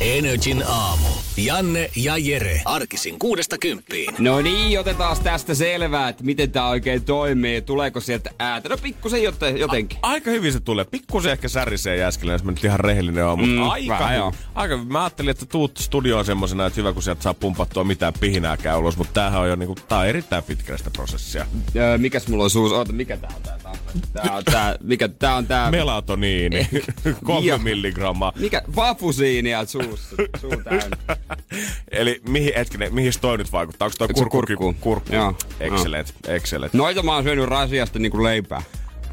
Energin 0.00 0.62
aamu. 0.62 1.17
Janne 1.44 1.90
ja 1.96 2.16
Jere. 2.16 2.62
Arkisin 2.64 3.18
kuudesta 3.18 3.58
kymppiin. 3.58 4.14
No 4.18 4.40
niin, 4.40 4.80
otetaan 4.80 5.16
tästä 5.22 5.54
selvää, 5.54 6.08
että 6.08 6.24
miten 6.24 6.50
tämä 6.50 6.68
oikein 6.68 7.04
toimii. 7.04 7.62
Tuleeko 7.62 8.00
sieltä 8.00 8.30
äätä? 8.38 8.68
No 8.68 8.76
pikkusen 8.82 9.22
jotenkin. 9.58 9.98
A- 10.02 10.08
aika 10.08 10.30
hyvin 10.30 10.52
se 10.52 10.60
tulee. 10.60 10.84
Pikkusen 10.84 11.32
ehkä 11.32 11.48
särisee 11.48 11.96
jäskellä, 11.96 12.32
jos 12.32 12.44
mä 12.44 12.50
nyt 12.50 12.64
ihan 12.64 12.80
rehellinen 12.80 13.26
oon. 13.26 13.38
Mutta 13.38 13.54
mm, 13.54 13.68
aika, 13.68 13.98
vähän, 13.98 14.16
hyvin. 14.16 14.40
aika 14.54 14.74
hyvin. 14.76 14.92
Mä 14.92 15.02
ajattelin, 15.02 15.30
että 15.30 15.46
tuut 15.46 15.76
studioon 15.78 16.24
semmosena, 16.24 16.66
että 16.66 16.80
hyvä 16.80 16.92
kun 16.92 17.02
sieltä 17.02 17.22
saa 17.22 17.34
pumpattua 17.34 17.84
mitään 17.84 18.12
pihinääkään 18.20 18.78
ulos. 18.78 18.96
Mutta 18.96 19.12
tämähän 19.12 19.40
on 19.40 19.48
jo 19.48 19.56
niinku, 19.56 19.74
tää 19.88 19.98
on 19.98 20.06
erittäin 20.06 20.44
pitkästä 20.44 20.90
prosessia. 20.90 21.46
Öö, 21.76 21.98
mikäs 21.98 22.28
mulla 22.28 22.44
on 22.44 22.50
suus? 22.50 22.72
Oota, 22.72 22.92
mikä 22.92 23.16
tää 23.16 23.30
on 23.36 23.42
tää? 23.42 23.58
Tää 24.12 24.36
on 24.36 24.44
tää, 24.44 24.76
mikä 24.82 25.08
tää 25.08 25.34
on 25.36 25.46
tää? 25.46 25.70
Melatoniini. 25.70 26.68
Kolme 27.24 27.58
milligrammaa. 27.58 28.32
Mikä? 28.36 28.62
Vafusiinia 28.76 29.66
suussa. 29.66 30.16
Suu 30.40 30.52
täynnä. 30.64 30.96
Eli 31.90 32.20
mihin, 32.28 32.52
hetkinen, 32.56 32.94
mihin 32.94 33.12
toi 33.20 33.38
nyt 33.38 33.52
vaikuttaa? 33.52 33.86
Onko 33.86 33.96
toi 33.98 34.08
kurkku? 34.08 34.30
Kurkku. 34.30 34.74
kurkku. 34.80 35.14
Joo. 35.14 35.34
Excellent, 35.60 36.14
excellent. 36.26 36.74
Noita 36.74 37.02
mä 37.02 37.14
oon 37.14 37.24
syönyt 37.24 37.44
rasiasta 37.44 37.98
niinku 37.98 38.22
leipää. 38.22 38.62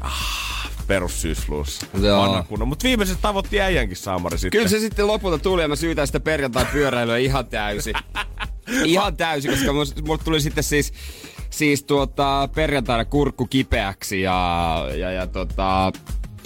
Ah, 0.00 0.70
perussyysfluussa. 0.86 1.86
Joo. 2.02 2.46
Mutta 2.66 2.84
viimeiset 2.84 3.18
tavoitti 3.22 3.60
äijänkin 3.60 3.96
saamari 3.96 4.38
sitten. 4.38 4.58
Kyllä 4.58 4.68
se 4.68 4.78
sitten 4.78 5.06
lopulta 5.06 5.38
tuli 5.38 5.62
ja 5.62 5.68
mä 5.68 5.76
syytän 5.76 6.06
sitä 6.06 6.20
perjantai 6.20 6.66
pyöräilyä 6.72 7.16
ihan 7.16 7.46
täysin. 7.46 7.94
ihan 8.84 9.16
täysin, 9.16 9.50
koska 9.50 9.72
mulle 9.72 10.22
tuli 10.24 10.40
sitten 10.40 10.64
siis 10.64 10.92
siis 11.50 11.82
tuota, 11.82 12.48
perjantaina 12.54 13.04
kurkku 13.04 13.46
kipeäksi 13.46 14.20
ja, 14.20 14.88
ja, 14.96 15.10
ja 15.10 15.26
tota, 15.26 15.92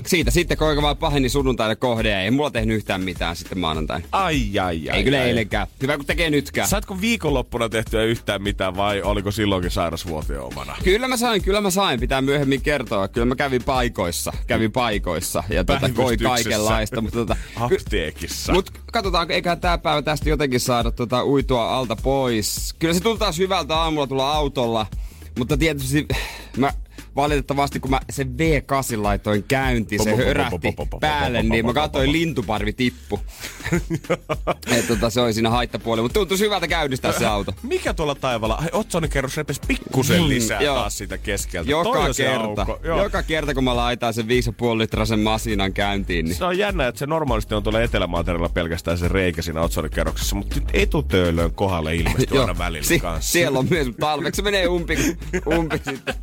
siitä 0.06 0.30
sitten 0.30 0.56
koika 0.56 0.82
vaan 0.82 0.96
paheni 0.96 1.28
sunnuntaina 1.28 1.76
kohde 1.76 2.22
ei 2.22 2.30
mulla 2.30 2.50
tehnyt 2.50 2.76
yhtään 2.76 3.00
mitään 3.00 3.36
sitten 3.36 3.58
maanantaina. 3.58 4.06
Ai, 4.12 4.58
ai, 4.58 4.90
ai. 4.90 4.96
Ei 4.96 5.04
kyllä 5.04 5.20
ai. 5.20 5.28
eilenkään. 5.28 5.66
Hyvä 5.82 5.96
kun 5.96 6.06
tekee 6.06 6.30
nytkään. 6.30 6.68
Saatko 6.68 7.00
viikonloppuna 7.00 7.68
tehtyä 7.68 8.04
yhtään 8.04 8.42
mitään 8.42 8.76
vai 8.76 9.02
oliko 9.02 9.30
silloinkin 9.30 9.70
sairasvuotio 9.70 10.46
omana? 10.46 10.76
Kyllä 10.84 11.08
mä 11.08 11.16
sain, 11.16 11.42
kyllä 11.42 11.60
mä 11.60 11.70
sain. 11.70 12.00
Pitää 12.00 12.22
myöhemmin 12.22 12.62
kertoa. 12.62 13.08
Kyllä 13.08 13.26
mä 13.26 13.34
kävin 13.36 13.62
paikoissa. 13.62 14.32
Kävin 14.46 14.72
paikoissa 14.72 15.44
ja 15.48 15.64
tota, 15.64 15.88
koi 15.94 16.16
kaikenlaista. 16.16 17.00
Mutta 17.00 17.18
tota, 17.18 17.36
Apteekissa. 17.56 18.52
Mutta 18.52 18.72
katsotaan, 18.92 19.30
eiköhän 19.30 19.60
tää 19.60 19.78
päivä 19.78 20.02
tästä 20.02 20.28
jotenkin 20.28 20.60
saada 20.60 20.90
tota, 20.90 21.24
uitua 21.24 21.76
alta 21.76 21.96
pois. 21.96 22.74
Kyllä 22.78 22.94
se 22.94 23.00
tuli 23.00 23.18
taas 23.18 23.38
hyvältä 23.38 23.76
aamulla 23.76 24.06
tulla 24.06 24.32
autolla. 24.32 24.86
Mutta 25.38 25.56
tietysti 25.56 26.06
mä 26.56 26.72
valitettavasti 27.16 27.80
kun 27.80 27.90
mä 27.90 28.00
sen 28.10 28.34
V8 28.38 29.02
laitoin 29.02 29.44
käyntiin, 29.48 30.04
se 30.04 30.16
hörähti 30.16 30.76
päälle, 31.00 31.42
niin 31.42 31.66
mä 31.66 31.72
katsoin 31.72 32.12
lintuparvi 32.12 32.72
tippu. 32.72 33.20
että 34.76 34.88
tota, 34.88 35.10
se 35.10 35.20
oli 35.20 35.32
siinä 35.32 35.50
haittapuoli, 35.50 36.02
mutta 36.02 36.20
tuntui 36.20 36.38
hyvältä 36.38 36.68
käynnistää 36.68 37.12
se 37.12 37.26
auto. 37.26 37.54
Mikä 37.62 37.94
tuolla 37.94 38.14
taivaalla? 38.14 38.62
Otsonin 38.72 39.10
kerros 39.10 39.36
repes 39.36 39.60
pikkusen 39.68 40.28
lisää 40.28 40.60
mm, 40.60 40.66
taas 40.66 40.98
siitä 40.98 41.18
keskeltä. 41.18 41.70
Joka 41.70 42.06
kerta. 42.16 42.66
Joka 42.82 43.22
kerta, 43.22 43.54
kun 43.54 43.64
mä 43.64 43.76
laitan 43.76 44.14
sen 44.14 44.26
5,5 44.26 44.78
litrasen 44.78 45.20
masinan 45.20 45.72
käyntiin. 45.72 46.24
Niin... 46.24 46.36
Se 46.36 46.44
on 46.44 46.58
jännä, 46.58 46.86
että 46.86 46.98
se 46.98 47.06
normaalisti 47.06 47.54
on 47.54 47.62
tuolla 47.62 47.80
Etelämantereella 47.80 48.48
pelkästään 48.48 48.98
se 48.98 49.08
reikä 49.08 49.42
siinä 49.42 49.60
Otsonin 49.60 49.90
kerroksessa, 49.90 50.36
mutta 50.36 50.54
nyt 50.54 50.68
etutöölön 50.72 51.52
kohdalle 51.54 51.94
ilmestyy 51.94 52.40
aina 52.40 52.58
välillä 52.58 52.86
si- 52.86 52.98
kanssa. 52.98 53.32
Siellä 53.32 53.58
on 53.58 53.66
myös, 53.70 53.88
talveksi 54.00 54.36
se 54.36 54.42
menee 54.42 54.68
umpi, 54.68 54.96
umpi 55.56 55.80
sitten. 55.84 56.14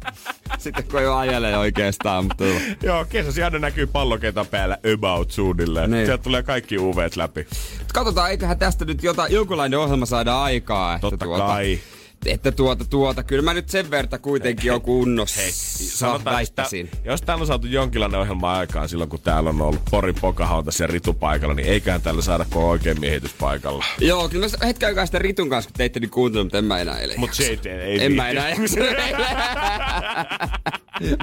Sitten 0.58 0.84
kun 0.84 1.00
ei 1.00 1.08
ajele 1.08 1.58
oikeastaan. 1.58 2.24
Mutta... 2.24 2.44
Joo, 2.84 3.06
kesäsi 3.06 3.44
aina 3.44 3.60
näkyy 3.60 3.88
palloketa 3.88 4.46
päällä 4.46 4.78
about 4.94 5.32
suunnilleen. 5.32 5.92
Niin. 5.92 6.06
Sieltä 6.06 6.24
tulee 6.24 6.44
kaikki 6.44 6.78
UVt 6.78 7.16
läpi. 7.16 7.48
Katsotaan, 7.94 8.32
eiköhän 8.32 8.60
tästä 8.60 8.86
nyt 8.86 9.04
jota, 9.04 9.28
jonkunlainen 9.28 9.80
ohjelma 9.80 10.06
saada 10.06 10.44
aikaa. 10.44 10.96
Että 10.96 11.02
Totta 11.02 11.26
tuota, 11.26 11.46
kai 11.46 11.80
että 12.26 12.52
tuota, 12.52 12.86
tuota, 12.86 13.24
kyllä 13.24 13.42
mä 13.42 13.54
nyt 13.54 13.70
sen 13.70 13.92
verta 13.92 14.20
kuitenkin 14.20 14.74
on 14.74 14.82
kunnossa. 14.82 15.42
Hei, 15.42 15.52
sanotaan, 15.52 16.44
että 16.44 16.66
jos 17.06 17.22
täällä 17.22 17.42
on 17.42 17.48
saatu 17.48 17.68
jonkinlainen 17.68 18.20
ohjelma 18.20 18.54
aikaan 18.54 18.90
silloin, 18.90 19.10
kun 19.10 19.20
täällä 19.20 19.50
on 19.50 19.62
ollut 19.62 19.82
Porin 19.92 20.16
Pocahontas 20.22 20.80
ja 20.80 20.88
Ritu 20.88 21.14
paikalla, 21.14 21.54
niin 21.54 21.68
eiköhän 21.68 22.02
täällä 22.02 22.22
saada 22.22 22.46
kuin 22.54 22.66
oikein 22.66 23.00
miehitys 23.00 23.34
paikalla. 23.34 23.86
Joo, 24.00 24.30
kyllä 24.30 24.48
mä 24.48 24.68
hetken 24.68 24.88
aikaa 24.88 25.06
sitä 25.06 25.20
Ritun 25.20 25.50
kanssa, 25.50 25.70
kun 25.70 25.78
teitte, 25.78 26.00
niin 26.00 26.10
kuuntelin, 26.10 26.46
mutta 26.46 26.58
en 26.58 26.66
mä 26.66 26.80
enää 26.80 27.00
eilen 27.00 27.20
Mutta 27.20 27.36
se 27.36 27.44
ei, 27.44 27.60
ei, 27.66 27.72
ei 27.72 28.06
En 28.06 28.14
mä 28.14 28.30
enää 28.30 28.50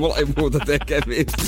Mulla 0.00 0.16
ei 0.16 0.24
muuta 0.36 0.58
tekemistä. 0.58 1.42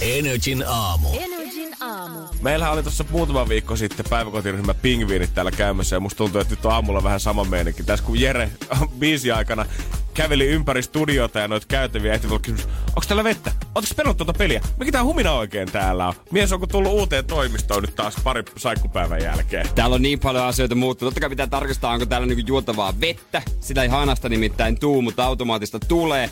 Energin 0.00 0.64
aamu. 0.66 1.08
Energin 1.08 1.39
aamu. 1.80 2.18
Meillähän 2.42 2.74
oli 2.74 2.82
tuossa 2.82 3.04
muutama 3.10 3.48
viikko 3.48 3.76
sitten 3.76 4.06
päiväkotiryhmä 4.10 4.74
Pingviinit 4.74 5.34
täällä 5.34 5.50
käymässä 5.50 5.96
ja 5.96 6.00
musta 6.00 6.18
tuntuu, 6.18 6.40
että 6.40 6.54
nyt 6.54 6.64
on 6.64 6.72
aamulla 6.72 7.02
vähän 7.02 7.20
sama 7.20 7.44
meininki. 7.44 7.82
Tässä 7.82 8.04
kun 8.04 8.20
Jere 8.20 8.50
biisi 9.00 9.32
aikana 9.32 9.66
käveli 10.14 10.46
ympäri 10.46 10.82
studiota 10.82 11.38
ja 11.38 11.48
noita 11.48 11.66
käytäviä 11.66 12.12
ehti 12.14 12.26
tulla 12.26 12.40
kysymys, 12.40 12.64
onko 12.86 13.02
täällä 13.08 13.24
vettä? 13.24 13.52
Ootko 13.74 13.94
pelannut 13.96 14.16
tuota 14.16 14.32
peliä? 14.32 14.60
Mikä 14.78 14.92
tää 14.92 15.04
humina 15.04 15.32
oikein 15.32 15.72
täällä 15.72 16.08
on? 16.08 16.14
Mies 16.30 16.52
on 16.52 16.60
tullut 16.68 16.92
uuteen 16.92 17.24
toimistoon 17.24 17.82
nyt 17.82 17.94
taas 17.94 18.16
pari 18.24 18.42
saikkupäivän 18.56 19.22
jälkeen. 19.22 19.66
Täällä 19.74 19.94
on 19.94 20.02
niin 20.02 20.20
paljon 20.20 20.44
asioita 20.44 20.74
muuttunut. 20.74 21.10
Totta 21.10 21.20
kai 21.20 21.30
pitää 21.30 21.46
tarkistaa, 21.46 21.92
onko 21.92 22.06
täällä 22.06 22.26
niinku 22.26 22.44
juotavaa 22.46 22.94
vettä. 23.00 23.42
Sitä 23.60 23.82
ei 23.82 23.88
hanasta 23.88 24.28
nimittäin 24.28 24.80
tuu, 24.80 25.02
mutta 25.02 25.24
automaattista 25.24 25.78
tulee. 25.80 26.30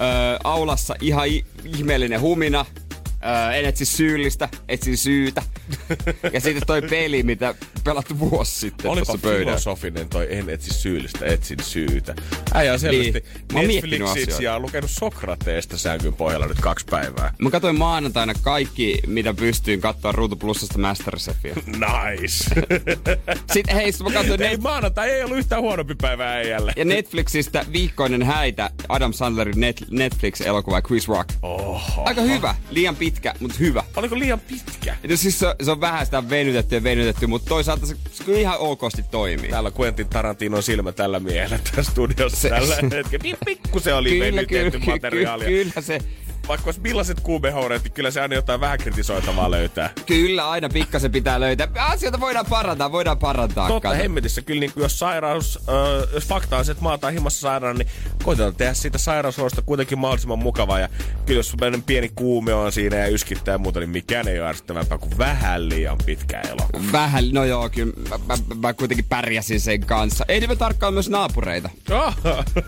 Öö, 0.00 0.38
aulassa 0.44 0.94
ihan 1.00 1.28
ihmeellinen 1.64 2.20
humina. 2.20 2.66
Öö, 3.24 3.52
en 3.52 3.64
etsi 3.64 3.84
syyllistä, 3.84 4.48
etsin 4.68 4.96
syytä. 4.96 5.42
ja 6.32 6.40
sitten 6.40 6.66
toi 6.66 6.82
peli, 6.82 7.22
mitä 7.22 7.54
pelattu 7.84 8.18
vuosi 8.18 8.60
sitten 8.60 8.90
Olipa 8.90 9.18
filosofinen 9.18 10.08
toi 10.08 10.26
en 10.30 10.50
etsi 10.50 10.74
syyllistä, 10.74 11.26
etsin 11.26 11.58
syytä. 11.62 12.14
Äijä 12.54 12.72
on 12.72 12.78
selvästi 12.80 13.24
niin. 13.52 13.68
Netflixit 13.68 14.40
ja 14.40 14.58
lukenut 14.58 14.90
Sokrateesta 14.90 15.78
sänkyn 15.78 16.12
pohjalla 16.12 16.46
nyt 16.46 16.60
kaksi 16.60 16.86
päivää. 16.90 17.34
Mä 17.38 17.50
katsoin 17.50 17.78
maanantaina 17.78 18.34
kaikki, 18.42 18.98
mitä 19.06 19.34
pystyin 19.34 19.80
katsoa 19.80 20.12
Ruutu 20.12 20.36
Plusasta 20.36 20.78
Masterchefia. 20.78 21.54
Nice. 21.66 22.44
sitten 23.52 23.74
hei, 23.74 23.92
mä 24.02 24.10
katsoin... 24.10 24.42
Ei, 24.42 24.50
net... 24.50 24.60
maanantai 24.60 25.10
ei 25.10 25.24
ollut 25.24 25.38
yhtään 25.38 25.62
huonompi 25.62 25.94
päivä 25.94 26.32
äijälle. 26.32 26.72
Ja 26.76 26.84
Netflixistä 26.84 27.66
viikkoinen 27.72 28.22
häitä 28.22 28.70
Adam 28.88 29.12
Sandlerin 29.12 29.54
Net- 29.54 29.86
Netflix-elokuva 29.90 30.82
Chris 30.82 31.08
Rock. 31.08 31.30
Oho. 31.42 32.04
Aika 32.04 32.20
hyvä. 32.20 32.54
Liian 32.70 32.96
pitkä, 32.96 33.11
mutta 33.40 33.56
hyvä. 33.60 33.82
Oliko 33.96 34.18
liian 34.18 34.40
pitkä? 34.40 34.96
Ja 35.08 35.16
siis 35.16 35.38
se, 35.38 35.54
se 35.62 35.70
on 35.70 35.80
vähän 35.80 36.04
sitä 36.04 36.30
venytetty 36.30 36.74
ja 36.74 36.82
venytetty, 36.82 37.26
mutta 37.26 37.48
toisaalta 37.48 37.86
se, 37.86 37.96
se 38.12 38.24
kyllä 38.24 38.38
ihan 38.38 38.58
okosti 38.58 39.02
toimii. 39.10 39.50
Täällä 39.50 39.72
Quentin 39.80 40.08
Tarantino 40.08 40.62
silmä 40.62 40.92
tällä 40.92 41.20
miehellä 41.20 41.58
tässä 41.58 41.92
studiossa 41.92 42.40
se, 42.40 42.48
tällä 42.48 42.76
hetkellä. 42.76 43.38
Pikku 43.44 43.80
se 43.80 43.94
oli 43.94 44.10
kyllä, 44.10 44.24
venytetty 44.24 44.70
kyllä, 44.80 44.92
materiaalia. 44.92 45.48
Kyllä, 45.48 45.72
kyllä 45.72 45.86
se 45.86 45.98
vaikka 46.48 46.66
olisi 46.66 46.80
millaiset 46.80 47.20
kuumehoureet, 47.20 47.82
niin 47.82 47.92
kyllä 47.92 48.10
se 48.10 48.20
aina 48.20 48.34
jotain 48.34 48.60
vähän 48.60 48.78
kritisoitavaa 48.78 49.50
löytää. 49.50 49.90
Kyllä, 50.06 50.50
aina 50.50 50.68
pikkasen 50.68 51.12
pitää 51.12 51.40
löytää. 51.40 51.68
Asioita 51.78 52.20
voidaan 52.20 52.46
parantaa, 52.46 52.92
voidaan 52.92 53.18
parantaa. 53.18 53.68
Totta 53.68 53.88
kato. 53.88 54.02
hemmetissä. 54.02 54.42
Kyllä 54.42 54.60
niin 54.60 54.72
jos 54.76 54.98
sairaus, 54.98 55.58
äh, 55.68 56.14
jos 56.14 56.26
fakta 56.26 56.56
on 56.56 56.64
se, 56.64 56.72
että 56.72 56.84
maataan 56.84 57.12
himassa 57.12 57.40
sairaan, 57.40 57.76
niin 57.76 57.88
koitetaan 58.24 58.54
tehdä 58.54 58.74
siitä 58.74 58.98
sairausolosta 58.98 59.62
kuitenkin 59.62 59.98
mahdollisimman 59.98 60.38
mukavaa. 60.38 60.78
Ja 60.78 60.88
kyllä 61.26 61.38
jos 61.38 61.56
pieni 61.86 62.10
kuume 62.14 62.54
on 62.54 62.72
siinä 62.72 62.96
ja 62.96 63.06
yskittää 63.06 63.52
ja 63.54 63.58
muuta, 63.58 63.80
niin 63.80 63.90
mikään 63.90 64.28
ei 64.28 64.40
ole 64.40 64.48
ärsyttävämpää 64.48 64.98
kuin 64.98 65.18
vähän 65.18 65.68
liian 65.68 65.98
pitkä 66.06 66.40
elokuva. 66.40 66.92
Vähän, 66.92 67.24
no 67.32 67.44
joo, 67.44 67.68
kyllä 67.68 67.92
mä, 68.08 68.18
mä, 68.26 68.34
mä 68.60 68.74
kuitenkin 68.74 69.04
pärjäsin 69.08 69.60
sen 69.60 69.86
kanssa. 69.86 70.24
Ei 70.28 70.46
me 70.46 70.56
tarkkaan 70.56 70.94
myös 70.94 71.10
naapureita. 71.10 71.70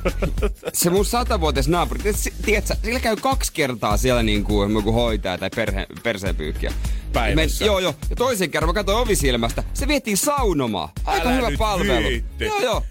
se 0.72 0.90
mun 0.90 1.04
satavuotias 1.04 1.68
naapuri, 1.68 2.00
tiedätkö, 2.44 2.74
sillä 2.82 3.00
käy 3.00 3.16
kaksi 3.16 3.52
kertaa 3.52 3.63
siellä 3.96 4.22
niin 4.22 4.44
kuin 4.44 4.72
joku 4.74 4.92
hoitaja 4.92 5.38
tai 5.38 5.50
perhe, 5.56 5.86
perseenpyykkiä. 6.02 6.72
Päivässä. 7.12 7.64
Men, 7.64 7.66
joo, 7.66 7.78
joo. 7.78 7.94
Ja 8.10 8.16
toisen 8.16 8.50
kerran 8.50 8.68
mä 8.68 8.72
katsoin 8.72 8.98
ovisilmästä. 8.98 9.64
Se 9.74 9.88
vietiin 9.88 10.16
saunomaan. 10.16 10.88
Aika 11.04 11.28
Älä 11.28 11.36
hyvä 11.36 11.50
palvelu. 11.58 12.08
Viitti. 12.08 12.44
Joo, 12.44 12.60
joo. 12.60 12.82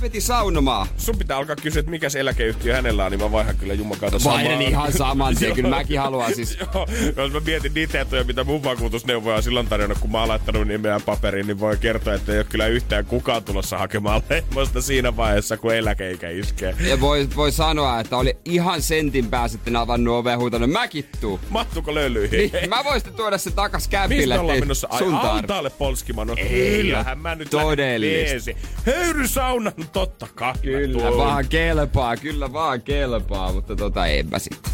Veti 0.00 0.20
saunomaan. 0.20 0.86
Sun 0.96 1.18
pitää 1.18 1.36
alkaa 1.36 1.56
kysyä, 1.56 1.80
että 1.80 1.90
mikä 1.90 2.08
se 2.08 2.20
eläkeyhtiö 2.20 2.74
hänellä 2.74 3.04
on, 3.04 3.10
niin 3.12 3.20
mä 3.20 3.32
vaihan 3.32 3.56
kyllä 3.56 3.74
jumakauta 3.74 4.18
samaa. 4.18 4.36
Vaihan 4.38 4.62
ihan 4.62 4.92
saman 4.92 5.36
tien, 5.36 5.54
kyllä 5.54 5.68
mäkin 5.68 6.00
haluan 6.00 6.34
siis. 6.34 6.58
Joo, 6.74 6.86
jos 7.16 7.32
mä 7.32 7.40
mietin 7.40 7.74
niitä 7.74 8.00
etuja, 8.00 8.24
mitä 8.24 8.44
mun 8.44 8.64
vakuutusneuvoja 8.64 9.36
on 9.36 9.42
silloin 9.42 9.66
tarjonnut, 9.66 9.98
kun 9.98 10.10
mä 10.10 10.18
oon 10.18 10.28
laittanut 10.28 10.68
nimeä 10.68 11.00
paperiin, 11.00 11.46
niin 11.46 11.60
voi 11.60 11.76
kertoa, 11.76 12.14
että 12.14 12.32
ei 12.32 12.38
ole 12.38 12.46
kyllä 12.48 12.66
yhtään 12.66 13.04
kukaan 13.06 13.44
tulossa 13.44 13.78
hakemaan 13.78 14.22
leimosta 14.30 14.82
siinä 14.82 15.16
vaiheessa, 15.16 15.56
kun 15.56 15.74
eläkeikä 15.74 16.28
iskee. 16.30 16.74
Ja 16.80 17.00
voi, 17.00 17.28
voi 17.36 17.52
sanoa, 17.52 18.00
että 18.00 18.16
oli 18.16 18.36
ihan 18.44 18.82
sentin 18.82 19.30
päässä 19.30 19.52
sitten 19.58 19.76
avannut 19.76 20.14
ovea 20.14 20.32
ja 20.32 20.38
huutanut, 20.38 20.70
mäkin 20.70 21.08
tuu. 21.20 21.40
Mahtuuko 21.50 21.94
löylyihin? 21.94 22.50
Niin, 22.52 22.70
mä 22.70 22.84
voin 22.84 23.00
sitten 23.00 23.14
tuoda 23.14 23.38
se 23.38 23.50
takas 23.50 23.82
Mistä 23.82 23.90
kämpille. 23.90 24.38
ollaan 24.38 24.60
menossa? 24.60 24.88
Ai 24.90 25.02
altaalle 25.22 25.70
polskimaan. 25.70 26.26
No, 26.28 26.34
Ei 26.38 26.92
mä 27.16 27.34
nyt 27.34 27.50
todellista. 27.50 28.50
Höyrysauna, 28.86 29.72
totta 29.88 30.26
kai. 30.34 30.54
Kyllä 30.62 31.00
tuun. 31.02 31.16
vaan 31.16 31.48
kelpaa, 31.48 32.16
kyllä 32.16 32.52
vaan 32.52 32.82
kelpaa, 32.82 33.52
mutta 33.52 33.76
tota 33.76 34.06
en 34.06 34.26
mä 34.30 34.38
sitten. 34.38 34.72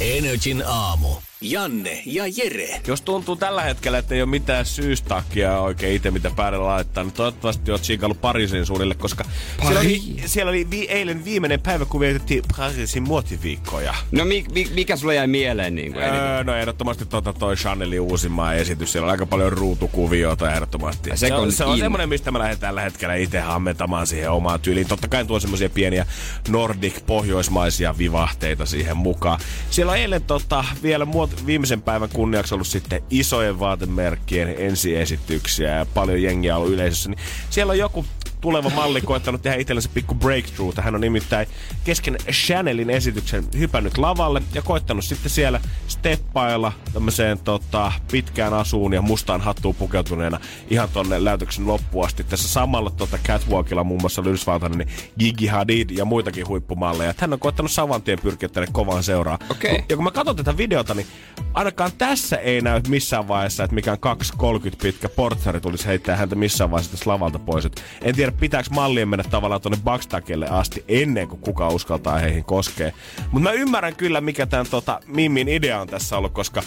Energin 0.00 0.62
aamu. 0.66 1.08
Janne 1.42 2.02
ja 2.06 2.24
Jere. 2.36 2.80
Jos 2.86 3.00
tuntuu 3.02 3.36
tällä 3.36 3.62
hetkellä, 3.62 3.98
että 3.98 4.14
ei 4.14 4.22
ole 4.22 4.30
mitään 4.30 4.66
syystakkia 4.66 5.58
oikein 5.58 5.96
itse, 5.96 6.10
mitä 6.10 6.30
päälle 6.36 6.58
laittaa, 6.58 7.04
niin 7.04 7.12
toivottavasti 7.12 7.70
oot 7.70 7.84
siikailu 7.84 8.14
Pariisin 8.14 8.66
suunnille, 8.66 8.94
koska 8.94 9.24
siellä 9.62 9.80
oli, 9.80 10.02
siellä 10.26 10.50
oli 10.50 10.70
vi- 10.70 10.88
eilen 10.88 11.24
viimeinen 11.24 11.60
päivä, 11.60 11.84
kun 11.84 12.00
vietettiin 12.00 12.42
Pariisin 12.56 13.02
muotiviikkoja. 13.02 13.94
No 14.10 14.24
mi, 14.24 14.44
mi, 14.54 14.68
mikä 14.74 14.96
sulle 14.96 15.14
jäi 15.14 15.26
mieleen 15.26 15.74
niin 15.74 15.92
kuin 15.92 16.04
Öö, 16.04 16.44
no 16.44 16.54
ehdottomasti 16.56 17.06
tota 17.06 17.32
toi 17.32 17.56
Chanelin 17.56 18.00
uusimman 18.00 18.56
esitys. 18.56 18.92
Siellä 18.92 19.06
on 19.06 19.10
aika 19.10 19.26
paljon 19.26 19.52
ruutukuviota 19.52 20.52
ehdottomasti. 20.52 21.10
Se, 21.10 21.16
se 21.16 21.34
on, 21.34 21.52
se 21.52 21.64
on 21.64 21.74
in. 21.74 21.80
semmoinen, 21.80 22.08
mistä 22.08 22.30
mä 22.30 22.38
lähden 22.38 22.58
tällä 22.58 22.80
hetkellä 22.80 23.14
itse 23.14 23.40
hammentamaan 23.40 24.06
siihen 24.06 24.30
omaan 24.30 24.60
tyyliin. 24.60 24.88
Totta 24.88 25.08
kai 25.08 25.24
tuo 25.24 25.40
semmoisia 25.40 25.70
pieniä 25.70 26.06
Nordic 26.48 27.06
pohjoismaisia 27.06 27.98
vivahteita 27.98 28.66
siihen 28.66 28.96
mukaan. 28.96 29.40
Siellä 29.70 29.92
on 29.92 29.98
eilen 29.98 30.22
tota, 30.22 30.64
vielä 30.82 31.04
muot, 31.04 31.31
viimeisen 31.46 31.82
päivän 31.82 32.08
kunniaksi 32.08 32.54
ollut 32.54 32.66
sitten 32.66 33.02
isojen 33.10 33.58
vaatemerkkien 33.58 34.54
ensiesityksiä 34.58 35.78
ja 35.78 35.86
paljon 35.94 36.22
jengiä 36.22 36.56
ollut 36.56 36.72
yleisössä. 36.72 37.08
Niin 37.10 37.18
siellä 37.50 37.70
on 37.70 37.78
joku 37.78 38.04
tuleva 38.42 38.70
malli 38.70 39.00
koettanut 39.00 39.42
tehdä 39.42 39.56
itsellensä 39.56 39.90
pikku 39.94 40.14
breakthrough. 40.14 40.80
Hän 40.80 40.94
on 40.94 41.00
nimittäin 41.00 41.46
kesken 41.84 42.16
Chanelin 42.30 42.90
esityksen 42.90 43.44
hypännyt 43.58 43.98
lavalle 43.98 44.42
ja 44.54 44.62
koettanut 44.62 45.04
sitten 45.04 45.30
siellä 45.30 45.60
steppailla 45.88 46.72
tämmöiseen 46.92 47.38
tota, 47.38 47.92
pitkään 48.10 48.54
asuun 48.54 48.92
ja 48.92 49.02
mustaan 49.02 49.40
hattuun 49.40 49.74
pukeutuneena 49.74 50.40
ihan 50.70 50.88
tonne 50.88 51.24
läytöksen 51.24 51.66
loppuun 51.66 52.06
asti. 52.06 52.24
Tässä 52.24 52.48
samalla 52.48 52.90
tota 52.90 53.18
catwalkilla 53.26 53.84
muun 53.84 54.00
muassa 54.00 54.20
oli 54.20 54.28
Yhdysvaltainen 54.28 54.78
niin 54.78 54.88
Gigi 55.18 55.46
Hadid 55.46 55.90
ja 55.90 56.04
muitakin 56.04 56.48
huippumalleja. 56.48 57.14
Hän 57.18 57.32
on 57.32 57.38
koettanut 57.38 57.70
saman 57.72 58.02
tien 58.02 58.18
pyrkiä 58.22 58.48
tänne 58.48 58.68
kovaan 58.72 59.02
seuraan. 59.02 59.38
Okei. 59.50 59.84
Ja 59.88 59.96
kun 59.96 60.04
mä 60.04 60.10
katson 60.10 60.36
tätä 60.36 60.56
videota, 60.56 60.94
niin 60.94 61.06
ainakaan 61.54 61.90
tässä 61.98 62.36
ei 62.36 62.60
näy 62.60 62.80
missään 62.88 63.28
vaiheessa, 63.28 63.64
että 63.64 63.74
mikään 63.74 63.98
2,30 63.98 64.76
pitkä 64.82 65.08
portsari 65.08 65.60
tulisi 65.60 65.86
heittää 65.86 66.16
häntä 66.16 66.34
missään 66.34 66.70
vaiheessa 66.70 67.10
lavalta 67.10 67.38
pois. 67.38 67.64
Et 67.64 67.82
en 68.02 68.14
tiedä, 68.14 68.31
pitääkö 68.40 68.68
mallien 68.70 69.08
mennä 69.08 69.24
tavallaan 69.30 69.60
tuonne 69.60 69.78
backstakelle 69.84 70.48
asti 70.48 70.84
ennen 70.88 71.28
kuin 71.28 71.40
kuka 71.40 71.68
uskaltaa 71.68 72.18
heihin 72.18 72.44
koskee. 72.44 72.92
Mutta 73.30 73.48
mä 73.48 73.52
ymmärrän 73.52 73.96
kyllä, 73.96 74.20
mikä 74.20 74.46
tämän 74.46 74.66
tota, 74.70 75.00
Mimmin 75.06 75.48
idea 75.48 75.80
on 75.80 75.88
tässä 75.88 76.18
ollut, 76.18 76.32
koska 76.32 76.62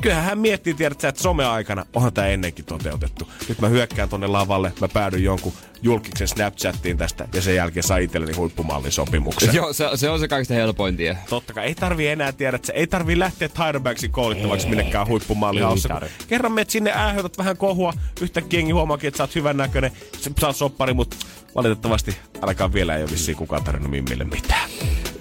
Kyllähän 0.00 0.24
hän 0.24 0.38
miettii, 0.38 0.74
tiedät 0.74 1.00
sä, 1.00 1.08
että 1.08 1.22
some-aikana 1.22 1.86
onhan 1.94 2.12
tämä 2.12 2.26
ennenkin 2.26 2.64
toteutettu. 2.64 3.32
Nyt 3.48 3.60
mä 3.60 3.68
hyökkään 3.68 4.08
tonne 4.08 4.26
lavalle, 4.26 4.72
mä 4.80 4.88
päädyin 4.88 5.24
jonkun 5.24 5.52
julkiksen 5.82 6.28
Snapchattiin 6.28 6.98
tästä 6.98 7.28
ja 7.34 7.42
sen 7.42 7.54
jälkeen 7.54 7.82
saa 7.84 7.98
itselleni 7.98 8.32
huippumallin 8.32 8.92
sopimuksen. 8.92 9.54
Joo, 9.54 9.72
se, 9.72 9.84
se 9.94 10.10
on 10.10 10.20
se 10.20 10.28
kaikista 10.28 10.54
helpoin 10.54 10.96
tie. 10.96 11.18
Totta 11.28 11.52
kai, 11.52 11.66
ei 11.66 11.74
tarvi 11.74 12.06
enää 12.06 12.32
tiedä, 12.32 12.56
että 12.56 12.66
se 12.66 12.72
ei 12.72 12.86
tarvi 12.86 13.18
lähteä 13.18 13.48
Tyra 13.48 13.80
Banksin 13.80 14.10
kouluttavaksi 14.10 14.66
Ei, 14.66 14.70
minnekään 14.70 15.06
huippumallihaussa. 15.06 16.00
Kerran 16.28 16.52
meet 16.52 16.70
sinne 16.70 16.92
ähötät 16.92 17.38
vähän 17.38 17.56
kohua, 17.56 17.92
yhtäkkiä 18.20 18.58
jengi 18.58 18.72
huomaakin, 18.72 19.08
että 19.08 19.18
sä 19.18 19.22
oot 19.22 19.34
hyvän 19.34 19.56
näköinen, 19.56 19.92
sä 20.20 20.30
saat 20.40 20.56
soppari, 20.56 20.94
mutta 20.94 21.16
valitettavasti 21.54 22.16
ainakaan 22.40 22.72
vielä 22.72 22.96
ei 22.96 23.02
ole 23.02 23.10
vissiin 23.10 23.36
kukaan 23.36 23.64
tarjonnut 23.64 23.90
Mimmille 23.90 24.24
mitään. 24.24 24.70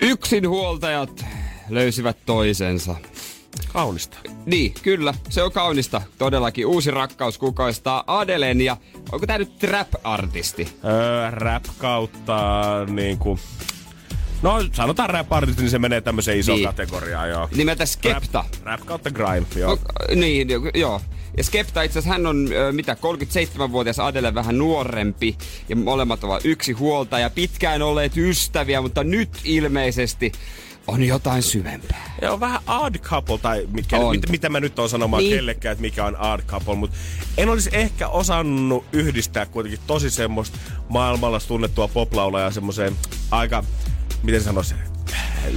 Yksinhuoltajat 0.02 1.26
löysivät 1.70 2.18
toisensa. 2.26 2.96
Kaunista. 3.74 4.18
Niin, 4.46 4.74
kyllä, 4.84 5.14
se 5.30 5.44
on 5.44 5.52
kaunista. 5.52 6.02
Todellakin 6.18 6.66
uusi 6.66 6.92
rakkaus 6.92 7.38
kukoistaa 7.38 8.04
Adelen 8.08 8.62
ja 8.62 8.78
onko 9.12 9.28
tää 9.28 9.38
nyt 9.38 9.58
trap-artisti? 9.60 10.68
Öö, 10.86 11.31
rap 11.31 11.64
kautta 11.78 12.62
niinku... 12.90 13.40
No 14.42 14.64
sanotaan 14.74 15.10
rap 15.10 15.34
artisti, 15.34 15.62
niin 15.62 15.69
se 15.72 15.80
menee 15.80 16.02
tämmöiseen 16.02 16.40
isoon 16.40 16.56
Niin. 16.58 16.68
kategoriaan, 16.68 17.30
joo. 17.30 17.50
Nimeltä 17.56 17.86
Skepta. 17.86 18.44
Rap, 18.64 18.64
rap 18.64 18.86
kautta 18.86 19.12
grime, 19.12 19.48
joo. 19.56 19.69
No, 19.75 20.16
niin, 20.16 20.50
jo- 20.50 20.62
joo. 20.74 21.02
Ja 21.38 21.44
Skepta 21.44 21.81
itse 21.81 22.00
asiassa 22.00 22.14
hän 22.14 22.25
on, 22.25 22.50
ö, 22.52 22.72
mitä, 22.72 22.94
37-vuotias 22.96 24.00
Adele 24.00 24.34
vähän 24.36 24.58
nuorempi. 24.58 25.38
Ja 25.69 25.75
molemmat 25.75 26.24
ovat 26.24 26.46
yksi 26.46 26.72
huolta 26.72 27.19
ja 27.19 27.30
pitkään 27.30 27.81
olleet 27.81 28.18
ystäviä, 28.18 28.81
mutta 28.81 29.04
nyt 29.04 29.30
ilmeisesti 29.44 30.31
on 30.88 31.04
jotain 31.04 31.44
syvempää. 31.44 32.16
Joo, 32.22 32.39
vähän 32.39 32.62
odd 32.68 32.95
couple, 32.95 33.38
tai 33.38 33.68
mikä, 33.72 33.98
On. 33.98 34.16
mit, 34.16 34.30
mitä 34.30 34.50
mä 34.50 34.60
nyt 34.60 34.80
on 34.80 34.89
sanomaan 34.89 35.19
niin. 35.19 35.30
Niin. 35.30 35.38
kellekään, 35.38 35.72
että 35.74 35.81
mikä 35.81 36.06
on 36.06 36.18
odd 36.18 36.42
couple, 36.48 36.75
mutta 36.75 36.98
en 37.38 37.50
olisi 37.50 37.69
ehkä 37.74 38.07
osannut 38.07 38.86
yhdistää 38.94 39.45
kuitenkin 39.45 39.80
tosi 39.88 40.10
semmoista 40.10 40.57
maailmalla 40.89 41.39
tunnettua 41.48 41.88
poplaulajaa 41.88 42.51
semmoiseen 42.51 42.95
aika, 43.31 43.63
miten 44.24 44.44
sanoisin, 44.44 44.78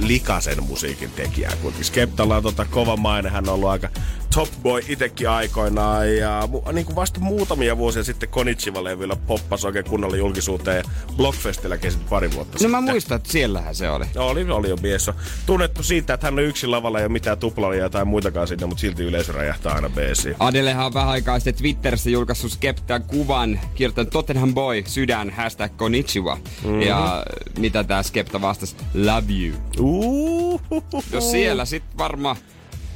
likasen 0.01 0.63
musiikin 0.63 1.11
tekijää. 1.11 1.51
Kuitenkin 1.61 1.85
Skeptalla 1.85 2.37
on 2.37 2.43
tota 2.43 2.65
kova 2.65 2.97
maine, 2.97 3.29
hän 3.29 3.49
on 3.49 3.53
ollut 3.55 3.69
aika 3.69 3.89
top 4.35 4.49
boy 4.63 4.81
itekin 4.87 5.29
aikoinaan 5.29 6.15
ja 6.17 6.47
niin 6.73 6.85
kuin 6.85 6.95
vasta 6.95 7.19
muutamia 7.19 7.77
vuosia 7.77 8.03
sitten 8.03 8.29
Konichiva-levyllä 8.29 9.15
poppasi 9.27 9.67
oikein 9.67 9.85
kunnolla 9.85 10.15
julkisuuteen 10.15 10.77
ja 10.77 10.83
Blockfestillä 11.17 11.77
kesti 11.77 12.03
pari 12.09 12.31
vuotta 12.31 12.53
No 12.55 12.59
sitten. 12.59 12.71
mä 12.71 12.81
muistan, 12.81 13.15
että 13.15 13.31
siellähän 13.31 13.75
se 13.75 13.89
oli. 13.89 14.05
No, 14.15 14.27
oli, 14.27 14.51
oli 14.51 14.69
jo 14.69 14.77
Bieso. 14.77 15.13
Tunnettu 15.45 15.83
siitä, 15.83 16.13
että 16.13 16.27
hän 16.27 16.33
on 16.33 16.39
yksin 16.45 16.71
lavalla 16.71 16.99
ja 16.99 17.09
mitään 17.09 17.37
tuplalia 17.37 17.89
tai 17.89 18.05
muitakaan 18.05 18.47
sinne, 18.47 18.65
mutta 18.65 18.81
silti 18.81 19.03
yleisö 19.03 19.31
räjähtää 19.31 19.73
aina 19.73 19.89
beesiin. 19.89 20.35
Adelehan 20.39 20.85
on 20.85 20.93
vähän 20.93 21.09
aikaa 21.09 21.39
sitten 21.39 21.55
Twitterissä 21.55 22.09
julkaissut 22.09 22.51
Skeptan 22.51 23.03
kuvan, 23.03 23.59
kirjoittanut 23.75 24.09
Tottenham 24.09 24.53
Boy, 24.53 24.83
sydän, 24.87 25.29
hashtag 25.29 25.77
Konnichiwa. 25.77 26.35
Mm-hmm. 26.35 26.81
Ja 26.81 27.25
mitä 27.57 27.83
tää 27.83 28.03
Skepta 28.03 28.41
vastasi? 28.41 28.75
Love 28.93 29.33
you. 29.33 29.40
Uhuhuhu. 29.79 31.03
Jos 31.11 31.31
siellä 31.31 31.65
sit 31.65 31.83
varmaan, 31.97 32.35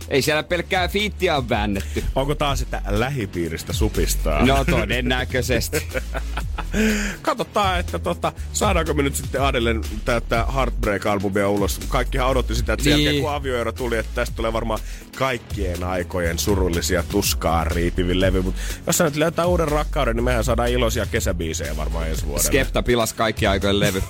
ei 0.10 0.22
siellä 0.22 0.44
pelkkää 0.44 0.88
fiittiä 0.88 1.38
on 1.38 1.50
väännetty. 1.50 2.04
Onko 2.16 2.36
taas 2.36 2.60
sitä 2.60 2.82
lähipiiristä 2.88 3.74
supistaa? 3.74 4.46
No 4.46 4.66
todennäköisesti. 4.66 5.88
Katsotaan, 7.22 7.80
että 7.80 8.00
tota, 8.00 8.32
saadaanko 8.54 8.94
me 8.94 9.04
nyt 9.04 9.16
sitten 9.16 9.42
Adelen 9.42 9.82
tätä 10.06 10.46
Heartbreak-albumia 10.56 11.48
ulos. 11.50 11.80
Kaikkihan 11.90 12.28
odotti 12.28 12.56
sitä, 12.56 12.74
että 12.74 12.84
sen 12.84 12.94
Niin. 12.94 13.06
jälkeen 13.06 13.24
kun 13.24 13.34
avioero 13.34 13.72
tuli, 13.72 13.98
että 13.98 14.12
tästä 14.16 14.36
tulee 14.36 14.54
varmaan 14.54 14.80
kaikkien 15.18 15.84
aikojen 15.84 16.40
surullisia 16.40 17.04
tuskaa 17.04 17.64
riipivin 17.64 18.22
levy. 18.22 18.42
Mutta 18.42 18.62
jos 18.88 18.98
sä 18.98 19.04
nyt 19.04 19.16
löytää 19.16 19.46
uuden 19.46 19.68
rakkauden, 19.68 20.16
niin 20.16 20.24
mehän 20.24 20.44
saadaan 20.44 20.70
iloisia 20.70 21.06
kesäbiisejä 21.06 21.78
varmaan 21.78 22.08
ensi 22.10 22.26
vuodelle. 22.26 22.48
Skepta 22.48 22.84
pilas 22.84 23.14
kaikki 23.14 23.48
aikojen 23.48 23.80
levy. 23.80 24.04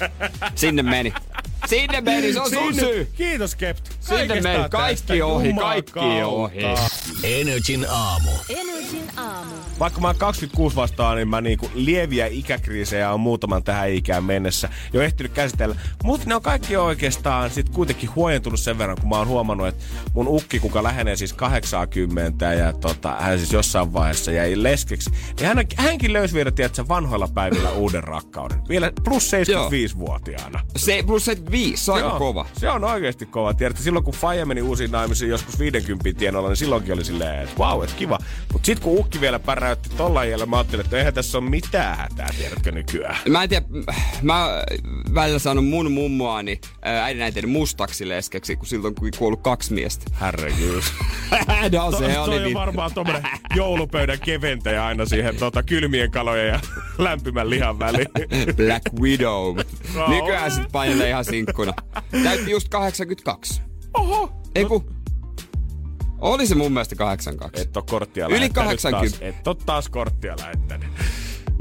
Sinne 0.54 0.82
meni. 0.82 1.12
Sinne 1.72 2.00
meni, 2.00 2.32
se 2.32 2.40
on 2.40 2.50
sun 2.50 2.74
syy. 2.74 3.08
Kiitos 3.16 3.54
Kept. 3.54 3.88
Sinne 4.00 4.26
meni. 4.26 4.42
tästä. 4.42 4.68
Kaikki 4.68 5.22
ohi, 5.22 5.52
kaikki 5.52 6.22
ohi. 6.24 6.58
Energin 7.22 7.86
aamu. 7.90 8.30
Energin 8.48 9.10
aamu. 9.16 9.52
Vaikka 9.78 10.00
mä 10.00 10.06
oon 10.06 10.16
26 10.16 10.76
vastaan, 10.76 11.16
niin 11.16 11.28
mä 11.28 11.40
niinku 11.40 11.70
lieviä 11.74 12.26
ikäkriisejä 12.26 13.12
on 13.12 13.20
muutaman 13.20 13.64
tähän 13.64 13.90
ikään 13.90 14.24
mennessä 14.24 14.68
jo 14.92 15.02
ehtinyt 15.02 15.32
käsitellä. 15.32 15.76
Mutta 16.04 16.28
ne 16.28 16.34
on 16.34 16.42
kaikki 16.42 16.76
oikeastaan 16.76 17.50
sit 17.50 17.68
kuitenkin 17.68 18.14
huojentunut 18.14 18.60
sen 18.60 18.78
verran, 18.78 18.96
kun 19.00 19.08
mä 19.08 19.16
oon 19.16 19.28
huomannut, 19.28 19.66
että 19.66 19.84
mun 20.12 20.28
ukki, 20.28 20.60
kuka 20.60 20.82
lähenee 20.82 21.16
siis 21.16 21.32
80 21.32 22.54
ja 22.54 22.72
tota, 22.72 23.16
hän 23.20 23.38
siis 23.38 23.52
jossain 23.52 23.92
vaiheessa 23.92 24.32
jäi 24.32 24.62
leskeksi, 24.62 25.10
niin 25.10 25.46
hän, 25.46 25.66
hänkin 25.76 26.12
löysi 26.12 26.34
vielä, 26.34 26.50
tiedätkö, 26.50 26.88
vanhoilla 26.88 27.28
päivillä 27.34 27.70
uuden 27.70 28.04
rakkauden. 28.04 28.68
Vielä 28.68 28.92
plus 29.04 29.30
75-vuotiaana. 29.32 30.60
Se 30.76 31.02
plus 31.06 31.24
75, 31.24 31.61
se 31.74 31.92
on 31.92 32.00
Joo, 32.00 32.18
kova. 32.18 32.46
Se 32.52 32.70
on 32.70 32.84
oikeasti 32.84 33.26
kova. 33.26 33.54
Tiedätkö, 33.54 33.82
silloin 33.82 34.04
kun 34.04 34.14
Faija 34.14 34.46
meni 34.46 34.62
uusiin 34.62 34.90
naimisiin 34.90 35.30
joskus 35.30 35.58
50 35.58 36.18
tienoilla, 36.18 36.48
niin 36.48 36.56
silloinkin 36.56 36.94
oli 36.94 37.04
silleen, 37.04 37.42
että 37.42 37.58
vau, 37.58 37.76
wow, 37.76 37.84
että 37.84 37.96
kiva. 37.96 38.18
Mutta 38.52 38.66
sitten 38.66 38.84
kun 38.84 38.98
ukki 38.98 39.20
vielä 39.20 39.38
pärräytti 39.38 39.82
näytti 39.82 39.96
tolla 39.96 40.24
jäljellä. 40.24 40.46
Mä 40.46 40.56
ajattelin, 40.56 40.84
että 40.84 40.98
eihän 40.98 41.14
tässä 41.14 41.38
ole 41.38 41.50
mitään 41.50 41.96
hätää, 41.96 42.28
tiedätkö 42.38 42.72
nykyään. 42.72 43.16
Mä 43.28 43.42
en 43.42 43.48
tiedä, 43.48 43.66
mä 44.22 44.62
välillä 45.14 45.38
saanut 45.38 45.66
mun 45.66 45.92
mummoani 45.92 46.60
äidin 46.82 47.22
äitini 47.22 47.46
mustaksi 47.46 48.08
leskeksi, 48.08 48.56
kun 48.56 48.66
siltä 48.66 48.88
on 48.88 48.94
kuollut 49.18 49.42
kaksi 49.42 49.72
miestä. 49.72 50.10
Herregud. 50.20 50.82
no 51.72 51.92
se 51.92 52.08
to, 52.08 52.22
oli 52.22 52.30
toi 52.30 52.38
niin. 52.38 52.46
on 52.46 52.54
varmaan 52.54 52.94
tommonen 52.94 53.22
joulupöydän 53.54 54.18
keventäjä 54.20 54.86
aina 54.86 55.06
siihen 55.06 55.36
tota, 55.36 55.62
kylmien 55.62 56.10
kalojen 56.10 56.48
ja 56.48 56.60
lämpimän 56.98 57.50
lihan 57.50 57.78
väliin. 57.78 58.08
Black 58.56 59.00
Widow. 59.00 59.56
No. 59.94 60.08
Nykyään 60.08 60.50
sit 60.50 60.72
painelee 60.72 61.08
ihan 61.08 61.24
sinkkuna. 61.52 61.74
Täytti 62.24 62.50
just 62.50 62.68
82. 62.68 63.62
Oho! 63.94 64.32
Ei 64.54 64.64
ku... 64.64 64.84
Oli 66.18 66.46
se 66.46 66.54
mun 66.54 66.72
mielestä 66.72 66.96
82. 66.96 67.62
Et 67.62 67.76
oo 67.76 67.82
korttia 67.90 68.26
Yli 68.26 68.36
lähettänyt 68.36 68.52
80. 68.54 69.18
Taas. 69.18 69.22
Et 69.22 69.46
oo 69.46 69.54
taas 69.54 69.88
korttia 69.88 70.36
lähettänyt. 70.40 70.88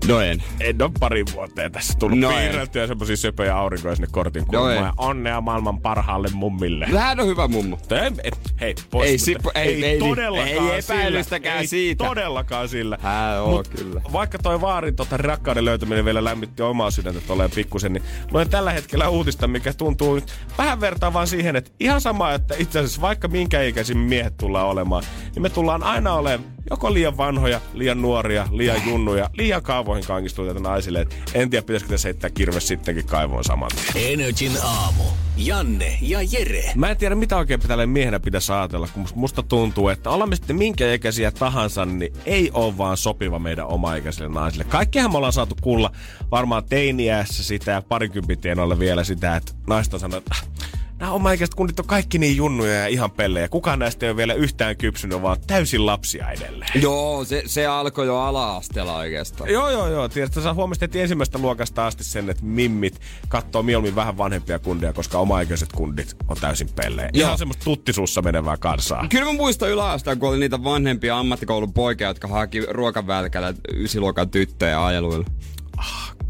No 0.07 0.21
en. 0.21 0.43
En 0.59 0.81
ole 0.81 0.91
parin 0.99 1.25
vuoteen 1.33 1.71
tässä 1.71 1.93
tullut 1.99 2.19
No 2.19 2.31
no 2.31 2.37
piirreltyä 2.37 2.87
semmosia 2.87 3.17
söpöjä 3.17 3.55
aurinkoja 3.57 3.95
sinne 3.95 4.07
kortin 4.11 4.41
No 4.41 4.47
kulmaan. 4.59 4.75
ja 4.75 4.93
onnea 4.97 5.41
maailman 5.41 5.81
parhaalle 5.81 6.27
mummille. 6.33 6.85
Hän 6.85 7.19
on 7.19 7.27
hyvä 7.27 7.47
mummo. 7.47 7.77
Et, 8.07 8.13
et, 8.23 8.39
hei, 8.61 8.75
pois. 8.91 9.09
Ei 9.09 9.17
sippo- 9.17 9.51
ei- 9.55 9.73
ei, 9.73 9.85
ei- 9.85 9.99
todellakaan 9.99 10.47
ei 10.69 10.79
epäilystäkään 10.79 11.57
sillä. 11.57 11.69
siitä. 11.69 12.03
Ei 12.03 12.09
todellakaan 12.09 12.69
sillä. 12.69 12.97
Hän 13.01 13.41
on 13.41 13.63
kyllä. 13.77 14.01
Vaikka 14.13 14.37
toi 14.39 14.61
vaarin 14.61 14.95
tota 14.95 15.17
rakkauden 15.17 15.65
löytäminen 15.65 16.05
vielä 16.05 16.23
lämmitti 16.23 16.61
omaa 16.63 16.91
sydäntä 16.91 17.21
tolleen 17.27 17.51
pikkusen, 17.51 17.93
niin 17.93 18.03
luen 18.31 18.49
tällä 18.49 18.71
hetkellä 18.71 19.09
uutista, 19.09 19.47
mikä 19.47 19.73
tuntuu 19.73 20.15
nyt 20.15 20.33
vähän 20.57 20.81
vertaa 20.81 21.13
vaan 21.13 21.27
siihen, 21.27 21.55
että 21.55 21.71
ihan 21.79 22.01
sama, 22.01 22.33
että 22.33 22.55
itse 22.57 22.79
asiassa 22.79 23.01
vaikka 23.01 23.27
minkä 23.27 23.61
ikäisiä 23.61 23.95
miehet 23.95 24.37
tullaan 24.37 24.67
olemaan, 24.67 25.03
niin 25.35 25.41
me 25.41 25.49
tullaan 25.49 25.83
aina 25.83 26.13
olemaan 26.13 26.49
joko 26.71 26.93
liian 26.93 27.17
vanhoja, 27.17 27.61
liian 27.73 28.01
nuoria, 28.01 28.47
liian 28.51 28.81
junnuja, 28.87 29.29
liian 29.33 29.61
kaavoihin 29.63 30.05
kangistuneita 30.05 30.59
naisille. 30.59 31.01
Et 31.01 31.15
en 31.33 31.49
tiedä, 31.49 31.65
pitäisikö 31.65 31.89
tässä 31.93 32.07
heittää 32.07 32.29
kirves 32.29 32.67
sittenkin 32.67 33.05
kaivoon 33.05 33.43
saman 33.43 33.69
tien. 33.93 34.13
Energin 34.13 34.51
aamu. 34.63 35.03
Janne 35.37 35.97
ja 36.01 36.19
Jere. 36.31 36.71
Mä 36.75 36.89
en 36.91 36.97
tiedä, 36.97 37.15
mitä 37.15 37.37
oikein 37.37 37.59
tälle 37.59 37.85
miehenä 37.85 38.19
pitäisi 38.19 38.51
ajatella, 38.51 38.87
kun 38.93 39.03
must- 39.05 39.15
musta 39.15 39.43
tuntuu, 39.43 39.89
että 39.89 40.09
olemme 40.09 40.35
sitten 40.35 40.55
minkä 40.55 40.93
ikäisiä 40.93 41.31
tahansa, 41.31 41.85
niin 41.85 42.13
ei 42.25 42.51
ole 42.53 42.77
vaan 42.77 42.97
sopiva 42.97 43.39
meidän 43.39 43.67
oma-ikäisille 43.67 44.29
naisille. 44.29 44.63
Kaikkihan 44.63 45.11
me 45.11 45.17
ollaan 45.17 45.33
saatu 45.33 45.55
kuulla 45.61 45.91
varmaan 46.31 46.63
teiniässä 46.63 47.43
sitä 47.43 47.71
ja 47.71 47.81
parikympitienoilla 47.81 48.79
vielä 48.79 49.03
sitä, 49.03 49.35
että 49.35 49.51
naista 49.67 49.99
sanoo, 49.99 50.17
että 50.17 50.31
"Ah, 50.35 50.47
nämä 51.01 51.13
oma-ikäiset 51.13 51.55
kundit 51.55 51.79
on 51.79 51.85
kaikki 51.85 52.17
niin 52.19 52.37
junnuja 52.37 52.73
ja 52.73 52.87
ihan 52.87 53.11
pellejä. 53.11 53.47
Kukaan 53.47 53.79
näistä 53.79 54.05
ei 54.05 54.09
ole 54.09 54.17
vielä 54.17 54.33
yhtään 54.33 54.77
kypsynyt, 54.77 55.21
vaan 55.21 55.37
täysin 55.47 55.85
lapsia 55.85 56.31
edelleen. 56.31 56.81
Joo, 56.81 57.25
se, 57.25 57.43
se 57.45 57.65
alkoi 57.65 58.05
jo 58.05 58.19
ala-asteella 58.19 58.97
oikeastaan. 58.97 59.49
Joo, 59.49 59.69
joo, 59.69 59.87
joo. 59.87 60.09
Tiedätkö, 60.09 60.41
sä 60.41 60.53
huomasit 60.53 60.81
heti 60.81 61.01
ensimmäistä 61.01 61.37
luokasta 61.37 61.87
asti 61.87 62.03
sen, 62.03 62.29
että 62.29 62.45
mimmit 62.45 63.01
katsoo 63.27 63.63
mieluummin 63.63 63.95
vähän 63.95 64.17
vanhempia 64.17 64.59
kundia, 64.59 64.93
koska 64.93 65.19
oma-ikäiset 65.19 65.71
kundit 65.71 66.15
on 66.27 66.37
täysin 66.41 66.69
pellejä. 66.75 67.09
Joo. 67.13 67.25
Ihan 67.27 67.37
semmoista 67.37 67.63
tuttisuussa 67.63 68.21
menevää 68.21 68.57
kansaa. 68.57 69.07
Kyllä 69.09 69.25
mä 69.25 69.33
muistan 69.33 69.69
yläasteen, 69.69 70.19
kun 70.19 70.29
oli 70.29 70.39
niitä 70.39 70.63
vanhempia 70.63 71.19
ammattikoulun 71.19 71.73
poikia, 71.73 72.07
jotka 72.07 72.27
haki 72.27 72.61
ruokavälkällä 72.69 73.53
ysiluokan 73.73 74.29
tyttöjä 74.29 74.85
ajeluilla. 74.85 75.25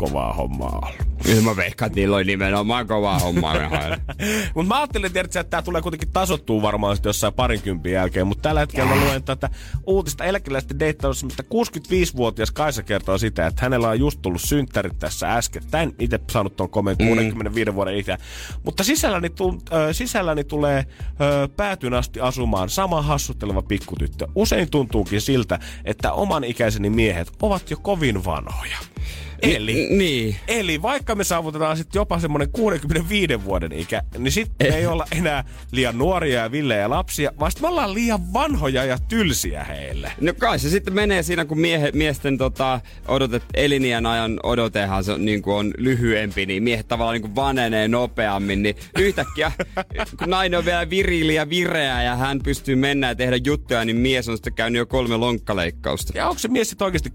Kovaa 0.01 0.33
hommaa 0.33 0.79
ollut. 0.83 1.11
Kyllä 1.23 1.41
mä 1.41 1.55
veikkaan, 1.55 1.87
että 1.87 1.99
niillä 1.99 2.15
oli 2.15 2.23
nimenomaan 2.23 2.87
kovaa 2.87 3.19
hommaa. 3.19 3.55
Mutta 4.55 4.67
mä 4.67 4.77
ajattelin, 4.77 5.13
tiedätkö, 5.13 5.39
että 5.39 5.49
tämä 5.49 5.61
tulee 5.61 5.81
kuitenkin 5.81 6.11
tasottuu 6.11 6.61
varmaan 6.61 6.95
sitten 6.95 7.09
jossain 7.09 7.33
parinkympin 7.33 7.93
jälkeen. 7.93 8.27
Mutta 8.27 8.41
tällä 8.41 8.59
hetkellä 8.59 8.95
mä 8.95 9.05
luen 9.05 9.23
tätä 9.23 9.49
uutista 9.87 10.23
eläkeläisten 10.23 10.79
deittausta, 10.79 11.25
mistä 11.25 11.43
65-vuotias 11.43 12.51
Kaisa 12.51 12.83
kertoo 12.83 13.17
sitä, 13.17 13.47
että 13.47 13.61
hänellä 13.61 13.89
on 13.89 13.99
just 13.99 14.21
tullut 14.21 14.41
synttärit 14.41 14.99
tässä 14.99 15.33
äskettäin. 15.33 15.95
Itse 15.99 16.19
saanut 16.31 16.55
tuon 16.55 16.69
komen 16.69 16.97
65 16.97 17.75
vuoden 17.75 17.97
ikää. 17.97 18.17
Mutta 18.63 18.83
sisälläni, 18.83 19.29
tu, 19.29 19.49
äh, 19.73 19.79
sisälläni 19.91 20.43
tulee 20.43 20.77
äh, 20.77 20.85
päätyn 21.57 21.93
asti 21.93 22.19
asumaan 22.19 22.69
sama 22.69 23.01
hassutteleva 23.01 23.61
pikkutyttö. 23.61 24.27
Usein 24.35 24.71
tuntuukin 24.71 25.21
siltä, 25.21 25.59
että 25.85 26.11
oman 26.11 26.43
ikäiseni 26.43 26.89
miehet 26.89 27.31
ovat 27.41 27.71
jo 27.71 27.77
kovin 27.77 28.25
vanhoja. 28.25 28.77
Eli, 29.41 29.90
niin. 29.97 30.35
Eli 30.47 30.81
vaikka 30.81 31.15
me 31.15 31.23
saavutetaan 31.23 31.77
sitten 31.77 31.99
jopa 31.99 32.19
semmoinen 32.19 32.51
65 32.51 33.43
vuoden 33.43 33.71
ikä, 33.71 34.01
niin 34.17 34.31
sitten 34.31 34.71
me 34.71 34.77
ei 34.77 34.85
olla 34.85 35.05
enää 35.11 35.43
liian 35.71 35.97
nuoria 35.97 36.41
ja 36.41 36.51
villejä 36.51 36.89
lapsia, 36.89 37.31
vaan 37.39 37.51
me 37.61 37.67
ollaan 37.67 37.93
liian 37.93 38.33
vanhoja 38.33 38.85
ja 38.85 38.97
tylsiä 38.99 39.63
heille. 39.63 40.11
No 40.21 40.33
kai 40.33 40.59
se 40.59 40.69
sitten 40.69 40.93
menee 40.93 41.23
siinä, 41.23 41.45
kun 41.45 41.59
miehe, 41.59 41.91
miesten 41.93 42.37
tota, 42.37 42.79
odotet, 43.07 43.43
elinien 43.53 44.05
ajan 44.05 44.39
odotehan 44.43 45.03
se 45.03 45.11
on, 45.11 45.25
niin 45.25 45.41
kuin 45.41 45.55
on 45.55 45.73
lyhyempi, 45.77 46.45
niin 46.45 46.63
miehet 46.63 46.87
tavallaan 46.87 47.13
niin 47.13 47.21
kuin 47.21 47.35
vanenee 47.35 47.87
nopeammin, 47.87 48.63
niin 48.63 48.75
yhtäkkiä, 48.99 49.51
kun 50.19 50.29
nainen 50.29 50.59
on 50.59 50.65
vielä 50.65 50.89
virili 50.89 51.35
ja 51.35 51.49
vireä 51.49 52.03
ja 52.03 52.15
hän 52.15 52.39
pystyy 52.43 52.75
mennä 52.75 53.07
ja 53.07 53.15
tehdä 53.15 53.35
juttuja, 53.45 53.85
niin 53.85 53.97
mies 53.97 54.29
on 54.29 54.37
sitten 54.37 54.53
käynyt 54.53 54.79
jo 54.79 54.85
kolme 54.85 55.17
lonkkaleikkausta. 55.17 56.13
Ja 56.15 56.27
onko 56.27 56.39
se 56.39 56.47
mies 56.47 56.69
sitten 56.69 56.85
oikeasti 56.85 57.09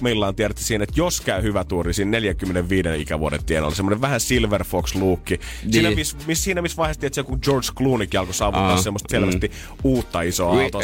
meillä 0.00 0.32
tiedätte 0.32 0.62
siinä, 0.62 0.84
että 0.84 1.00
jos 1.00 1.20
käy 1.20 1.42
hyvä 1.42 1.64
tuuri 1.64 1.94
siinä 1.94 2.10
45 2.20 2.88
ikävuoden 3.02 3.44
tienoilla, 3.44 3.76
semmoinen 3.76 4.00
vähän 4.00 4.20
Silver 4.20 4.64
Fox 4.64 4.94
luukki. 4.94 5.40
Niin. 5.62 5.72
Siinä, 5.72 5.90
miss, 5.90 6.16
miss, 6.26 6.44
siinä 6.44 6.62
missä 6.62 6.76
vaiheessa, 6.76 7.06
että 7.06 7.22
kun 7.22 7.38
George 7.42 7.68
Clooneykin 7.76 8.20
alkoi 8.20 8.34
saavuttaa 8.34 8.70
Aa, 8.70 8.82
semmoista 8.82 9.10
selvästi 9.10 9.50
uutta 9.84 10.22
isoa 10.22 10.54
Ri- 10.54 10.62
autoa. 10.62 10.82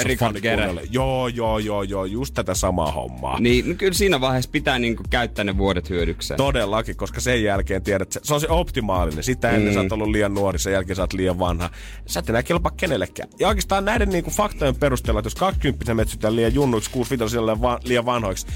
Joo, 0.91 1.29
joo, 1.29 1.59
joo, 1.59 1.83
joo, 1.83 2.05
just 2.05 2.35
tätä 2.35 2.55
samaa 2.55 2.93
hommaa. 2.93 3.41
Niin 3.41 3.69
no 3.69 3.75
kyllä 3.75 3.93
siinä 3.93 4.21
vaiheessa 4.21 4.51
pitää 4.51 4.79
niin 4.79 4.97
kuin 4.97 5.09
käyttää 5.11 5.45
ne 5.45 5.59
vuodet 5.59 5.91
hyödykseen. 5.91 6.39
Todellakin, 6.39 6.97
koska 6.97 7.21
sen 7.21 7.43
jälkeen 7.43 7.83
tiedät, 7.83 8.13
se, 8.13 8.21
se 8.23 8.35
on 8.35 8.41
se 8.41 8.49
optimaalinen. 8.49 9.25
Sitä 9.25 9.51
ennen 9.51 9.73
mm. 9.73 9.75
sä 9.75 9.81
oot 9.81 9.93
ollut 9.93 10.09
liian 10.09 10.35
nuori, 10.35 10.59
sen 10.59 10.73
jälkeen 10.73 10.97
sä 10.97 11.03
oot 11.03 11.13
liian 11.13 11.39
vanha. 11.39 11.71
Sä 12.07 12.21
et 12.21 12.29
enää 12.29 12.43
kelpaa 12.43 12.73
kenellekään. 12.77 13.29
Ja 13.39 13.49
oikeastaan 13.49 13.85
näiden 13.85 14.09
niinku 14.09 14.31
faktojen 14.31 14.77
perusteella, 14.77 15.21
että 15.21 15.27
jos 15.27 15.35
20 15.35 15.95
metsytään 15.95 16.37
liian 16.37 16.55
junnuiksi, 16.55 16.91
65 16.91 17.63
va- 17.63 17.81
liian 17.85 18.07
vanhoiksi, 18.07 18.47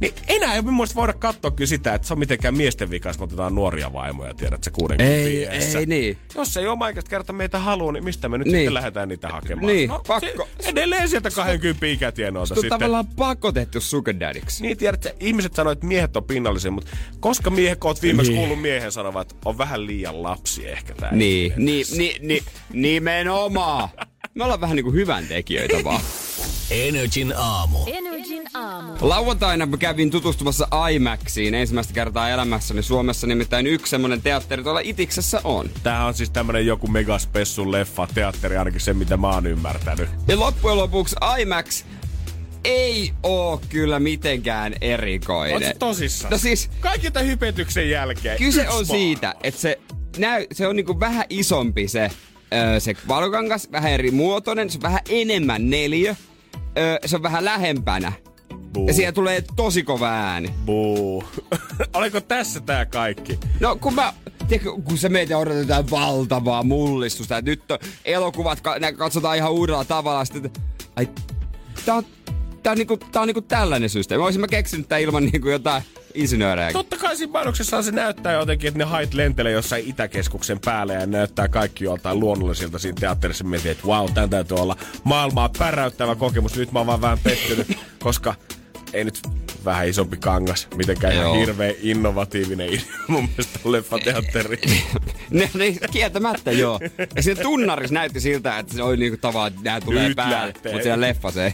niin 0.00 0.14
enää 0.28 0.54
ei 0.54 0.62
mun 0.62 0.86
voida 0.94 1.12
katsoa 1.12 1.50
kyllä 1.50 1.68
sitä, 1.68 1.94
että 1.94 2.08
se 2.08 2.14
on 2.14 2.18
mitenkään 2.18 2.56
miesten 2.56 2.90
vika, 2.90 3.08
jos 3.08 3.18
me 3.18 3.24
otetaan 3.24 3.54
nuoria 3.54 3.92
vaimoja, 3.92 4.34
tiedät 4.34 4.64
sä 4.64 4.70
60 4.70 5.04
Ei, 5.14 5.42
iässä. 5.42 5.78
ei 5.78 5.86
niin. 5.86 6.18
Jos 6.34 6.56
ei 6.56 6.66
oma 6.66 6.92
kerta 6.92 7.32
meitä 7.32 7.58
halua, 7.58 7.92
niin 7.92 8.04
mistä 8.04 8.28
me 8.28 8.38
nyt 8.38 8.46
Niin. 8.46 8.56
sitten 8.56 8.74
lähdetään 8.74 9.08
niitä 9.08 9.28
hakemaan? 9.28 9.66
Niin, 9.66 9.88
no, 9.88 10.02
pakko. 10.06 10.48
Se, 10.60 10.68
edelleen 10.68 11.08
sieltä 11.08 11.30
20 11.30 11.86
ikätienoilta 11.86 12.54
Kun 12.54 12.60
sitten. 12.62 12.78
tavallaan 12.78 13.06
pakotettu 13.06 13.80
sugar 13.80 14.14
daddyksi. 14.20 14.62
Niin 14.62 14.76
tiedät, 14.76 15.06
että 15.06 15.24
ihmiset 15.24 15.54
sanoo, 15.54 15.72
että 15.72 15.86
miehet 15.86 16.16
on 16.16 16.24
pinnallisia, 16.24 16.70
mutta 16.70 16.90
koska 17.20 17.50
miehet, 17.50 17.80
kun 17.80 17.88
oot 17.88 18.02
viimeksi 18.02 18.32
Niin. 18.32 18.38
kuullut 18.40 18.62
miehen 18.62 18.92
sanovat, 18.92 19.32
että 19.32 19.48
on 19.48 19.58
vähän 19.58 19.86
liian 19.86 20.22
lapsi 20.22 20.68
ehkä 20.68 20.94
tää. 20.94 21.12
Niin, 21.14 21.52
niin, 21.56 21.86
niin, 21.96 22.28
niin, 22.28 22.42
nimenomaan. 22.72 23.88
Me 24.34 24.44
ollaan 24.44 24.60
vähän 24.60 24.76
niinku 24.76 24.92
hyvän 24.92 25.26
tekijöitä 25.26 25.76
vaan. 25.84 26.00
Energin 26.70 27.34
aamu. 27.36 27.78
Energin 27.86 28.42
aamu. 28.54 28.92
Lauantaina 29.00 29.66
mä 29.66 29.76
kävin 29.76 30.10
tutustumassa 30.10 30.68
IMAXiin 30.92 31.54
ensimmäistä 31.54 31.94
kertaa 31.94 32.28
elämässäni 32.30 32.82
Suomessa, 32.82 33.26
nimittäin 33.26 33.66
yksi 33.66 33.90
semmonen 33.90 34.22
teatteri 34.22 34.62
tuolla 34.62 34.80
Itiksessä 34.80 35.40
on. 35.44 35.70
Tää 35.82 36.06
on 36.06 36.14
siis 36.14 36.30
tämmönen 36.30 36.66
joku 36.66 36.86
megaspessun 36.86 37.72
leffa, 37.72 38.08
teatteri 38.14 38.56
ainakin 38.56 38.80
se, 38.80 38.92
mitä 38.94 39.16
mä 39.16 39.28
oon 39.30 39.46
ymmärtänyt. 39.46 40.08
Ja 40.28 40.40
loppujen 40.40 40.76
lopuksi 40.78 41.16
IMAX 41.40 41.84
ei 42.64 43.12
oo 43.22 43.62
kyllä 43.68 44.00
mitenkään 44.00 44.74
erikoinen. 44.80 45.68
Oot 45.68 45.78
tosissaan? 45.78 46.30
No 46.30 46.38
siis, 46.38 46.70
Kaikki 46.80 47.10
tämän 47.10 47.28
hypetyksen 47.28 47.90
jälkeen. 47.90 48.38
kyse 48.38 48.60
on 48.68 48.74
vaan. 48.74 48.86
siitä, 48.86 49.34
että 49.42 49.60
se, 49.60 49.80
näy, 50.18 50.46
se 50.52 50.66
on 50.66 50.76
niinku 50.76 51.00
vähän 51.00 51.24
isompi 51.30 51.88
se, 51.88 52.10
ö, 52.76 52.80
se 52.80 52.94
valokangas, 53.08 53.68
vähän 53.72 53.92
eri 53.92 54.10
muotoinen, 54.10 54.70
se 54.70 54.78
on 54.78 54.82
vähän 54.82 55.00
enemmän 55.08 55.70
neliö, 55.70 56.14
ö, 56.78 56.98
se 57.06 57.16
on 57.16 57.22
vähän 57.22 57.44
lähempänä. 57.44 58.12
Buu. 58.72 58.86
Ja 58.86 58.94
siellä 58.94 59.12
tulee 59.12 59.44
tosi 59.56 59.82
kova 59.82 60.08
ääni. 60.08 60.54
Buu. 60.66 61.24
Oliko 61.94 62.20
tässä 62.20 62.60
tää 62.60 62.86
kaikki? 62.86 63.38
No 63.60 63.76
kun 63.76 63.94
mä, 63.94 64.12
tiedätkö, 64.48 64.72
kun 64.84 64.98
se 64.98 65.08
meitä 65.08 65.38
odotetaan 65.38 65.90
valtavaa 65.90 66.62
mullistusta, 66.62 67.38
että 67.38 67.50
nyt 67.50 67.70
on 67.70 67.78
elokuvat 68.04 68.60
katsotaan 68.96 69.36
ihan 69.36 69.52
uudella 69.52 69.84
tavalla, 69.84 70.24
sitten, 70.24 70.50
ai, 70.96 71.08
tää 71.86 71.94
on, 71.94 72.04
tää 72.62 72.70
on, 72.70 72.78
niinku, 72.78 72.96
tää 72.96 73.22
on 73.22 73.28
niinku 73.28 73.40
tällainen 73.40 73.90
systeemi. 73.90 74.24
Olisin 74.24 74.40
mä 74.40 74.48
keksinyt 74.48 74.88
tää 74.88 74.98
ilman 74.98 75.24
niinku 75.24 75.48
jotain 75.48 75.82
insinöörejä. 76.14 76.72
Totta 76.72 76.96
kai 76.96 77.16
siinä 77.16 77.32
mainoksessa 77.32 77.82
se 77.82 77.90
näyttää 77.90 78.32
jotenkin, 78.32 78.68
että 78.68 78.78
ne 78.78 78.84
hait 78.84 79.14
lentelee 79.14 79.52
jossain 79.52 79.88
Itäkeskuksen 79.88 80.60
päälle 80.60 80.94
ja 80.94 81.06
näyttää 81.06 81.48
kaikki 81.48 81.84
joltain 81.84 82.20
luonnollisilta 82.20 82.78
siinä 82.78 82.96
teatterissa. 83.00 83.44
Mietin, 83.44 83.70
että 83.70 83.86
wow, 83.86 84.12
tän 84.14 84.30
täytyy 84.30 84.56
olla 84.56 84.76
maailmaa 85.04 85.50
päräyttävä 85.58 86.14
kokemus. 86.14 86.56
Nyt 86.56 86.72
mä 86.72 86.78
oon 86.78 86.86
vaan 86.86 87.00
vähän 87.00 87.18
pettynyt, 87.22 87.78
koska 88.02 88.34
ei 88.92 89.04
nyt 89.04 89.20
vähän 89.64 89.88
isompi 89.88 90.16
kangas, 90.16 90.68
mitenkään 90.76 91.14
ihan 91.14 91.34
hirveän 91.36 91.74
innovatiivinen 91.82 92.68
idea 92.68 92.80
mun 93.08 93.28
mielestä 93.28 93.58
leffateatteri. 93.64 94.58
Ne, 95.30 95.50
ne, 95.54 95.76
kieltämättä 95.92 96.52
joo. 96.52 96.80
Ja 97.16 97.22
siinä 97.22 97.42
tunnaris 97.42 97.90
näytti 97.90 98.20
siltä, 98.20 98.58
että 98.58 98.74
se 98.74 98.82
oli 98.82 98.96
niinku 98.96 99.16
tavallaan, 99.16 99.48
että 99.52 99.70
nää 99.70 99.80
tulee 99.80 100.08
Nyt 100.08 100.16
päälle. 100.16 100.36
lähtee. 100.36 100.72
Mutta 100.72 100.82
siellä 100.82 101.06
leffa 101.06 101.30
se 101.30 101.44
ei. 101.46 101.52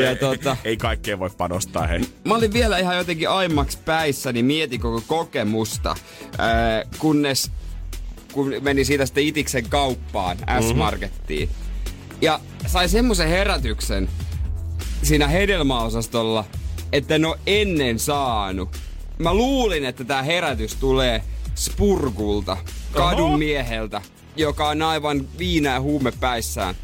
ja 0.04 0.16
tota, 0.16 0.56
Ei 0.64 0.76
kaikkeen 0.76 1.18
voi 1.18 1.30
panostaa, 1.30 1.86
hei. 1.86 2.00
mä 2.24 2.34
olin 2.34 2.52
vielä 2.52 2.78
ihan 2.78 2.96
jotenkin 2.96 3.28
aimmaks 3.28 3.76
päissä, 3.76 4.32
niin 4.32 4.44
mietin 4.44 4.80
koko 4.80 5.02
kokemusta, 5.06 5.94
ää, 6.38 6.84
kunnes 6.98 7.50
kun 8.32 8.54
meni 8.60 8.84
siitä 8.84 9.06
sitten 9.06 9.24
Itiksen 9.24 9.68
kauppaan, 9.68 10.36
S-Markettiin. 10.68 11.48
Ja 12.20 12.40
sai 12.66 12.88
semmoisen 12.88 13.28
herätyksen 13.28 14.08
siinä 15.02 15.28
hedelmäosastolla, 15.28 16.44
että 16.92 17.14
en 17.14 17.24
ole 17.24 17.38
ennen 17.46 17.98
saanut. 17.98 18.76
Mä 19.18 19.34
luulin, 19.34 19.84
että 19.84 20.04
tämä 20.04 20.22
herätys 20.22 20.74
tulee 20.74 21.22
Spurgulta, 21.54 22.56
kadun 22.92 23.38
mieheltä, 23.38 24.02
joka 24.36 24.68
on 24.68 24.82
aivan 24.82 25.28
viinää 25.38 25.80
huume 25.80 26.12
päissään. 26.20 26.74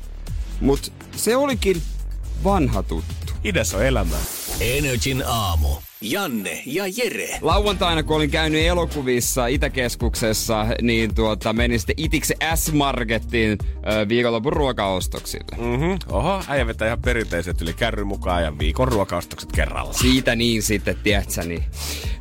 Mut 0.60 0.92
se 1.16 1.36
olikin 1.36 1.82
vanha 2.44 2.82
tuttu. 2.82 3.32
Idässä 3.44 3.76
on 3.76 3.84
elämää. 3.84 4.20
Energin 4.60 5.22
aamu. 5.26 5.87
Janne 6.00 6.62
ja 6.66 6.84
Jere. 6.96 7.38
Lauantaina, 7.40 8.02
kun 8.02 8.16
olin 8.16 8.30
käynyt 8.30 8.66
elokuvissa 8.66 9.46
Itäkeskuksessa, 9.46 10.66
niin 10.82 11.14
tuota, 11.14 11.52
menin 11.52 11.78
sitten 11.80 11.94
itse 11.98 12.34
S-Markettiin 12.54 13.58
ö, 13.62 14.08
viikonlopun 14.08 14.52
ruokaostoksille. 14.52 15.76
Mhm. 15.76 16.14
Oho, 16.16 16.42
äijä 16.48 16.66
vetää 16.66 16.86
ihan 16.88 17.02
perinteiset 17.02 17.62
yli 17.62 17.74
kärry 17.74 18.04
mukaan 18.04 18.42
ja 18.42 18.58
viikon 18.58 18.88
ruokaostokset 18.88 19.52
kerralla. 19.52 19.92
Siitä 19.92 20.36
niin 20.36 20.62
sitten, 20.62 20.96
tiedätkö, 21.02 21.42
niin. 21.44 21.64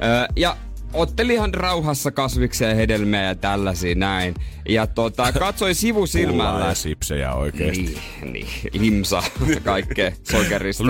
Ö, 0.03 0.27
ja 0.35 0.57
ottelin 0.93 1.35
ihan 1.35 1.53
rauhassa 1.53 2.11
kasviksia 2.11 2.69
ja 2.69 2.75
hedelmiä 2.75 3.23
ja 3.23 3.35
tällaisia 3.35 3.95
näin. 3.95 4.35
Ja 4.69 4.87
tota, 4.87 5.33
Pullaa 5.33 5.73
sivusilmällä. 5.73 6.65
ja 6.65 6.73
sipsejä 6.73 7.33
oikeesti. 7.33 7.81
Niin, 7.81 8.33
niin, 8.33 8.47
limsa, 8.73 9.23
kaikkea 9.63 10.11
sokerista. 10.23 10.83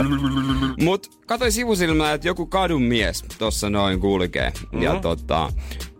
Mut 0.81 1.07
katsoin 1.25 1.51
sivusilmällä, 1.51 2.13
että 2.13 2.27
joku 2.27 2.45
kadun 2.45 2.81
mies 2.81 3.25
tossa 3.37 3.69
noin 3.69 3.99
kulkee. 3.99 4.53
Ja 4.79 4.99
tota, 4.99 5.53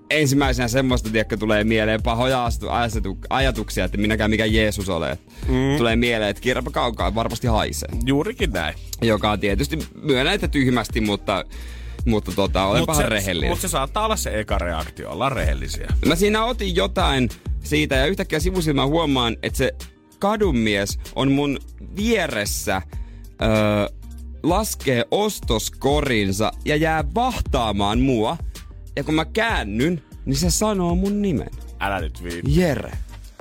ensimmäisenä 0.09 0.67
semmoista, 0.67 1.09
tiedätkö, 1.09 1.37
tulee 1.37 1.63
mieleen 1.63 2.03
pahoja 2.03 2.45
astu, 2.45 2.69
asetu, 2.69 3.17
ajatuksia, 3.29 3.85
että 3.85 3.97
minäkään 3.97 4.29
mikä 4.29 4.45
Jeesus 4.45 4.89
ole. 4.89 5.17
Mm. 5.47 5.77
Tulee 5.77 5.95
mieleen, 5.95 6.29
että 6.29 6.41
kierräpä 6.41 6.71
kaukaa, 6.71 7.15
varmasti 7.15 7.47
haisee. 7.47 7.89
Juurikin 8.05 8.51
näin. 8.51 8.75
Joka 9.01 9.31
on 9.31 9.39
tietysti 9.39 9.79
myönnän, 10.01 10.33
että 10.33 10.47
tyhmästi, 10.47 11.01
mutta, 11.01 11.45
mutta 12.07 12.31
tota, 12.31 12.65
olenpahan 12.65 13.03
se, 13.03 13.09
rehellinen. 13.09 13.49
mut 13.49 13.59
se 13.59 13.67
saattaa 13.67 14.05
olla 14.05 14.15
se 14.15 14.39
eka 14.39 14.57
reaktio, 14.57 15.11
ollaan 15.11 15.31
rehellisiä. 15.31 15.87
Mä 16.05 16.15
siinä 16.15 16.45
otin 16.45 16.75
jotain 16.75 17.29
siitä 17.63 17.95
ja 17.95 18.05
yhtäkkiä 18.05 18.39
sivusilmä 18.39 18.85
huomaan, 18.85 19.37
että 19.43 19.57
se 19.57 19.71
kadunmies 20.19 20.99
on 21.15 21.31
mun 21.31 21.59
vieressä 21.95 22.81
öö, 23.41 23.49
laskee 24.43 25.05
ostoskorinsa 25.11 26.51
ja 26.65 26.75
jää 26.75 27.03
vahtaamaan 27.15 27.99
mua. 27.99 28.37
Ja 28.95 29.03
kun 29.03 29.13
mä 29.13 29.25
käännyn, 29.25 30.01
niin 30.25 30.35
se 30.35 30.49
sanoo 30.51 30.95
mun 30.95 31.21
nimen. 31.21 31.49
Älä 31.79 31.99
nyt 31.99 32.23
viitti. 32.23 32.59
Jere. 32.59 32.91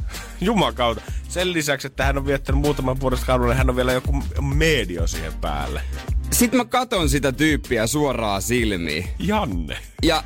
Jumakauta. 0.41 1.01
Sen 1.29 1.53
lisäksi, 1.53 1.87
että 1.87 2.05
hän 2.05 2.19
on 2.19 2.27
viettänyt 2.27 2.61
muutaman 2.61 3.01
vuoden 3.01 3.19
kadulla, 3.27 3.49
niin 3.51 3.59
hän 3.59 3.71
on 3.71 3.77
vielä 3.77 3.93
joku 3.93 4.23
medio 4.55 5.07
siihen 5.07 5.33
päälle. 5.41 5.81
Sitten 6.31 6.59
mä 6.59 6.65
katon 6.65 7.09
sitä 7.09 7.33
tyyppiä 7.33 7.87
suoraan 7.87 8.43
silmiin. 8.43 9.09
Janne. 9.19 9.77
Ja 10.03 10.23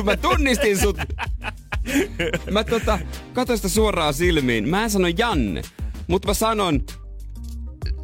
mä 0.04 0.16
tunnistin 0.16 0.78
sut. 0.78 0.96
Mä 2.50 2.64
tota, 2.64 2.98
katsoin 3.32 3.58
sitä 3.58 3.68
suoraan 3.68 4.14
silmiin. 4.14 4.68
Mä 4.68 4.82
en 4.84 4.90
sano 4.90 5.08
Janne, 5.18 5.62
mutta 6.06 6.28
mä 6.28 6.34
sanon 6.34 6.80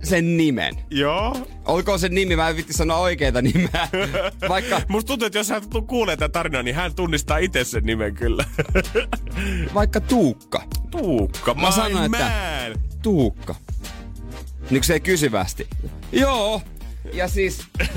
sen 0.05 0.37
nimen. 0.37 0.75
Joo. 0.91 1.49
Olkoon 1.65 1.99
sen 1.99 2.15
nimi, 2.15 2.37
mä 2.37 2.49
en 2.49 2.57
vitti 2.57 2.73
sanoa 2.73 2.99
oikeita 2.99 3.43
nimeä. 3.43 3.89
Vaikka, 4.49 4.81
Musta 4.89 5.07
tuntuu, 5.09 5.27
että 5.27 5.39
jos 5.39 5.49
hän 5.49 5.63
kuulee 5.87 6.17
tätä 6.17 6.33
tarinaa, 6.33 6.63
niin 6.63 6.75
hän 6.77 6.95
tunnistaa 6.95 7.39
itse 7.39 7.65
sen 7.65 7.85
nimen 7.85 8.15
kyllä. 8.15 8.45
vaikka 9.75 10.01
Tuukka. 10.01 10.63
Tuukka, 10.91 11.55
Mä 11.55 11.71
sanoin, 11.71 12.11
my 12.11 12.17
että- 12.17 12.31
man. 12.73 12.83
Tuukka. 13.03 13.55
Niin 14.71 14.85
se 14.85 15.01
kysyvästi. 15.01 15.67
Joo. 16.13 16.63
Ja 17.13 17.29
siis, 17.29 17.59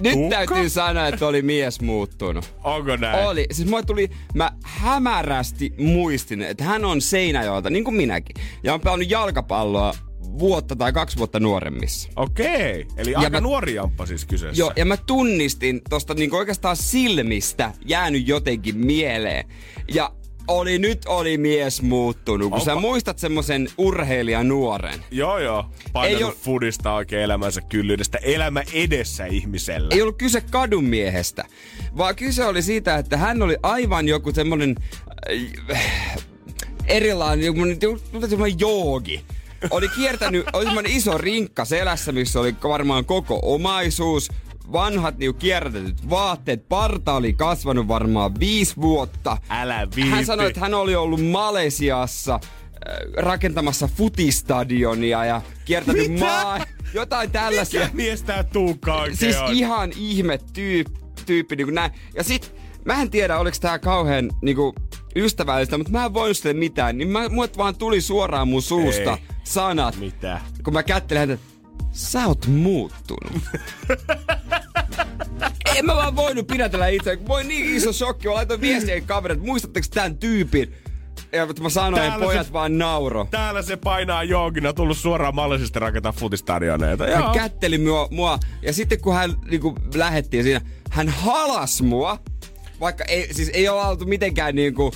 nyt 0.00 0.12
Tuukka? 0.12 0.36
täytyy 0.36 0.68
sanoa, 0.70 1.06
että 1.06 1.26
oli 1.26 1.42
mies 1.42 1.80
muuttunut. 1.80 2.54
Onko 2.64 2.96
näin? 2.96 3.26
Oli. 3.28 3.46
Siis 3.52 3.68
mulle 3.68 3.82
tuli, 3.82 4.10
mä 4.34 4.52
hämärästi 4.62 5.72
muistin, 5.78 6.42
että 6.42 6.64
hän 6.64 6.84
on 6.84 7.00
Seinäjoelta, 7.00 7.70
niin 7.70 7.84
kuin 7.84 7.94
minäkin. 7.96 8.36
Ja 8.62 8.74
on 8.74 8.80
pelannut 8.80 9.10
jalkapalloa 9.10 9.94
vuotta 10.38 10.76
tai 10.76 10.92
kaksi 10.92 11.16
vuotta 11.18 11.40
nuoremmissa. 11.40 12.08
Okei. 12.16 12.86
Eli 12.96 13.14
aika 13.14 13.30
mä- 13.30 13.40
nuori 13.40 13.74
jamppa 13.74 14.06
siis 14.06 14.24
kyseessä. 14.24 14.60
Joo, 14.60 14.72
ja 14.76 14.84
mä 14.84 14.96
tunnistin 14.96 15.80
tosta 15.90 16.14
niinku 16.14 16.36
oikeastaan 16.36 16.76
silmistä 16.76 17.72
jäänyt 17.86 18.28
jotenkin 18.28 18.78
mieleen. 18.78 19.48
Ja 19.94 20.12
oli 20.48 20.78
nyt 20.78 21.02
oli 21.06 21.38
mies 21.38 21.82
muuttunut, 21.82 22.50
kun 22.50 22.58
Onpa- 22.60 22.64
sä 22.64 22.74
muistat 22.74 23.18
semmosen 23.18 23.68
urheilijan 23.78 24.48
nuoren. 24.48 25.04
Joo, 25.10 25.38
joo. 25.38 25.64
Painanut 25.92 26.20
Ei 26.20 26.24
oo- 26.24 26.34
fudista 26.42 26.94
oikein 26.94 27.22
elämänsä 27.22 27.60
kyllyydestä. 27.60 28.18
Elämä 28.18 28.62
edessä 28.72 29.26
ihmisellä. 29.26 29.88
Ei 29.92 30.02
ollut 30.02 30.18
kyse 30.18 30.40
kadunmiehestä, 30.40 31.44
vaan 31.96 32.16
kyse 32.16 32.44
oli 32.44 32.62
siitä, 32.62 32.96
että 32.96 33.16
hän 33.16 33.42
oli 33.42 33.56
aivan 33.62 34.08
joku 34.08 34.32
semmonen 34.32 34.76
äh, 35.72 36.26
erilainen, 36.86 37.46
joku, 37.46 37.60
joku 38.12 38.26
semmonen 38.28 38.60
joogi. 38.60 39.24
Oli 39.70 39.88
kiertänyt, 39.88 40.46
oli 40.52 40.64
semmonen 40.64 40.92
iso 40.92 41.18
rinkka 41.18 41.64
selässä, 41.64 42.12
missä 42.12 42.40
oli 42.40 42.54
varmaan 42.62 43.04
koko 43.04 43.38
omaisuus, 43.42 44.28
vanhat 44.72 45.18
niinku 45.18 45.38
kierrätetyt 45.38 46.10
vaatteet, 46.10 46.68
parta 46.68 47.14
oli 47.14 47.32
kasvanut 47.32 47.88
varmaan 47.88 48.40
viisi 48.40 48.76
vuotta. 48.76 49.36
Älä 49.50 49.80
viitti. 49.80 50.10
Hän 50.10 50.26
sanoi, 50.26 50.46
että 50.46 50.60
hän 50.60 50.74
oli 50.74 50.94
ollut 50.94 51.30
Malesiassa 51.30 52.34
äh, 52.34 52.40
rakentamassa 53.16 53.88
futistadionia 53.96 55.24
ja 55.24 55.42
kiertänyt 55.64 56.08
Mitä? 56.12 56.24
maa... 56.24 56.58
Jotain 56.94 57.30
tällaisia. 57.30 57.80
Mikä 57.80 57.94
mies 57.96 58.22
tää 58.22 58.44
Siis 59.12 59.36
ihan 59.52 59.92
ihme 59.96 60.38
tyyp, 60.52 60.86
tyyppi 61.26 61.56
niin 61.56 61.74
näin. 61.74 61.92
Ja 62.14 62.24
sit, 62.24 62.54
mä 62.84 63.02
en 63.02 63.10
tiedä 63.10 63.38
oliko 63.38 63.56
tää 63.60 63.78
kauhean 63.78 64.30
niinku, 64.42 64.74
ystävällistä, 65.16 65.78
mutta 65.78 65.92
mä 65.92 66.04
en 66.04 66.14
voinut 66.14 66.36
sille 66.36 66.52
mitään. 66.52 66.98
Niin 66.98 67.08
mä, 67.08 67.28
mulle 67.28 67.50
vaan 67.56 67.76
tuli 67.76 68.00
suoraan 68.00 68.48
mun 68.48 68.62
suusta 68.62 69.10
Ei. 69.10 69.36
sanat, 69.44 69.96
Mitä? 69.96 70.40
kun 70.64 70.72
mä 70.72 70.82
kättelin 70.82 71.20
häntä, 71.20 71.38
sä 71.94 72.26
oot 72.26 72.46
muuttunut. 72.46 73.42
en 75.76 75.86
mä 75.86 75.94
vaan 75.96 76.16
voinut 76.16 76.46
pidätellä 76.46 76.88
itse. 76.88 77.18
Voi 77.28 77.44
niin 77.44 77.76
iso 77.76 77.92
shokki, 77.92 78.28
mä 78.28 78.34
laitoin 78.34 78.60
viestiä 78.60 79.00
kavereille, 79.00 79.40
että 79.40 79.50
muistatteko 79.50 79.86
tämän 79.94 80.18
tyypin? 80.18 80.74
Ja 81.32 81.46
mä 81.60 81.68
sanoin, 81.68 81.94
Täällä 81.94 82.14
että 82.14 82.24
pojat 82.26 82.46
se- 82.46 82.52
vaan 82.52 82.78
nauro. 82.78 83.28
Täällä 83.30 83.62
se 83.62 83.76
painaa 83.76 84.22
joogina, 84.24 84.72
tullut 84.72 84.98
suoraan 84.98 85.34
mallisesta 85.34 85.78
rakentaa 85.80 86.12
futistadioneita. 86.12 87.04
Hän 87.06 87.22
Joo. 87.24 87.34
kätteli 87.34 87.78
mua, 87.78 88.08
mua 88.10 88.38
ja 88.62 88.72
sitten 88.72 89.00
kun 89.00 89.14
hän 89.14 89.34
niinku, 89.50 89.74
lähettiin 89.94 90.44
siinä, 90.44 90.60
hän 90.90 91.08
halas 91.08 91.82
mua, 91.82 92.18
vaikka 92.80 93.04
ei, 93.04 93.34
siis 93.34 93.48
ei 93.54 93.68
ole 93.68 93.84
oltu 93.86 94.04
mitenkään 94.04 94.54
niinku, 94.54 94.92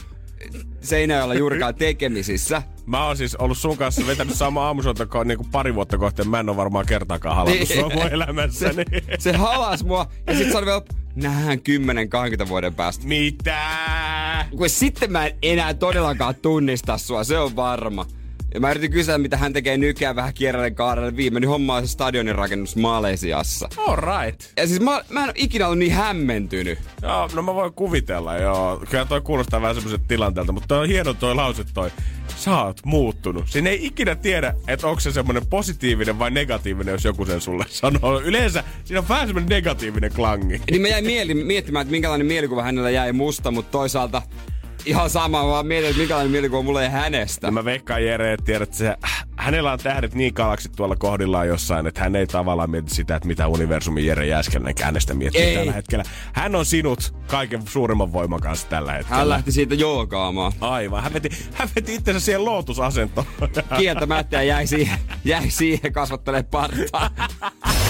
Seinäjoella 0.81 1.35
juurikaan 1.35 1.75
tekemisissä. 1.75 2.63
Mä 2.87 3.05
oon 3.07 3.17
siis 3.17 3.37
ollut 3.37 3.59
sun 3.59 3.77
kanssa 3.77 4.07
vetänyt 4.07 4.35
sama 4.35 4.67
aamusuota 4.67 5.05
ko- 5.05 5.25
niinku 5.25 5.47
pari 5.53 5.75
vuotta 5.75 5.99
kohti. 5.99 6.25
Mä 6.25 6.41
en 6.41 6.49
oo 6.49 6.57
varmaan 6.57 6.87
kertaakaan 6.87 7.37
halannut 7.37 7.69
Niin. 7.69 7.79
sua 7.81 7.91
mun 7.95 8.09
elämässäni. 8.13 8.85
Se 9.19 9.33
halas 9.33 9.85
mua 9.85 10.07
ja 10.27 10.33
sitten 10.35 10.53
se 10.53 10.59
oli 10.59 10.67
vielä, 10.67 10.83
nähdään 11.15 11.59
10-20 12.45 12.49
vuoden 12.49 12.75
päästä. 12.75 13.07
Mitä? 13.07 13.59
Kun 14.57 14.69
sitten 14.71 15.13
mä 15.13 15.27
en 15.27 15.33
enää 15.43 15.75
todellakaan 15.75 16.35
tunnista 16.35 16.99
sua, 16.99 17.25
se 17.25 17.39
on 17.39 17.57
varma. 17.57 18.07
Ja 18.55 18.61
mä 18.61 18.71
yritin 18.71 18.91
kysyä, 18.91 19.19
mitä 19.19 19.37
hän 19.37 19.53
tekee 19.53 19.77
nykyään 19.77 20.17
vähän 20.17 20.35
kierrelle 20.35 20.71
kaarelle. 20.71 21.17
Viimeinen 21.17 21.51
homma 21.51 21.75
on 21.75 21.87
se 21.87 21.93
stadionin 21.93 22.35
rakennus 22.35 22.77
Malesiassa. 22.77 23.69
All 23.77 23.97
right. 23.97 24.43
Ja 24.57 24.67
siis 24.67 24.81
mä, 24.81 25.03
mä 25.09 25.21
en 25.21 25.25
ole 25.25 25.33
ikinä 25.37 25.67
ollut 25.67 25.79
niin 25.79 25.93
hämmentynyt. 25.93 26.79
Joo, 27.03 27.31
no 27.35 27.43
mä 27.43 27.55
voin 27.55 27.73
kuvitella, 27.73 28.37
joo. 28.37 28.83
Kyllä 28.91 29.05
toi 29.05 29.21
kuulostaa 29.21 29.61
vähän 29.61 29.75
semmoiselta 29.75 30.05
tilanteelta, 30.09 30.53
mutta 30.53 30.69
toi 30.69 30.79
on 30.79 30.89
hieno 30.89 31.15
toi 31.15 31.35
lause 31.35 31.65
toi. 31.75 31.91
Sä 32.37 32.63
oot 32.63 32.81
muuttunut. 32.85 33.49
Siinä 33.49 33.71
ei 33.71 33.87
ikinä 33.87 34.15
tiedä, 34.15 34.55
että 34.69 34.87
onko 34.87 35.01
se 35.01 35.13
semmoinen 35.13 35.47
positiivinen 35.47 36.19
vai 36.19 36.31
negatiivinen, 36.31 36.93
jos 36.93 37.05
joku 37.05 37.25
sen 37.27 37.41
sulle 37.41 37.65
sanoo. 37.69 38.21
Yleensä 38.21 38.65
siinä 38.85 39.01
on 39.01 39.09
vähän 39.09 39.27
semmoinen 39.27 39.49
negatiivinen 39.49 40.13
klangi. 40.13 40.61
Niin 40.71 40.83
mä 40.83 40.89
jäin 40.89 41.07
mieli, 41.07 41.35
miettimään, 41.35 41.83
että 41.83 41.93
minkälainen 41.93 42.27
mielikuva 42.27 42.63
hänellä 42.63 42.91
jäi 42.91 43.13
musta, 43.13 43.51
mutta 43.51 43.71
toisaalta 43.71 44.23
ihan 44.87 45.11
sama, 45.11 45.47
vaan 45.47 45.67
mietin, 45.67 45.89
että 45.91 45.99
minkälainen 45.99 46.33
mielikuva 46.33 46.63
mulle 46.63 46.83
ei 46.83 46.91
hänestä. 46.91 47.47
Ja 47.47 47.51
mä 47.51 47.65
veikkaan 47.65 48.05
Jere, 48.05 48.33
että 48.33 48.45
tiedät, 48.45 48.63
että 48.63 48.77
se, 48.77 48.97
hänellä 49.37 49.73
on 49.73 49.79
tähdet 49.79 50.15
niin 50.15 50.35
kalaksit 50.35 50.73
tuolla 50.77 50.97
kohdillaan 50.97 51.49
jossain, 51.49 51.87
että 51.87 52.01
hän 52.01 52.17
ei 52.17 52.27
tavallaan 52.27 52.71
mieti 52.71 52.95
sitä, 52.95 53.17
että 53.17 53.29
mitä 53.29 53.49
universumin 53.49 54.07
Jere 54.07 54.27
Jääskeläinen 54.27 54.75
hänestä 54.83 55.15
miettii 55.15 55.43
Ei. 55.43 55.57
tällä 55.57 55.73
hetkellä. 55.73 56.05
Hän 56.33 56.55
on 56.55 56.67
sinut 56.67 57.15
kaiken 57.27 57.63
suurimman 57.69 58.13
voiman 58.13 58.41
kanssa 58.41 58.69
tällä 58.69 58.93
hetkellä. 58.93 59.19
Hän 59.19 59.29
lähti 59.29 59.53
siitä 59.53 59.75
joogaamaan. 59.75 60.53
Aivan. 60.61 61.03
Hän 61.03 61.13
veti, 61.13 61.29
hän 61.55 61.69
veti 61.77 61.95
itsensä 61.95 62.21
siihen 62.21 62.45
lootusasentoon. 62.45 63.27
Kieltämättä 63.79 64.37
ja 64.37 64.43
jäi 64.43 64.67
siihen, 64.67 64.99
jäi 65.25 65.51
siihen 65.51 65.93
kasvattelee 65.93 66.43
partaa. 66.43 67.11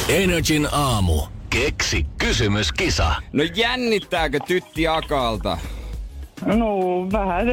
Energin 0.08 0.68
aamu. 0.72 1.22
Keksi 1.50 2.06
kysymyskisa. 2.18 3.14
No 3.32 3.42
jännittääkö 3.54 4.40
tytti 4.40 4.88
Akalta? 4.88 5.58
No 6.46 6.78
vähän. 7.12 7.46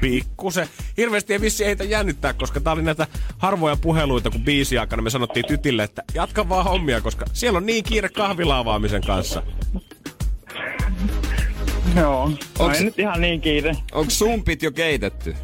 Pikkusen. 0.00 0.66
Hirveästi 0.96 1.32
ei 1.32 1.40
vissi 1.40 1.64
heitä 1.64 1.84
jännittää, 1.84 2.32
koska 2.32 2.60
tää 2.60 2.72
oli 2.72 2.82
näitä 2.82 3.06
harvoja 3.38 3.76
puheluita, 3.76 4.30
kun 4.30 4.44
biisi 4.44 4.78
aikana 4.78 5.02
me 5.02 5.10
sanottiin 5.10 5.46
tytille, 5.46 5.82
että 5.82 6.02
jatka 6.14 6.48
vaan 6.48 6.64
hommia, 6.64 7.00
koska 7.00 7.26
siellä 7.32 7.56
on 7.56 7.66
niin 7.66 7.84
kiire 7.84 8.08
kahvilaavaamisen 8.08 9.02
kanssa. 9.06 9.42
Joo. 11.96 12.26
Onks- 12.28 12.46
Onks... 12.58 12.78
Ei 12.78 12.84
nyt 12.84 12.98
ihan 12.98 13.20
niin 13.20 13.40
kiire. 13.40 13.76
Onko 13.92 14.10
sumpit 14.10 14.62
jo 14.62 14.72
keitetty? 14.72 15.34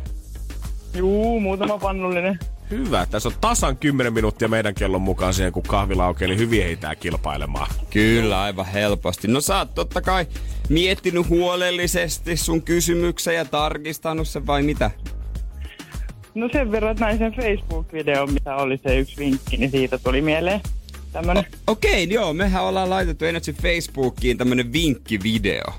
Juu, 0.95 1.41
muutama 1.41 1.79
pannullinen. 1.79 2.39
Hyvä. 2.71 3.07
Tässä 3.07 3.29
on 3.29 3.35
tasan 3.41 3.77
10 3.77 4.13
minuuttia 4.13 4.49
meidän 4.49 4.75
kellon 4.75 5.03
mukaan 5.03 5.35
siihen, 5.35 5.53
kun 5.53 5.63
kahvila 5.63 6.05
aukeaa, 6.07 6.27
eli 6.27 6.37
hyvin 6.39 6.63
heitää 6.63 6.95
kilpailemaan. 6.95 7.71
Kyllä, 7.91 8.43
aivan 8.43 8.67
helposti. 8.67 9.29
No 9.29 9.41
sä 9.41 9.59
oot 9.59 9.75
totta 9.75 10.03
kai 10.03 10.27
miettinyt 10.69 11.29
huolellisesti 11.29 12.37
sun 12.37 12.63
kysymyksen 12.63 13.35
ja 13.35 13.45
tarkistanut 13.45 14.29
sen 14.29 14.47
vai 14.47 14.63
mitä? 14.63 14.91
No 16.35 16.49
sen 16.53 16.73
verran, 16.73 16.91
että 16.93 17.05
näin 17.05 17.19
sen 17.19 17.33
Facebook-videon, 17.33 18.33
mitä 18.33 18.57
oli 18.57 18.81
se 18.87 18.99
yksi 18.99 19.17
vinkki, 19.19 19.57
niin 19.57 19.71
siitä 19.71 19.99
tuli 19.99 20.21
mieleen 20.21 20.61
tämmönen. 21.13 21.45
O- 21.45 21.73
Okei, 21.73 22.05
okay, 22.05 22.15
joo, 22.15 22.33
mehän 22.33 22.65
ollaan 22.65 22.91
laitettu 22.91 23.25
Energy 23.25 23.53
Facebookiin 23.53 24.39
tämmönen 24.39 24.73
vinkkivideo. 24.73 25.75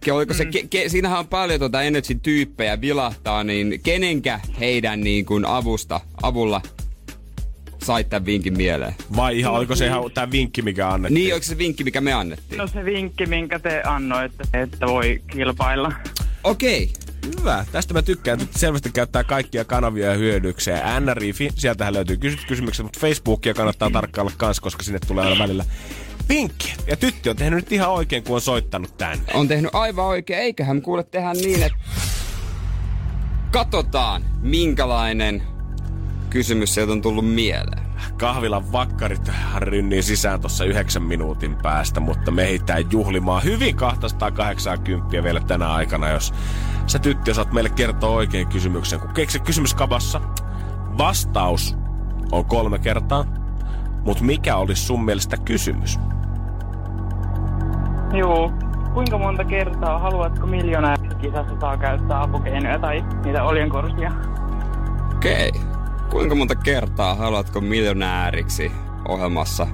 Ke, 0.00 0.12
oliko 0.12 0.34
se, 0.34 0.44
ke, 0.44 0.66
ke, 0.70 0.88
siinähän 0.88 1.18
on 1.18 1.28
paljon 1.28 1.58
tuota 1.58 1.82
Energyn 1.82 2.20
tyyppejä 2.20 2.80
vilahtaa, 2.80 3.44
niin 3.44 3.80
kenenkä 3.82 4.40
heidän 4.60 5.00
niin 5.00 5.26
kuin 5.26 5.44
avusta, 5.44 6.00
avulla 6.22 6.60
sait 7.86 8.08
tämän 8.08 8.26
vinkin 8.26 8.56
mieleen? 8.56 8.94
Vai 9.16 9.38
ihan, 9.38 9.52
oliko 9.52 9.76
se 9.76 9.86
ihan 9.86 10.10
tämä 10.14 10.30
vinkki, 10.30 10.62
mikä 10.62 10.88
annettiin? 10.88 11.14
Niin, 11.14 11.34
onko 11.34 11.44
se 11.44 11.58
vinkki, 11.58 11.84
mikä 11.84 12.00
me 12.00 12.12
annettiin? 12.12 12.58
No 12.58 12.66
se 12.66 12.84
vinkki, 12.84 13.26
minkä 13.26 13.58
te 13.58 13.82
annoitte, 13.86 14.44
että 14.54 14.86
voi 14.86 15.22
kilpailla. 15.30 15.92
Okei. 16.44 16.82
Okay. 16.82 17.06
Hyvä. 17.40 17.66
Tästä 17.72 17.94
mä 17.94 18.02
tykkään. 18.02 18.38
Tytti 18.38 18.58
selvästi 18.58 18.90
käyttää 18.90 19.24
kaikkia 19.24 19.64
kanavia 19.64 20.10
ja 20.10 20.16
hyödykseen. 20.16 21.04
NRI, 21.04 21.34
sieltähän 21.54 21.94
löytyy 21.94 22.16
kysyt 22.16 22.44
kysymykset, 22.48 22.84
mutta 22.84 23.00
Facebookia 23.00 23.54
kannattaa 23.54 23.90
tarkkailla 23.90 24.32
kans, 24.36 24.60
koska 24.60 24.82
sinne 24.82 24.98
tulee 25.06 25.24
aina 25.24 25.38
välillä 25.38 25.64
vinkki. 26.28 26.74
Ja 26.86 26.96
tytti 26.96 27.30
on 27.30 27.36
tehnyt 27.36 27.56
nyt 27.56 27.72
ihan 27.72 27.90
oikein, 27.90 28.22
kun 28.22 28.34
on 28.34 28.40
soittanut 28.40 28.96
tänne. 28.96 29.24
On 29.34 29.48
tehnyt 29.48 29.70
aivan 29.74 30.04
oikein. 30.04 30.40
Eiköhän 30.40 30.82
kuule 30.82 31.04
tehdä 31.04 31.34
niin, 31.34 31.62
että 31.62 31.78
katsotaan, 33.50 34.24
minkälainen 34.40 35.42
kysymys 36.30 36.74
sieltä 36.74 36.92
on 36.92 37.02
tullut 37.02 37.34
mieleen. 37.34 37.86
Kahvilan 38.18 38.72
vakkarit 38.72 39.30
rynnii 39.58 40.02
sisään 40.02 40.40
tuossa 40.40 40.64
yhdeksän 40.64 41.02
minuutin 41.02 41.56
päästä, 41.56 42.00
mutta 42.00 42.30
me 42.30 42.42
ehditään 42.42 42.84
juhlimaan 42.90 43.44
hyvin 43.44 43.76
280 43.76 45.22
vielä 45.22 45.40
tänä 45.40 45.72
aikana, 45.72 46.08
jos 46.08 46.34
sä 46.86 46.98
tytti 46.98 47.30
osaat 47.30 47.52
meille 47.52 47.70
kertoa 47.70 48.10
oikein 48.10 48.46
kysymyksen. 48.46 49.00
Kun 49.00 49.14
keksi 49.14 49.40
kysymyskabassa, 49.40 50.20
vastaus 50.98 51.76
on 52.32 52.44
kolme 52.44 52.78
kertaa, 52.78 53.24
mutta 54.04 54.24
mikä 54.24 54.56
olisi 54.56 54.82
sun 54.82 55.04
mielestä 55.04 55.36
kysymys? 55.36 55.98
Juu. 58.12 58.52
Kuinka 58.94 59.18
monta 59.18 59.44
kertaa 59.44 59.98
haluatko 59.98 60.46
miljonäärikisassa 60.46 61.60
saa 61.60 61.76
käyttää 61.76 62.22
apukeinoja 62.22 62.78
tai 62.78 63.04
niitä 63.24 63.44
oljenkorsia? 63.44 64.12
Okei. 65.16 65.48
Okay. 65.48 65.75
Kuinka 66.10 66.34
monta 66.34 66.54
kertaa 66.54 67.14
haluatko 67.14 67.60
miljonääriksi 67.60 68.72
ohjelmassa 69.08 69.66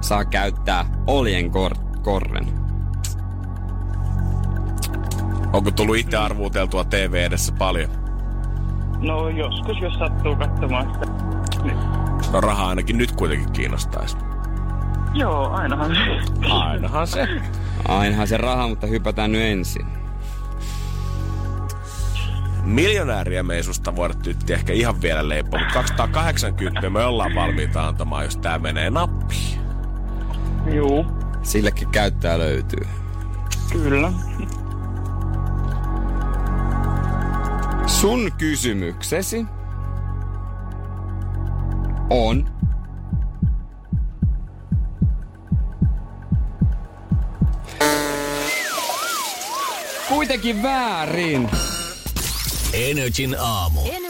saa 0.00 0.24
käyttää 0.24 0.84
oljenkorren? 1.06 2.46
Onko 5.52 5.70
tullut 5.70 5.96
itse 5.96 6.16
arvuuteltua 6.16 6.84
TV 6.84 7.14
edessä 7.14 7.52
paljon? 7.52 7.90
No 8.98 9.28
joskus, 9.28 9.80
jos 9.80 9.94
sattuu 9.94 10.36
katsomaan 10.36 10.94
sitä. 10.94 11.06
Niin. 11.62 11.76
No 12.32 12.40
raha 12.40 12.68
ainakin 12.68 12.98
nyt 12.98 13.12
kuitenkin 13.12 13.52
kiinnostaisi. 13.52 14.16
Joo, 15.14 15.50
ainahan. 15.50 15.96
Ainahan 16.50 17.06
se. 17.06 17.28
Ainahan 17.88 18.28
se 18.28 18.36
raha, 18.36 18.68
mutta 18.68 18.86
hypätään 18.86 19.32
nyt 19.32 19.42
ensin. 19.42 19.86
Miljonääriä 22.68 23.42
me 23.42 23.54
ei 23.54 23.62
susta 23.62 23.96
voida 23.96 24.14
tytti 24.14 24.52
ehkä 24.52 24.72
ihan 24.72 25.02
vielä 25.02 25.28
leipoa, 25.28 25.60
mutta 25.60 25.74
280 25.74 26.90
me 26.90 27.04
ollaan 27.04 27.34
valmiita 27.34 27.88
antamaan, 27.88 28.24
jos 28.24 28.36
tää 28.36 28.58
menee 28.58 28.90
nappiin. 28.90 29.60
Juu, 30.74 31.06
Sillekin 31.42 31.88
käyttää 31.88 32.38
löytyy. 32.38 32.86
kyllä. 33.72 34.12
Sun 37.86 38.32
kysymyksesi 38.38 39.46
on... 42.10 42.48
Kuitenkin 50.08 50.62
väärin. 50.62 51.50
Energin 52.72 53.34
aamu. 53.34 53.80
Energin 53.80 53.96
aamu. 53.96 54.07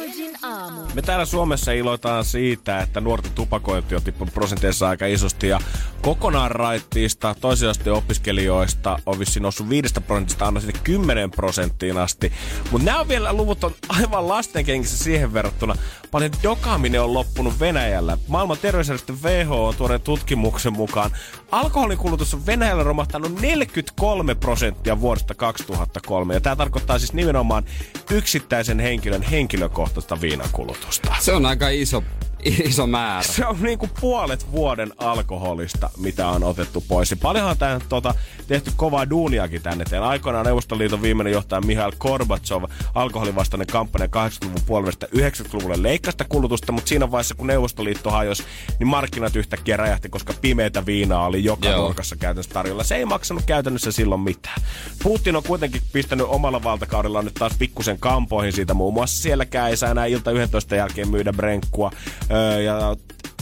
Me 0.98 1.02
täällä 1.02 1.24
Suomessa 1.24 1.72
iloitaan 1.72 2.24
siitä, 2.24 2.80
että 2.80 3.00
nuorten 3.00 3.32
tupakointi 3.32 3.94
on 3.94 4.02
tippunut 4.02 4.34
prosenteissa 4.34 4.88
aika 4.88 5.06
isosti 5.06 5.48
ja 5.48 5.61
kokonaan 6.02 6.50
raittiista 6.50 7.34
toisen 7.40 7.68
asteen 7.68 7.96
opiskelijoista 7.96 8.98
on 9.06 9.18
vissiin 9.18 9.42
noussut 9.42 9.68
5 9.68 9.94
prosentista 10.06 10.46
aina 10.46 10.61
sinne 10.61 10.80
10 10.84 11.30
prosenttiin 11.30 11.98
asti. 11.98 12.32
Mutta 12.70 12.84
nämä 12.84 13.08
vielä 13.08 13.32
luvut 13.32 13.64
on 13.64 13.74
aivan 13.88 14.28
lastenkengissä 14.28 15.04
siihen 15.04 15.32
verrattuna. 15.32 15.76
Paljon 16.11 16.30
dokaaminen 16.42 17.02
on 17.02 17.14
loppunut 17.14 17.61
Venäjällä. 17.61 18.18
Maailman 18.28 18.58
terveysjärjestö 18.58 19.12
WHO 19.12 19.68
on 19.68 19.76
tuoreen 19.76 20.00
tutkimuksen 20.00 20.72
mukaan. 20.72 21.11
Alkoholin 21.52 21.98
kulutus 21.98 22.34
on 22.34 22.46
Venäjällä 22.46 22.82
romahtanut 22.82 23.40
43 23.40 24.34
prosenttia 24.34 25.00
vuodesta 25.00 25.34
2003. 25.34 26.34
Ja 26.34 26.40
tämä 26.40 26.56
tarkoittaa 26.56 26.98
siis 26.98 27.12
nimenomaan 27.12 27.64
yksittäisen 28.11 28.80
henkilön 28.80 29.22
henkilökohtaista 29.22 30.20
viinankulutusta. 30.20 30.88
Se 31.20 31.33
on 31.33 31.46
aika 31.46 31.68
iso, 31.70 32.03
iso 32.48 32.87
määrä. 32.87 33.22
Se 33.22 33.46
on 33.46 33.56
niinku 33.61 33.88
puolet 34.00 34.52
vuoden 34.52 34.92
alkoholista, 34.98 35.90
mitä 35.96 36.28
on 36.28 36.44
otettu 36.44 36.84
pois. 36.88 37.11
Ja 37.11 37.16
paljonhan 37.22 37.58
tämä 37.58 37.80
tota, 37.88 38.14
tehty 38.46 38.70
kovaa 38.76 39.11
duuniakin 39.11 39.62
tänne 39.62 39.82
eteen. 39.82 40.02
Aikoinaan 40.02 40.46
Neuvostoliiton 40.46 41.02
viimeinen 41.02 41.32
johtaja 41.32 41.61
Mihail 41.61 41.92
Gorbachev, 41.98 42.64
alkoholivastainen 42.94 43.66
kampanja 43.66 44.06
80-luvun 44.06 44.62
puolesta 44.66 45.06
90-luvulle 45.06 45.82
leikkasta 45.82 46.24
kulutusta, 46.28 46.72
mutta 46.72 46.88
siinä 46.88 47.11
vaiheessa 47.11 47.34
kun 47.34 47.46
Neuvostoliitto 47.46 48.11
hajosi, 48.11 48.44
niin 48.78 48.88
markkinat 48.88 49.37
yhtäkkiä 49.37 49.76
räjähti, 49.76 50.08
koska 50.08 50.34
pimeätä 50.40 50.87
viinaa 50.87 51.26
oli 51.26 51.44
joka 51.44 51.68
Joo. 51.68 51.87
nurkassa 51.87 52.16
käytännössä 52.16 52.52
tarjolla. 52.54 52.84
Se 52.84 52.96
ei 52.96 53.04
maksanut 53.04 53.44
käytännössä 53.46 53.92
silloin 53.92 54.20
mitään. 54.20 54.62
Putin 55.02 55.37
on 55.37 55.42
kuitenkin 55.42 55.82
pistänyt 55.92 56.26
omalla 56.30 56.62
valtakaudellaan 56.62 57.24
nyt 57.24 57.34
taas 57.34 57.52
pikkusen 57.58 57.98
kampoihin 57.98 58.52
siitä. 58.52 58.74
Muun 58.74 58.94
muassa 58.94 59.22
sielläkään 59.22 59.70
ei 59.70 59.76
saa 59.76 59.90
enää 59.90 60.06
ilta 60.06 60.30
11 60.30 60.76
jälkeen 60.76 61.11
myydä 61.11 61.32
brenkkua. 61.32 61.90
Öö, 62.38 62.62
ja 62.62 62.96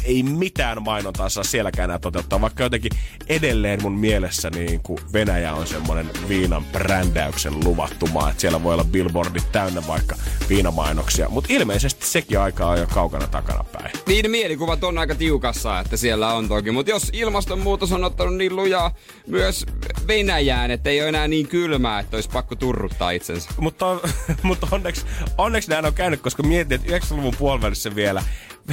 ei 0.07 0.23
mitään 0.23 0.83
mainontaa 0.83 1.29
saa 1.29 1.45
sielläkään 1.45 1.91
enää 1.91 1.99
toteuttaa, 1.99 2.41
vaikka 2.41 2.63
jotenkin 2.63 2.93
edelleen 3.29 3.83
mun 3.83 3.93
mielessä 3.93 4.51
niin 4.51 4.81
kuin 4.83 4.99
Venäjä 5.13 5.55
on 5.55 5.67
semmoinen 5.67 6.11
viinan 6.29 6.65
brändäyksen 6.65 7.65
luvattu 7.65 8.07
maa, 8.07 8.31
että 8.31 8.41
siellä 8.41 8.63
voi 8.63 8.75
olla 8.75 8.85
billboardit 8.85 9.53
täynnä 9.53 9.83
vaikka 9.87 10.17
viinamainoksia, 10.49 11.29
mutta 11.29 11.53
ilmeisesti 11.53 12.07
sekin 12.07 12.41
aika 12.41 12.67
on 12.67 12.79
jo 12.79 12.87
kaukana 12.87 13.27
takana 13.27 13.65
päin. 13.73 13.91
Niin 14.07 14.31
mielikuvat 14.31 14.85
on 14.85 14.99
aika 14.99 15.15
tiukassa, 15.15 15.81
että 15.81 15.97
siellä 15.97 16.33
on 16.33 16.49
toki. 16.49 16.71
Mutta 16.71 16.91
jos 16.91 17.11
ilmastonmuutos 17.13 17.93
on 17.93 18.05
ottanut 18.05 18.37
niin 18.37 18.57
lujaa 18.57 18.95
myös 19.27 19.67
Venäjään, 20.09 20.71
että 20.71 20.91
ei 20.91 21.01
ole 21.01 21.09
enää 21.09 21.29
niin 21.29 21.49
kylmää, 21.49 22.01
että 22.01 22.17
olisi 22.17 22.31
pakko 22.33 22.55
turruttaa 22.55 23.11
itsensä. 23.11 23.51
Mutta, 23.57 23.87
on, 23.87 24.01
mutta 24.43 24.67
onneksi, 24.71 25.07
onneksi 25.39 25.71
näin 25.71 25.87
on 25.87 25.95
käynyt, 25.95 26.21
koska 26.21 26.43
mietin, 26.43 26.81
että 26.81 26.99
90-luvun 26.99 27.35
puolivälissä 27.39 27.95
vielä 27.95 28.23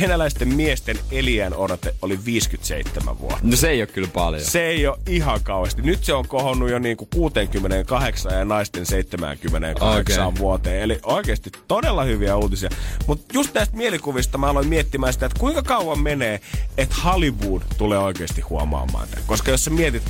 venäläisten 0.02 0.56
miesten 0.56 1.00
eliän 1.12 1.54
odote 1.54 1.96
oli 2.02 2.20
57 2.26 3.20
vuotta. 3.20 3.40
No 3.44 3.56
se 3.56 3.70
ei 3.70 3.82
ole 3.82 3.88
kyllä 3.88 4.08
paljon. 4.14 4.44
Se 4.44 4.66
ei 4.66 4.88
ole 4.88 4.98
ihan 5.08 5.44
kauheasti. 5.44 5.82
Nyt 5.82 6.04
se 6.04 6.14
on 6.14 6.28
kohonnut 6.28 6.70
jo 6.70 6.80
niinku 6.80 7.06
68 7.06 8.34
ja 8.34 8.46
naisten 8.46 8.86
78 8.86 10.28
Okei. 10.28 10.40
vuoteen. 10.40 10.82
Eli 10.82 11.00
oikeasti 11.04 11.52
todella 11.68 12.04
hyviä 12.04 12.36
uutisia. 12.36 12.70
Mutta 13.08 13.34
just 13.34 13.54
näistä 13.54 13.78
mielikuvista 13.78 14.38
mä 14.38 14.48
aloin 14.48 14.68
miettimään 14.68 15.14
sitä, 15.14 15.26
että 15.26 15.40
kuinka 15.40 15.64
kauan 15.64 16.00
menee, 16.00 16.40
että 16.78 16.96
Hollywood 17.04 17.62
tulee 17.78 18.00
oikeasti 18.00 18.42
huomaamaan 18.42 19.08
tämän. 19.08 19.24
Koska 19.28 19.52
jos 19.52 19.66
sä 19.66 19.72
mietit, 19.72 20.04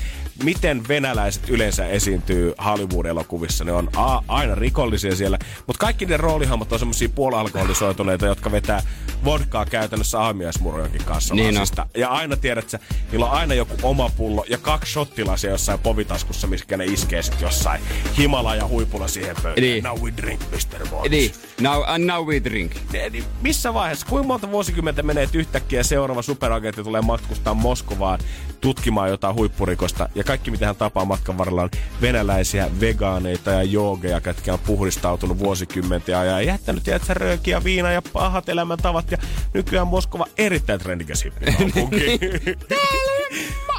miten 0.43 0.87
venäläiset 0.87 1.49
yleensä 1.49 1.87
esiintyy 1.87 2.53
Hollywood-elokuvissa, 2.65 3.63
ne 3.63 3.71
on 3.71 3.89
a, 3.95 4.21
aina 4.27 4.55
rikollisia 4.55 5.15
siellä. 5.15 5.39
Mutta 5.67 5.79
kaikki 5.79 6.05
ne 6.05 6.17
roolihahmot 6.17 6.73
on 6.73 6.79
semmosia 6.79 7.09
puolalkoholisoituneita, 7.09 8.25
jotka 8.25 8.51
vetää 8.51 8.83
vodkaa 9.25 9.65
käytännössä 9.65 10.19
aamiaismurojenkin 10.19 11.03
kanssa. 11.03 11.35
Niin 11.35 11.59
lasista. 11.59 11.87
Ja 11.97 12.09
aina 12.09 12.35
tiedät 12.35 12.69
sä, 12.69 12.79
niillä 13.11 13.25
on 13.25 13.31
aina 13.31 13.53
joku 13.53 13.73
oma 13.83 14.09
pullo 14.17 14.45
ja 14.49 14.57
kaksi 14.57 14.91
shottilasia 14.91 15.51
jossain 15.51 15.79
povitaskussa, 15.79 16.47
missä 16.47 16.77
ne 16.77 16.85
iskee 16.85 17.21
sit 17.21 17.41
jossain 17.41 17.81
Himalaja 18.17 18.67
huipulla 18.67 19.07
siihen 19.07 19.35
pöytään. 19.43 19.61
Niin. 19.61 19.83
Now 19.83 19.99
we 19.99 20.13
drink, 20.17 20.41
Mr. 20.41 20.87
Bones. 20.89 21.11
Niin, 21.11 21.31
now, 21.61 21.83
and 21.87 22.05
now 22.05 22.27
we 22.27 22.43
drink. 22.43 22.71
Niin 22.91 23.23
missä 23.41 23.73
vaiheessa, 23.73 24.05
kuinka 24.05 24.27
monta 24.27 24.51
vuosikymmentä 24.51 25.03
menee, 25.03 25.23
että 25.23 25.37
yhtäkkiä 25.37 25.83
seuraava 25.83 26.21
superagentti 26.21 26.83
tulee 26.83 27.01
matkustaa 27.01 27.53
Moskovaan 27.53 28.19
tutkimaan 28.61 29.09
jotain 29.09 29.35
huippurikosta 29.35 30.09
ja 30.15 30.22
kaikki 30.23 30.51
mitä 30.51 30.65
hän 30.65 30.75
tapaa 30.75 31.05
matkan 31.05 31.37
varrella 31.37 31.63
on 31.63 31.69
venäläisiä 32.01 32.69
vegaaneita 32.79 33.51
ja 33.51 33.63
joogeja, 33.63 34.21
jotka 34.25 34.53
on 34.53 34.59
puhdistautunut 34.59 35.39
vuosikymmentiä 35.39 36.23
ja 36.23 36.41
jättänyt 36.41 36.83
tiedätkö, 36.83 37.13
röökiä, 37.13 37.63
viina 37.63 37.91
ja 37.91 38.01
pahat 38.01 38.49
elämäntavat 38.49 39.11
ja 39.11 39.17
nykyään 39.53 39.87
Moskova 39.87 40.25
erittäin 40.37 40.79
trendikäs. 40.79 41.23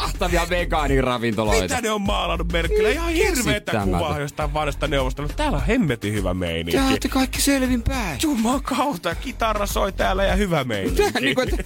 Mahtavia 0.00 0.46
vegaaniravintoloita. 0.50 1.62
Mitä 1.62 1.80
ne 1.80 1.90
on 1.90 2.02
maalannut 2.02 2.52
merkillä? 2.52 2.88
Ihan 2.88 3.12
hirveetä 3.12 3.80
kuvaa 3.84 4.18
jostain 4.18 4.54
vanhasta 4.54 4.86
neuvostolusta. 4.86 5.36
Täällä 5.36 5.58
on 5.58 5.66
hemmetin 5.66 6.12
hyvä 6.12 6.34
meininki. 6.34 6.72
Te 6.72 6.82
olette 6.82 7.08
kaikki 7.08 7.40
selvin 7.40 7.82
päin. 7.82 8.18
Kautta, 8.62 9.14
kitara 9.14 9.66
soi 9.66 9.92
täällä 9.92 10.24
ja 10.24 10.36
hyvä 10.36 10.64
meininki. 10.64 11.02
Tää, 11.02 11.20
niin 11.20 11.34
kuin, 11.34 11.48
että, 11.48 11.64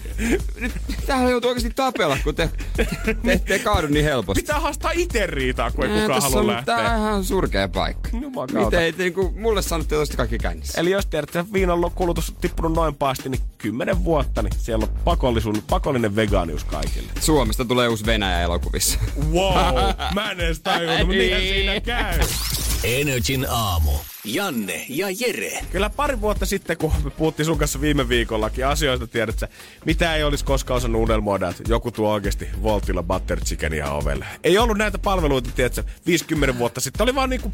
nyt, 0.60 0.72
täällä 1.06 1.30
joutuu 1.30 1.50
oikeasti 1.50 1.72
tapella, 1.74 2.18
kun 2.24 2.34
te, 2.34 2.50
te, 2.76 3.38
te 3.46 3.58
kaadu 3.58 3.86
niin 3.86 4.04
helposti. 4.04 4.42
Pitää 4.42 4.60
haastaa 4.68 4.90
itse 4.94 5.26
riitaa, 5.26 5.70
kun 5.70 5.86
ei 5.86 6.00
kukaan 6.00 6.22
halua 6.22 6.46
lähteä. 6.46 6.76
Tää 6.76 6.94
on 6.94 7.00
ihan 7.00 7.24
surkea 7.24 7.68
paikka. 7.68 8.08
Juman 8.12 8.32
kautta. 8.48 8.58
Miten 8.64 8.80
ei, 8.82 8.94
niin 8.98 9.12
kuin, 9.12 9.40
mulle 9.40 9.62
sanottiin 9.62 9.98
tosta 9.98 10.16
kaikki 10.16 10.38
kännissä. 10.38 10.80
Eli 10.80 10.90
jos 10.90 11.06
tiedät, 11.06 11.28
että 11.36 11.52
viinan 11.52 11.78
kulutus 11.94 12.30
on 12.30 12.36
tippunut 12.40 12.72
noin 12.72 12.94
paasti, 12.94 13.28
niin 13.28 13.40
kymmenen 13.58 14.04
vuotta, 14.04 14.42
niin 14.42 14.52
siellä 14.58 14.82
on 14.82 14.88
pakollisuus, 15.04 15.58
pakollinen 15.70 16.16
vegaanius 16.16 16.64
kaikille. 16.64 17.12
Suomesta 17.20 17.64
tulee 17.64 17.88
uusi 17.88 18.06
Venäjä 18.06 18.40
elokuvissa. 18.42 18.98
Wow, 19.32 19.76
mä 20.14 20.30
en 20.30 20.40
edes 20.40 20.60
tajunnut, 20.60 21.08
Niin. 21.08 21.40
siinä 21.40 21.80
käy. 21.80 22.20
Energin 22.84 23.46
aamu. 23.50 23.90
Janne 24.24 24.86
ja 24.88 25.06
Jere. 25.20 25.60
Kyllä 25.72 25.90
pari 25.90 26.20
vuotta 26.20 26.46
sitten, 26.46 26.76
kun 26.76 26.92
me 27.04 27.10
puhuttiin 27.10 27.46
sun 27.46 27.58
kanssa 27.58 27.80
viime 27.80 28.08
viikollakin 28.08 28.66
asioista, 28.66 29.06
tiedät 29.06 29.38
sä, 29.38 29.48
mitä 29.84 30.14
ei 30.14 30.24
olisi 30.24 30.44
koskaan 30.44 30.76
osannut 30.76 31.02
unelmoida, 31.02 31.48
että 31.48 31.62
joku 31.68 31.90
tuo 31.90 32.12
oikeasti 32.12 32.48
Voltilla 32.62 33.02
butter 33.02 33.40
chickenia 33.40 33.90
ovelle. 33.90 34.26
Ei 34.44 34.58
ollut 34.58 34.78
näitä 34.78 34.98
palveluita, 34.98 35.50
tiedät 35.56 35.74
sä, 35.74 35.84
50 36.06 36.58
vuotta 36.58 36.80
sitten. 36.80 37.02
Oli 37.02 37.14
vaan 37.14 37.30
niinku 37.30 37.52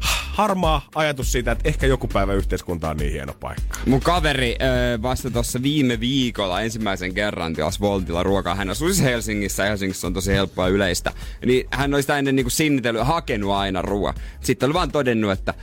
harmaa 0.00 0.86
ajatus 0.94 1.32
siitä, 1.32 1.52
että 1.52 1.68
ehkä 1.68 1.86
joku 1.86 2.08
päivä 2.08 2.32
yhteiskunta 2.32 2.90
on 2.90 2.96
niin 2.96 3.12
hieno 3.12 3.34
paikka. 3.40 3.78
Mun 3.86 4.00
kaveri 4.00 4.56
ö, 4.94 5.02
vasta 5.02 5.30
tuossa 5.30 5.62
viime 5.62 6.00
viikolla 6.00 6.60
ensimmäisen 6.60 7.14
kerran 7.14 7.54
tilas 7.54 7.80
Voltilla 7.80 8.22
ruokaa. 8.22 8.54
Hän 8.54 8.70
asuu 8.70 8.88
siis 8.88 9.02
Helsingissä. 9.02 9.64
Helsingissä 9.64 10.06
on 10.06 10.14
tosi 10.14 10.32
helppoa 10.32 10.68
yleistä. 10.68 11.12
Niin 11.46 11.68
hän 11.70 11.94
oli 11.94 12.02
sitä 12.02 12.18
ennen 12.18 12.36
niin 12.36 12.50
sinnitellyt 12.50 13.06
hakenut 13.06 13.52
aina 13.52 13.82
ruoan. 13.82 14.14
Sitten 14.40 14.66
oli 14.66 14.74
vaan 14.74 14.92
todennut, 14.92 15.32
että 15.32 15.54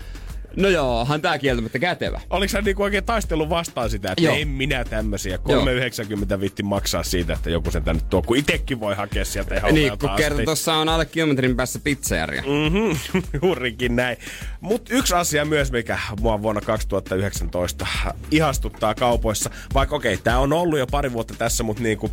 no 0.57 0.69
joo, 0.69 0.99
onhan 0.99 1.21
tää 1.21 1.39
kieltämättä 1.39 1.79
kätevä. 1.79 2.21
Oliko 2.29 2.51
sä 2.51 2.61
niinku 2.61 2.83
oikein 2.83 3.03
taistellut 3.03 3.49
vastaan 3.49 3.89
sitä, 3.89 4.11
että 4.11 4.23
Joo. 4.23 4.35
en 4.35 4.47
minä 4.47 4.85
tämmösiä. 4.85 5.39
Joo. 5.47 5.65
3,90 5.65 6.39
vitti 6.39 6.63
maksaa 6.63 7.03
siitä, 7.03 7.33
että 7.33 7.49
joku 7.49 7.71
sen 7.71 7.83
tänne 7.83 8.01
tuo, 8.09 8.21
kun 8.21 8.37
itekin 8.37 8.79
voi 8.79 8.95
hakea 8.95 9.25
sieltä 9.25 9.55
ihan 9.55 9.73
Niin, 9.73 9.99
kun 9.99 10.09
kerta 10.17 10.43
tuossa 10.43 10.73
on 10.73 10.89
alle 10.89 11.05
kilometrin 11.05 11.55
päässä 11.55 11.79
pizzeria. 11.79 12.41
Mhm, 12.41 12.97
juurikin 13.41 13.95
näin. 13.95 14.17
Mutta 14.61 14.93
yksi 14.93 15.15
asia 15.15 15.45
myös, 15.45 15.71
mikä 15.71 15.99
mua 16.19 16.41
vuonna 16.41 16.61
2019 16.61 17.87
ihastuttaa 18.31 18.95
kaupoissa, 18.95 19.49
vaikka 19.73 19.95
okei, 19.95 20.13
okay, 20.13 20.23
tämä 20.23 20.39
on 20.39 20.53
ollut 20.53 20.79
jo 20.79 20.87
pari 20.87 21.13
vuotta 21.13 21.33
tässä, 21.37 21.63
mutta 21.63 21.83
niinku, 21.83 22.11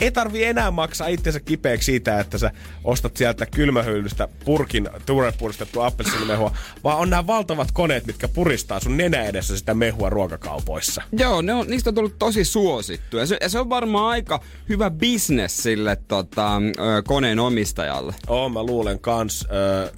ei 0.00 0.10
tarvi 0.10 0.44
enää 0.44 0.70
maksaa 0.70 1.08
itsensä 1.08 1.40
kipeäksi 1.40 1.86
siitä, 1.86 2.20
että 2.20 2.38
sä 2.38 2.50
ostat 2.84 3.16
sieltä 3.16 3.46
kylmähyllystä 3.46 4.28
purkin 4.44 4.88
tuurepuristettua 5.06 5.86
appelsiinimehua, 5.86 6.56
vaan 6.84 6.98
on 6.98 7.10
nämä 7.10 7.26
valtavat 7.26 7.72
koneet, 7.82 8.06
mitkä 8.06 8.28
puristaa 8.28 8.80
sun 8.80 8.96
nenä 8.96 9.24
edessä 9.24 9.58
sitä 9.58 9.74
mehua 9.74 10.10
ruokakaupoissa. 10.10 11.02
Joo, 11.12 11.42
ne 11.42 11.54
on, 11.54 11.66
niistä 11.66 11.90
on 11.90 11.94
tullut 11.94 12.18
tosi 12.18 12.44
suosittu. 12.44 13.16
Ja 13.16 13.26
se, 13.26 13.36
ja 13.40 13.48
se 13.48 13.58
on 13.58 13.68
varmaan 13.68 14.08
aika 14.08 14.40
hyvä 14.68 14.90
bisnes 14.90 15.62
sille 15.62 15.96
tota, 16.08 16.62
koneen 17.04 17.38
omistajalle. 17.38 18.14
Oo, 18.28 18.48
mä 18.48 18.62
luulen 18.62 18.98
kans, 18.98 19.46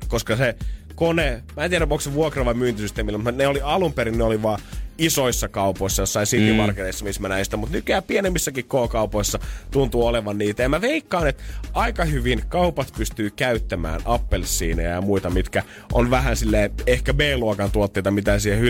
koska 0.08 0.36
se 0.36 0.56
kone, 0.94 1.42
mä 1.56 1.64
en 1.64 1.70
tiedä 1.70 1.84
onko 1.84 2.00
se 2.00 2.10
vuokra- 2.10 2.44
vai 2.44 2.54
myyntisysteemillä, 2.54 3.18
mutta 3.18 3.32
ne 3.32 3.46
oli 3.46 3.60
alun 3.60 3.92
perin, 3.92 4.18
ne 4.18 4.24
oli 4.24 4.42
vaan 4.42 4.60
isoissa 4.98 5.48
kaupoissa, 5.48 6.02
jossain 6.02 6.26
City 6.26 6.50
Mm. 6.50 6.56
Marketissa, 6.56 7.04
missä 7.04 7.22
mä 7.22 7.28
näin 7.28 7.44
sitä, 7.44 7.56
mutta 7.56 7.76
nykyään 7.76 8.02
pienemmissäkin 8.02 8.64
K-kaupoissa 8.64 9.38
tuntuu 9.70 10.06
olevan 10.06 10.38
niitä. 10.38 10.62
Ja 10.62 10.68
mä 10.68 10.80
veikkaan, 10.80 11.28
että 11.28 11.42
aika 11.72 12.04
hyvin 12.04 12.42
kaupat 12.48 12.92
pystyy 12.96 13.30
käyttämään 13.30 14.00
appelsiineja 14.04 14.90
ja 14.90 15.00
muita, 15.00 15.30
mitkä 15.30 15.62
on 15.92 16.10
vähän 16.10 16.36
silleen 16.36 16.70
ehkä 16.86 17.14
B-luokan 17.14 17.70
tuotteita, 17.70 18.10
mitä 18.10 18.38
siihen 18.38 18.60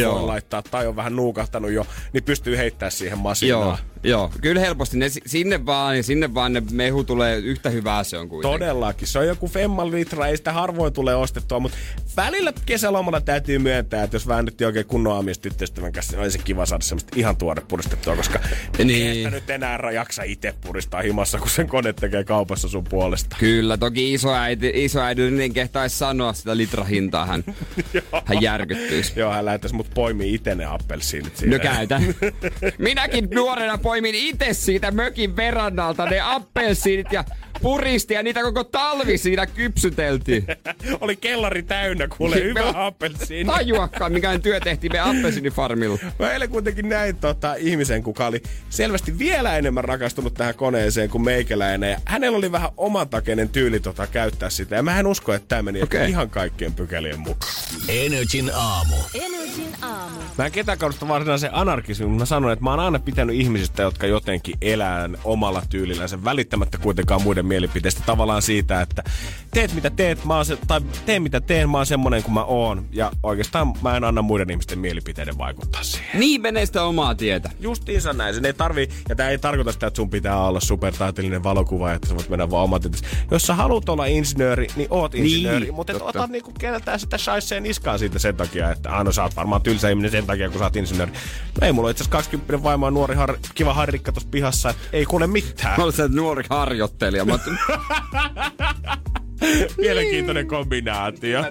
Joo. 0.00 0.14
voi 0.14 0.26
laittaa, 0.26 0.62
tai 0.62 0.86
on 0.86 0.96
vähän 0.96 1.16
nuukahtanut 1.16 1.70
jo, 1.70 1.86
niin 2.12 2.24
pystyy 2.24 2.56
heittää 2.56 2.90
siihen 2.90 3.18
masinaan. 3.18 3.66
Joo, 3.68 3.91
joo. 4.04 4.30
Kyllä 4.40 4.60
helposti. 4.60 4.96
Ne, 4.98 5.08
si- 5.08 5.20
sinne 5.26 5.66
vaan, 5.66 5.96
ja 5.96 6.02
sinne 6.02 6.34
vaan 6.34 6.52
ne 6.52 6.62
mehu 6.70 7.04
tulee 7.04 7.38
yhtä 7.38 7.70
hyvää 7.70 8.04
se 8.04 8.18
on 8.18 8.28
kuitenkin. 8.28 8.60
Todellakin. 8.60 9.08
Se 9.08 9.18
on 9.18 9.26
joku 9.26 9.48
femman 9.48 9.90
litra, 9.90 10.26
ei 10.26 10.36
sitä 10.36 10.52
harvoin 10.52 10.92
tule 10.92 11.14
ostettua, 11.14 11.60
mutta 11.60 11.78
välillä 12.16 12.52
kesälomalla 12.66 13.20
täytyy 13.20 13.58
myöntää, 13.58 14.02
että 14.04 14.14
jos 14.14 14.28
väännettiin 14.28 14.66
oikein 14.66 14.86
kunnon 14.86 15.12
aamiestyttöystävän 15.14 15.92
kanssa, 15.92 16.12
niin 16.12 16.22
olisi 16.22 16.38
kiva 16.38 16.66
saada 16.66 16.84
semmoista 16.84 17.12
ihan 17.16 17.36
tuore 17.36 17.62
puristettua, 17.68 18.16
koska 18.16 18.38
Niin. 18.84 19.30
nyt 19.30 19.50
enää 19.50 19.78
jaksa 19.94 20.22
itse 20.22 20.54
puristaa 20.66 21.02
himassa, 21.02 21.38
kun 21.38 21.50
sen 21.50 21.68
kone 21.68 21.92
tekee 21.92 22.24
kaupassa 22.24 22.68
sun 22.68 22.84
puolesta. 22.84 23.36
Kyllä, 23.40 23.76
toki 23.76 24.12
isoäiti, 24.14 24.72
isoäiti 24.74 25.30
niin 25.30 25.52
kehtaisi 25.54 25.98
sanoa 25.98 26.32
sitä 26.32 26.56
litrahintaa, 26.56 27.26
hän, 27.26 27.44
hän 28.26 28.42
järkyttyisi. 28.42 29.12
Joo, 29.16 29.32
hän 29.32 29.44
lähettäisi 29.44 29.74
mut 29.74 29.90
poimii 29.94 30.34
itse 30.34 30.54
ne 30.54 30.64
appelsiinit 30.64 31.36
siinä. 31.36 31.56
No 31.56 31.62
käytä. 31.62 32.00
Minäkin 32.78 33.28
nuorena 33.34 33.78
poimin 33.78 33.91
itse 34.14 34.52
siitä 34.52 34.90
mökin 34.90 35.36
verannalta 35.36 36.04
ne 36.04 36.20
appelsiinit 36.20 37.12
ja 37.12 37.24
puristi 37.62 38.14
ja 38.14 38.22
niitä 38.22 38.42
koko 38.42 38.64
talvi 38.64 39.18
siinä 39.18 39.46
kypsyteltiin. 39.46 40.46
Oli 41.00 41.16
kellari 41.16 41.62
täynnä, 41.62 42.08
kuule, 42.08 42.36
Niin, 42.36 42.46
hyvä 42.48 42.60
me- 42.62 42.72
appelsiini. 42.74 43.50
Tajuakaan, 43.52 44.12
mikä 44.12 44.38
työ 44.38 44.60
tehtiin 44.60 44.92
meidän 44.92 45.16
appelsiinifarmilla. 45.16 45.98
Mä 46.18 46.30
eilen 46.32 46.48
kuitenkin 46.50 46.88
näin 46.88 47.16
tota, 47.16 47.54
ihmisen, 47.54 48.02
kuka 48.02 48.26
oli 48.26 48.42
selvästi 48.70 49.18
vielä 49.18 49.56
enemmän 49.58 49.84
rakastunut 49.84 50.34
tähän 50.34 50.54
koneeseen 50.54 51.10
kuin 51.10 51.22
meikäläinen. 51.24 51.90
Ja 51.90 51.98
hänellä 52.04 52.38
oli 52.38 52.52
vähän 52.52 52.70
omantakeinen 52.76 53.48
tyyli 53.48 53.80
tota, 53.80 54.06
käyttää 54.06 54.50
sitä. 54.50 54.76
Ja 54.76 54.82
mä 54.82 55.00
en 55.00 55.06
usko, 55.06 55.34
että 55.34 55.48
tämä 55.48 55.62
meni 55.62 55.82
Okei. 55.82 56.08
ihan 56.10 56.30
kaikkien 56.30 56.72
pykälien 56.74 57.20
mukaan. 57.20 57.52
Energin 57.88 58.50
aamu. 58.54 58.96
Energin 59.14 59.74
aamu. 59.82 60.20
Mä 60.38 60.46
en 60.46 60.52
ketään 60.52 60.78
kautta 60.78 61.08
varsinaisen 61.08 61.50
anarkismin, 61.54 62.08
mutta 62.08 62.22
mä 62.22 62.26
sanon, 62.26 62.52
että 62.52 62.64
mä 62.64 62.70
oon 62.70 62.80
aina 62.80 62.98
pitänyt 62.98 63.36
ihmisistä, 63.36 63.82
jotka 63.82 64.06
jotenkin 64.06 64.54
elää 64.62 65.08
omalla 65.24 65.62
tyylillänsä, 65.70 66.24
välittämättä 66.24 66.78
kuitenkaan 66.78 67.22
muiden 67.22 67.46
mielipiteistä. 67.52 68.02
Tavallaan 68.06 68.42
siitä, 68.42 68.80
että 68.80 69.02
teet 69.50 69.74
mitä 69.74 69.90
teet, 69.90 70.24
mä 70.24 70.36
oon 70.36 70.44
se, 70.44 70.58
tai 70.66 70.80
tee 71.06 71.20
mitä 71.20 71.40
teen, 71.40 71.70
mä 71.70 71.76
oon 71.76 71.86
semmonen 71.86 72.22
kuin 72.22 72.34
mä 72.34 72.44
oon. 72.44 72.86
Ja 72.92 73.10
oikeastaan 73.22 73.74
mä 73.82 73.96
en 73.96 74.04
anna 74.04 74.22
muiden 74.22 74.50
ihmisten 74.50 74.78
mielipiteiden 74.78 75.38
vaikuttaa 75.38 75.82
siihen. 75.82 76.20
Niin 76.20 76.40
menee 76.40 76.66
sitä 76.66 76.84
omaa 76.84 77.14
tietä. 77.14 77.50
Justiinsa 77.60 78.12
näin. 78.12 78.34
Sen 78.34 78.44
ei 78.46 78.52
tarvii, 78.52 78.88
ja 79.08 79.16
tämä 79.16 79.28
ei 79.28 79.38
tarkoita 79.38 79.72
sitä, 79.72 79.86
että 79.86 79.96
sun 79.96 80.10
pitää 80.10 80.42
olla 80.46 80.60
supertaiteellinen 80.60 81.42
valokuva, 81.42 81.92
että 81.92 82.08
sä 82.08 82.16
voit 82.16 82.28
mennä 82.28 82.50
vaan 82.50 82.64
omat 82.64 82.82
Jos 83.30 83.46
sä 83.46 83.54
haluat 83.54 83.88
olla 83.88 84.06
insinööri, 84.06 84.66
niin 84.76 84.88
oot 84.90 85.14
insinööri. 85.14 85.60
Niin, 85.60 85.74
mutta 85.74 85.92
et 85.92 86.02
ota 86.02 86.26
niinku 86.26 86.52
keneltään 86.58 87.00
sitä 87.00 87.18
shaisseen 87.18 87.62
niskaan 87.62 87.98
siitä 87.98 88.18
sen 88.18 88.36
takia, 88.36 88.70
että 88.70 88.90
aina 88.90 89.12
sä 89.12 89.22
oot 89.22 89.36
varmaan 89.36 89.62
tylsä 89.62 89.88
ihminen 89.88 90.10
sen 90.10 90.26
takia, 90.26 90.48
kun 90.48 90.58
sä 90.58 90.64
oot 90.64 90.76
insinööri. 90.76 91.12
No 91.60 91.66
ei 91.66 91.72
mulla 91.72 91.90
itse 91.90 92.02
asiassa 92.02 92.16
20 92.16 92.62
vaimoa 92.62 92.90
nuori 92.90 93.14
har, 93.14 93.36
kiva 93.54 93.74
harrikka 93.74 94.12
tuossa 94.12 94.28
pihassa, 94.30 94.74
ei 94.92 95.06
kuule 95.06 95.26
mitään. 95.26 95.74
Mä 95.76 95.84
olen 95.84 95.96
se 95.96 96.08
nuori 96.08 96.44
harjoittelija. 96.50 97.24
Mä, 97.24 97.32
oon- 97.32 97.40
Mielenkiintoinen 99.78 100.46
kombinaatio. 100.46 101.44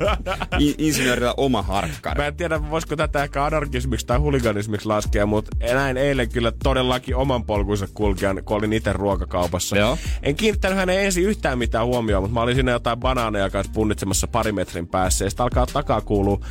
In- 0.59 0.75
insinöörillä 0.77 1.33
oma 1.37 1.61
harkkari. 1.61 2.21
Mä 2.21 2.27
en 2.27 2.35
tiedä, 2.35 2.69
voisiko 2.69 2.95
tätä 2.95 3.23
ehkä 3.23 3.45
anarkismiksi 3.45 4.05
tai 4.05 4.17
huliganismiksi 4.17 4.87
laskea, 4.87 5.25
mutta 5.25 5.57
näin 5.73 5.97
eilen 5.97 6.29
kyllä 6.29 6.51
todellakin 6.63 7.15
oman 7.15 7.43
polkunsa 7.45 7.87
kulkijan, 7.93 8.43
kun 8.45 8.57
olin 8.57 8.73
itse 8.73 8.93
ruokakaupassa. 8.93 9.77
Joo. 9.77 9.97
En 10.23 10.35
kiinnittänyt 10.35 10.77
hänen 10.77 10.99
ensin 10.99 11.23
yhtään 11.23 11.57
mitään 11.57 11.85
huomioon, 11.85 12.23
mutta 12.23 12.33
mä 12.33 12.41
olin 12.41 12.55
siinä 12.55 12.71
jotain 12.71 12.99
banaaneja 12.99 13.49
kanssa 13.49 13.71
punnitsemassa 13.75 14.27
pari 14.27 14.51
metrin 14.51 14.87
päässä. 14.87 15.25
Ja 15.25 15.29
sitten 15.29 15.43
alkaa 15.43 15.65
takaa 15.65 16.01
kuulua 16.01 16.45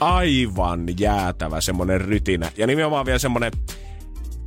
aivan 0.00 0.86
jäätävä 0.98 1.60
semmonen 1.60 2.00
rytinä. 2.00 2.50
Ja 2.56 2.66
nimenomaan 2.66 3.06
vielä 3.06 3.18
semmonen 3.18 3.52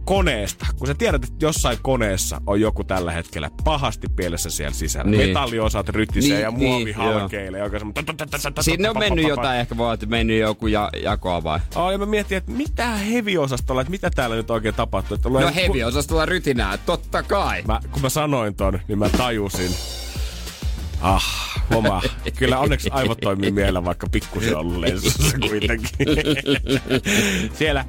koneesta, 0.05 0.65
kun 0.77 0.87
sä 0.87 0.93
tiedät, 0.93 1.23
että 1.23 1.45
jossain 1.45 1.77
koneessa 1.81 2.41
on 2.47 2.61
joku 2.61 2.83
tällä 2.83 3.11
hetkellä 3.11 3.49
pahasti 3.63 4.07
pielessä 4.15 4.49
siellä 4.49 4.73
sisällä. 4.73 5.11
Niin. 5.11 5.27
Metalliosat 5.27 5.89
rytisee 5.89 6.29
Niin, 6.29 6.41
ja 6.41 6.51
muovi 6.51 6.83
niin, 6.83 6.95
halkeilee. 6.95 7.61
Sinne 8.61 8.89
on 8.89 8.99
mennyt 8.99 9.27
jotain, 9.27 9.59
ehkä 9.59 9.77
voi, 9.77 9.93
että 9.93 10.05
mennyt 10.05 10.39
joku 10.39 10.67
ja, 10.67 10.89
jakoa 11.03 11.43
vai? 11.43 11.59
Oh, 11.75 11.91
ja 11.91 11.97
mä 11.97 12.05
mietin, 12.05 12.37
että 12.37 12.51
mitä 12.51 12.87
heavy-osastolla, 12.87 13.81
että 13.81 13.91
mitä 13.91 14.09
täällä 14.09 14.35
nyt 14.35 14.51
oikein 14.51 14.75
tapahtuu. 14.75 15.15
Että 15.15 15.29
No 15.29 15.51
heavy 15.55 15.83
osastolla 15.83 16.25
rytinää, 16.25 16.77
totta 16.77 17.23
kai. 17.23 17.63
Mä, 17.67 17.79
kun 17.91 18.01
mä 18.01 18.09
sanoin 18.09 18.55
ton, 18.55 18.79
niin 18.87 18.99
mä 18.99 19.09
tajusin. 19.09 19.71
Ah, 21.01 21.23
homma. 21.73 22.01
Kyllä 22.37 22.59
onneksi 22.59 22.89
aivot 22.89 23.17
toimii 23.17 23.51
mielellä, 23.51 23.85
vaikka 23.85 24.07
pikkusen 24.11 24.57
ollut 24.57 24.77
lensussa 24.77 25.37
kuitenkin. 25.49 26.07
Siellä 27.59 27.85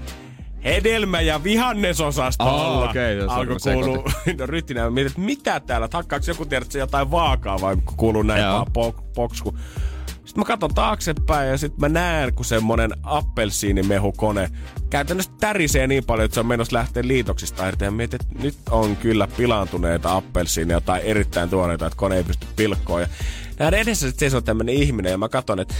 hedelmä- 0.67 1.21
ja 1.21 1.45
vihannesosastolla 1.45 2.91
okei, 2.91 3.17
jos 3.17 3.33
alkoi 3.33 3.57
kuulua 3.73 3.97
no, 4.39 4.47
rytinä. 4.47 4.91
Mietin, 4.91 5.07
että 5.11 5.21
mitä 5.21 5.61
täällä, 5.61 5.89
hakkaako 5.93 6.25
joku 6.29 6.45
tiedät, 6.45 6.67
että 6.67 6.73
se 6.73 6.79
jotain 6.79 7.11
vaakaa 7.11 7.61
vai 7.61 7.77
kuuluu 7.97 8.23
näin 8.23 8.45
vaan 8.45 8.67
pok, 8.73 9.13
poksku. 9.15 9.59
Sitten 10.25 10.41
mä 10.41 10.45
katson 10.45 10.75
taaksepäin 10.75 11.49
ja 11.49 11.59
sitten 11.59 11.81
mä 11.81 11.89
näen, 11.89 12.35
kun 12.35 12.45
semmonen 12.45 12.91
appelsiinimehukone 13.03 14.51
käytännössä 14.91 15.33
tärisee 15.41 15.87
niin 15.87 16.05
paljon, 16.05 16.25
että 16.25 16.35
se 16.35 16.41
on 16.41 16.47
menossa 16.47 16.77
lähteä 16.77 17.03
liitoksista 17.07 17.69
irti. 17.69 17.85
Ja 17.85 17.91
mietin, 17.91 18.21
että 18.23 18.43
nyt 18.43 18.57
on 18.71 18.97
kyllä 18.97 19.29
pilaantuneita 19.37 20.17
appelsiineja 20.17 20.81
tai 20.81 21.01
erittäin 21.05 21.51
tuoreita, 21.51 21.87
että 21.87 21.97
kone 21.97 22.17
ei 22.17 22.25
pysty 22.25 22.47
pilkkoon. 22.57 23.01
Ja 23.01 23.09
nähdään 23.59 23.83
edessä 23.83 24.07
sitten 24.07 24.21
seisoo 24.21 24.41
tämmönen 24.41 24.75
ihminen 24.75 25.11
ja 25.11 25.19
mä 25.19 25.29
katson, 25.29 25.61
että 25.61 25.75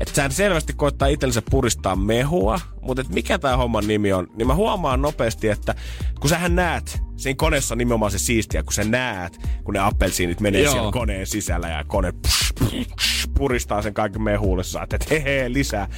että 0.00 0.14
sehän 0.14 0.32
selvästi 0.32 0.72
koittaa 0.72 1.08
itsellensä 1.08 1.42
puristaa 1.50 1.96
mehua, 1.96 2.60
mutta 2.82 3.00
että 3.00 3.12
mikä 3.12 3.38
tämä 3.38 3.56
homman 3.56 3.86
nimi 3.86 4.12
on, 4.12 4.26
niin 4.36 4.46
mä 4.46 4.54
huomaan 4.54 5.02
nopeasti, 5.02 5.48
että 5.48 5.74
kun 6.20 6.30
sähän 6.30 6.56
näet, 6.56 7.02
siinä 7.16 7.36
koneessa 7.36 7.74
on 7.74 7.78
nimenomaan 7.78 8.10
se 8.10 8.18
siistiä, 8.18 8.62
kun 8.62 8.72
sä 8.72 8.84
näet, 8.84 9.38
kun 9.64 9.74
ne 9.74 9.80
appelsiinit 9.80 10.40
menee 10.40 10.62
Joo. 10.62 10.72
siellä 10.72 10.92
koneen 10.92 11.26
sisällä 11.26 11.68
ja 11.68 11.84
kone 11.84 12.12
psh, 12.12 12.54
psh, 12.54 12.88
psh, 12.96 13.28
puristaa 13.34 13.82
sen 13.82 13.94
kaiken 13.94 14.22
mehuulle, 14.22 14.64
sä 14.64 14.82
että 14.82 14.98
hehe, 15.10 15.52
lisää. 15.52 15.88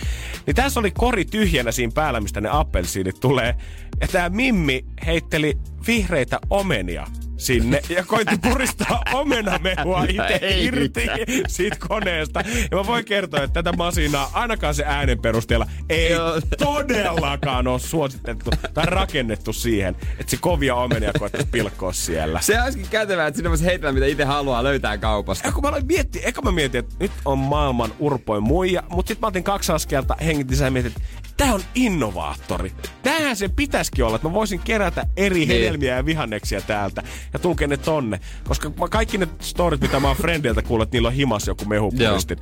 Niin 0.46 0.54
tässä 0.54 0.80
oli 0.80 0.90
kori 0.90 1.24
tyhjänä 1.24 1.72
siinä 1.72 1.92
päällä, 1.94 2.20
mistä 2.20 2.40
ne 2.40 2.48
appelsiinit 2.52 3.20
tulee. 3.20 3.54
Ja 4.00 4.08
tämä 4.08 4.28
Mimmi 4.28 4.84
heitteli 5.06 5.58
vihreitä 5.86 6.38
omenia 6.50 7.06
sinne 7.36 7.80
ja 7.88 8.04
koitti 8.04 8.36
puristaa 8.50 9.02
omenamehua 9.12 10.04
itse 10.08 10.38
Ei 10.42 10.64
irti 10.64 11.06
siitä 11.48 11.76
koneesta. 11.88 12.40
Ja 12.70 12.76
mä 12.76 12.86
voin 12.86 13.04
kertoa, 13.04 13.42
että 13.42 13.62
tätä 13.62 13.76
masinaa 13.76 14.30
ainakaan 14.32 14.74
se 14.74 14.84
äänen 14.86 15.18
perusteella 15.22 15.66
ei 15.88 16.10
Joo. 16.12 16.40
todellakaan 16.58 17.66
ole 17.66 17.78
suositettu 17.78 18.50
tai 18.74 18.86
rakennettu 18.86 19.52
siihen, 19.52 19.96
että 20.18 20.30
se 20.30 20.36
kovia 20.40 20.74
omenia 20.74 21.12
koettaisi 21.18 21.48
pilkkoa 21.50 21.92
siellä. 21.92 22.40
Se 22.40 22.62
olisikin 22.62 22.88
kätevää, 22.90 23.26
että 23.26 23.36
sinne 23.36 23.50
voisi 23.50 23.64
heitellä 23.64 23.92
mitä 23.92 24.06
itse 24.06 24.24
haluaa 24.24 24.64
löytää 24.64 24.98
kaupasta. 24.98 25.48
Ja 25.48 25.52
kun 25.52 25.62
mä 25.62 25.68
aloin 25.68 25.86
miettiä, 25.86 26.22
eka 26.24 26.42
mä 26.42 26.52
mietin, 26.52 26.78
että 26.78 26.94
nyt 27.00 27.12
on 27.24 27.38
maailman 27.38 27.92
urpoin 27.98 28.42
muija, 28.42 28.82
mutta 28.90 29.08
sitten 29.08 29.20
mä 29.20 29.28
otin 29.28 29.44
kaksi 29.44 29.72
askelta 29.72 30.16
hengitin 30.24 30.58
ja 30.64 30.70
mietin, 30.70 30.92
että 30.96 31.08
tää 31.36 31.54
on 31.54 31.60
innovaattori. 31.74 32.72
Tämähän 33.02 33.36
se 33.36 33.48
pitäisikin 33.48 34.04
olla, 34.04 34.16
että 34.16 34.28
mä 34.28 34.34
voisin 34.34 34.60
kerätä 34.60 35.06
eri 35.16 35.38
Niin. 35.38 35.48
hedelmiä 35.48 35.96
ja 35.96 36.06
vihanneksia 36.06 36.60
täältä 36.60 37.02
ja 37.32 37.38
tunkea 37.38 37.68
ne 37.68 37.76
tonne. 37.76 38.20
Koska 38.48 38.68
mä- 38.80 38.88
kaikki 38.88 39.18
ne 39.18 39.28
storit, 39.40 39.80
mitä 39.80 40.00
mä 40.00 40.08
oon 40.08 40.16
friendiltä 40.16 40.62
kuullut, 40.62 40.86
että 40.86 40.96
niillä 40.96 41.08
on 41.08 41.14
himas 41.14 41.46
joku 41.46 41.64
mehupuristin, 41.64 42.38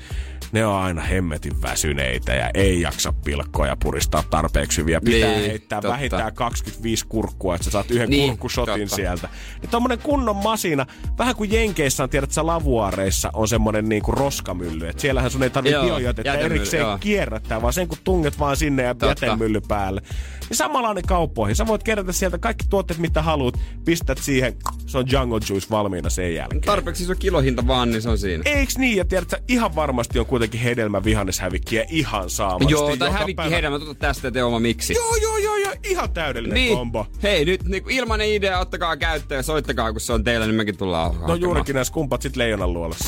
ne 0.52 0.66
on 0.66 0.74
aina 0.76 1.00
hemmetin 1.02 1.62
väsyneitä 1.62 2.34
ja 2.34 2.50
ei 2.54 2.80
jaksa 2.80 3.12
pilkkoa 3.24 3.66
ja 3.66 3.76
puristaa 3.82 4.22
tarpeeksi 4.30 4.80
hyviä. 4.80 5.00
Pitää 5.00 5.30
Niin, 5.30 5.50
heittää 5.50 5.80
totta. 5.80 5.92
vähintään 5.92 6.34
25 6.34 7.06
kurkkua, 7.08 7.54
että 7.54 7.64
sä 7.64 7.70
saat 7.70 7.90
yhden 7.90 8.10
Niin, 8.10 8.28
kurkkushotin 8.30 8.80
totta. 8.80 8.96
sieltä. 8.96 9.28
Niin 9.62 9.70
tommonen 9.70 9.98
kunnon 9.98 10.36
masina, 10.36 10.86
vähän 11.18 11.36
kuin 11.36 11.52
Jenkeissä 11.52 12.02
on, 12.02 12.10
tiedät 12.10 12.30
sä, 12.30 12.46
lavuaareissa 12.46 13.30
on 13.32 13.48
semmonen 13.48 13.88
niinku 13.88 14.12
roskamylly. 14.12 14.88
Et 14.88 14.98
siellähän 15.00 15.30
sun 15.30 15.42
ei 15.42 15.50
tarvitse 15.50 15.80
biojätettä 15.80 16.34
erikseen 16.34 16.80
joo. 16.80 16.98
kierrättää, 16.98 17.62
vaan 17.62 17.72
sen 17.72 17.88
kun 17.88 17.98
tunget 18.04 18.38
vaan 18.38 18.56
sinne 18.56 18.82
ja 18.82 18.94
Totta. 18.94 19.26
jätemylly 19.26 19.60
päälle. 19.68 20.02
Niin 20.48 20.56
samanlainen 20.56 21.04
kauppoihin. 21.06 21.56
Sä 21.56 21.66
voit 21.66 21.82
kerätä 21.82 22.12
sieltä 22.12 22.38
kaikki 22.38 22.64
tuotteet, 22.70 22.98
mitä 23.00 23.22
haluat, 23.22 23.58
pistät 23.84 24.18
siihen, 24.18 24.56
se 24.86 24.98
on 24.98 25.04
Jungle 25.12 25.40
Juice 25.50 25.66
valmiina 25.70 26.10
sen 26.10 26.34
jälkeen. 26.34 26.60
Tarpeeksi 26.60 27.02
iso 27.02 27.14
kilohinta 27.14 27.66
vaan, 27.66 27.90
niin 27.90 28.02
se 28.02 28.08
on 28.08 28.18
siinä. 28.18 28.42
Eiks 28.46 28.78
niin? 28.78 28.96
Ja 28.96 29.04
tiedät, 29.04 29.30
sä, 29.30 29.38
ihan 29.48 29.74
varmasti 29.74 30.18
on 30.18 30.26
kuitenkin 30.26 30.60
hedelmä 30.60 31.04
vihanneshävikkiä 31.04 31.84
ihan 31.88 32.30
saamasti. 32.30 32.72
Joo, 32.72 32.96
tai 32.96 33.12
hävikki 33.12 33.34
päivä. 33.34 33.56
hedelmä, 33.56 33.78
tota 33.78 33.94
tästä 33.94 34.30
tee 34.30 34.44
oma 34.44 34.60
miksi. 34.60 34.94
Joo, 34.94 35.16
joo, 35.16 35.36
joo, 35.36 35.56
joo, 35.56 35.72
ihan 35.84 36.10
täydellinen 36.12 36.54
Niin. 36.54 36.76
kombo. 36.76 37.06
Hei, 37.22 37.44
nyt 37.44 37.62
niin 37.64 37.82
ilmanen 37.90 38.28
idea, 38.28 38.58
ottakaa 38.60 38.96
käyttöön 38.96 39.38
ja 39.38 39.42
soittakaa, 39.42 39.92
kun 39.92 40.00
se 40.00 40.12
on 40.12 40.24
teillä, 40.24 40.46
niin 40.46 40.54
mekin 40.56 40.76
tullaan 40.78 41.06
No 41.12 41.12
hakemaan. 41.14 41.40
juurikin 41.40 41.74
näissä 41.74 41.94
kumpat 41.94 42.22
sit 42.22 42.36
leijonan 42.36 42.72
luolassa. 42.72 43.04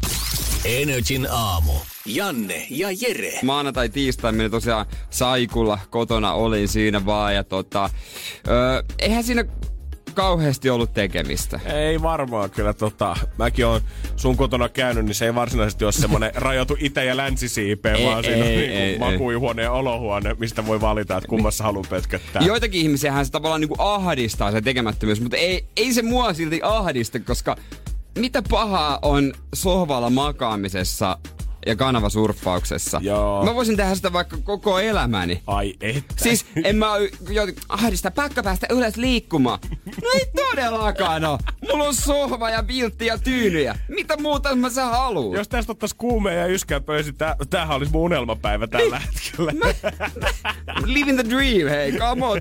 Energin 0.65 1.27
aamu. 1.31 1.73
Janne 2.07 2.67
ja 2.71 2.89
Jere. 3.01 3.33
Maanantai, 3.43 3.89
tiistai 3.89 4.33
meni 4.33 4.51
tosiaan 4.51 4.87
Saikulla, 5.11 5.79
kotona 5.91 6.33
olin 6.33 6.69
siinä 6.69 7.07
vaan 7.07 7.35
ja 7.35 7.45
tota, 7.45 7.91
öö, 8.49 8.83
eihän 8.99 9.25
siinä 9.25 9.45
kauheasti 10.13 10.71
ollut 10.71 10.93
tekemistä. 10.95 11.61
Ei 11.65 12.03
varmaan 12.03 12.51
kyllä 12.51 12.73
tota, 12.73 13.17
mäkin 13.39 13.67
on 13.67 13.81
sun 14.17 14.37
kotona 14.37 14.69
käynyt, 14.69 15.05
niin 15.05 15.15
se 15.15 15.25
ei 15.25 15.35
varsinaisesti 15.35 15.85
ole 15.85 15.93
semmonen 15.93 16.33
rajoitu 16.47 16.77
itä- 16.81 17.03
ja 17.03 17.17
länsisiipeen, 17.17 17.97
Ei, 17.97 18.07
vaan 18.07 18.25
siinä 18.25 18.45
on 18.45 18.51
ei, 18.51 18.57
niinku 18.57 19.05
ei, 19.05 19.13
makuihuone 19.13 19.63
ja 19.63 19.73
olohuone, 19.73 20.37
mistä 20.39 20.67
voi 20.67 20.81
valita, 20.81 21.17
että 21.17 21.29
kummassa 21.29 21.65
haluaa 21.65 21.87
pötköttää. 21.91 22.43
Joitakin 22.43 22.81
ihmisiähän 22.81 23.27
se 23.27 23.33
tavallaan 23.33 23.61
niinku 23.61 23.77
ahdistaa 23.79 24.53
se 24.53 24.61
tekemättömyys, 24.61 25.21
mutta 25.21 25.37
ei, 25.37 25.65
ei 25.77 25.93
se 25.93 26.03
mua 26.03 26.35
silti 26.35 26.61
ahdista, 26.63 27.21
koska 27.21 27.57
mitä 28.19 28.43
pahaa 28.51 28.99
on 29.03 29.33
sohvalla 29.55 30.11
makaamisessa 30.11 31.19
ja 31.67 31.77
kanavasurffauksessa. 31.77 33.01
Joo. 33.03 33.45
Mä 33.45 33.55
voisin 33.55 33.77
tehdä 33.77 33.95
sitä 33.95 34.13
vaikka 34.13 34.37
koko 34.45 34.79
elämäni. 34.79 35.43
Ai 35.47 35.75
että. 35.81 36.15
Siis 36.17 36.47
en 36.65 36.77
mä 36.77 36.87
joutu 37.31 37.53
ahdista, 37.69 38.11
pakko 38.11 38.43
päästä 38.43 38.67
ylös 38.71 38.97
liikkumaan. 38.97 39.59
No 40.03 40.09
ei 40.15 40.27
todellakaan 40.37 41.25
oo. 41.25 41.39
Mulla 41.71 41.85
on 41.85 41.95
sohva 41.95 42.51
ja 42.51 42.67
viltti 42.67 43.07
ja 43.07 43.19
tyynyjä. 43.19 43.79
Mitä 43.89 44.17
muuta 44.17 44.57
mä 44.57 44.71
sä 44.71 44.85
haluut? 44.85 45.37
Jos 45.37 45.49
tästä 45.49 45.73
ottais 45.73 45.95
kuumea 45.95 46.35
ja 46.35 46.47
yskää 46.47 46.81
pöysi, 46.81 47.13
tämähän 47.51 47.77
olisi 47.77 47.93
mun 47.93 48.03
unelmapäivä 48.03 48.67
tällä 48.67 48.99
hetkellä. 48.99 49.53
Living 50.85 51.21
the 51.21 51.31
dream, 51.31 51.69
hei, 51.69 51.93
come 51.93 52.27
on 52.27 52.41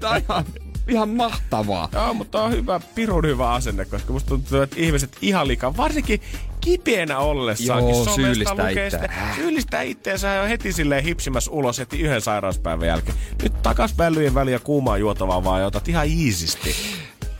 ihan, 0.87 1.09
mahtavaa. 1.09 1.89
Joo, 1.93 2.13
mutta 2.13 2.43
on 2.43 2.51
hyvä, 2.51 2.79
pirun 2.95 3.25
hyvä 3.25 3.51
asenne, 3.51 3.85
koska 3.85 4.13
musta 4.13 4.29
tuntuu, 4.29 4.61
että 4.61 4.75
ihmiset 4.79 5.17
ihan 5.21 5.47
liikaa, 5.47 5.77
varsinkin 5.77 6.21
kipeänä 6.61 7.19
ollessaankin 7.19 7.95
Joo, 7.95 8.15
syyllistää 8.15 8.69
itseään. 8.69 9.35
Syyllistää 9.35 9.81
itteensä 9.81 10.27
ja 10.27 10.41
on 10.41 10.47
heti 10.47 10.73
silleen 10.73 11.03
hipsimässä 11.03 11.51
ulos 11.51 11.79
heti 11.79 12.01
yhden 12.01 12.21
sairauspäivän 12.21 12.87
jälkeen. 12.87 13.17
Nyt 13.43 13.61
takas 13.63 13.97
vällyjen 13.97 14.33
väliä 14.33 14.59
kuumaa 14.59 14.97
juotavaa 14.97 15.43
vaan 15.43 15.61
ja 15.61 15.67
otat 15.67 15.87
ihan 15.87 16.07
iisisti. 16.07 16.75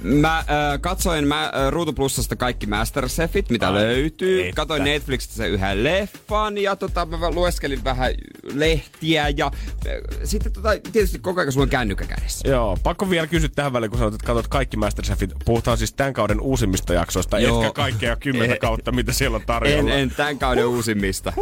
Mä 0.04 0.38
äh, 0.38 0.46
katsoin 0.82 1.28
mä, 1.28 1.44
äh, 1.44 1.52
Ruutu 1.70 1.94
Plusasta 1.94 2.36
kaikki 2.36 2.66
Masterchefit, 2.68 3.50
mitä 3.50 3.68
Ai, 3.68 3.74
löytyy. 3.74 4.42
että. 4.42 4.56
Katoin 4.56 4.84
Netflixistä 4.84 5.36
sen 5.36 5.50
yhden 5.52 5.84
leffan 5.84 6.58
ja 6.58 6.76
tota, 6.76 7.06
mä 7.06 7.30
lueskelin 7.32 7.84
vähän 7.84 8.14
lehtiä 8.54 9.30
ja 9.30 9.52
äh, 9.88 9.94
sitten 10.24 10.52
tota, 10.54 10.70
tietysti 10.92 11.20
koko 11.20 11.42
ajan 11.42 11.52
sulla 11.52 11.64
on 11.64 11.70
kännykkä 11.70 12.06
kädessä. 12.06 12.50
Joo, 12.50 12.78
pakko 12.84 13.10
vielä 13.10 13.28
kysyä 13.28 13.50
tähän 13.56 13.74
väliin, 13.74 13.90
kun 13.90 13.98
sanoit, 13.98 14.16
että 14.16 14.28
katsot 14.28 14.48
kaikki 14.48 14.78
Masterchefit. 14.78 15.34
Puhutaan 15.46 15.78
siis 15.78 15.94
tämän 15.94 16.14
kauden 16.14 16.42
uusimmista 16.42 16.94
jaksoista, 16.94 17.40
Joo. 17.40 17.62
etkä 17.62 17.74
kaikkea 17.74 18.16
kymmentä 18.16 18.58
kautta, 18.68 18.92
mitä 18.92 19.14
siellä 19.14 19.36
on 19.36 19.42
En, 19.42 19.46
tarjolla. 19.48 19.94
en 19.94 20.12
tämän 20.12 20.40
kauden 20.40 20.66
uusimmista. 20.68 21.34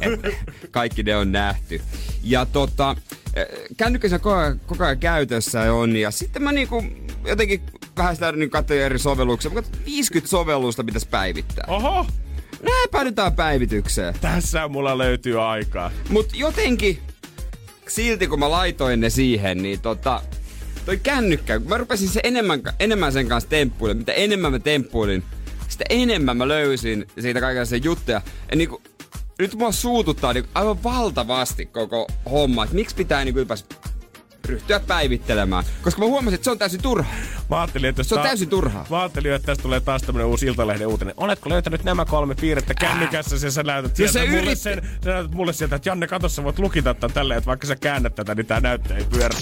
Et, 0.00 0.20
kaikki 0.70 1.02
ne 1.02 1.16
on 1.16 1.32
nähty. 1.32 1.80
Ja 2.22 2.46
tota, 2.46 2.96
kännykkässä 3.76 4.18
koko 4.18 4.36
ajan, 4.36 4.60
koko 4.66 4.84
ajan 4.84 4.98
käytössä 4.98 5.72
on. 5.72 5.96
Ja 5.96 6.10
sitten 6.10 6.42
mä 6.42 6.52
niinku 6.52 6.84
jotenkin 7.26 7.60
vähän 7.96 8.14
sitä 8.16 8.32
niin 8.32 8.50
katsoin 8.50 8.80
eri 8.80 8.98
sovelluksia. 8.98 9.50
Mä 9.50 9.54
katsoin, 9.54 9.84
50 9.84 10.30
sovellusta 10.30 10.84
pitäisi 10.84 11.08
päivittää. 11.08 11.64
Oho, 11.68 12.06
Nää 12.62 12.84
päädytään 12.92 13.32
päivitykseen. 13.32 14.14
tässä 14.20 14.68
mulla 14.68 14.98
löytyy 14.98 15.42
aikaa. 15.42 15.90
Mut 16.08 16.30
jotenkin, 16.34 16.98
silti 17.88 18.26
kun 18.26 18.38
mä 18.38 18.50
laitoin 18.50 19.00
ne 19.00 19.10
siihen, 19.10 19.62
niin 19.62 19.80
tota, 19.80 20.22
toi 20.86 20.96
kännykkä, 20.96 21.58
kun 21.58 21.68
mä 21.68 21.78
rupesin 21.78 22.08
se 22.08 22.20
enemmän, 22.24 22.62
enemmän 22.80 23.12
sen 23.12 23.28
kanssa 23.28 23.50
temppuilemaan, 23.50 23.98
mitä 24.00 24.12
enemmän 24.12 24.52
mä 24.52 24.58
temppuilin, 24.58 25.22
sitä 25.68 25.84
enemmän 25.90 26.36
mä 26.36 26.48
löysin 26.48 27.06
siitä 27.20 27.40
kaikenlaisia 27.40 27.78
juttuja. 27.78 28.22
Ja 28.50 28.56
niinku, 28.56 28.82
nyt 29.38 29.54
mua 29.54 29.72
suututtaa 29.72 30.32
niin 30.32 30.44
aivan 30.54 30.82
valtavasti 30.82 31.66
koko 31.66 32.06
homma, 32.30 32.64
että 32.64 32.76
miksi 32.76 32.96
pitää 32.96 33.24
niin 33.24 33.36
ylipäänsä 33.36 33.64
ryhtyä 34.44 34.80
päivittelemään. 34.80 35.64
Koska 35.82 36.00
mä 36.00 36.06
huomasin, 36.06 36.34
että 36.34 36.44
se 36.44 36.50
on 36.50 36.58
täysin 36.58 36.82
turha. 36.82 37.10
Mä 37.50 37.60
ajattelin, 37.60 37.88
että 37.90 38.02
Se 38.02 38.14
on 38.14 38.20
ta- 38.20 38.26
täysin 38.26 38.48
turhaa. 38.48 38.86
Mä 38.90 39.00
ajattelin, 39.00 39.32
että 39.32 39.46
tästä 39.46 39.62
tulee 39.62 39.80
taas 39.80 40.02
tämmönen 40.02 40.26
uusi 40.26 40.46
Iltalehden 40.46 40.86
uutinen. 40.86 41.14
Oletko 41.16 41.48
löytänyt 41.50 41.84
nämä 41.84 42.04
kolme 42.04 42.34
piirrettä 42.34 42.74
kännykässä 42.74 43.46
ja 43.46 43.50
sä 43.50 43.62
näytät 43.62 43.98
Jos 43.98 44.12
sieltä 44.12 44.30
se 44.30 44.36
mulle 44.36 44.50
yrit- 44.52 44.58
sen, 44.58 44.88
sä 45.04 45.10
näytät 45.10 45.32
mulle 45.32 45.52
sieltä, 45.52 45.76
että 45.76 45.88
Janne, 45.88 46.06
kato, 46.06 46.28
sä 46.28 46.44
voit 46.44 46.58
lukita 46.58 46.94
tämän 46.94 47.14
tälleen, 47.14 47.38
että 47.38 47.46
vaikka 47.48 47.66
sä 47.66 47.76
käännät 47.76 48.14
tätä, 48.14 48.34
niin 48.34 48.46
tää 48.46 48.60
näyttää 48.60 48.96
ei 48.96 49.04
pyörä. 49.04 49.38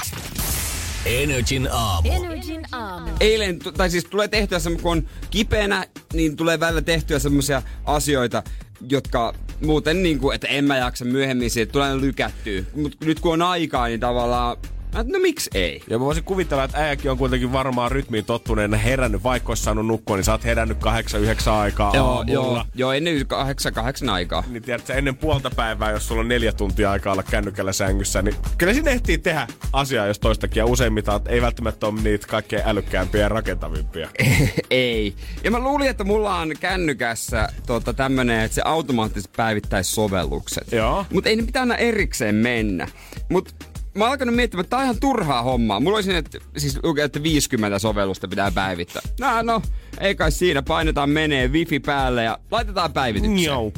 Energin 1.07 1.69
aamu. 1.73 2.11
Energin 2.13 2.63
aamu. 2.73 3.11
Eilen, 3.21 3.59
tai 3.59 3.91
siis 3.91 4.05
tulee 4.05 4.29
tehtyä 4.29 4.59
semmoinen, 4.59 4.83
kun 4.83 4.93
on 4.93 5.09
kipeänä, 5.31 5.87
niin 6.13 6.37
tulee 6.37 6.61
välillä 6.61 6.83
tehtyä 6.83 7.19
semmoisia 7.19 7.63
asioita, 7.85 8.43
jotka 8.89 9.35
muuten 9.65 10.03
niin 10.03 10.19
kuin, 10.19 10.35
että 10.35 10.47
en 10.47 10.65
mä 10.65 10.77
jaksa 10.77 11.05
myöhemmin 11.05 11.51
siitä, 11.51 11.73
tulee 11.73 12.01
lykättyä. 12.01 12.63
Mutta 12.75 13.07
nyt 13.07 13.21
kun 13.21 13.33
on 13.33 13.43
aikaa, 13.43 13.87
niin 13.87 14.01
tavallaan, 14.01 14.57
no 15.03 15.19
miksi 15.19 15.51
ei? 15.55 15.83
Ja 15.91 15.99
mä 15.99 16.05
voisin 16.05 16.25
kuvitella, 16.25 16.65
että 16.65 16.79
äijäkin 16.79 17.11
on 17.11 17.19
kuitenkin 17.19 17.53
varmaan 17.53 17.93
rytmiin 17.93 18.25
tottuneena 18.25 18.77
herännyt, 18.77 19.23
vaikka 19.23 19.51
olisi 19.51 19.63
saanut 19.63 19.87
nukkua, 19.87 20.17
niin 20.17 20.25
sä 20.25 20.33
oot 20.33 20.45
herännyt 20.45 20.79
kahdeksan, 20.79 21.21
yhdeksän 21.21 21.55
aikaa 21.55 21.93
Joo, 21.95 22.09
aamulla. 22.09 22.33
joo, 22.33 22.65
joo, 22.75 22.93
ennen 22.93 23.27
kahdeksan, 23.27 23.75
kahdeksan 23.75 24.09
aikaa. 24.09 24.45
Niin 24.49 24.63
tiedätkö, 24.63 24.95
ennen 24.95 25.17
puolta 25.17 25.51
päivää, 25.57 25.91
jos 25.91 26.09
sulla 26.09 26.21
on 26.21 26.29
neljä 26.29 26.53
tuntia 26.53 26.91
aikaa 26.91 27.13
olla 27.13 27.23
kännykällä 27.23 27.73
sängyssä, 27.73 28.23
niin 28.23 28.37
kyllä 28.59 28.75
sinne 28.75 28.91
ehtii 28.91 29.19
tehdä 29.19 29.47
asiaa, 29.73 30.07
jos 30.07 30.19
toistakin. 30.19 30.61
Ja 30.61 30.67
useimmiten 30.67 31.15
ei 31.29 31.43
välttämättä 31.43 31.87
ole 31.87 32.01
niitä 32.01 32.27
kaikkein 32.27 32.63
älykkäämpiä 32.67 33.21
ja 33.21 33.29
rakentavimpia. 33.29 34.09
ei. 34.71 35.15
Ja 35.45 35.51
mä 35.51 35.59
luulin, 35.59 35.89
että 35.89 36.05
mulla 36.05 36.35
on 36.39 36.53
kännykässä 36.61 37.49
tota, 37.67 37.93
tämmönen, 37.93 38.41
että 38.41 38.55
se 38.55 38.63
automaattisesti 38.65 39.33
päivittäisi 39.37 39.95
sovellukset. 39.95 40.73
Joo. 40.73 41.07
Mutta 41.13 41.31
ei 41.31 41.37
ne 41.37 41.43
pitää 41.43 41.63
aina 41.63 41.77
erikseen 41.77 42.35
mennä. 42.35 42.89
Mut 43.31 43.55
mä 43.95 44.05
oon 44.05 44.11
alkanut 44.11 44.35
miettimään, 44.35 44.65
että 44.65 44.71
tää 44.71 44.79
on 44.79 44.85
ihan 44.85 45.01
turhaa 45.01 45.43
hommaa. 45.43 45.81
Mulla 45.81 45.97
olisi 45.97 46.15
että, 46.15 46.39
siis 46.57 46.79
lukee, 46.83 47.05
että 47.05 47.23
50 47.23 47.79
sovellusta 47.79 48.29
pitää 48.29 48.51
päivittää. 48.51 49.03
No, 49.21 49.43
no, 49.43 49.63
ei 50.01 50.15
kai 50.15 50.33
siinä. 50.33 50.63
Painetaan 50.63 51.11
menee 51.11 51.49
wifi 51.49 51.81
päälle 51.81 52.25
ja 52.25 52.39
laitetaan 52.51 52.93
päivitykseen. 52.93 53.43
Joo. 53.43 53.73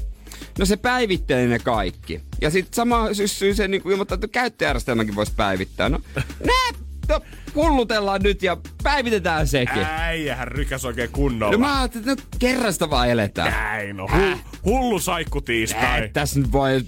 No 0.59 0.67
se 0.67 0.77
päivittelee 0.77 1.47
ne 1.47 1.59
kaikki. 1.59 2.21
Ja 2.41 2.51
sitten 2.51 2.75
sama 2.75 3.15
syssy 3.15 3.55
se 3.55 3.69
niin 3.69 3.83
ilmoittaa, 3.91 4.15
että 4.15 4.29
käyttöjärjestelmäkin 4.29 5.15
voisi 5.15 5.33
päivittää. 5.37 5.89
No, 5.89 6.01
nää, 6.47 6.81
no, 7.09 7.21
hullutellaan 7.55 8.23
nyt 8.23 8.43
ja 8.43 8.57
päivitetään 8.83 9.47
sekin. 9.47 9.85
Äijähän 9.85 10.49
rykäs 10.49 10.85
oikein 10.85 11.11
kunnolla. 11.11 11.53
No 11.53 11.59
mä 11.59 11.79
ajattelin, 11.81 12.09
että 12.09 12.25
no 12.33 12.39
kerran 12.39 12.73
sitä 12.73 12.91
vaan 12.91 13.09
eletään. 13.11 13.53
Näin, 13.53 13.97
no 13.97 14.07
hu- 14.07 14.39
hullu 14.65 14.99
saikku 14.99 15.41
tiistai. 15.41 16.03
Äh, 16.03 16.11
tässä 16.13 16.41
nyt 16.41 16.53
voi, 16.53 16.83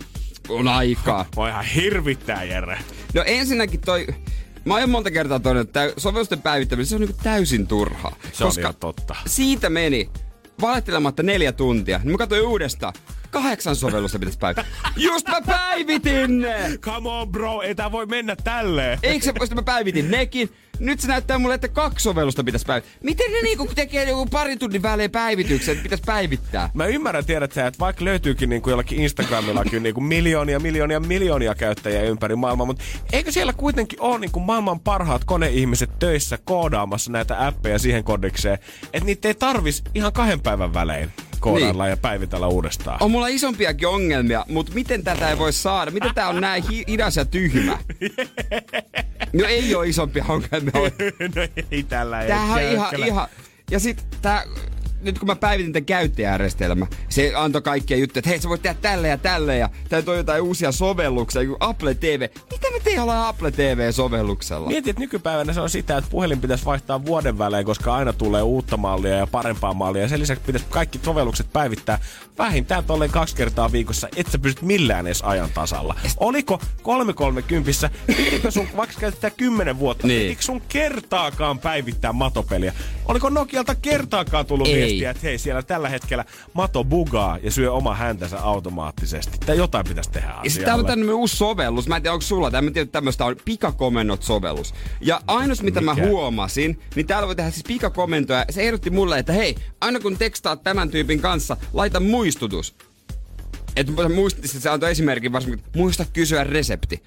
on 0.48 0.68
aikaa. 0.68 1.26
Voi 1.36 1.48
ihan 1.50 1.64
hirvittää, 1.64 2.44
Jere. 2.44 2.78
No 3.14 3.22
ensinnäkin 3.26 3.80
toi, 3.80 4.06
mä 4.64 4.74
oon 4.74 4.90
monta 4.90 5.10
kertaa 5.10 5.40
todennut, 5.40 5.68
että 5.68 5.92
sovellusten 5.96 6.42
päivittäminen, 6.42 6.86
se 6.86 6.94
on 6.94 7.00
niinku 7.00 7.18
täysin 7.22 7.66
turhaa. 7.66 8.16
Se 8.32 8.44
on 8.44 8.52
ihan 8.58 8.74
totta. 8.80 9.16
siitä 9.26 9.70
meni 9.70 10.10
valettelematta 10.60 11.22
neljä 11.22 11.52
tuntia. 11.52 11.98
Niin 11.98 12.12
mä 12.12 12.18
katsoin 12.18 12.46
uudestaan. 12.46 12.92
Kahdeksan 13.30 13.76
sovellusta 13.76 14.18
pitäisi 14.18 14.38
päivittää. 14.38 14.64
Just 14.96 15.28
mä 15.28 15.40
päivitin 15.46 16.40
ne! 16.40 16.78
Come 16.80 17.08
on 17.08 17.32
bro, 17.32 17.62
ei 17.62 17.74
tää 17.74 17.92
voi 17.92 18.06
mennä 18.06 18.36
tälleen. 18.36 18.98
Eikö 19.02 19.24
se 19.24 19.32
poista, 19.32 19.54
mä 19.54 19.62
päivitin 19.62 20.10
nekin. 20.10 20.50
Nyt 20.78 21.00
se 21.00 21.08
näyttää 21.08 21.38
mulle, 21.38 21.54
että 21.54 21.68
kaksi 21.68 22.02
sovellusta 22.02 22.44
pitäisi 22.44 22.66
päivittää. 22.66 22.98
Miten 23.02 23.32
ne 23.32 23.40
niinku 23.42 23.68
tekee 23.74 24.08
joku 24.08 24.26
pari 24.26 24.56
tunnin 24.56 24.82
välein 24.82 25.10
päivityksen, 25.10 25.72
että 25.72 25.82
pitäisi 25.82 26.04
päivittää? 26.06 26.70
Mä 26.74 26.86
ymmärrän, 26.86 27.24
tiedät 27.24 27.52
sä, 27.52 27.66
että 27.66 27.78
vaikka 27.78 28.04
löytyykin 28.04 28.48
niinku 28.48 28.70
jollakin 28.70 29.00
Instagramillakin 29.00 29.82
niinku 29.82 30.00
miljoonia, 30.00 30.60
miljoonia, 30.60 31.00
miljoonia 31.00 31.54
käyttäjiä 31.54 32.02
ympäri 32.02 32.36
maailmaa, 32.36 32.66
mutta 32.66 32.84
eikö 33.12 33.32
siellä 33.32 33.52
kuitenkin 33.52 34.00
ole 34.00 34.18
niinku 34.18 34.40
maailman 34.40 34.80
parhaat 34.80 35.24
koneihmiset 35.24 35.90
töissä 35.98 36.38
koodaamassa 36.44 37.12
näitä 37.12 37.46
appeja 37.46 37.78
siihen 37.78 38.04
kodikseen, 38.04 38.58
että 38.92 39.04
niitä 39.06 39.28
ei 39.28 39.34
tarvis 39.34 39.82
ihan 39.94 40.12
kahden 40.12 40.40
päivän 40.40 40.74
välein 40.74 41.10
koodailla 41.40 41.84
Niin. 41.84 41.90
ja 41.90 41.96
päivitellä 41.96 42.46
uudestaan. 42.48 43.02
On 43.02 43.10
mulla 43.10 43.26
isompiakin 43.28 43.88
ongelmia, 43.88 44.44
mutta 44.48 44.72
miten 44.74 45.04
tätä 45.04 45.30
ei 45.30 45.38
voi 45.38 45.52
saada? 45.52 45.90
Miten 45.90 46.14
tää 46.14 46.28
on 46.28 46.40
näin 46.40 46.64
hi- 46.70 46.84
hidas 46.88 47.16
ja 47.16 47.24
tyhmä? 47.24 47.78
No 49.32 49.44
ei 49.46 49.74
oo 49.74 49.82
isompia 49.82 50.24
ongelmia. 50.28 50.67
no 51.34 51.64
ei 51.70 51.82
tällä 51.82 52.22
ei 52.22 52.28
Tämähän 52.28 52.64
on 52.66 52.72
ihan, 52.72 52.94
ihan... 53.06 53.28
Ja 53.70 53.80
sit 53.80 54.06
tää... 54.22 54.44
Nyt 55.00 55.18
kun 55.18 55.26
mä 55.26 55.36
päivitin 55.36 55.72
tämän 55.72 55.84
käyttäjärjestelmä, 55.84 56.86
se 57.08 57.32
antoi 57.36 57.62
kaikkia 57.62 57.96
juttuja, 57.96 58.18
että 58.20 58.30
hei 58.30 58.40
sä 58.40 58.48
voit 58.48 58.62
tehdä 58.62 58.78
tälle 58.82 59.08
ja 59.08 59.18
tälle 59.18 59.56
ja 59.56 59.68
tää 59.88 60.02
toi 60.02 60.16
jotain 60.16 60.42
uusia 60.42 60.72
sovelluksia, 60.72 61.42
joku 61.42 61.56
Apple 61.60 61.94
TV. 61.94 62.28
Mitä 62.50 62.70
me 62.72 62.80
tehdään 62.84 63.08
Apple 63.08 63.50
TV-sovelluksella? 63.50 64.68
Mietin, 64.68 64.90
että 64.90 65.00
nykypäivänä 65.00 65.52
se 65.52 65.60
on 65.60 65.70
sitä, 65.70 65.96
että 65.96 66.10
puhelin 66.10 66.40
pitäisi 66.40 66.64
vaihtaa 66.64 67.04
vuoden 67.06 67.38
välein, 67.38 67.64
koska 67.66 67.94
aina 67.94 68.12
tulee 68.12 68.42
uutta 68.42 68.76
mallia 68.76 69.14
ja 69.16 69.26
parempaa 69.26 69.74
mallia. 69.74 70.02
Ja 70.02 70.08
sen 70.08 70.20
lisäksi 70.20 70.44
pitäisi 70.46 70.66
kaikki 70.70 71.00
sovellukset 71.02 71.52
päivittää 71.52 71.98
vähintään 72.38 72.84
tolleen 72.84 73.10
kaksi 73.10 73.36
kertaa 73.36 73.72
viikossa, 73.72 74.08
et 74.16 74.26
sä 74.32 74.38
pystyt 74.38 74.64
millään 74.64 75.06
edes 75.06 75.22
ajan 75.22 75.50
tasalla. 75.54 75.94
Oliko 76.16 76.60
330 76.82 77.90
pitikö 78.06 78.50
sun, 78.50 78.68
vaikka 78.76 79.00
käytetään 79.00 79.32
10 79.36 79.78
vuotta, 79.78 80.06
Niin. 80.06 80.22
pitikö 80.22 80.42
sun 80.42 80.62
kertaakaan 80.68 81.58
päivittää 81.58 82.12
matopeliä? 82.12 82.72
Oliko 83.08 83.30
Nokialta 83.30 83.74
kertaakaan 83.74 84.46
tullut 84.46 84.68
Ei. 84.68 84.74
viestiä, 84.74 85.10
että 85.10 85.22
hei 85.22 85.38
siellä 85.38 85.62
tällä 85.62 85.88
hetkellä 85.88 86.24
mato 86.52 86.84
bugaa 86.84 87.38
ja 87.42 87.50
syö 87.50 87.72
oma 87.72 87.94
häntänsä 87.94 88.40
automaattisesti? 88.40 89.38
Tai 89.46 89.56
jotain 89.56 89.86
pitäisi 89.88 90.10
tehdä 90.10 90.28
sitten 90.28 90.64
asialle. 90.64 90.80
on 90.80 90.86
tämmönen 90.86 91.14
uusi 91.14 91.36
sovellus. 91.36 91.88
Mä 91.88 91.96
en 91.96 92.02
tiedä, 92.02 92.12
onko 92.12 92.22
sulla 92.22 92.50
tämä. 92.50 92.62
Mä 92.62 92.70
tiedän, 92.70 92.86
että 92.86 92.92
tämmöistä 92.92 93.24
on 93.24 93.36
pikakomennot-sovellus. 93.44 94.74
Ja 95.00 95.20
ainus, 95.26 95.62
mitä 95.62 95.80
Mikä? 95.80 95.94
mä 95.94 96.06
huomasin, 96.06 96.80
niin 96.94 97.06
täällä 97.06 97.26
voi 97.26 97.36
tehdä 97.36 97.50
siis 97.50 97.64
pikakomentoja. 97.64 98.44
Se 98.50 98.62
ehdotti 98.62 98.90
mulle, 98.90 99.18
että 99.18 99.32
hei, 99.32 99.54
aina 99.80 100.00
kun 100.00 100.18
tekstaat 100.18 100.62
tämän 100.62 100.90
tyypin 100.90 101.20
kanssa, 101.20 101.56
laita 101.72 102.00
muistutus. 102.00 102.74
Että 103.76 103.92
mä 103.92 104.08
muistin, 104.08 104.48
se 104.48 104.70
antoi 104.70 104.90
esimerkin 104.90 105.32
varsinkin, 105.32 105.58
että 105.58 105.78
muista 105.78 106.04
kysyä 106.12 106.44
resepti. 106.44 107.02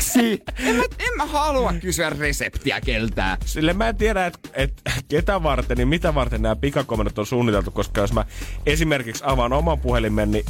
Miksi? 0.00 0.42
En 0.58 0.76
mä, 0.76 0.82
en 0.82 1.16
mä 1.16 1.26
halua 1.26 1.72
kysyä 1.80 2.10
reseptiä 2.10 2.80
keltään. 2.80 3.38
Sille 3.44 3.72
mä 3.72 3.88
en 3.88 3.96
tiedä, 3.96 4.26
että 4.26 4.48
et, 4.54 4.72
ketä 5.08 5.42
varten, 5.42 5.76
niin 5.76 5.88
mitä 5.88 6.14
varten 6.14 6.42
nämä 6.42 6.56
pikakomennot 6.56 7.18
on 7.18 7.26
suunniteltu, 7.26 7.70
koska 7.70 8.00
jos 8.00 8.12
mä 8.12 8.24
esimerkiksi 8.66 9.24
avaan 9.26 9.52
oman 9.52 9.80
puhelimen, 9.80 10.30
niin 10.30 10.44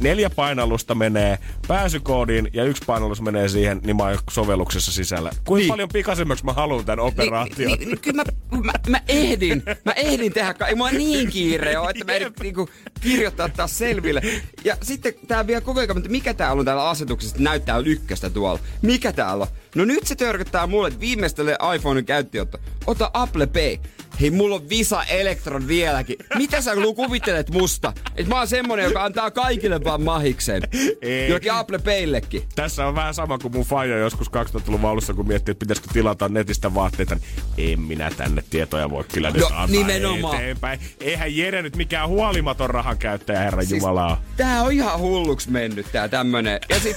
neljä 0.00 0.30
painallusta 0.30 0.94
menee 0.94 1.38
pääsykoodiin 1.68 2.50
ja 2.52 2.64
yksi 2.64 2.82
painallus 2.86 3.20
menee 3.22 3.48
siihen, 3.48 3.80
niin 3.84 3.96
mä 3.96 4.02
oon 4.02 4.18
sovelluksessa 4.30 4.92
sisällä. 4.92 5.30
Kuinka 5.30 5.54
Niin. 5.54 5.58
niin. 5.58 5.68
paljon 5.68 5.88
pikaisemmaksi 5.88 6.44
mä 6.44 6.52
haluan 6.52 6.84
tämän 6.84 7.00
operaation? 7.00 7.56
Niin, 7.58 7.78
niin, 7.78 7.88
niin, 7.88 8.00
kyllä 8.00 8.24
mä, 8.50 8.60
mä, 8.64 8.72
mä, 8.88 9.00
ehdin, 9.08 9.62
mä 9.84 9.92
ehdin 9.92 10.32
tehdä, 10.32 10.54
ka- 10.54 10.66
ei 10.66 10.74
mulla 10.74 10.90
niin 10.90 11.30
kiire 11.30 11.78
ole, 11.78 11.90
että 11.90 12.04
mä 12.04 12.12
ehdin 12.12 12.32
niinku, 12.42 12.68
kirjoittaa 13.00 13.48
taas 13.48 13.78
selville. 13.78 14.22
Ja 14.64 14.76
sitten 14.82 15.14
tää 15.28 15.46
vielä 15.46 15.60
koko 15.60 15.80
ajan, 15.80 15.96
että 15.96 16.10
mikä 16.10 16.34
täällä 16.34 16.58
on 16.60 16.64
täällä 16.64 16.88
asetuksessa, 16.88 17.34
että 17.36 17.44
näyttää 17.44 17.78
ykköstä 17.78 18.30
tuolla. 18.30 18.60
Mikä 18.82 19.12
täällä 19.12 19.42
on? 19.42 19.48
No 19.74 19.84
nyt 19.84 20.06
se 20.06 20.14
törkyttää 20.14 20.66
mulle, 20.66 20.88
että 20.88 21.00
viimeistele 21.00 21.56
iPhonein 21.76 22.06
käyttöönotto. 22.06 22.58
Ota 22.86 23.10
Apple 23.14 23.46
Pay. 23.46 23.78
Hei, 24.20 24.30
mulla 24.30 24.54
on 24.54 24.68
Visa 24.68 25.04
Electron 25.04 25.68
vieläkin. 25.68 26.16
Mitä 26.36 26.60
sä 26.60 26.76
Lu, 26.76 26.94
kuvittelet 26.94 27.50
musta? 27.50 27.92
Että 28.16 28.28
mä 28.32 28.38
oon 28.38 28.48
semmonen, 28.48 28.84
joka 28.84 29.04
antaa 29.04 29.30
kaikille 29.30 29.84
vaan 29.84 30.02
mahikseen. 30.02 30.62
Ei. 31.02 31.28
Jokin 31.30 31.52
Apple 31.52 31.78
Payllekin. 31.78 32.42
Tässä 32.54 32.86
on 32.86 32.94
vähän 32.94 33.14
sama 33.14 33.38
kuin 33.38 33.52
mun 33.52 33.64
faija 33.64 33.98
joskus 33.98 34.28
2000-luvun 34.30 34.90
alussa, 34.90 35.14
kun 35.14 35.28
miettii, 35.28 35.52
että 35.52 35.60
pitäisikö 35.60 35.88
tilata 35.92 36.28
netistä 36.28 36.74
vaatteita, 36.74 37.14
niin 37.56 37.72
en 37.72 37.80
minä 37.80 38.10
tänne 38.16 38.44
tietoja 38.50 38.90
voi 38.90 39.04
kyllä 39.12 39.30
nyt 39.30 39.40
No, 39.40 39.46
antaa 39.46 39.66
nimenomaan. 39.66 40.36
eteenpäin. 40.36 40.80
Eihän 41.00 41.36
Jere 41.36 41.62
nyt 41.62 41.76
mikään 41.76 42.08
huolimaton 42.08 42.70
rahan 42.70 42.98
käyttäjä, 42.98 43.38
herra 43.38 43.62
siis... 43.62 43.72
Jumalaa. 43.82 44.22
Tää 44.36 44.62
on 44.62 44.72
ihan 44.72 44.98
hulluks 45.00 45.48
mennyt 45.48 45.86
tää 45.92 46.08
tämmönen. 46.08 46.60
Ja 46.68 46.80
sit 46.80 46.96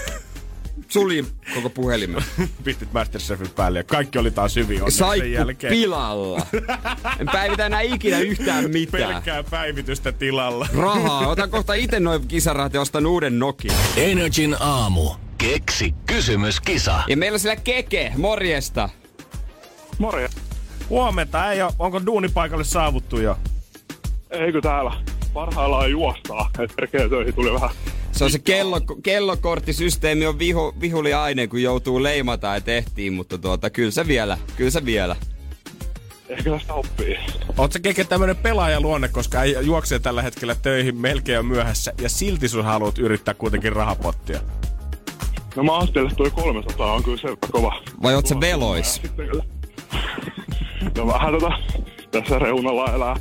suljin 0.87 1.27
koko 1.55 1.69
puhelimen. 1.69 2.23
Pistit 2.63 2.93
Masterchefin 2.93 3.49
päälle 3.55 3.79
ja 3.79 3.83
kaikki 3.83 4.17
oli 4.17 4.31
taas 4.31 4.55
hyvin 4.55 4.77
onneksi 4.77 4.97
sen 4.97 5.07
Saikku 5.07 5.27
jälkeen. 5.27 5.73
pilalla. 5.73 6.45
En 7.19 7.27
päivitä 7.31 7.65
enää 7.65 7.81
ikinä 7.81 8.19
yhtään 8.19 8.71
mitään. 8.71 9.13
Pelkkää 9.13 9.43
päivitystä 9.43 10.11
tilalla. 10.11 10.67
Rahaa. 10.77 11.27
Otan 11.27 11.49
kohta 11.49 11.73
itse 11.73 11.99
noin 11.99 12.27
kisarahat 12.27 12.73
ja 12.73 12.81
ostan 12.81 13.05
uuden 13.05 13.39
Nokia. 13.39 13.73
Energin 13.97 14.55
aamu. 14.59 15.09
Keksi 15.37 15.93
kysymyskisa. 16.05 17.03
Ja 17.07 17.17
meillä 17.17 17.35
on 17.35 17.39
siellä 17.39 17.61
Keke. 17.63 18.11
Morjesta. 18.17 18.89
Morjens. 19.97 20.35
Huomenta, 20.89 21.51
ei 21.51 21.61
oo, 21.61 21.71
onko 21.79 22.05
duunipaikalle 22.05 22.63
saavuttu 22.63 23.19
jo? 23.19 23.37
Eikö 24.29 24.61
täällä 24.61 24.91
parhaillaan 25.33 25.91
juostaa? 25.91 26.49
Et 26.59 26.75
perkele 26.75 27.09
töihin 27.09 27.33
tuli 27.33 27.53
vähän. 27.53 27.69
Se 28.11 28.23
on 28.23 28.31
se 28.31 28.39
kello, 28.39 28.81
kellokorttisysteemi 29.03 30.25
on 30.25 30.39
vihu, 30.39 30.73
vihuli 30.81 31.13
aine, 31.13 31.47
kun 31.47 31.61
joutuu 31.61 32.03
leimata 32.03 32.47
ja 32.47 32.61
tehtiin, 32.61 33.13
mutta 33.13 33.37
tuota, 33.37 33.69
kyllä 33.69 33.91
se 33.91 34.07
vielä, 34.07 34.37
kyllä 34.55 34.71
se 34.71 34.85
vielä. 34.85 35.15
ehkä 36.29 36.49
tästä 36.51 36.73
oppii. 36.73 37.17
Oot 37.57 37.71
sä 37.71 37.79
keke 37.79 38.03
tämmönen 38.03 38.35
pelaajaluonne, 38.35 39.07
koska 39.07 39.43
ei 39.43 39.55
juoksee 39.61 39.99
tällä 39.99 40.21
hetkellä 40.21 40.55
töihin 40.55 40.97
melkein 40.97 41.35
jo 41.35 41.43
myöhässä 41.43 41.93
ja 42.01 42.09
silti 42.09 42.47
sun 42.47 42.65
haluat 42.65 42.97
yrittää 42.97 43.33
kuitenkin 43.33 43.73
rahapottia. 43.73 44.39
No 45.55 45.63
mä 45.63 45.77
ajattelin, 45.77 46.07
että 46.11 46.17
toi 46.17 46.31
300 46.31 46.93
on 46.93 47.03
kyllä 47.03 47.17
se 47.17 47.27
kova. 47.51 47.83
Vai 48.03 48.15
oot 48.15 48.27
sä 48.27 48.39
velois? 48.39 48.93
Sitten 48.93 49.27
kyllä. 49.27 49.43
No 50.97 51.07
vähän 51.07 51.33
tota, 51.33 51.51
tässä 52.11 52.39
reunalla 52.39 52.93
elää. 52.93 53.15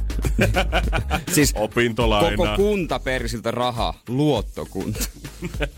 Siis 1.35 1.53
Opintolaina. 1.57 2.37
koko 2.37 2.49
kunta 2.57 2.99
persiltä 2.99 3.51
raha, 3.51 3.95
luottokunta. 4.09 5.05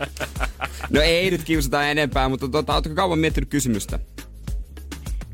no 0.93 1.01
ei 1.01 1.31
nyt 1.31 1.43
kiusata 1.43 1.83
enempää, 1.83 2.29
mutta 2.29 2.47
tota, 2.47 2.73
ootko 2.73 2.95
kauan 2.95 3.19
miettinyt 3.19 3.49
kysymystä? 3.49 3.99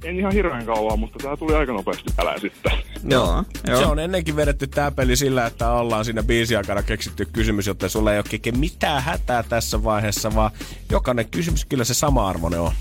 En 0.04 0.20
ihan 0.20 0.34
hirveän 0.34 0.66
kauan, 0.66 1.00
mutta 1.00 1.20
tää 1.24 1.38
tuli 1.38 1.56
aika 1.56 1.74
nopeasti 1.74 2.14
älä 2.18 2.36
sitten. 2.42 2.72
Joo. 3.10 3.44
Se 3.66 3.86
on 3.86 4.00
ennenkin 4.00 4.36
vedetty 4.36 4.68
tää 4.68 4.92
peli 4.92 5.16
sillä, 5.16 5.46
että 5.46 5.72
ollaan 5.72 6.06
siinä 6.06 6.24
biisin 6.24 6.58
aikana 6.58 6.84
keksitty 6.84 7.28
kysymys, 7.34 7.68
jotta 7.68 7.90
sulla 7.90 8.14
ei 8.14 8.18
ole 8.18 8.26
keke 8.30 8.52
mitään 8.52 9.04
hätää 9.04 9.44
tässä 9.44 9.84
vaiheessa, 9.84 10.36
vaan 10.36 10.52
jokainen 10.92 11.30
kysymys 11.30 11.66
kyllä 11.66 11.84
se 11.84 11.94
sama 11.94 12.28
arvoinen 12.30 12.60
on. 12.60 12.72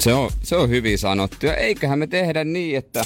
Se 0.00 0.14
on, 0.14 0.30
se 0.42 0.56
on 0.56 0.68
hyvin 0.68 0.98
sanottu. 0.98 1.46
Ja 1.46 1.54
eiköhän 1.54 1.98
me 1.98 2.06
tehdä 2.06 2.44
niin, 2.44 2.78
että 2.78 3.04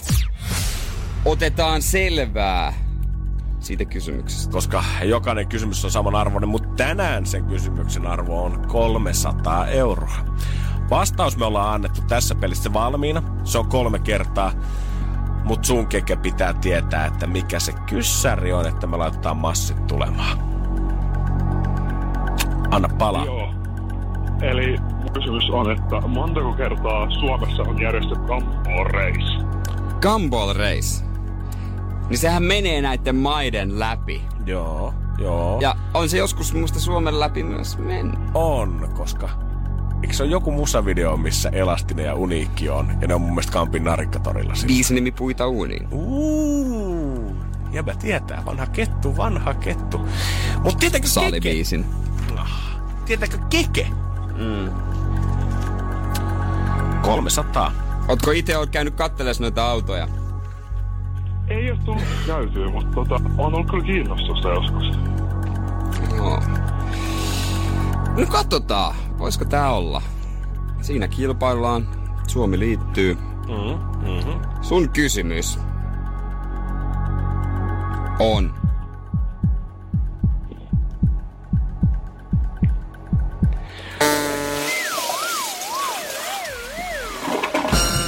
otetaan 1.26 1.82
selvää 1.82 2.72
siitä 3.60 3.84
kysymyksestä. 3.84 4.52
Koska 4.52 4.84
jokainen 5.04 5.48
kysymys 5.48 5.84
on 5.84 5.90
saman 5.90 6.14
arvoinen, 6.14 6.48
mutta 6.48 6.68
tänään 6.76 7.26
sen 7.26 7.44
kysymyksen 7.44 8.06
arvo 8.06 8.44
on 8.44 8.68
300 8.68 9.66
euroa. 9.66 10.16
Vastaus 10.90 11.36
me 11.36 11.44
ollaan 11.44 11.74
annettu 11.74 12.00
tässä 12.08 12.34
pelissä 12.34 12.72
valmiina. 12.72 13.22
Se 13.44 13.58
on 13.58 13.66
kolme 13.66 13.98
kertaa. 13.98 14.52
Mutta 15.44 15.66
sun 15.66 15.86
keke 15.86 16.16
pitää 16.16 16.54
tietää, 16.54 17.06
että 17.06 17.26
mikä 17.26 17.60
se 17.60 17.72
kyssäri 17.72 18.52
on, 18.52 18.66
että 18.66 18.86
me 18.86 18.96
laitetaan 18.96 19.36
massit 19.36 19.86
tulemaan. 19.86 20.38
Anna 22.70 22.88
palaa. 22.98 23.24
Joo. 23.24 23.54
Eli 24.42 24.76
mun 24.78 25.12
kysymys 25.12 25.50
on, 25.50 25.70
että 25.70 26.00
montako 26.08 26.52
kertaa 26.52 27.10
Suomessa 27.10 27.62
on 27.62 27.82
järjestetty 27.82 28.24
Gumball 28.26 28.84
Race? 28.84 29.46
Gumball 30.02 30.52
Race. 30.52 31.05
Niin 32.08 32.18
sehän 32.18 32.42
menee 32.42 32.82
näiden 32.82 33.16
maiden 33.16 33.78
läpi. 33.78 34.22
Joo, 34.46 34.94
joo. 35.18 35.60
Ja 35.60 35.76
on 35.94 36.08
se 36.08 36.18
joskus 36.18 36.54
muista 36.54 36.80
Suomen 36.80 37.20
läpi 37.20 37.42
myös 37.42 37.78
mennyt. 37.78 38.20
On, 38.34 38.88
koska 38.96 39.28
eikö 40.02 40.14
se 40.14 40.22
ole 40.22 40.30
joku 40.30 40.50
musavideo, 40.50 41.16
missä 41.16 41.48
Elastinen 41.48 42.04
ja 42.04 42.14
Uniikki 42.14 42.68
on? 42.68 42.92
Ja 43.00 43.08
ne 43.08 43.14
on 43.14 43.20
mun 43.20 43.30
mielestä 43.30 43.52
Kampin 43.52 43.84
narikkatorilla 43.84 44.54
siis. 44.54 44.66
Viisi 44.66 44.94
nimi 44.94 45.10
puita 45.10 45.46
uuniin. 45.48 45.88
Uuu, 45.90 47.36
jäbä 47.72 47.94
tietää. 47.94 48.42
Vanha 48.46 48.66
kettu, 48.66 49.16
vanha 49.16 49.54
kettu. 49.54 50.08
Mut 50.64 50.78
tietääkö 50.78 51.06
keke? 51.06 51.14
Salibiisin. 51.14 51.86
Tietääkö 53.04 53.38
keke? 53.50 53.86
Mm. 54.36 54.70
300. 57.02 57.72
Ootko 58.08 58.30
itse 58.30 58.56
ollut 58.56 58.70
käynyt 58.70 58.94
kattelemaan 58.94 59.36
noita 59.40 59.66
autoja? 59.66 60.08
Ei 61.48 61.70
ole 61.70 61.78
tullut 61.84 62.02
käytyä, 62.26 62.68
mutta 62.70 62.94
tota, 62.94 63.14
on 63.38 63.54
ollut 63.54 63.70
kyllä 63.70 63.84
kiinnostusta 63.84 64.48
joskus. 64.48 64.84
Joo. 66.16 66.42
No 68.16 68.26
katsotaan, 68.28 68.94
voisiko 69.18 69.44
tää 69.44 69.72
olla. 69.72 70.02
Siinä 70.80 71.08
kilpaillaan. 71.08 71.88
Suomi 72.26 72.58
liittyy. 72.58 73.14
Mm, 73.14 74.08
mm-hmm. 74.08 74.40
Sun 74.62 74.88
kysymys 74.88 75.58
on. 78.18 78.65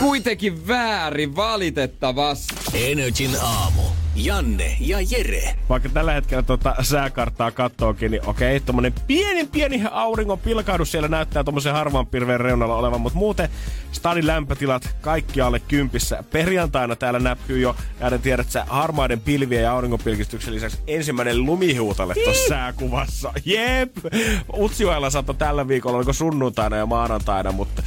Kuitenkin 0.09 0.69
väärin 0.69 1.37
valitettavasti. 1.37 2.55
Energin 2.75 3.31
aamu. 3.43 3.88
Janne 4.25 4.77
ja 4.81 4.99
Jere. 5.11 5.55
Vaikka 5.69 5.89
tällä 5.89 6.13
hetkellä 6.13 6.43
tuota 6.43 6.75
sääkarttaa 6.83 7.51
kattookin, 7.51 8.11
niin 8.11 8.27
okei, 8.27 8.61
tommonen 8.61 8.95
pieni 9.07 9.45
pieni 9.47 9.83
auringon 9.91 10.39
pilkahdus 10.39 10.93
siellä 10.93 11.09
näyttää 11.09 11.45
tommosen 11.45 11.73
harvan 11.73 12.07
pilven 12.07 12.41
reunalla 12.41 12.77
olevan, 12.77 13.01
mutta 13.01 13.19
muuten 13.19 13.49
stadin 13.93 14.27
lämpötilat 14.27 14.97
kaikki 15.01 15.41
alle 15.41 15.61
kympissä. 15.61 16.25
Perjantaina 16.33 16.97
täällä 16.97 17.19
näkyy 17.19 17.61
jo, 17.61 17.77
näiden 18.01 18.23
tiedät 18.23 18.51
sä, 18.51 18.65
harmaiden 18.69 19.21
pilvien 19.21 19.63
ja 19.63 19.73
auringonpilkistyksen 19.73 20.55
lisäksi 20.55 20.79
ensimmäinen 20.87 21.45
lumihuutale 21.45 22.15
tuossa 22.25 22.49
sääkuvassa. 22.49 23.33
Jep! 23.45 23.97
Utsjoella 24.59 25.11
saattaa 25.11 25.35
tällä 25.35 25.69
viikolla, 25.69 25.97
oliko 25.97 26.13
sunnuntaina 26.13 26.77
ja 26.77 26.87
maanantaina, 26.87 27.53
mutta 27.53 27.83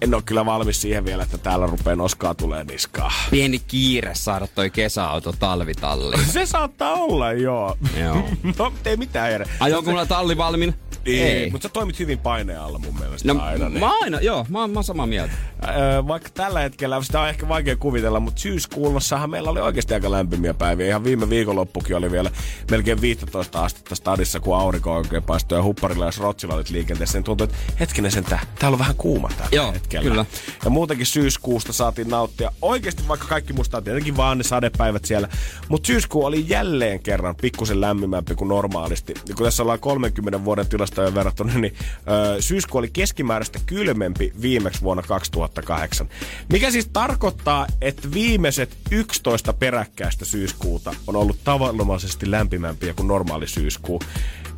en 0.00 0.14
ole 0.14 0.22
kyllä 0.22 0.46
valmis 0.46 0.82
siihen 0.82 1.04
vielä, 1.04 1.22
että 1.22 1.38
täällä 1.38 1.66
rupeaa 1.66 1.96
noskaa 1.96 2.34
tulee 2.34 2.64
niskaa. 2.64 3.12
Pieni 3.30 3.58
kiire 3.58 4.10
saada 4.14 4.46
toi 4.46 4.70
kesäauto 4.70 5.32
talvitalliin. 5.80 6.32
Se 6.32 6.46
saattaa 6.46 6.92
olla, 6.92 7.32
joo. 7.32 7.76
Joo. 8.00 8.14
no, 8.58 8.72
ei 8.84 8.96
mitään, 8.96 9.30
Jere. 9.32 9.46
Ajoinko 9.60 9.90
mulla 9.90 10.06
talli 10.06 10.36
valmiina? 10.36 10.72
Ei, 11.06 11.50
mutta 11.50 11.68
sä 11.68 11.72
toimit 11.72 11.98
hyvin 11.98 12.18
paineen 12.18 12.60
alla 12.60 12.78
mun 12.78 12.98
mielestä 12.98 13.34
No, 13.34 13.42
aina. 13.42 13.68
Niin. 13.68 13.80
mä 13.80 13.90
aina, 14.02 14.20
joo, 14.20 14.46
mä, 14.48 14.66
mä 14.66 14.74
oon 14.74 14.84
samaa 14.84 15.06
mieltä. 15.06 15.32
Öö, 15.68 16.06
vaikka 16.06 16.28
tällä 16.34 16.60
hetkellä, 16.60 17.02
sitä 17.02 17.20
on 17.20 17.28
ehkä 17.28 17.48
vaikea 17.48 17.76
kuvitella, 17.76 18.20
mutta 18.20 18.40
syyskuulossahan 18.40 19.30
meillä 19.30 19.50
oli 19.50 19.60
oikeasti 19.60 19.94
aika 19.94 20.10
lämpimiä 20.10 20.54
päiviä. 20.54 20.86
Ihan 20.86 21.04
viime 21.04 21.30
viikonloppukin 21.30 21.96
oli 21.96 22.10
vielä 22.10 22.30
melkein 22.70 23.00
15 23.00 23.64
astetta 23.64 23.94
stadissa, 23.94 24.40
kun 24.40 24.56
aurinko 24.56 24.96
oikein 24.96 25.22
paistoi 25.22 25.58
ja 25.58 25.62
hupparilla 25.62 26.04
ja 26.04 26.12
rotsilla 26.18 26.54
oli 26.54 26.64
liikenteessä. 26.70 27.18
Niin 27.18 27.24
tuntui, 27.24 27.44
että 27.44 27.56
hetkinen 27.80 28.10
sen 28.10 28.24
täällä 28.24 28.74
on 28.74 28.78
vähän 28.78 28.96
kuuma 28.96 29.28
tällä 29.28 29.48
Joo, 29.52 29.72
hetkellä. 29.72 30.08
kyllä. 30.10 30.26
Ja 30.64 30.70
muutenkin 30.70 31.06
syyskuusta 31.06 31.72
saatiin 31.72 32.08
nauttia. 32.08 32.52
Oikeasti 32.62 33.08
vaikka 33.08 33.26
kaikki 33.26 33.52
musta 33.52 33.76
on 33.76 33.84
tietenkin 33.84 34.16
vaan 34.16 34.38
ne 34.38 34.44
sadepäivät 34.44 35.04
siellä. 35.04 35.28
Mutta 35.68 35.86
syyskuu 35.86 36.24
oli 36.24 36.44
jälleen 36.48 37.00
kerran 37.02 37.36
pikkusen 37.36 37.80
lämpimämpi 37.80 38.34
kuin 38.34 38.48
normaalisti. 38.48 39.14
Ja 39.28 39.34
kun 39.34 39.44
tässä 39.46 39.62
ollaan 39.62 39.80
30 39.80 40.44
vuoden 40.44 40.66
tilastojen 40.94 41.14
verrattuna, 41.14 41.54
niin 41.54 41.74
ö, 42.36 42.42
syyskuu 42.42 42.78
oli 42.78 42.90
keskimääräistä 42.90 43.58
kylmempi 43.66 44.32
viimeksi 44.42 44.82
vuonna 44.82 45.02
2008. 45.02 46.08
Mikä 46.52 46.70
siis 46.70 46.88
tarkoittaa, 46.92 47.66
että 47.80 48.08
viimeiset 48.14 48.76
11 48.90 49.52
peräkkäistä 49.52 50.24
syyskuuta 50.24 50.94
on 51.06 51.16
ollut 51.16 51.44
tavanomaisesti 51.44 52.30
lämpimämpiä 52.30 52.94
kuin 52.94 53.08
normaali 53.08 53.48
syyskuu. 53.48 54.00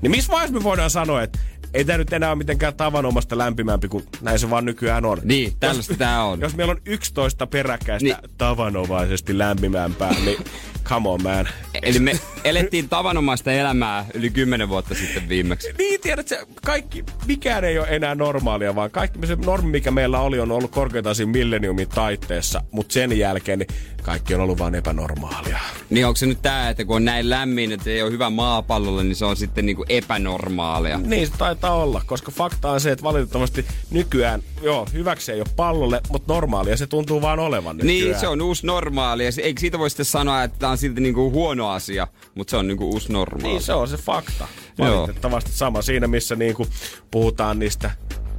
Niin 0.02 0.10
missä 0.10 0.32
vaiheessa 0.32 0.58
me 0.58 0.64
voidaan 0.64 0.90
sanoa, 0.90 1.22
että 1.22 1.38
ei 1.74 1.84
tämä 1.84 1.98
nyt 1.98 2.12
enää 2.12 2.30
ole 2.30 2.38
mitenkään 2.38 2.74
tavanomasta 2.74 3.38
lämpimämpi, 3.38 3.88
kuin 3.88 4.04
näin 4.20 4.38
se 4.38 4.50
vaan 4.50 4.64
nykyään 4.64 5.04
on. 5.04 5.20
Niin, 5.24 5.52
tällaista 5.60 5.94
tää 5.94 6.24
on. 6.24 6.40
Jos 6.40 6.56
meillä 6.56 6.70
on 6.70 6.80
11 6.86 7.46
peräkkäistä 7.46 8.08
niin. 8.08 8.30
tavanomaisesti 8.38 9.38
lämpimämpää, 9.38 10.14
niin 10.24 10.38
come 10.88 11.08
on 11.08 11.22
man. 11.22 11.48
Eli 11.82 11.98
me 11.98 12.20
elettiin 12.44 12.88
tavanomaista 12.88 13.52
elämää 13.52 14.06
yli 14.14 14.30
10 14.30 14.68
vuotta 14.68 14.94
sitten 14.94 15.28
viimeksi. 15.28 15.72
Niin, 15.78 16.00
tiedät 16.00 16.28
sä, 16.28 16.46
kaikki, 16.64 17.04
mikään 17.26 17.64
ei 17.64 17.78
ole 17.78 17.86
enää 17.90 18.14
normaalia, 18.14 18.74
vaan 18.74 18.90
kaikki 18.90 19.26
se 19.26 19.36
normi, 19.36 19.70
mikä 19.70 19.90
meillä 19.90 20.20
oli, 20.20 20.40
on 20.40 20.50
ollut 20.50 20.70
korkeintaan 20.70 21.14
siinä 21.14 21.32
milleniumin 21.32 21.88
taitteessa, 21.88 22.62
mutta 22.70 22.92
sen 22.92 23.18
jälkeen 23.18 23.58
niin 23.58 23.68
kaikki 24.02 24.34
on 24.34 24.40
ollut 24.40 24.58
vain 24.58 24.74
epänormaalia. 24.74 25.58
Niin 25.90 26.06
onko 26.06 26.16
se 26.16 26.26
nyt 26.26 26.42
tää, 26.42 26.70
että 26.70 26.84
kun 26.84 26.96
on 26.96 27.04
näin 27.04 27.30
lämmin, 27.30 27.72
että 27.72 27.90
ei 27.90 28.02
ole 28.02 28.10
hyvä 28.10 28.30
maapallolle, 28.30 29.04
niin 29.04 29.16
se 29.16 29.24
on 29.24 29.36
sitten 29.36 29.66
niinku 29.66 29.84
epänormaalia. 29.88 30.98
Niin 30.98 31.26
se 31.26 31.32
taitaa 31.38 31.74
olla, 31.74 32.02
koska 32.06 32.32
fakta 32.32 32.70
on 32.70 32.80
se, 32.80 32.92
että 32.92 33.02
valitettavasti 33.02 33.66
nykyään, 33.90 34.42
joo, 34.62 34.86
hyväksi 34.92 35.32
ei 35.32 35.40
ole 35.40 35.48
pallolle, 35.56 36.00
mutta 36.08 36.32
normaalia 36.32 36.76
se 36.76 36.86
tuntuu 36.86 37.22
vaan 37.22 37.38
olevan 37.38 37.76
nykyään. 37.76 38.04
Niin, 38.10 38.20
se 38.20 38.28
on 38.28 38.42
uusi 38.42 38.66
normaali. 38.66 39.24
Ja 39.24 39.32
se- 39.32 39.42
eikö 39.42 39.60
siitä 39.60 39.78
voi 39.78 39.90
sitten 39.90 40.06
sanoa, 40.06 40.42
että 40.42 40.58
tämä 40.58 40.72
on 40.72 40.78
silti 40.78 41.00
niinku 41.00 41.30
huono 41.30 41.68
asia, 41.70 42.08
mutta 42.34 42.50
se 42.50 42.56
on 42.56 42.68
niinku 42.68 42.90
uusi 42.90 43.12
normaali. 43.12 43.52
Niin 43.52 43.62
se 43.62 43.72
on 43.72 43.88
se 43.88 43.96
fakta. 43.96 44.48
Joo. 44.78 44.96
Valitettavasti 44.96 45.50
sama 45.52 45.82
siinä, 45.82 46.06
missä 46.06 46.36
niinku 46.36 46.66
puhutaan 47.10 47.58
niistä, 47.58 47.90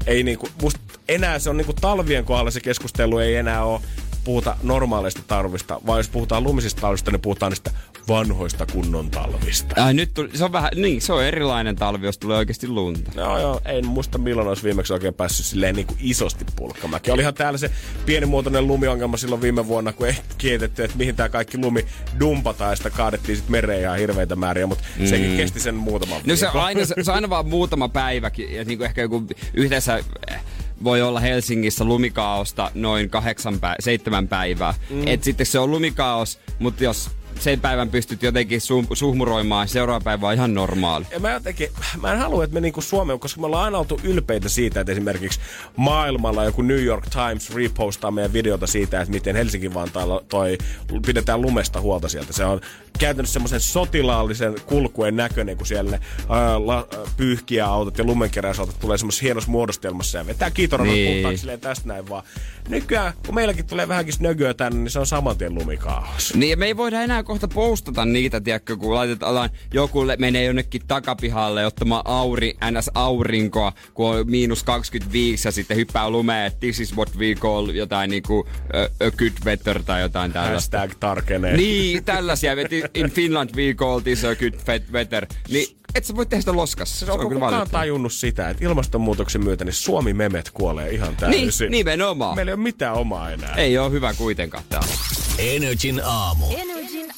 ei 0.07 0.23
niinku, 0.23 0.49
musta 0.61 0.79
enää 1.07 1.39
se 1.39 1.49
on 1.49 1.57
niinku 1.57 1.73
talvien 1.73 2.25
kohdalla 2.25 2.51
se 2.51 2.61
keskustelu 2.61 3.17
ei 3.17 3.35
enää 3.35 3.63
ole 3.63 3.81
puhuta 4.23 4.57
normaaleista 4.63 5.21
talvista, 5.27 5.81
vaan 5.85 5.99
jos 5.99 6.09
puhutaan 6.09 6.43
lumisista 6.43 6.81
talvista, 6.81 7.11
niin 7.11 7.21
puhutaan 7.21 7.51
niistä 7.51 7.71
vanhoista 8.07 8.65
kunnon 8.65 9.11
talvista. 9.11 9.83
Ai, 9.83 9.93
nyt 9.93 10.13
tuli, 10.13 10.29
se 10.33 10.43
on 10.45 10.51
vähän, 10.51 10.71
niin, 10.75 11.01
se 11.01 11.13
on 11.13 11.23
erilainen 11.23 11.75
talvi, 11.75 12.05
jos 12.05 12.17
tulee 12.17 12.37
oikeasti 12.37 12.67
lunta. 12.67 13.11
Joo, 13.15 13.39
joo, 13.39 13.61
en 13.65 13.87
muista 13.87 14.17
milloin 14.17 14.47
olisi 14.47 14.63
viimeksi 14.63 14.93
oikein 14.93 15.13
päässyt 15.13 15.45
silleen 15.45 15.75
niin 15.75 15.87
kuin 15.87 15.97
isosti 16.01 16.45
pulkkamäki. 16.55 17.11
Olihan 17.11 17.33
täällä 17.33 17.57
se 17.57 17.71
pienimuotoinen 18.05 18.67
lumiongelma 18.67 19.17
silloin 19.17 19.41
viime 19.41 19.67
vuonna, 19.67 19.93
kun 19.93 20.07
ei 20.07 20.15
kietetty, 20.37 20.83
että 20.83 20.97
mihin 20.97 21.15
tämä 21.15 21.29
kaikki 21.29 21.57
lumi 21.57 21.85
dumpataan 22.19 22.69
ja 22.69 22.75
sitä 22.75 22.89
kaadettiin 22.89 23.35
sitten 23.35 23.51
mereen 23.51 23.81
ihan 23.81 23.97
hirveitä 23.97 24.35
määriä, 24.35 24.67
mutta 24.67 24.83
mm. 24.99 25.07
sekin 25.07 25.37
kesti 25.37 25.59
sen 25.59 25.75
muutaman 25.75 26.21
No 26.25 26.35
se 26.35 26.47
on 26.47 26.61
aina, 26.61 26.85
se, 26.85 26.95
se 27.01 27.11
on 27.11 27.15
aina 27.15 27.29
vaan 27.29 27.47
muutama 27.47 27.89
päiväkin, 27.89 28.55
ja 28.55 28.63
niinku 28.63 28.83
ehkä 28.83 29.01
joku 29.01 29.23
yhteensä 29.53 29.97
eh, 30.31 30.39
voi 30.83 31.01
olla 31.01 31.19
Helsingissä 31.19 31.83
lumikaaosta 31.83 32.71
noin 32.73 33.09
kahdeksan 33.09 33.53
pä- 33.53 33.75
seitsemän 33.79 34.27
päivää. 34.27 34.73
Mm. 34.89 35.07
Et 35.07 35.23
sitten 35.23 35.45
se 35.45 35.59
on 35.59 35.71
lumikaos, 35.71 36.39
mutta 36.59 36.83
jos 36.83 37.09
sen 37.39 37.59
päivän 37.59 37.89
pystyt 37.89 38.23
jotenkin 38.23 38.59
su- 38.61 38.95
suhmuroimaan, 38.95 39.67
seuraava 39.67 40.03
päivä 40.03 40.27
on 40.27 40.33
ihan 40.33 40.53
normaali. 40.53 41.05
Ja 41.11 41.19
mä 41.19 41.31
jotenkin, 41.31 41.69
mä 42.01 42.13
en 42.13 42.19
halua, 42.19 42.43
että 42.43 42.53
me 42.53 42.61
niinku 42.61 42.81
Suomeen, 42.81 43.19
koska 43.19 43.41
me 43.41 43.45
ollaan 43.45 43.63
aina 43.63 43.77
oltu 43.77 43.99
ylpeitä 44.03 44.49
siitä, 44.49 44.79
että 44.79 44.91
esimerkiksi 44.91 45.39
maailmalla 45.75 46.43
joku 46.43 46.61
New 46.61 46.83
York 46.83 47.05
Times 47.09 47.55
repostaa 47.55 48.11
meidän 48.11 48.33
videota 48.33 48.67
siitä, 48.67 49.01
että 49.01 49.13
miten 49.13 49.35
Helsinki 49.35 49.73
Vantaalla 49.73 50.23
toi, 50.29 50.57
pidetään 51.05 51.41
lumesta 51.41 51.81
huolta 51.81 52.09
sieltä. 52.09 52.33
Se 52.33 52.45
on 52.45 52.61
käytännössä 52.99 53.33
semmoisen 53.33 53.59
sotilaallisen 53.59 54.55
kulkuen 54.65 55.15
näköinen, 55.15 55.57
kun 55.57 55.65
siellä 55.65 55.99
ää, 56.29 56.67
la, 56.67 56.87
pyyhkiä 57.17 57.65
autot 57.65 57.97
ja 57.97 58.03
lumenkeräysautot 58.03 58.79
tulee 58.79 58.97
semmoisessa 58.97 59.23
hienossa 59.23 59.51
muodostelmassa 59.51 60.17
ja 60.17 60.27
vetää 60.27 60.51
kiitoran 60.51 60.87
niin. 60.87 61.59
tästä 61.61 61.87
näin 61.87 62.09
vaan. 62.09 62.23
Nykyään, 62.69 63.13
kun 63.25 63.35
meilläkin 63.35 63.65
tulee 63.65 63.87
vähänkin 63.87 64.13
snögyä 64.13 64.53
tänne, 64.53 64.79
niin 64.79 64.91
se 64.91 64.99
on 64.99 65.07
saman 65.07 65.37
tien 65.37 65.55
lumikaos. 65.55 66.33
Niin, 66.35 66.49
ja 66.49 66.57
me 66.57 66.65
ei 66.65 66.77
voida 66.77 67.01
enää 67.01 67.23
kohta 67.27 67.47
postata 67.47 68.05
niitä, 68.05 68.41
tiedätkö, 68.41 68.77
kun 68.77 68.93
laitetaan, 68.93 69.49
joku 69.73 70.03
menee 70.17 70.45
jonnekin 70.45 70.81
takapihalle 70.87 71.65
ottamaan 71.65 72.01
auri, 72.05 72.57
ns. 72.71 72.89
aurinkoa, 72.93 73.73
kun 73.93 74.09
on 74.09 74.31
miinus 74.31 74.63
25 74.63 75.47
ja 75.47 75.51
sitten 75.51 75.77
hyppää 75.77 76.09
lumeen, 76.09 76.45
että 76.45 76.59
this 76.59 76.79
is 76.79 76.95
what 76.95 77.17
we 77.17 77.35
call 77.35 77.69
jotain 77.69 78.09
niinku 78.09 78.47
a, 78.73 79.05
a 79.05 79.11
good 79.11 79.45
weather 79.45 79.83
tai 79.83 80.01
jotain 80.01 80.31
tällaista. 80.31 80.77
Hashtag 80.77 80.99
tarkenee. 80.99 81.57
Niin, 81.57 82.03
tällaisia. 82.03 82.51
In 82.93 83.11
Finland 83.11 83.49
we 83.55 83.73
call 83.73 83.99
this 83.99 84.25
a 84.25 84.35
good 84.35 84.53
weather. 84.91 85.25
Niin 85.49 85.77
et 85.95 86.05
sä 86.05 86.15
voi 86.15 86.25
tehdä 86.25 86.41
sitä 86.41 86.55
loskassa. 86.55 87.05
Se 87.05 87.11
on, 87.11 87.19
on 87.19 87.33
kukaan 87.33 87.69
tajunnut 87.69 88.13
sitä, 88.13 88.49
että 88.49 88.65
ilmastonmuutoksen 88.65 89.43
myötä 89.43 89.65
niin 89.65 89.73
Suomi-memet 89.73 90.51
kuolee 90.53 90.89
ihan 90.89 91.15
täysin. 91.15 91.71
Niin, 91.71 91.71
nimenomaan. 91.71 92.35
Meillä 92.35 92.49
ei 92.49 92.53
ole 92.53 92.63
mitään 92.63 92.95
omaa 92.95 93.31
enää. 93.31 93.55
Ei 93.55 93.77
ole 93.77 93.91
hyvä 93.91 94.13
kuitenkaan 94.13 94.63
täällä. 94.69 94.93
Energin 95.37 96.01
aamu. 96.03 96.45
Energin 96.45 96.76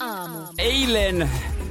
aamu. 0.10 0.40
Eilen 0.58 1.30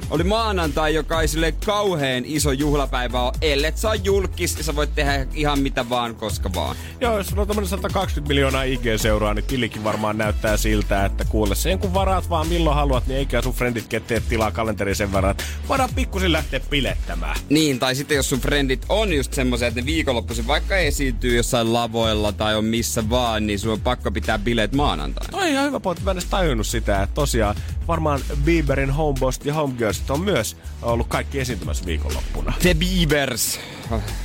oli 0.09 0.23
maanantai, 0.23 0.93
joka 0.93 1.21
ei 1.21 1.27
sille 1.27 1.51
kauheen 1.51 2.23
iso 2.27 2.51
juhlapäivä 2.51 3.21
ole. 3.21 3.33
Ellet 3.41 3.77
saa 3.77 3.95
julkis, 3.95 4.57
ja 4.57 4.63
sä 4.63 4.75
voit 4.75 4.95
tehdä 4.95 5.27
ihan 5.33 5.59
mitä 5.59 5.89
vaan, 5.89 6.15
koska 6.15 6.49
vaan. 6.55 6.75
Joo, 7.01 7.17
jos 7.17 7.27
sulla 7.27 7.41
on 7.41 7.47
tämmönen 7.47 7.69
120 7.69 8.27
miljoonaa 8.27 8.63
IG-seuraa, 8.63 9.33
niin 9.33 9.45
tilikin 9.45 9.83
varmaan 9.83 10.17
näyttää 10.17 10.57
siltä, 10.57 11.05
että 11.05 11.25
kuule 11.25 11.55
sen 11.55 11.79
kun 11.79 11.93
varaat 11.93 12.29
vaan 12.29 12.47
milloin 12.47 12.75
haluat, 12.75 13.07
niin 13.07 13.17
eikä 13.17 13.41
sun 13.41 13.53
frendit 13.53 13.89
tee 14.07 14.19
tilaa 14.29 14.51
kalenteriin 14.51 14.95
sen 14.95 15.13
verran, 15.13 15.35
voidaan 15.69 15.89
pikkusin 15.95 16.31
lähteä 16.31 16.59
pilettämään. 16.59 17.35
Niin, 17.49 17.79
tai 17.79 17.95
sitten 17.95 18.15
jos 18.15 18.29
sun 18.29 18.39
frendit 18.39 18.85
on 18.89 19.13
just 19.13 19.33
semmoisia, 19.33 19.67
että 19.67 19.79
ne 19.81 19.85
viikonloppuisin 19.85 20.47
vaikka 20.47 20.77
esiintyy 20.77 21.37
jossain 21.37 21.73
lavoilla 21.73 22.31
tai 22.31 22.55
on 22.55 22.65
missä 22.65 23.09
vaan, 23.09 23.47
niin 23.47 23.59
sun 23.59 23.71
on 23.71 23.81
pakko 23.81 24.11
pitää 24.11 24.39
bileet 24.39 24.73
maanantaina. 24.73 25.31
Toi 25.31 25.51
ihan 25.51 25.65
hyvä 25.65 25.79
pointti, 25.79 26.03
mä 26.05 26.11
en 26.11 26.17
edes 26.17 26.29
tajunnut 26.29 26.67
sitä, 26.67 27.03
että 27.03 27.15
tosiaan 27.15 27.55
varmaan 27.87 28.21
Bieberin 28.45 28.91
Homeboss 28.91 29.39
ja 29.43 29.53
Homegirls 29.53 29.98
on 30.09 30.21
myös 30.21 30.57
ollut 30.81 31.07
kaikki 31.07 31.39
esiintymässä 31.39 31.85
viikonloppuna. 31.85 32.53
The 32.61 32.73
Biebers. 32.73 33.59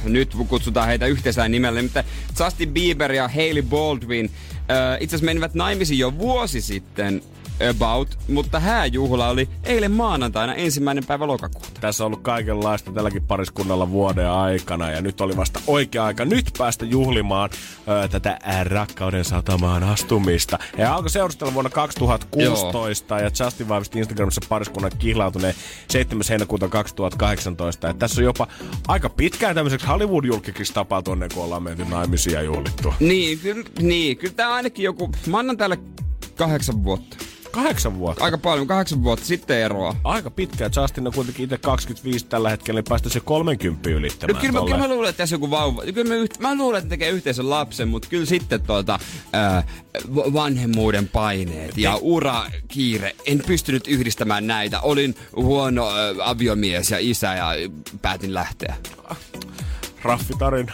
Nyt 0.05 0.37
kutsutaan 0.49 0.87
heitä 0.87 1.07
yhteisellä 1.07 1.49
nimellä, 1.49 1.83
mutta 1.83 2.05
Justin 2.41 2.73
Bieber 2.73 3.13
ja 3.13 3.29
Hailey 3.29 3.63
Baldwin 3.63 4.31
itse 5.01 5.17
asiassa 5.17 5.25
menivät 5.25 5.55
naimisiin 5.55 5.99
jo 5.99 6.19
vuosi 6.19 6.61
sitten 6.61 7.23
about, 7.71 8.19
mutta 8.29 8.61
hääjuhla 8.61 9.29
oli 9.29 9.49
eilen 9.65 9.93
maanantaina 9.93 10.55
ensimmäinen 10.55 11.07
päivä 11.07 11.27
lokakuuta. 11.27 11.81
Tässä 11.81 12.05
on 12.05 12.07
ollut 12.07 12.23
kaikenlaista 12.23 12.93
tälläkin 12.93 13.23
pariskunnalla 13.23 13.91
vuoden 13.91 14.31
aikana 14.31 14.91
ja 14.91 15.01
nyt 15.01 15.21
oli 15.21 15.37
vasta 15.37 15.61
oikea 15.67 16.05
aika 16.05 16.25
nyt 16.25 16.51
päästä 16.59 16.85
juhlimaan 16.85 17.51
ö, 18.05 18.09
tätä 18.09 18.39
rakkauden 18.65 19.25
satamaan 19.25 19.83
astumista. 19.83 20.59
Ja 20.79 20.95
alkoi 20.95 21.11
seurustella 21.11 21.55
vuonna 21.55 21.71
2016 21.71 23.15
Joo. 23.15 23.25
ja 23.25 23.45
Justin 23.45 23.69
vahvisti 23.69 23.99
Instagramissa 23.99 24.41
pariskunnan 24.49 24.93
kihlautuneen 24.99 25.55
7. 25.91 26.23
heinäkuuta 26.29 26.69
2018. 26.69 27.87
Ja 27.87 27.95
tässä 27.95 28.21
on 28.21 28.25
jopa 28.25 28.47
aika 28.89 29.09
pitkään 29.09 29.55
tämmöiseksi 29.55 29.87
Hollywood-julkikiksi 29.87 30.73
tapahtunut 30.75 31.17
ennen 31.17 31.31
kuin 31.35 31.45
ollaan 31.45 31.63
menty 31.63 31.85
naimisia 31.85 32.43
juhlittu. 32.43 32.95
Niin, 33.01 33.39
kyllä, 33.39 33.65
niin, 33.81 34.17
kyllä 34.17 34.35
tämä 34.35 34.55
ainakin 34.55 34.85
joku, 34.85 35.11
mä 35.27 35.39
annan 35.39 35.57
täällä 35.57 35.77
kahdeksan 36.37 36.85
vuotta. 36.85 37.17
Kahdeksan 37.55 37.99
vuotta? 37.99 38.25
Aika 38.25 38.39
paljon, 38.39 38.67
kahdeksan 38.67 39.05
vuotta 39.05 39.27
sitten 39.27 39.59
eroa. 39.59 39.97
Aika 40.05 40.31
pitkä. 40.31 40.71
Justin 40.77 41.07
on 41.07 41.13
kuitenkin 41.13 41.45
itse 41.45 41.59
25 41.59 42.27
tällä 42.27 42.51
hetkellä, 42.51 42.79
niin 42.79 42.89
päästä 42.89 43.09
se 43.09 43.21
30 43.21 43.91
ylittämään. 43.91 44.35
No, 44.35 44.41
kyllä, 44.41 44.61
mä, 44.61 44.67
kyllä 44.67 44.79
mä 44.79 44.89
luulen, 44.89 45.11
että 45.11 45.19
tässä 45.19 45.35
joku 45.35 45.51
vauva. 45.51 45.83
Kyllä 45.83 46.09
mä, 46.09 46.15
yht, 46.15 46.39
mä 46.39 46.55
luulen, 46.55 46.79
että 46.79 46.89
tekee 46.89 47.11
yhteisen 47.11 47.51
lapsen, 47.51 47.89
mutta 47.89 48.09
kyllä 48.09 48.27
sitten 48.27 48.63
tuota, 48.63 48.99
äh, 49.35 49.65
vanhemmuuden 50.15 51.09
paineet 51.09 51.79
ja 51.79 51.99
ura 52.01 52.47
kiire. 52.69 53.17
En 53.27 53.43
pystynyt 53.47 53.89
yhdistämään 53.89 54.47
näitä. 54.47 54.81
Olin 54.81 55.15
huono 55.37 55.89
äh, 55.89 55.95
aviomies 56.29 56.91
ja 56.91 56.99
isä 57.01 57.35
ja 57.35 57.49
päätin 58.03 58.35
lähteä. 58.35 58.77
Raffitarina. 60.05 60.73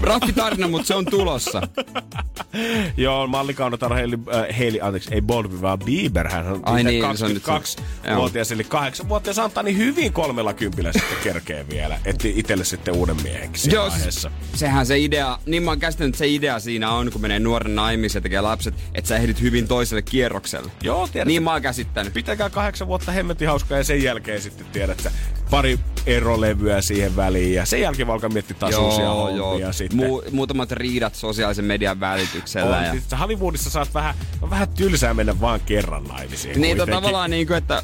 Raffitarina, 0.00 0.68
mutta 0.68 0.86
se 0.86 0.94
on 0.94 1.04
tulossa. 1.06 1.62
Joo, 2.96 3.26
mallikaunotar 3.26 3.94
Heili, 3.94 4.18
äh, 4.34 4.58
Heili, 4.58 4.80
anteeksi, 4.80 5.14
ei 5.14 5.22
Baldwin, 5.22 5.62
vaan 5.62 5.78
Bieber. 5.78 6.28
Hän 6.28 6.46
on 6.46 6.60
Ai 6.64 6.84
niin, 6.84 7.04
22-vuotias, 7.04 8.52
eli 8.52 8.62
8-vuotias 8.62 9.38
antaa 9.38 9.62
niin 9.62 9.78
hyvin 9.78 10.12
kolmella 10.12 10.54
kympillä 10.54 10.92
sitten 10.92 11.18
kerkee 11.22 11.66
vielä. 11.68 12.00
Etti 12.04 12.32
itselle 12.36 12.64
sitten 12.64 12.94
uuden 12.94 13.16
miehenkin 13.22 13.72
Joo, 13.72 13.90
vaiheessa. 13.90 14.30
sehän 14.54 14.86
se 14.86 14.98
idea, 14.98 15.38
niin 15.46 15.62
mä 15.62 15.70
oon 15.70 15.80
käsittänyt, 15.80 16.14
että 16.14 16.18
se 16.18 16.28
idea 16.28 16.60
siinä 16.60 16.90
on, 16.90 17.12
kun 17.12 17.20
menee 17.20 17.40
nuoren 17.40 17.74
naimisiin 17.74 18.18
ja 18.18 18.22
tekee 18.22 18.40
lapset, 18.40 18.74
että 18.94 19.08
sä 19.08 19.16
ehdit 19.16 19.40
hyvin 19.40 19.68
toiselle 19.68 20.02
kierrokselle. 20.02 20.70
Joo, 20.82 21.08
tiedät. 21.12 21.28
Niin 21.28 21.42
mä 21.42 21.52
oon 21.52 21.62
käsittänyt. 21.62 22.12
Pitäkää 22.12 22.50
kahdeksan 22.50 22.88
vuotta 22.88 23.12
hemmetin 23.12 23.48
hauskaa 23.48 23.78
ja 23.78 23.84
sen 23.84 24.02
jälkeen 24.02 24.42
sitten 24.42 24.66
tiedät, 24.72 24.98
että 24.98 25.10
pari 25.50 25.78
erolevyä 26.06 26.80
siihen 26.80 27.16
väliin 27.16 27.54
ja 27.54 27.66
sen 27.66 27.80
jälkeen 27.80 28.10
alkaa 28.10 28.30
miettiä 28.30 28.56
taas 28.60 28.72
joo, 28.72 28.86
uusia 28.86 29.10
hommia 29.10 29.72
sitten. 29.72 30.00
Mu- 30.00 30.30
muutamat 30.30 30.72
riidat 30.72 31.14
sosiaalisen 31.14 31.64
median 31.64 32.00
välityksellä. 32.00 32.76
On, 32.76 32.84
ja... 32.84 32.90
siis 32.90 33.04
Hollywoodissa 33.20 33.70
saat 33.70 33.94
vähän, 33.94 34.14
on 34.42 34.50
vähän 34.50 34.68
tylsää 34.68 35.14
mennä 35.14 35.40
vaan 35.40 35.60
kerran 35.60 36.04
naimisiin. 36.04 36.60
Niin, 36.60 36.76
to, 36.76 36.86
tavallaan 36.86 37.30
niin 37.30 37.46
kuin, 37.46 37.56
että 37.56 37.82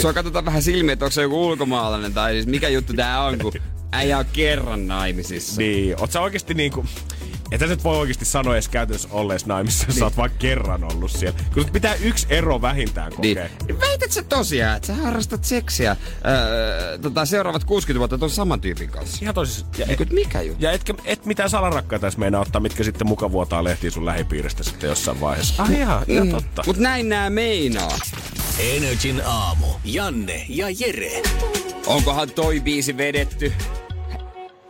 sua 0.00 0.12
katsotaan 0.12 0.44
vähän 0.44 0.62
silmiä, 0.62 0.92
että 0.92 1.04
onko 1.04 1.12
se 1.12 1.22
joku 1.22 1.46
ulkomaalainen 1.46 2.14
tai 2.14 2.32
siis 2.32 2.46
mikä 2.46 2.68
juttu 2.68 2.92
tää 2.92 3.22
on, 3.22 3.38
kun 3.38 3.52
äijä 3.92 4.18
on 4.18 4.24
kerran 4.32 4.86
naimisissa. 4.86 5.60
Niin, 5.60 6.00
oot 6.00 6.12
sä 6.12 6.20
oikeesti 6.20 6.54
niinku... 6.54 6.84
Että 7.52 7.66
nyt 7.66 7.84
voi 7.84 7.96
oikeasti 7.96 8.24
sanoa 8.24 8.54
edes 8.54 8.68
käytännössä 8.68 9.08
ollees 9.10 9.46
naimissa, 9.46 9.86
niin. 9.86 9.98
sä 9.98 10.04
oot 10.04 10.16
vaan 10.16 10.30
kerran 10.38 10.84
ollut 10.84 11.10
siellä. 11.10 11.38
Kun 11.54 11.64
pitää 11.72 11.94
yksi 11.94 12.26
ero 12.30 12.62
vähintään 12.62 13.12
kokea. 13.12 13.48
Niin. 13.66 13.80
Väität 13.80 14.12
sä 14.12 14.22
tosiaan, 14.22 14.76
että 14.76 14.86
sä 14.86 14.94
harrastat 14.94 15.44
seksiä 15.44 15.96
öö, 16.26 16.98
tota, 16.98 17.24
seuraavat 17.24 17.64
60 17.64 17.98
vuotta 17.98 18.18
tuon 18.18 18.30
saman 18.30 18.60
tyypin 18.60 18.90
kanssa? 18.90 19.18
Ihan 19.22 19.34
tosissaan. 19.34 19.72
Ja 19.78 19.86
et, 19.88 20.12
mikä 20.12 20.42
juttu? 20.42 20.64
Ja 20.64 20.72
etkä, 20.72 20.94
et 21.04 21.26
mitään 21.26 21.50
salarakkaita 21.50 22.06
edes 22.06 22.18
meinaa 22.18 22.40
ottaa, 22.40 22.60
mitkä 22.60 22.84
sitten 22.84 23.06
muka 23.06 23.32
vuotaa 23.32 23.64
lehtiin 23.64 23.92
sun 23.92 24.06
lähipiiristä 24.06 24.62
sitten 24.62 24.88
jossain 24.88 25.20
vaiheessa. 25.20 25.62
Ah 25.62 25.70
ihan, 25.70 26.04
ihan 26.08 26.26
mm. 26.26 26.32
totta. 26.32 26.62
Mut 26.66 26.76
näin 26.76 27.08
nää 27.08 27.30
meinaa. 27.30 27.98
Energin 28.58 29.22
aamu. 29.26 29.66
Janne 29.84 30.46
ja 30.48 30.66
Jere. 30.70 31.22
Onkohan 31.86 32.30
toi 32.30 32.60
biisi 32.60 32.96
vedetty 32.96 33.52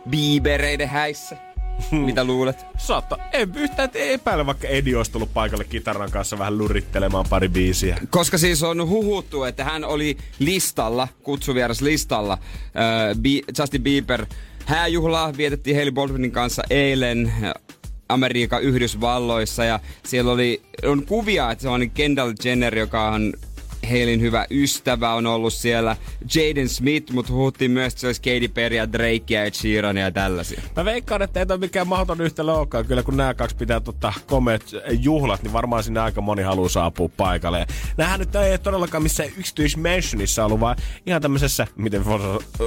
Biebereiden 0.09 0.89
häissä? 0.89 1.46
Mitä 1.91 2.23
luulet? 2.23 2.65
Saattaa. 2.77 3.17
En 3.33 3.51
yhtään 3.55 3.89
epäile, 3.93 4.45
vaikka 4.45 4.67
Edi 4.67 4.95
olisi 4.95 5.11
tullut 5.11 5.33
paikalle 5.33 5.63
kitaran 5.63 6.11
kanssa 6.11 6.39
vähän 6.39 6.57
lurittelemaan 6.57 7.25
pari 7.29 7.49
biisiä. 7.49 7.97
Koska 8.09 8.37
siis 8.37 8.63
on 8.63 8.89
huhuttu, 8.89 9.43
että 9.43 9.63
hän 9.63 9.83
oli 9.83 10.17
listalla, 10.39 11.07
kutsuvieras 11.23 11.81
listalla, 11.81 12.33
äh, 12.33 13.43
Justin 13.59 13.83
Bieber. 13.83 14.25
Hääjuhlaa 14.65 15.37
vietettiin 15.37 15.75
Hailey 15.75 15.91
Baldwinin 15.91 16.31
kanssa 16.31 16.63
eilen 16.69 17.33
Amerikan 18.09 18.63
Yhdysvalloissa 18.63 19.65
ja 19.65 19.79
siellä 20.05 20.31
oli, 20.31 20.61
on 20.85 21.05
kuvia, 21.05 21.51
että 21.51 21.61
se 21.61 21.69
on 21.69 21.89
Kendall 21.89 22.33
Jenner, 22.43 22.77
joka 22.77 23.11
on 23.11 23.33
Heilin 23.89 24.21
hyvä 24.21 24.45
ystävä 24.51 25.13
on 25.13 25.27
ollut 25.27 25.53
siellä. 25.53 25.97
Jaden 26.35 26.69
Smith, 26.69 27.11
mutta 27.11 27.33
huhuttiin 27.33 27.71
myös, 27.71 27.93
että 27.93 28.01
se 28.01 28.07
olisi 28.07 28.21
Katy 28.21 28.47
Perry 28.47 28.75
ja 28.75 28.91
Drake 28.91 29.23
ja 29.29 29.43
Ed 29.43 29.53
Sheeran 29.53 29.97
ja 29.97 30.11
tällaisia. 30.11 30.61
Mä 30.75 30.85
veikkaan, 30.85 31.21
että 31.21 31.39
ei 31.39 31.45
ole 31.49 31.57
mikään 31.57 31.87
mahdoton 31.87 32.21
yhtälö 32.21 32.53
olekaan. 32.53 32.85
Kyllä 32.85 33.03
kun 33.03 33.17
nämä 33.17 33.33
kaksi 33.33 33.55
pitää 33.55 33.79
tota 33.79 34.13
komeet 34.25 34.71
juhlat, 34.99 35.43
niin 35.43 35.53
varmaan 35.53 35.83
sinne 35.83 35.99
aika 35.99 36.21
moni 36.21 36.41
haluaa 36.41 36.69
saapua 36.69 37.09
paikalle. 37.17 37.67
Nämähän 37.97 38.19
nyt 38.19 38.35
ei 38.35 38.57
todellakaan 38.57 39.03
missään 39.03 39.29
yksityismansionissa 39.37 40.45
ollut, 40.45 40.59
vaan 40.59 40.75
ihan 41.05 41.21
tämmöisessä, 41.21 41.67
miten 41.75 42.03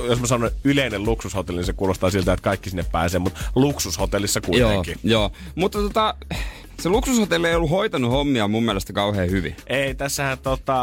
jos 0.08 0.20
mä 0.20 0.26
sanon 0.26 0.50
yleinen 0.64 1.04
luksushotelli, 1.04 1.58
niin 1.58 1.66
se 1.66 1.72
kuulostaa 1.72 2.10
siltä, 2.10 2.32
että 2.32 2.44
kaikki 2.44 2.70
sinne 2.70 2.84
pääsee, 2.92 3.20
mutta 3.20 3.40
luksushotellissa 3.54 4.40
kuitenkin. 4.40 4.96
Joo, 5.02 5.20
joo. 5.20 5.32
mutta 5.54 5.78
tota, 5.78 6.14
Se 6.80 6.88
luksushotelli 6.88 7.48
ei 7.48 7.54
ollut 7.54 7.70
hoitanut 7.70 8.10
hommia 8.10 8.48
mun 8.48 8.64
mielestä 8.64 8.92
kauhean 8.92 9.30
hyvin. 9.30 9.56
Ei, 9.66 9.94
tässähän 9.94 10.38
tota, 10.38 10.74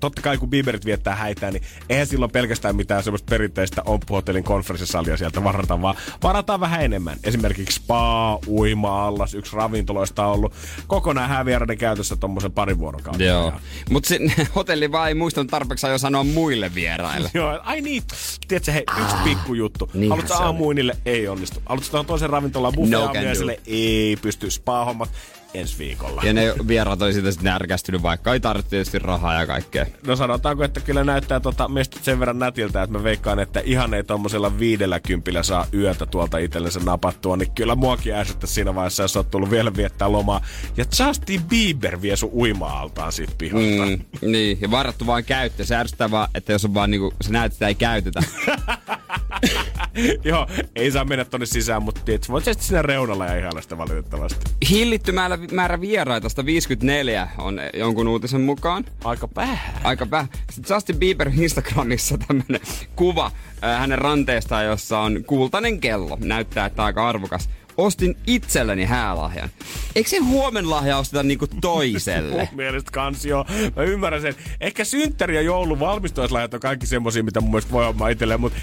totta 0.00 0.22
kai 0.22 0.38
kun 0.38 0.50
Bieberit 0.50 0.84
viettää 0.84 1.16
häitää, 1.16 1.50
niin 1.50 1.62
eihän 1.88 2.06
silloin 2.06 2.30
pelkästään 2.30 2.76
mitään 2.76 3.02
semmoista 3.02 3.30
perinteistä 3.30 3.82
omppuhotellin 3.84 4.44
konferenssisalia 4.44 5.16
sieltä 5.16 5.44
varata, 5.44 5.82
vaan 5.82 5.94
varataan 6.22 6.60
vähän 6.60 6.82
enemmän. 6.82 7.16
Esimerkiksi 7.24 7.76
spa, 7.76 8.38
uima-allas, 8.46 9.34
yksi 9.34 9.56
ravintoloista 9.56 10.26
on 10.26 10.32
ollut 10.32 10.52
kokonaan 10.86 11.28
häviäräinen 11.28 11.78
käytössä 11.78 12.16
tuommoisen 12.16 12.52
parin 12.52 12.78
vuorokauden. 12.78 13.26
Joo. 13.26 13.52
Mutta 13.90 14.14
hotelli 14.56 14.92
vaan 14.92 15.08
ei 15.08 15.14
muistanut 15.14 15.50
tarpeeksi 15.50 15.86
jo 15.86 15.98
sanoa 15.98 16.24
muille 16.24 16.74
vieraille. 16.74 17.30
Joo, 17.40 17.60
ai 17.62 17.80
niin, 17.80 18.02
tiedätkö, 18.48 18.72
hei, 18.72 18.84
yksi 19.02 19.16
pikkujuttu. 19.24 19.90
niinhän 19.94 20.18
Haluatko 20.18 20.44
aamuinille? 20.44 20.96
Ei 21.04 21.28
onnistu. 21.28 21.62
Haluatko 21.66 21.90
tuohon 21.90 22.06
toisen 22.06 22.30
ravintolaan 22.30 22.74
No 22.74 22.76
buffet 22.76 23.00
aamiaiselle? 23.00 23.60
Ei 23.66 24.16
pysty. 24.22 24.50
Spa-hommat 24.50 25.10
ensi 25.54 25.78
viikolla. 25.78 26.22
Ja 26.24 26.32
ne 26.32 26.54
vieraat 26.68 27.02
oli 27.02 27.12
siitä 27.12 27.30
sitten 27.30 27.52
närkästynyt, 27.52 28.02
vaikka 28.02 28.32
ei 28.32 28.40
tarvitse 28.40 28.70
tietysti 28.70 28.98
rahaa 28.98 29.34
ja 29.34 29.46
kaikkea. 29.46 29.86
No 30.06 30.16
sanotaanko, 30.16 30.64
että 30.64 30.80
kyllä 30.80 31.04
näyttää 31.04 31.40
tota 31.40 31.68
mestit 31.68 32.04
sen 32.04 32.20
verran 32.20 32.38
nätiltä, 32.38 32.82
että 32.82 32.98
mä 32.98 33.04
veikkaan, 33.04 33.38
että 33.38 33.62
ihan 33.64 33.94
ei 33.94 34.04
tommosella 34.04 34.58
viidellä 34.58 35.00
kympillä 35.00 35.42
saa 35.42 35.66
yötä 35.74 36.06
tuolta 36.06 36.38
itsellensä 36.38 36.80
napattua, 36.80 37.36
niin 37.36 37.50
kyllä 37.50 37.74
muakin 37.74 38.14
ärsyttä 38.14 38.46
siinä 38.46 38.74
vaiheessa, 38.74 39.02
jos 39.02 39.16
oot 39.16 39.30
tullut 39.30 39.50
vielä 39.50 39.76
viettää 39.76 40.12
lomaa. 40.12 40.40
Ja 40.76 40.84
Justin 40.98 41.42
Bieber 41.42 42.02
vie 42.02 42.16
sun 42.16 42.30
uima-altaan 42.32 43.12
siitä 43.12 43.32
pihalta. 43.38 43.86
Mm, 43.86 44.30
niin, 44.30 44.58
ja 44.60 44.70
varattu 44.70 45.06
vaan 45.06 45.24
käyttö. 45.24 45.64
Se 45.64 45.76
ärsyttää 45.76 46.10
vaan, 46.10 46.28
että 46.34 46.52
jos 46.52 46.64
on 46.64 46.74
vaan 46.74 46.90
niinku, 46.90 47.12
se 47.20 47.32
näet, 47.32 47.52
että 47.52 47.68
ei 47.68 47.74
käytetä. 47.74 48.20
Joo, 50.24 50.46
ei 50.74 50.90
saa 50.90 51.04
mennä 51.04 51.24
tonne 51.24 51.46
sisään, 51.46 51.82
mutta 51.82 52.00
voit 52.28 52.44
sä 52.44 52.52
siinä 52.58 52.82
reunalla 52.82 53.26
ja 53.26 53.36
ihailla 53.36 53.62
sitä 53.62 53.78
valitettavasti. 53.78 54.50
Hillitty 54.70 55.12
määrä, 55.52 55.80
vieraita, 55.80 56.28
154 56.28 57.28
on 57.38 57.60
jonkun 57.74 58.08
uutisen 58.08 58.40
mukaan. 58.40 58.84
Aika 59.04 59.28
vähän. 59.36 59.74
Aika 59.84 60.10
vähän. 60.10 60.28
Sitten 60.50 60.74
Justin 60.74 60.96
Bieber 60.96 61.30
Instagramissa 61.38 62.18
tämmönen 62.18 62.60
kuva 62.96 63.30
äh, 63.64 63.80
hänen 63.80 63.98
ranteestaan, 63.98 64.64
jossa 64.64 64.98
on 64.98 65.24
kultainen 65.26 65.80
kello. 65.80 66.18
Näyttää, 66.20 66.66
että 66.66 66.84
aika 66.84 67.08
arvokas. 67.08 67.50
Ostin 67.76 68.16
itselleni 68.26 68.84
häälahjan. 68.84 69.50
Eikö 69.96 70.10
se 70.10 70.18
huomenlahja 70.18 70.98
osteta 70.98 71.22
niinku 71.22 71.46
toiselle? 71.60 72.48
Mun 72.50 72.56
mielestä 72.64 72.90
kans 72.90 73.24
joo. 73.24 73.44
Mä 73.76 73.82
ymmärrän 73.82 74.22
sen. 74.22 74.34
Ehkä 74.60 74.84
synttäri 74.84 75.34
ja 75.34 75.42
joulun 75.42 75.80
valmistuislahjat 75.80 76.54
on 76.54 76.60
kaikki 76.60 76.86
semmosia, 76.86 77.22
mitä 77.22 77.40
mun 77.40 77.50
mielestä 77.50 77.72
voi 77.72 77.86
olla 77.86 78.08
itselleen, 78.08 78.40
mutta 78.40 78.58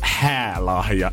häälahja. 0.00 1.12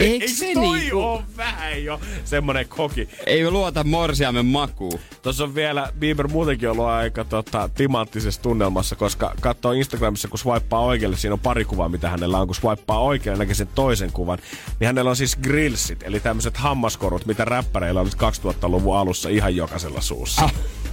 Eikö 0.00 0.28
se 0.38 0.54
toi 0.54 0.78
niinku- 0.78 1.02
on 1.02 1.24
vähän 1.36 1.84
jo 1.84 2.00
semmonen 2.24 2.68
koki? 2.68 3.08
Ei 3.26 3.50
luota 3.50 3.84
morsiamen 3.84 4.46
makuun. 4.46 4.98
Tuossa 5.22 5.44
on 5.44 5.54
vielä, 5.54 5.92
Bieber 5.98 6.28
muutenkin 6.28 6.70
ollut 6.70 6.84
aika 6.84 7.24
tota, 7.24 7.68
timanttisessa 7.74 8.42
tunnelmassa, 8.42 8.96
koska 8.96 9.34
katsoo 9.40 9.72
Instagramissa, 9.72 10.28
kun 10.28 10.38
swipea 10.38 10.78
oikealle, 10.78 11.16
siinä 11.16 11.32
on 11.32 11.40
pari 11.40 11.64
kuvaa, 11.64 11.88
mitä 11.88 12.10
hänellä 12.10 12.38
on. 12.38 12.46
Kun 12.46 12.54
swipea 12.54 12.98
oikealle, 12.98 13.38
näkee 13.38 13.54
sen 13.54 13.68
toisen 13.74 14.12
kuvan, 14.12 14.38
niin 14.80 14.86
hänellä 14.86 15.10
on 15.10 15.16
siis 15.16 15.36
grillsit, 15.36 16.02
eli 16.02 16.20
tämmöiset 16.20 16.56
hammaskorut, 16.56 17.26
mitä 17.26 17.44
räppäreillä 17.44 18.00
on 18.00 18.06
nyt 18.06 18.14
2000-luvun 18.44 18.96
alussa 18.96 19.28
ihan 19.28 19.56
jokaisella 19.56 20.00
suussa. 20.00 20.50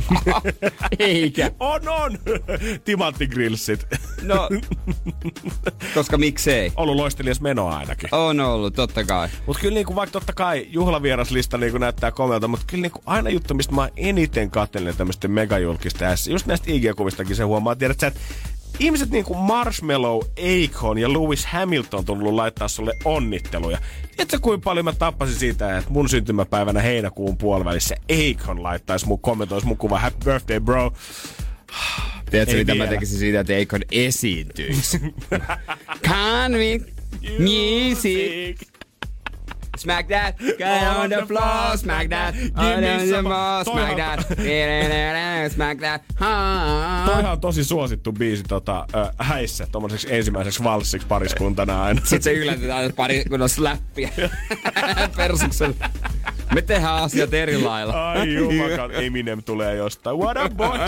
Eikä. 1.00 1.52
On, 1.60 1.90
on! 1.90 2.18
Timanttigrillsit. 2.86 3.88
No, 4.22 4.50
koska 5.96 6.18
miksei. 6.18 6.72
Ollut 6.76 6.96
loistelias 6.96 7.42
meno 7.42 7.68
ainakin. 7.68 8.10
On 8.12 8.40
ollut, 8.40 8.76
totta 8.76 9.04
kai. 9.04 9.30
Mutta 9.46 9.62
kyllä 9.62 9.74
niinku, 9.74 9.96
vaikka 9.96 10.12
totta 10.12 10.34
kai 10.34 10.68
juhlavieraslista 10.70 11.58
niinku 11.58 11.78
näyttää 11.78 12.12
komealta, 12.12 12.48
mutta 12.48 12.66
kyllä 12.68 12.82
niinku 12.82 13.02
aina 13.06 13.30
juttu, 13.30 13.54
mistä 13.54 13.76
mä 13.76 13.90
eniten 13.98 14.52
katselen 14.52 14.96
tämmöisten 14.98 15.32
megajulkista 15.32 16.06
ässä. 16.06 16.32
Just 16.32 16.46
näistä 16.46 16.72
IG-kuvistakin 16.72 17.36
se 17.36 17.44
huomaa, 17.44 17.76
tiedät 17.76 18.00
sä, 18.00 18.08
että 18.08 18.20
ihmiset 18.80 19.10
niinku 19.10 19.34
Marshmallow, 19.34 20.22
Akon 20.22 20.98
ja 20.98 21.14
Lewis 21.14 21.46
Hamilton 21.46 22.06
tullut 22.06 22.34
laittaa 22.34 22.68
sulle 22.68 22.94
onnitteluja. 23.06 23.78
Tiedätkö 24.16 24.40
kuinka 24.40 24.64
paljon 24.64 24.86
mä 24.86 24.94
tappasin 24.94 25.36
siitä, 25.36 25.78
että 25.78 25.92
mun 25.92 26.10
syntymäpäivänä 26.10 26.82
heinäkuun 26.82 27.38
puolivälissä 27.38 27.96
Akon 28.12 28.64
laittaisi 28.64 29.08
mun 29.08 29.20
kommentoisi 29.20 29.68
mun 29.68 29.78
kuva 29.78 30.00
Happy 30.00 30.26
birthday 30.26 30.60
bro. 30.60 30.92
Tiedätkö, 32.32 32.58
mitä 32.58 32.76
mä 32.76 32.88
tekisin 32.88 33.20
siitä, 33.20 33.40
että 33.40 33.54
Eikon 33.54 33.82
esiintyisi? 33.92 35.00
Convict 36.10 36.90
music. 37.40 38.71
Smack 39.82 40.08
that, 40.10 40.38
get 40.38 40.98
on 40.98 41.10
the 41.10 41.26
floor, 41.26 41.78
smack 41.78 42.10
that, 42.10 42.36
on 42.56 42.82
me 42.82 42.98
the 42.98 43.10
some- 43.10 43.24
floor, 43.28 43.64
smack 43.74 43.96
that, 43.98 45.52
smack 45.52 45.80
that. 45.80 46.02
Ha. 46.16 47.04
Toihan 47.06 47.32
on 47.32 47.40
tosi 47.42 47.64
suosittu 47.64 48.12
biisi 48.12 48.44
tota, 48.44 48.86
äh, 48.96 49.10
häissä, 49.18 49.68
tommoseksi 49.72 50.08
ensimmäiseksi 50.16 50.64
valssiksi 50.64 51.08
pariskuntana 51.08 51.84
aina. 51.84 52.00
Sitten 52.04 52.22
se 52.24 52.34
yllätetään 52.34 52.94
pari 52.94 53.24
kun 53.30 53.42
on 53.42 53.50
slappia 53.50 54.10
persuksella. 55.18 55.76
Me 56.54 56.62
tehdään 56.62 56.96
asiat 56.96 57.34
eri 57.34 57.62
lailla. 57.62 58.12
Ai 58.12 58.34
jumakaan, 58.34 58.92
Eminem 58.96 59.44
tulee 59.44 59.76
jostain. 59.76 60.18
What 60.18 60.38
a 60.38 60.50
boy! 60.50 60.80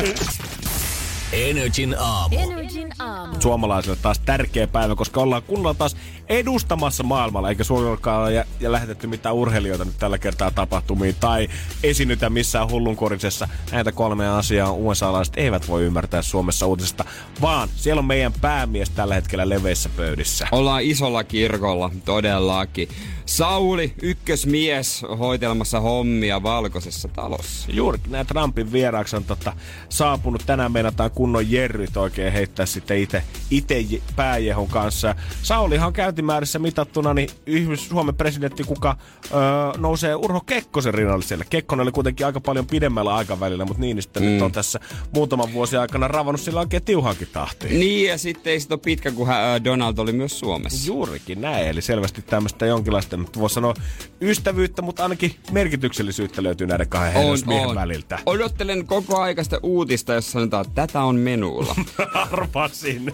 Energin 1.33 1.95
aamu. 1.99 2.35
Energin 2.39 2.93
aamu. 2.99 3.41
Suomalaisille 3.41 3.97
taas 4.01 4.19
tärkeä 4.19 4.67
päivä, 4.67 4.95
koska 4.95 5.21
ollaan 5.21 5.43
kunnolla 5.43 5.73
taas 5.73 5.95
edustamassa 6.29 7.03
maailmalla, 7.03 7.49
eikä 7.49 7.63
Suomellakaan 7.63 8.35
ja, 8.35 8.45
ja 8.59 8.71
lähetetty 8.71 9.07
mitään 9.07 9.35
urheilijoita 9.35 9.85
nyt 9.85 9.97
tällä 9.99 10.17
kertaa 10.17 10.51
tapahtumiin 10.51 11.15
tai 11.19 11.47
esiinnytä 11.83 12.29
missään 12.29 12.69
hullunkorisessa. 12.69 13.47
Näitä 13.71 13.91
kolmea 13.91 14.37
asiaa 14.37 14.71
USA-laiset 14.71 15.33
eivät 15.37 15.67
voi 15.67 15.83
ymmärtää 15.83 16.21
Suomessa 16.21 16.65
uutisesta, 16.65 17.05
vaan 17.41 17.69
siellä 17.75 17.99
on 17.99 18.05
meidän 18.05 18.33
päämies 18.41 18.89
tällä 18.89 19.15
hetkellä 19.15 19.49
leveissä 19.49 19.89
pöydissä. 19.97 20.47
Ollaan 20.51 20.83
isolla 20.83 21.23
kirkolla, 21.23 21.91
todellakin. 22.05 22.89
Sauli, 23.25 23.93
ykkösmies, 24.01 25.05
hoitelemassa 25.19 25.79
hommia 25.79 26.43
valkoisessa 26.43 27.07
talossa. 27.07 27.71
Juuri 27.71 27.99
nämä 28.09 28.23
Trumpin 28.23 28.71
vieraaksi 28.71 29.15
on 29.15 29.23
tota, 29.23 29.53
saapunut. 29.89 30.43
Tänään 30.45 30.71
meinataan 30.71 31.11
kunnon 31.11 31.51
jerryt 31.51 31.97
oikein 31.97 32.33
heittää 32.33 32.65
sitten 32.65 32.97
itse 32.97 33.23
ite 33.51 33.85
pääjehon 34.15 34.67
kanssa. 34.67 35.15
Saulihan 35.41 35.87
on 35.87 35.93
käyntimäärissä 35.93 36.59
mitattuna, 36.59 37.13
niin 37.13 37.29
Yhdys- 37.45 37.89
Suomen 37.89 38.15
presidentti, 38.15 38.63
kuka 38.63 38.97
öö, 39.31 39.39
nousee 39.77 40.15
Urho 40.15 40.41
Kekkosen 40.41 40.93
rinnalle 40.93 41.23
siellä. 41.23 41.45
Kekkonen 41.49 41.83
oli 41.83 41.91
kuitenkin 41.91 42.25
aika 42.25 42.41
paljon 42.41 42.67
pidemmällä 42.67 43.15
aikavälillä, 43.15 43.65
mutta 43.65 43.81
Niinistö 43.81 44.19
mm. 44.19 44.25
nyt 44.25 44.41
on 44.41 44.51
tässä 44.51 44.79
muutaman 45.13 45.53
vuosi 45.53 45.77
aikana 45.77 46.07
ravannut 46.07 46.41
sillä 46.41 46.59
oikein 46.59 46.83
tiuhankin 46.83 47.27
tahtiin. 47.33 47.79
Niin, 47.79 48.09
ja 48.09 48.17
sitten 48.17 48.53
ei 48.53 48.59
sit 48.59 48.71
ole 48.71 48.79
pitkä, 48.83 49.11
kun 49.11 49.27
hän, 49.27 49.63
Donald 49.63 49.97
oli 49.97 50.11
myös 50.13 50.39
Suomessa. 50.39 50.87
Juurikin 50.87 51.41
näin, 51.41 51.67
eli 51.67 51.81
selvästi 51.81 52.21
tämmöistä 52.21 52.65
jonkinlaista, 52.65 53.12
nyt 53.17 53.39
voisi 53.39 53.53
sanoa 53.53 53.73
ystävyyttä, 54.21 54.81
mutta 54.81 55.03
ainakin 55.03 55.35
merkityksellisyyttä 55.51 56.43
löytyy 56.43 56.67
näiden 56.67 56.89
kahden 56.89 57.13
herrasmiehen 57.13 57.75
väliltä. 57.75 58.19
Odottelen 58.25 58.87
koko 58.87 59.21
aikaista 59.21 59.59
uutista, 59.63 60.13
jossa 60.13 60.31
sanotaan, 60.31 60.65
että 60.65 60.87
tätä 60.87 61.03
on 61.03 61.15
menulla. 61.15 61.75
Arvasin. 62.31 63.05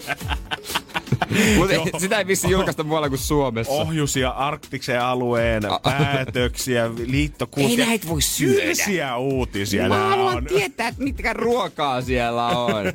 Mutta 1.83 1.99
sitä 1.99 2.17
ei 2.19 2.27
vissi 2.27 2.49
julkaista 2.49 2.83
muualla 2.83 3.09
kuin 3.09 3.19
Suomessa. 3.19 3.71
ohjusia 3.71 4.29
arktiksen 4.29 5.01
alueen 5.01 5.63
päätöksiä, 5.83 6.89
liittokuntia. 7.05 7.69
Ei 7.83 7.87
näitä 7.87 8.07
voi 8.07 8.21
syödä. 8.21 9.15
Uutisia 9.17 9.87
Mä 9.89 10.07
haluan 10.09 10.37
on. 10.37 10.45
tietää, 10.45 10.87
että 10.87 11.03
mitkä 11.03 11.33
ruokaa 11.33 12.01
siellä 12.01 12.47
on. 12.47 12.85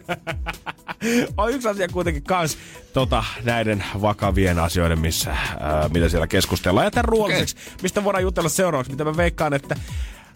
On 1.37 1.51
yksi 1.51 1.69
asia 1.69 1.89
kuitenkin 1.89 2.23
kans 2.23 2.59
tota, 2.93 3.25
näiden 3.43 3.85
vakavien 4.01 4.59
asioiden, 4.59 4.99
missä, 4.99 5.31
ää, 5.31 5.89
mitä 5.89 6.09
siellä 6.09 6.27
keskustellaan. 6.27 6.85
Ja 6.87 6.91
tämän 6.91 7.05
ruoalliseksi, 7.05 7.57
mistä 7.83 8.05
voidaan 8.05 8.23
jutella 8.23 8.49
seuraavaksi, 8.49 8.93
mitä 8.93 9.05
mä 9.05 9.17
veikkaan, 9.17 9.55
että 9.55 9.77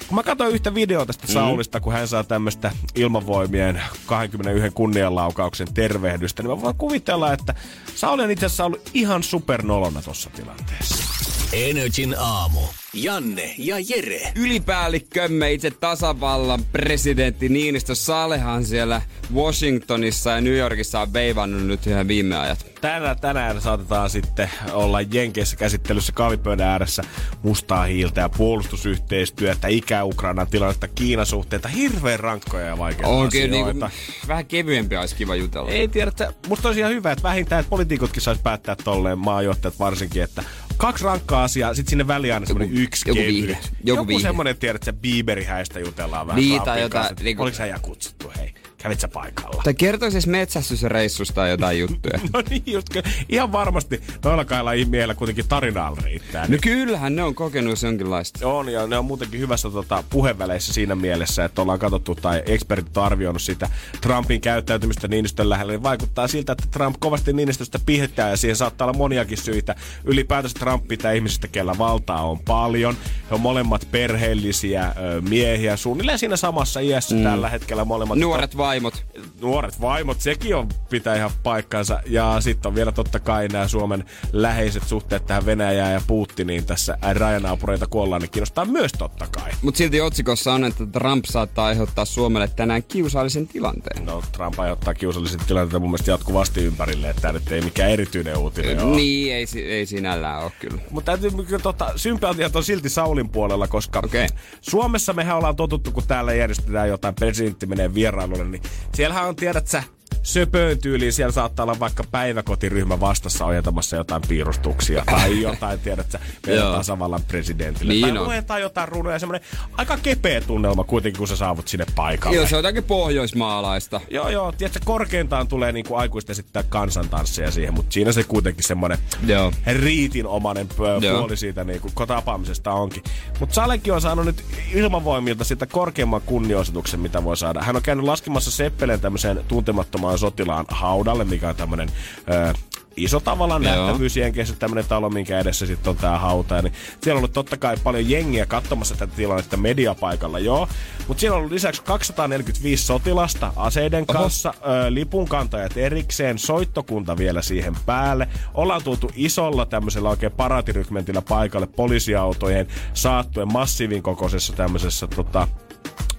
kun 0.09 0.15
mä 0.15 0.23
katsoin 0.23 0.55
yhtä 0.55 0.75
videoa 0.75 1.07
tästä 1.07 1.27
Mm. 1.27 1.33
Saulista, 1.33 1.81
kun 1.81 1.93
hän 1.93 2.09
saa 2.09 2.25
tämmöistä 2.25 2.71
ilmavoimien 2.95 3.83
21 4.07 4.71
kunnianlaukauksen 4.75 5.75
tervehdystä, 5.75 6.43
niin 6.43 6.51
mä 6.51 6.61
voin 6.61 6.77
kuvitella, 6.77 7.33
että 7.33 7.55
Sauli 7.95 8.23
on 8.23 8.31
itse 8.31 8.47
asiassa 8.47 8.65
ollut 8.65 8.91
ihan 8.95 9.23
supernolona 9.23 10.03
tuossa 10.03 10.31
tilanteessa. 10.31 11.18
Energin 11.53 12.15
aamu. 12.19 12.61
Janne 12.95 13.55
ja 13.59 13.77
Jere. 13.89 14.33
Ylipäällikkömme 14.35 15.53
itse 15.53 15.71
tasavallan 15.71 16.65
presidentti 16.73 17.49
Niinistö 17.49 17.95
Salehan 17.95 18.65
siellä 18.65 19.03
Washingtonissa 19.35 20.31
ja 20.31 20.41
New 20.41 20.57
Yorkissa 20.57 21.01
on 21.01 21.13
veivannut 21.13 21.67
nyt 21.67 21.87
ihan 21.87 22.09
viime 22.09 22.37
ajat. 22.37 22.67
Tänään, 22.81 23.21
tänään 23.21 23.61
saatetaan 23.61 24.11
sitten 24.11 24.51
olla 24.73 25.01
Jenkeissä 25.01 25.57
käsittelyssä 25.57 26.13
kahvipöydän 26.13 26.69
ääressä 26.69 27.03
mustaa 27.43 27.85
hiiltä 27.85 28.21
ja 28.21 28.29
puolustusyhteistyötä, 28.29 29.69
Itä-Ukrainan 29.69 30.47
tilannetta, 30.47 30.89
Kiinan 30.89 31.27
suhteita, 31.27 31.69
hirveän 31.69 32.21
rankkoja 32.21 32.67
ja 32.67 32.79
vaikeita 32.79 33.09
On 33.09 33.29
kyllä 33.29 33.45
asioita. 33.45 33.73
niinku, 33.73 33.97
vähän 34.29 34.47
kevyempi 34.47 34.97
olisi 34.97 35.17
kiva 35.17 35.35
jutella. 35.35 35.71
Ei 35.71 35.89
tiedä, 35.89 36.09
että 36.09 36.33
musta 36.49 36.69
olisi 36.69 36.81
ihan 36.81 36.93
hyvä, 36.93 37.13
että 37.13 37.23
vähintään 37.23 37.61
että 37.61 37.71
poliitikotkin 37.71 38.23
saisi 38.23 38.43
päättää 38.43 38.77
tolleen, 38.85 39.19
maajohtajat 39.19 39.79
varsinkin, 39.79 40.23
että 40.23 40.45
kaksi 40.79 41.05
rankkaa 41.05 41.45
asiaa, 41.45 41.75
sit 41.75 41.89
sinne 41.89 42.07
väliin 42.07 42.35
aina 42.35 42.47
semmonen 42.47 42.73
yksi 42.77 43.09
joku 43.09 43.21
kevyt. 43.21 43.33
viihde. 43.35 43.53
Joku 43.53 43.71
Joku 43.85 44.07
viihde. 44.09 44.23
semmonen, 44.23 44.57
tiedät, 44.57 44.89
että 44.89 45.01
Bieberi 45.01 45.45
häistä 45.45 45.81
jutellaan 45.81 46.27
vähän. 46.27 46.41
Niin, 46.41 46.63
tai 46.63 46.81
jotain, 46.83 47.11
että 47.11 47.25
niinku- 47.25 47.43
Oliko 47.43 47.57
ja 47.65 47.79
kutsuttu, 47.83 48.33
hei? 48.37 48.55
Kävit 48.79 49.01
sä 49.01 49.09
paikalla? 49.09 49.63
Tai 49.65 49.75
kertoisi 49.75 50.17
edes 50.17 50.27
metsästysreissusta 50.27 51.35
tai 51.35 51.51
jotain 51.51 51.79
juttuja. 51.79 52.19
No 52.33 52.43
niin, 52.51 52.63
just, 52.67 52.87
ihan 53.29 53.53
varmasti 53.53 54.03
noilla 54.25 54.45
kailla 54.45 54.71
miehillä 54.89 55.15
kuitenkin 55.15 55.49
tarinaa 55.49 55.97
riittää. 56.05 56.47
No 56.49 56.57
kyllähän 56.63 57.17
ne 57.17 57.23
on 57.23 57.35
kokenut 57.35 57.83
jonkinlaista. 57.83 58.49
On, 58.49 58.69
ja 58.69 58.87
ne 58.87 58.99
on 58.99 59.05
muutenkin 59.05 59.41
hyvässä 59.41 59.71
tota, 59.71 60.05
puheväleissä 60.11 60.73
siinä 60.73 60.95
mielessä, 60.95 61.45
että 61.45 61.63
ollaan 61.63 61.79
katsottu 61.79 62.15
tai 62.15 62.43
ekspertit 62.47 62.97
on 62.97 63.05
arvioinut 63.05 63.43
sitä 63.43 63.71
Trumpin 64.01 64.41
käyttäytymistä 64.41 65.09
Niinistön 65.09 65.49
lähellä. 65.49 65.73
Niin 65.73 65.83
vaikuttaa 65.83 66.29
siltä, 66.29 66.53
että 66.53 66.65
Trump 66.71 66.97
kovasti 67.01 67.33
Niinistöstä 67.33 67.79
pihettää 67.87 68.31
ja 68.31 68.37
siihen 68.37 68.57
saattaa 68.57 68.89
olla 68.89 68.99
moniakin 68.99 69.39
syitä. 69.39 69.75
Ylipäätänsä 70.05 70.59
Trump 70.59 70.89
pitää 70.89 71.13
ihmisistä, 71.13 71.49
kellä 71.49 71.79
valtaa 71.79 72.23
on 72.23 72.39
paljon. 72.39 72.97
He 73.31 73.35
on 73.35 73.41
molemmat 73.41 73.89
perheellisiä 73.91 74.95
miehiä, 75.29 75.77
suunnilleen 75.77 76.19
siinä 76.19 76.37
samassa 76.37 76.81
iässä 76.81 77.15
mm. 77.15 77.23
tällä 77.23 77.49
hetkellä 77.49 77.85
molemmat. 77.85 78.19
Nuoret 78.19 78.57
vaimot. 78.69 79.05
nuoret 79.41 79.81
vaimot, 79.81 80.21
sekin 80.21 80.57
on 80.57 80.69
pitää 80.91 81.17
ihan 81.17 81.31
paikkansa. 81.43 82.01
Ja 82.07 82.37
sitten 82.41 82.69
on 82.69 82.75
vielä 82.75 82.93
totta 82.93 83.21
kai 83.21 83.49
nämä 83.49 83.69
Suomen 83.69 84.05
läheiset 84.33 84.83
suhteet 84.89 85.27
tähän 85.27 85.47
Venäjään 85.47 85.93
ja 85.93 86.01
Putiniin 86.07 86.65
tässä 86.65 86.99
rajanaapureita 87.13 87.87
kuollaan, 87.87 88.23
niin 88.23 88.31
kiinnostaa 88.31 88.65
myös 88.65 88.93
totta 88.93 89.27
kai. 89.27 89.53
Mutta 89.63 89.79
silti 89.79 90.01
otsikossa 90.01 90.53
on, 90.53 90.65
että 90.65 90.87
Trump 90.87 91.25
saattaa 91.25 91.67
aiheuttaa 91.67 92.05
Suomelle 92.05 92.49
tänään 92.49 92.83
kiusallisen 92.83 93.49
tilanteen. 93.49 94.07
No, 94.07 94.23
Trump 94.33 94.61
aiheuttaa 94.61 94.95
kiusallisia 94.95 95.39
tilanteita 95.47 95.79
mun 95.79 95.91
mielestä 95.91 96.11
jatkuvasti 96.11 96.65
ympärille, 96.65 97.11
että 97.11 97.23
tämä 97.23 97.33
nyt 97.33 97.53
ei 97.53 97.61
mikään 97.61 97.91
erityinen 97.91 98.37
uutinen 98.37 98.81
ole. 98.81 98.97
Niin, 98.97 99.35
ei, 99.35 99.47
ei 99.67 99.87
sinällään 99.87 100.43
ole 100.43 100.53
kyllä. 100.61 100.83
Mutta 100.91 101.17
täytyy 101.17 101.45
kyllä 101.45 101.63
tota, 101.63 101.93
sympatiat 101.97 102.57
on 102.57 102.65
silti 102.65 102.89
Saulin 102.89 103.29
puolella, 103.29 103.69
koska 103.69 103.99
Okei. 104.05 104.29
Suomessa 104.61 105.13
mehän 105.13 105.37
ollaan 105.37 105.57
totuttu, 105.57 105.93
kun 105.93 106.03
täällä 106.07 106.35
järjestetään 106.35 106.89
jotain, 106.89 107.15
presidentti 107.15 107.67
menee 107.67 107.95
vierailulle, 107.95 108.45
niin 108.45 108.58
siellähän 108.95 109.29
on, 109.29 109.37
tiedät 109.37 109.69
sä, 109.69 109.83
söpöön 110.29 110.79
tyyliin, 110.79 111.13
siellä 111.13 111.33
saattaa 111.33 111.65
olla 111.65 111.79
vaikka 111.81 112.05
päiväkotiryhmä 112.11 113.01
vastassa 113.01 113.45
ojentamassa 113.45 113.97
jotain 113.97 114.23
piirustuksia 114.29 115.03
tai 115.07 115.43
jotain, 115.49 115.81
tiedät 115.81 116.11
sä, 116.11 116.19
meidän 116.47 116.73
tasavallan 116.73 117.21
presidentille. 117.29 117.93
Niin 117.93 118.09
tai 118.09 118.19
on. 118.19 118.25
luetaan 118.25 118.61
jotain 118.61 118.89
runoja, 118.89 119.19
semmoinen 119.19 119.49
aika 119.73 119.97
kepeä 119.97 120.41
tunnelma 120.41 120.85
kuitenkin, 120.85 121.19
kun 121.19 121.29
sä 121.29 121.37
saavut 121.37 121.69
sinne 121.69 121.87
paikalle. 121.97 122.37
Joo, 122.37 122.47
se 122.47 122.57
on 122.57 122.59
jotakin 122.59 122.85
pohjoismaalaista. 122.85 124.01
Joo, 124.11 124.29
joo. 124.29 124.53
Tiedätkö, 124.53 124.81
korkeintaan 124.85 125.49
tulee 125.49 125.73
niinku 125.73 125.95
aikuisten 125.95 126.33
esittää 126.35 126.63
kansantansseja 126.63 127.51
siihen, 127.51 127.75
mutta 127.75 127.93
siinä 127.93 128.13
se 128.13 128.25
kuitenkin 128.25 128.65
semmoinen 128.65 128.99
Joo. 129.27 129.53
riitinomainen 129.67 130.69
pö- 130.69 131.05
Joo. 131.05 131.19
puoli 131.19 131.37
siitä 131.37 131.65
niinku, 131.65 131.91
tapaamisesta 132.07 132.73
onkin. 132.73 133.03
Mutta 133.41 133.55
Salekin 133.55 133.93
on 133.93 134.01
saanut 134.01 134.27
nyt 134.27 134.45
ilmavoimilta 134.75 135.45
sitä 135.45 135.67
korkeimman 135.67 136.21
kunnioituksen, 136.27 137.01
mitä 137.01 137.25
voi 137.25 137.37
saada. 137.37 137.63
Hän 137.63 137.77
on 137.77 137.83
käynyt 137.83 138.05
laskemassa 138.05 138.51
Seppeleen 138.51 139.01
tämmöiseen 139.01 139.45
tuntemattomaan 139.49 140.18
sotilaan 140.19 140.65
haudalle, 140.69 141.25
mikä 141.25 141.49
on 141.49 141.57
tämmöinen... 141.57 141.89
Öö, 142.31 142.53
iso 142.99 143.21
tavallaan 143.21 143.65
Joo. 143.65 143.87
nähtävyys 143.87 144.17
Jenkeissä, 144.17 144.55
tämmöinen 144.59 144.85
talo, 144.89 145.11
minkä 145.11 145.41
edessä 145.41 145.67
sitten 145.67 145.91
on 145.91 145.97
tää 145.97 146.19
hauta. 146.19 146.55
Ja 146.55 146.63
Niin 146.63 146.73
siellä 147.03 147.17
on 147.17 147.21
ollut 147.21 147.33
totta 147.33 147.57
kai 147.57 147.77
paljon 147.85 148.11
jengiä 148.11 148.47
katsomassa 148.47 148.95
tätä 148.95 149.13
tilannetta 149.17 149.57
mediapaikalla, 149.57 150.39
joo. 150.39 150.69
Mutta 151.09 151.21
siellä 151.21 151.35
on 151.35 151.39
ollut 151.39 151.53
lisäksi 151.53 151.83
245 151.83 152.85
sotilasta 152.85 153.53
aseiden 153.57 154.07
kanssa, 154.07 154.55
ö, 154.61 154.95
lipunkantajat 154.95 155.77
erikseen, 155.77 156.39
soittokunta 156.39 157.17
vielä 157.17 157.43
siihen 157.43 157.77
päälle. 157.87 158.29
Ollaan 158.55 158.83
tultu 158.83 159.11
isolla 159.15 159.67
tämmöisellä 159.67 160.09
oikein 160.09 160.33
paratirykmentillä 160.33 161.23
paikalle 161.23 161.67
poliisiautojen 161.67 162.67
saattuen 162.95 163.53
massiivin 163.53 164.03
kokoisessa 164.03 164.53
tämmöisessä 164.53 165.07
tota, 165.07 165.49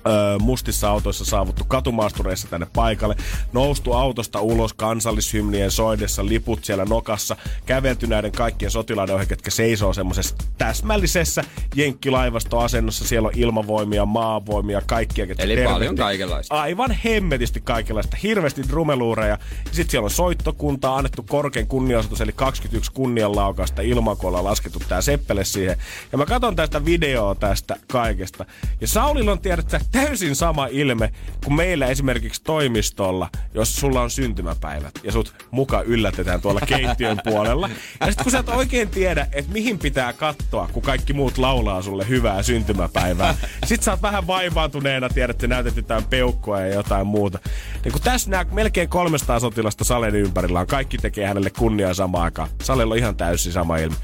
ö, 0.09 0.39
mustissa 0.39 0.89
autoissa 0.89 1.25
saavuttu 1.25 1.63
katumaastureissa 1.67 2.47
tänne 2.47 2.67
paikalle, 2.73 3.15
noustu 3.53 3.93
autosta 3.93 4.41
ulos 4.41 4.73
kansallishymnien 4.73 5.71
soidessa, 5.71 6.25
liput 6.25 6.65
siellä 6.65 6.85
nokassa, 6.85 7.35
kävelty 7.65 8.07
näiden 8.07 8.31
kaikkien 8.31 8.71
sotilaiden 8.71 9.15
ohi, 9.15 9.25
ketkä 9.25 9.51
seisoo 9.51 9.93
semmoisessa 9.93 10.35
täsmällisessä 10.57 11.43
jenkkilaivastoasennossa, 11.75 13.07
siellä 13.07 13.27
on 13.27 13.33
ilmavoimia, 13.35 14.05
maavoimia, 14.05 14.81
kaikkia, 14.85 15.27
ketkä 15.27 15.43
Eli 15.43 15.55
tervehtii. 15.55 15.73
paljon 15.73 15.95
kaikenlaista. 15.95 16.55
Aivan 16.61 16.91
hemmetisti 16.91 17.61
kaikenlaista, 17.61 18.17
hirveästi 18.23 18.61
rumeluureja. 18.69 19.37
Sitten 19.71 19.89
siellä 19.89 20.05
on 20.05 20.11
soittokunta, 20.11 20.95
annettu 20.95 21.23
korkein 21.23 21.67
kunnianosoitus, 21.67 22.21
eli 22.21 22.31
21 22.35 22.91
kunnianlaukasta 22.91 23.81
ilman, 23.81 24.17
kun 24.17 24.27
ollaan 24.27 24.43
laskettu 24.45 24.79
tää 24.89 25.01
seppele 25.01 25.45
siihen. 25.45 25.77
Ja 26.11 26.17
mä 26.17 26.25
katson 26.25 26.55
tästä 26.55 26.85
videoa 26.85 27.35
tästä 27.35 27.75
kaikesta. 27.91 28.45
Ja 28.81 28.87
Saulilla 28.87 29.31
on 29.31 29.39
tiedät 29.39 29.69
sä, 29.69 29.79
täysin 30.05 30.35
sama 30.35 30.67
ilme 30.67 31.11
kuin 31.43 31.55
meillä 31.55 31.87
esimerkiksi 31.87 32.43
toimistolla, 32.43 33.29
jos 33.53 33.75
sulla 33.75 34.01
on 34.01 34.11
syntymäpäivät 34.11 34.99
ja 35.03 35.11
sut 35.11 35.33
muka 35.51 35.81
yllätetään 35.81 36.41
tuolla 36.41 36.59
keittiön 36.59 37.21
puolella. 37.29 37.69
Ja 37.99 38.05
sitten 38.05 38.23
kun 38.23 38.31
sä 38.31 38.39
et 38.39 38.49
oikein 38.49 38.89
tiedä, 38.89 39.27
että 39.31 39.51
mihin 39.51 39.79
pitää 39.79 40.13
katsoa, 40.13 40.69
kun 40.73 40.81
kaikki 40.81 41.13
muut 41.13 41.37
laulaa 41.37 41.81
sulle 41.81 42.07
hyvää 42.07 42.43
syntymäpäivää. 42.43 43.35
Sit 43.65 43.83
sä 43.83 43.91
oot 43.91 44.01
vähän 44.01 44.27
vaivaantuneena, 44.27 45.09
tiedät, 45.09 45.35
että 45.35 45.47
näytät 45.47 45.75
jotain 45.75 46.03
peukkua 46.03 46.59
ja 46.59 46.73
jotain 46.73 47.07
muuta. 47.07 47.39
Niin 47.83 47.91
kun 47.91 48.01
tässä 48.01 48.29
nämä 48.29 48.45
melkein 48.51 48.89
300 48.89 49.39
sotilasta 49.39 49.83
Salen 49.83 50.15
ympärillä 50.15 50.59
on, 50.59 50.67
kaikki 50.67 50.97
tekee 50.97 51.27
hänelle 51.27 51.49
kunniaa 51.49 51.93
samaan 51.93 52.23
aikaan. 52.23 52.49
Salella 52.63 52.93
on 52.93 52.97
ihan 52.97 53.15
täysin 53.15 53.51
sama 53.51 53.77
ilme 53.77 53.95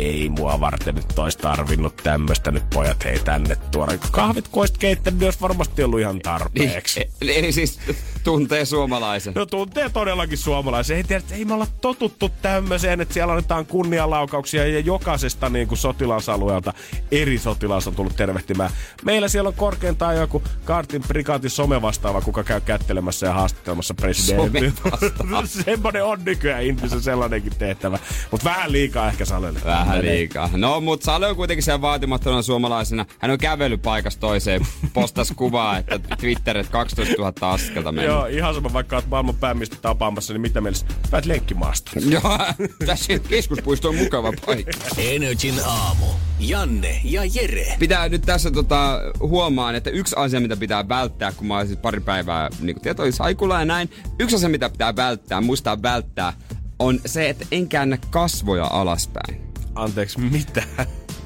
ei 0.00 0.28
mua 0.28 0.60
varten 0.60 0.94
nyt 0.94 1.18
ois 1.18 1.36
tarvinnut 1.36 1.96
tämmöstä 1.96 2.50
nyt 2.50 2.70
pojat 2.74 3.04
hei 3.04 3.18
tänne 3.18 3.56
tuoda. 3.70 3.98
Kahvit 4.10 4.48
koist 4.48 4.78
keittänyt, 4.78 5.22
olisi 5.22 5.40
varmasti 5.40 5.82
ollut 5.82 6.00
ihan 6.00 6.20
tarpeeksi. 6.20 7.10
Eli, 7.20 7.38
eli 7.38 7.52
siis 7.52 7.80
tuntee 8.24 8.64
suomalaisen. 8.64 9.32
No 9.34 9.46
tuntee 9.46 9.90
todellakin 9.90 10.38
suomalaisen. 10.38 10.96
Ei 10.96 11.04
tiedä, 11.04 11.22
ei 11.30 11.44
me 11.44 11.54
olla 11.54 11.66
totuttu 11.80 12.30
tämmöiseen, 12.42 13.00
että 13.00 13.14
siellä 13.14 13.32
annetaan 13.32 13.66
kunnianlaukauksia 13.66 14.66
ja 14.66 14.80
jokaisesta 14.80 15.48
niin 15.48 15.68
kuin 15.68 15.78
sotilasalueelta 15.78 16.72
eri 17.10 17.38
sotilas 17.38 17.86
on 17.86 17.94
tullut 17.94 18.16
tervehtimään. 18.16 18.70
Meillä 19.04 19.28
siellä 19.28 19.48
on 19.48 19.54
korkeintaan 19.54 20.16
joku 20.16 20.42
Kartin 20.64 21.02
prikaatin 21.08 21.50
somevastaava, 21.50 22.20
kuka 22.20 22.44
käy 22.44 22.60
kättelemässä 22.60 23.26
ja 23.26 23.32
haastattelemassa 23.32 23.94
presidentin. 23.94 24.72
Somevastaava. 24.82 25.46
Semmoinen 25.64 26.04
on 26.04 26.18
nykyään 26.24 26.62
ihmisen 26.62 27.02
sellainenkin 27.02 27.52
tehtävä. 27.58 27.98
Mutta 28.30 28.44
vähän 28.44 28.72
liikaa 28.72 29.08
ehkä 29.08 29.24
Salelle. 29.24 29.60
Vähän 29.64 30.02
liikaa. 30.02 30.50
No, 30.52 30.80
mutta 30.80 31.04
Sale 31.04 31.26
on 31.26 31.36
kuitenkin 31.36 31.62
siellä 31.62 31.80
vaatimattomana 31.80 32.42
suomalaisena. 32.42 33.06
Hän 33.18 33.30
on 33.30 33.38
kävellyt 33.38 33.82
paikasta 33.82 34.20
toiseen. 34.20 34.66
Postas 34.92 35.32
kuvaa, 35.36 35.78
että 35.78 36.16
Twitter, 36.16 36.56
että 36.56 36.72
12 36.72 37.14
000 37.18 37.52
askelta 37.52 37.92
mennyt. 37.92 38.09
Joo, 38.10 38.26
ihan 38.26 38.54
sama 38.54 38.72
vaikka 38.72 38.96
oot 38.96 39.06
maailman 39.06 39.34
päämiestä 39.34 39.76
tapaamassa, 39.82 40.32
niin 40.32 40.40
mitä 40.40 40.60
mielessä? 40.60 40.86
Päät 41.10 41.26
lenkkimaasta. 41.26 41.90
Joo, 42.08 42.38
tässä 42.86 43.18
keskuspuisto 43.18 43.88
on 43.88 43.96
mukava 43.96 44.32
paikka. 44.46 44.72
Energin 44.98 45.54
aamu. 45.66 46.06
Janne 46.40 47.00
ja 47.04 47.22
Jere. 47.34 47.76
Pitää 47.78 48.08
nyt 48.08 48.22
tässä 48.22 48.50
tota, 48.50 49.00
huomaan, 49.20 49.74
että 49.74 49.90
yksi 49.90 50.14
asia, 50.18 50.40
mitä 50.40 50.56
pitää 50.56 50.88
välttää, 50.88 51.32
kun 51.32 51.46
mä 51.46 51.56
oon 51.56 51.66
siis 51.66 51.78
pari 51.78 52.00
päivää 52.00 52.50
niin 52.60 52.74
kuin 52.74 52.82
tietoin 52.82 53.12
saikulla 53.12 53.58
ja 53.58 53.64
näin. 53.64 53.90
Yksi 54.18 54.36
asia, 54.36 54.48
mitä 54.48 54.70
pitää 54.70 54.96
välttää, 54.96 55.40
muistaa 55.40 55.82
välttää, 55.82 56.32
on 56.78 57.00
se, 57.06 57.28
että 57.28 57.46
en 57.52 57.68
käännä 57.68 57.98
kasvoja 58.10 58.64
alaspäin. 58.64 59.40
Anteeksi, 59.74 60.20
mitä? 60.20 60.62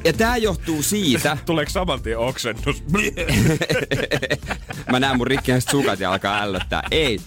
Ja 0.05 0.13
tää 0.13 0.37
johtuu 0.37 0.83
siitä, 0.83 1.37
Tuleeko 1.47 1.71
saman 1.71 2.03
tien 2.03 2.19
oksennus? 2.19 2.85
mä 4.93 5.01
näen 5.01 5.17
mun 5.17 5.27
rikkinäiset 5.27 5.71
sukat 5.71 6.01
ja 6.01 6.13
alkaa 6.13 6.43
ällöttää. 6.43 6.83
Ei. 6.91 7.21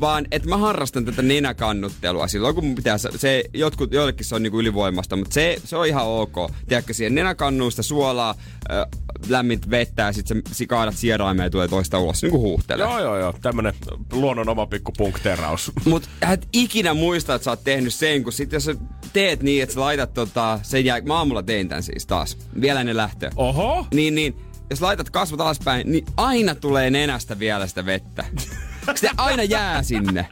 Vaan 0.00 0.26
että 0.30 0.48
mä 0.48 0.56
harrastan 0.56 1.04
tätä 1.04 1.22
nenäkannuttelua 1.22 2.28
silloin, 2.28 2.54
kun 2.54 2.64
mun 2.64 2.74
pitää, 2.74 2.98
se, 2.98 3.44
jotkut, 3.54 3.92
joillekin 3.92 4.26
se 4.26 4.34
on 4.34 4.42
niinku 4.42 4.60
ylivoimasta, 4.60 5.16
mutta 5.16 5.34
se, 5.34 5.56
se 5.64 5.76
on 5.76 5.86
ihan 5.86 6.06
ok. 6.06 6.34
Tiedätkö, 6.68 6.94
siihen 6.94 7.14
nenäkannuun 7.14 7.72
sitä 7.72 7.82
suolaa, 7.82 8.34
äh, 8.72 8.86
lämmintä 9.28 9.70
vettä 9.70 10.02
ja 10.02 10.12
sitten 10.12 10.42
sä 10.52 10.66
kaadat 10.66 10.96
sieraimeen 10.96 11.46
ja 11.46 11.50
tulee 11.50 11.68
toista 11.68 11.98
ulos, 11.98 12.22
niinku 12.22 12.40
huuhtelee. 12.40 12.86
joo, 12.86 13.00
joo, 13.00 13.18
joo. 13.18 13.34
Tämmönen 13.42 13.74
luonnon 14.12 14.48
oma 14.48 14.66
pikku 14.66 14.92
punkteraus. 14.96 15.72
Mut 15.84 16.08
et 16.32 16.48
ikinä 16.52 16.94
muista, 16.94 17.34
että 17.34 17.44
sä 17.44 17.50
oot 17.50 17.64
tehnyt 17.64 17.94
sen, 17.94 18.22
kun 18.22 18.32
sit 18.32 18.52
jos 18.52 18.64
sä 18.64 18.74
teet 19.12 19.42
niin, 19.42 19.62
että 19.62 19.74
sä 19.74 19.80
laitat 19.80 20.14
tota, 20.14 20.60
sen 20.62 20.84
jää, 20.84 21.00
mä 21.00 21.16
aamulla 21.16 21.42
tein 21.42 21.68
tän 21.68 21.82
siis 21.82 22.06
taas, 22.06 22.38
vielä 22.60 22.80
ennen 22.80 22.96
lähtöä. 22.96 23.30
Oho! 23.36 23.86
Niin, 23.94 24.14
niin, 24.14 24.36
jos 24.70 24.82
laitat 24.82 25.10
kasvot 25.10 25.40
alaspäin, 25.40 25.92
niin 25.92 26.04
aina 26.16 26.54
tulee 26.54 26.90
nenästä 26.90 27.38
vielä 27.38 27.66
sitä 27.66 27.86
vettä. 27.86 28.24
Se 28.94 29.10
aina 29.16 29.42
jää 29.42 29.82
sinne. 29.82 30.26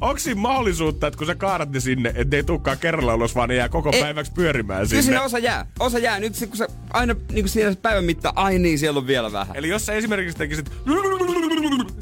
Onko 0.00 0.18
siinä 0.18 0.40
mahdollisuutta, 0.40 1.06
että 1.06 1.18
kun 1.18 1.26
sä 1.26 1.34
kaadat 1.34 1.70
ne 1.70 1.80
sinne, 1.80 2.08
että 2.08 2.24
ne 2.30 2.36
ei 2.36 2.42
tulekaan 2.42 2.78
kerralla 2.78 3.14
ulos, 3.14 3.34
vaan 3.34 3.48
ne 3.48 3.54
jää 3.54 3.68
koko 3.68 3.90
Ei. 3.92 4.00
päiväksi 4.02 4.32
pyörimään 4.32 4.88
Kyllä 4.88 5.02
sinne? 5.02 5.20
osa 5.20 5.38
jää. 5.38 5.66
Osa 5.80 5.98
jää. 5.98 6.20
Nyt 6.20 6.32
kun 6.48 6.56
sä 6.56 6.68
aina 6.90 7.14
niin 7.14 7.44
kuin 7.44 7.48
siinä 7.48 7.74
päivän 7.82 8.04
mittaan, 8.04 8.34
ai 8.36 8.58
niin, 8.58 8.78
siellä 8.78 8.98
on 8.98 9.06
vielä 9.06 9.32
vähän. 9.32 9.56
Eli 9.56 9.68
jos 9.68 9.86
sä 9.86 9.92
esimerkiksi 9.92 10.38
tekisit 10.38 10.70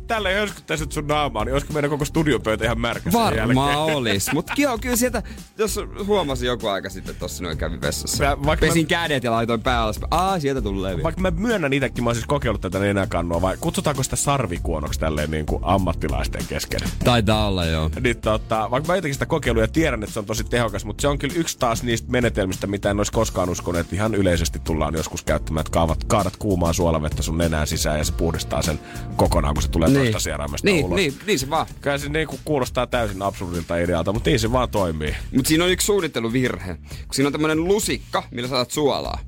tällä 0.06 0.30
hörskyttäisit 0.30 0.92
sun 0.92 1.06
naamaa, 1.06 1.44
niin 1.44 1.52
olisiko 1.52 1.72
meidän 1.72 1.90
koko 1.90 2.04
studiopöytä 2.04 2.64
ihan 2.64 2.80
märkä 2.80 3.12
Varmaan 3.12 3.78
olis. 3.78 4.32
Mut 4.32 4.50
joo, 4.58 4.78
kyllä 4.78 4.96
sieltä, 4.96 5.22
jos 5.58 5.80
huomasin 6.06 6.46
joku 6.46 6.66
aika 6.68 6.90
sitten 6.90 7.14
tossa 7.16 7.44
noin 7.44 7.58
kävin 7.58 7.80
vessassa. 7.80 8.24
Mä- 8.24 8.36
vaikka 8.46 8.66
Pesin 8.66 8.82
mä- 8.84 8.88
kädet 8.88 9.24
ja 9.24 9.30
laitoin 9.30 9.62
pää 9.62 9.82
alas. 9.82 10.00
Aa, 10.10 10.40
sieltä 10.40 10.62
tulee 10.62 10.90
vielä. 10.90 11.02
Vaikka 11.02 11.20
mä 11.20 11.30
myönnän 11.30 11.72
itsekin, 11.72 12.04
mä 12.04 12.10
oon 12.10 12.14
siis 12.14 12.26
kokeillut 12.26 12.60
tätä 12.60 12.78
nenäkannua, 12.78 13.40
vai 13.40 13.56
kutsutaanko 13.60 14.02
sitä 14.02 14.16
sarvikuonoksi 14.16 15.00
tälleen 15.00 15.30
niin 15.30 15.46
kuin 15.46 15.62
ammattilaisten 15.64 16.42
kesken? 16.48 16.80
Taitaa 17.04 17.46
olla 17.48 17.64
joo. 17.64 17.90
Niin 18.00 18.16
tota, 18.16 18.70
vaikka 18.70 18.92
mä 18.92 18.96
jotenkin 18.96 19.14
sitä 19.14 19.26
kokeillut 19.26 19.60
ja 19.62 19.68
tiedän, 19.68 20.02
että 20.02 20.12
se 20.12 20.18
on 20.18 20.26
tosi 20.26 20.44
tehokas, 20.44 20.84
mutta 20.84 21.02
se 21.02 21.08
on 21.08 21.18
kyllä 21.18 21.34
yksi 21.36 21.58
taas 21.58 21.82
niistä 21.82 22.10
menetelmistä, 22.10 22.66
mitä 22.66 22.90
en 22.90 22.98
olisi 23.00 23.12
koskaan 23.12 23.50
uskonut, 23.50 23.80
että 23.80 23.96
ihan 23.96 24.14
yleisesti 24.14 24.58
tullaan 24.58 24.94
joskus 24.94 25.22
käyttämään, 25.22 25.60
että 25.60 25.70
kaavat, 25.72 26.04
kaadat 26.04 26.36
kuumaa 26.36 26.72
suolavettä 26.72 27.22
sun 27.22 27.38
nenään 27.38 27.66
sisään 27.66 27.98
ja 27.98 28.04
se 28.04 28.12
puhdistaa 28.12 28.62
sen 28.62 28.80
kokonaan, 29.16 29.54
kun 29.54 29.62
se 29.62 29.68
tulee 29.70 29.88
niin. 29.98 30.12
toista 30.12 30.24
sieraimesta 30.24 30.66
niin, 30.66 30.84
ulos. 30.84 30.96
niin, 30.96 31.14
niin 31.26 31.38
se 31.38 31.50
vaan. 31.50 31.66
Kyllä 31.80 31.98
se 31.98 32.08
niin 32.08 32.28
kuin 32.28 32.40
kuulostaa 32.44 32.86
täysin 32.86 33.22
absurdilta 33.22 33.76
idealta, 33.76 34.12
mutta 34.12 34.30
niin 34.30 34.40
se 34.40 34.52
vaan 34.52 34.68
toimii. 34.70 35.16
Mut 35.36 35.46
siinä 35.46 35.64
on 35.64 35.70
yksi 35.70 35.84
suunnitteluvirhe. 35.84 36.74
Kun 36.76 37.14
siinä 37.14 37.26
on 37.26 37.32
tämmönen 37.32 37.64
lusikka, 37.64 38.22
millä 38.30 38.48
saat 38.48 38.70
suolaa. 38.70 39.18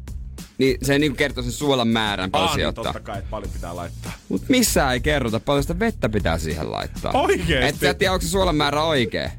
Niin 0.58 0.78
se 0.82 0.92
ei 0.92 0.98
niinku 0.98 1.16
kertoo 1.16 1.42
sen 1.42 1.52
suolan 1.52 1.88
määrän 1.88 2.30
paljon 2.30 2.50
Ah, 2.50 2.56
niin 2.56 2.74
totta 2.74 3.00
kai, 3.00 3.18
että 3.18 3.30
paljon 3.30 3.52
pitää 3.52 3.76
laittaa. 3.76 4.12
Mut 4.28 4.48
missään 4.48 4.92
ei 4.92 5.00
kerrota, 5.00 5.40
paljon 5.40 5.62
sitä 5.62 5.78
vettä 5.78 6.08
pitää 6.08 6.38
siihen 6.38 6.72
laittaa. 6.72 7.12
Oikeesti? 7.12 7.68
Et 7.68 7.76
sä 7.80 7.94
tiedä, 7.94 8.12
onko 8.12 8.22
se 8.22 8.28
suolan 8.28 8.56
määrä 8.56 8.82
oikee. 8.84 9.32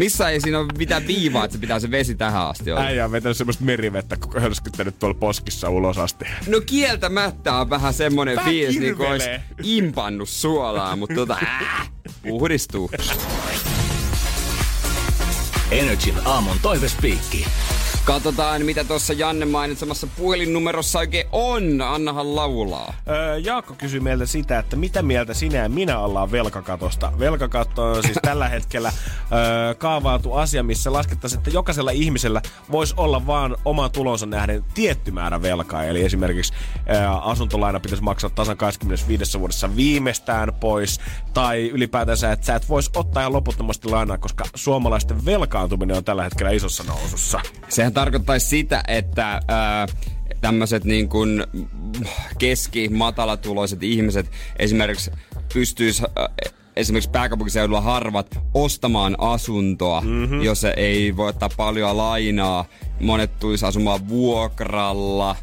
Missä 0.00 0.28
ei 0.28 0.40
siinä 0.40 0.58
ole 0.58 0.68
mitään 0.78 1.06
viivaa, 1.06 1.44
että 1.44 1.52
se 1.52 1.60
pitää 1.60 1.80
se 1.80 1.90
vesi 1.90 2.14
tähän 2.14 2.46
asti 2.46 2.72
olla. 2.72 2.82
Äijä 2.84 3.04
on 3.04 3.12
vetänyt 3.12 3.36
semmoista 3.36 3.64
merivettä, 3.64 4.16
kun 4.16 4.42
hörskyttänyt 4.42 4.98
tuolla 4.98 5.18
poskissa 5.18 5.70
ulos 5.70 5.98
asti. 5.98 6.24
No 6.46 6.60
kieltämättä 6.60 7.54
on 7.54 7.70
vähän 7.70 7.94
semmonen 7.94 8.36
Vähän 8.36 8.50
fiilis, 8.50 8.80
niin 8.80 8.96
kuin 8.96 9.08
olisi 9.08 9.28
impannut 9.62 10.28
suolaa, 10.28 10.96
mutta 10.96 11.14
tota, 11.14 11.36
äh, 11.42 11.90
puhdistuu. 12.22 12.90
Energin 15.70 16.14
aamun 16.24 16.56
toivespiikki. 16.62 17.46
Katsotaan, 18.04 18.64
mitä 18.64 18.84
tuossa 18.84 19.12
Janne 19.12 19.46
mainitsemassa 19.46 20.06
puhelinnumerossa 20.06 20.98
oikein 20.98 21.26
on. 21.32 21.82
Annahan 21.82 22.36
laulaa. 22.36 22.94
Öö, 23.08 23.38
Jaakko 23.38 23.74
kysyi 23.74 24.00
meiltä 24.00 24.26
sitä, 24.26 24.58
että 24.58 24.76
mitä 24.76 25.02
mieltä 25.02 25.34
sinä 25.34 25.58
ja 25.58 25.68
minä 25.68 25.98
ollaan 25.98 26.32
velkakatosta. 26.32 27.12
Velkakatto 27.18 27.84
on 27.84 28.02
siis 28.02 28.18
tällä 28.28 28.48
hetkellä 28.48 28.92
öö, 29.32 29.74
kaavailtu 29.74 30.32
asia, 30.32 30.62
missä 30.62 30.92
laskettaisiin, 30.92 31.38
että 31.38 31.50
jokaisella 31.50 31.90
ihmisellä 31.90 32.42
voisi 32.70 32.94
olla 32.96 33.26
vaan 33.26 33.56
oman 33.64 33.90
tulonsa 33.90 34.26
nähden 34.26 34.64
tietty 34.74 35.10
määrä 35.10 35.42
velkaa. 35.42 35.84
Eli 35.84 36.04
esimerkiksi 36.04 36.52
öö, 36.90 37.08
asuntolaina 37.08 37.80
pitäisi 37.80 38.04
maksaa 38.04 38.30
tasan 38.30 38.56
25 38.56 39.38
vuodessa 39.38 39.76
viimeistään 39.76 40.52
pois. 40.60 41.00
Tai 41.34 41.68
ylipäätänsä, 41.68 42.32
että 42.32 42.46
sä 42.46 42.54
et 42.54 42.68
voisi 42.68 42.90
ottaa 42.96 43.22
ihan 43.22 43.32
loputtomasti 43.32 43.88
lainaa, 43.88 44.18
koska 44.18 44.44
suomalaisten 44.54 45.24
velkaantuminen 45.24 45.96
on 45.96 46.04
tällä 46.04 46.24
hetkellä 46.24 46.50
isossa 46.52 46.84
nousussa. 46.84 47.40
Sehän 47.68 47.93
tarkoittaisi 47.94 48.46
sitä, 48.46 48.82
että 48.88 49.40
ää, 49.48 49.86
tämmöiset 50.40 50.84
niin 50.84 51.08
kuin 51.08 51.44
keski, 52.38 52.88
matalatuloiset 52.88 53.82
ihmiset 53.82 54.30
esimerkiksi 54.58 55.10
pystyis 55.54 56.02
ää, 56.02 56.28
esimerkiksi 56.76 57.10
pääkaupunkiseudulla 57.10 57.80
harvat 57.80 58.38
ostamaan 58.54 59.16
asuntoa, 59.18 60.00
mm-hmm. 60.00 60.42
jos 60.42 60.64
ei 60.76 61.16
voi 61.16 61.28
ottaa 61.28 61.50
paljon 61.56 61.96
lainaa. 61.96 62.64
Monet 63.00 63.38
tulisi 63.38 63.66
asumaan 63.66 64.08
vuokralla. 64.08 65.36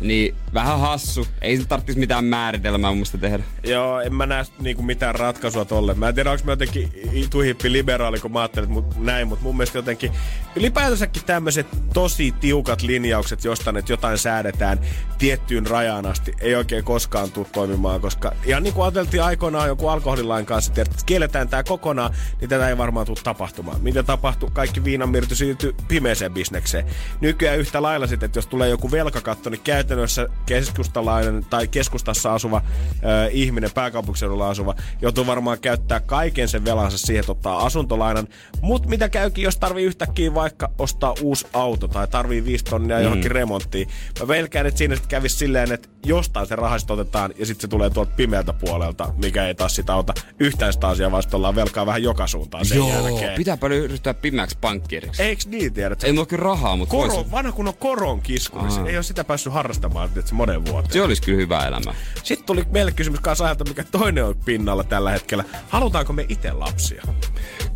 Niin 0.00 0.34
vähän 0.54 0.80
hassu. 0.80 1.26
Ei 1.40 1.56
se 1.56 1.66
tarvitsisi 1.66 1.98
mitään 1.98 2.24
määritelmää 2.24 2.90
mun 2.90 2.96
mielestä 2.96 3.18
tehdä. 3.18 3.44
Joo, 3.64 4.00
en 4.00 4.14
mä 4.14 4.26
näe 4.26 4.44
niinku 4.58 4.82
mitään 4.82 5.14
ratkaisua 5.14 5.64
tolle. 5.64 5.94
Mä 5.94 6.08
en 6.08 6.14
tiedä, 6.14 6.30
onko 6.30 6.44
mä 6.44 6.52
jotenkin 6.52 6.92
tuhippi 7.30 7.72
liberaali, 7.72 8.20
kun 8.20 8.32
mä 8.32 8.40
ajattelin 8.40 8.70
mut, 8.70 8.98
näin, 8.98 9.28
mutta 9.28 9.42
mun 9.42 9.56
mielestä 9.56 9.78
jotenkin 9.78 10.12
ylipäätänsäkin 10.56 11.22
tämmöiset 11.24 11.66
tosi 11.94 12.34
tiukat 12.40 12.82
linjaukset 12.82 13.44
jostain, 13.44 13.76
että 13.76 13.92
jotain 13.92 14.18
säädetään 14.18 14.80
tiettyyn 15.18 15.66
rajaan 15.66 16.06
asti, 16.06 16.34
ei 16.40 16.54
oikein 16.54 16.84
koskaan 16.84 17.30
tule 17.30 17.46
toimimaan, 17.52 18.00
koska 18.00 18.32
ihan 18.44 18.62
niin 18.62 18.74
kuin 18.74 18.84
ajateltiin 18.84 19.22
aikoinaan 19.22 19.68
joku 19.68 19.88
alkoholilain 19.88 20.46
kanssa, 20.46 20.72
että 20.76 20.96
kielletään 21.06 21.48
tämä 21.48 21.62
kokonaan, 21.62 22.14
niin 22.40 22.48
tätä 22.48 22.68
ei 22.68 22.78
varmaan 22.78 23.06
tule 23.06 23.18
tapahtumaan. 23.24 23.80
Mitä 23.80 24.02
tapahtuu? 24.02 24.50
Kaikki 24.52 24.84
viinanmyrty 24.84 25.34
siirtyy 25.34 25.74
pimeeseen 25.88 26.32
bisnekseen. 26.32 26.86
Nykyään 27.20 27.58
yhtä 27.58 27.82
lailla 27.82 28.06
sitten, 28.06 28.26
että 28.26 28.38
jos 28.38 28.46
tulee 28.46 28.68
joku 28.68 28.90
velkakatto, 28.90 29.50
niin 29.50 29.60
käytännössä 29.86 30.28
keskustalainen 30.46 31.46
tai 31.50 31.68
keskustassa 31.68 32.34
asuva 32.34 32.62
ö, 32.88 33.28
ihminen, 33.30 33.70
pääkaupunkiseudulla 33.74 34.50
asuva, 34.50 34.74
joutuu 35.02 35.26
varmaan 35.26 35.60
käyttää 35.60 36.00
kaiken 36.00 36.48
sen 36.48 36.64
velansa 36.64 36.98
siihen, 36.98 37.20
että 37.20 37.32
ottaa 37.32 37.66
asuntolainan. 37.66 38.28
Mutta 38.60 38.88
mitä 38.88 39.08
käykin, 39.08 39.44
jos 39.44 39.56
tarvii 39.56 39.84
yhtäkkiä 39.84 40.34
vaikka 40.34 40.70
ostaa 40.78 41.14
uusi 41.22 41.46
auto 41.52 41.88
tai 41.88 42.08
tarvii 42.08 42.44
viisi 42.44 42.64
tonnia 42.64 43.00
johonkin 43.00 43.30
remonttiin. 43.30 43.88
Mä 44.20 44.28
velkään, 44.28 44.66
että 44.66 44.78
siinä 44.78 44.94
sitten 44.94 45.10
kävisi 45.10 45.36
silleen, 45.36 45.72
että 45.72 45.88
jostain 46.06 46.46
se 46.46 46.56
raha 46.56 46.78
sit 46.78 46.90
otetaan 46.90 47.34
ja 47.38 47.46
sitten 47.46 47.60
se 47.60 47.68
tulee 47.68 47.90
tuolta 47.90 48.12
pimeältä 48.16 48.52
puolelta, 48.52 49.12
mikä 49.22 49.46
ei 49.46 49.54
taas 49.54 49.74
sitä 49.74 49.94
auta 49.94 50.14
yhtään 50.40 50.72
sitä 50.72 50.88
asiaa, 50.88 51.10
vaan 51.10 51.22
ollaan 51.32 51.54
velkaa 51.54 51.86
vähän 51.86 52.02
joka 52.02 52.26
suuntaan 52.26 52.64
sen 52.64 52.88
jälkeen. 52.88 53.36
pitääpä 53.36 53.68
ryhtyä 53.68 54.14
pimeäksi 54.14 54.58
pankkiriksi. 54.60 55.22
Eiks 55.22 55.46
niin 55.46 55.72
tiedät? 55.72 56.04
Ei 56.04 56.12
mulla 56.12 56.26
kyllä 56.26 56.44
rahaa, 56.44 56.76
mutta 56.76 56.90
Koro, 56.90 57.14
vois, 57.14 57.30
vanha 57.30 57.52
kun 57.52 57.68
on 57.68 57.74
koron 57.74 58.20
kisku, 58.20 58.58
niin 58.62 58.86
ei 58.86 58.96
ole 58.96 59.02
sitä 59.02 59.24
päässyt 59.24 59.52
harrastamaan 59.52 59.75
että 60.16 60.28
se 60.28 60.34
monen 60.34 60.66
vuoteen. 60.66 60.92
se 60.92 61.02
olisi 61.02 61.22
kyllä 61.22 61.38
hyvä 61.38 61.66
elämä. 61.66 61.94
Sitten 62.22 62.46
tuli 62.46 62.64
meille 62.70 62.92
kysymys 62.92 63.20
kanssa 63.20 63.44
ajalta, 63.44 63.64
mikä 63.64 63.84
toinen 63.84 64.24
on 64.24 64.34
pinnalla 64.44 64.84
tällä 64.84 65.10
hetkellä. 65.10 65.44
Halutaanko 65.68 66.12
me 66.12 66.26
itse 66.28 66.52
lapsia? 66.52 67.02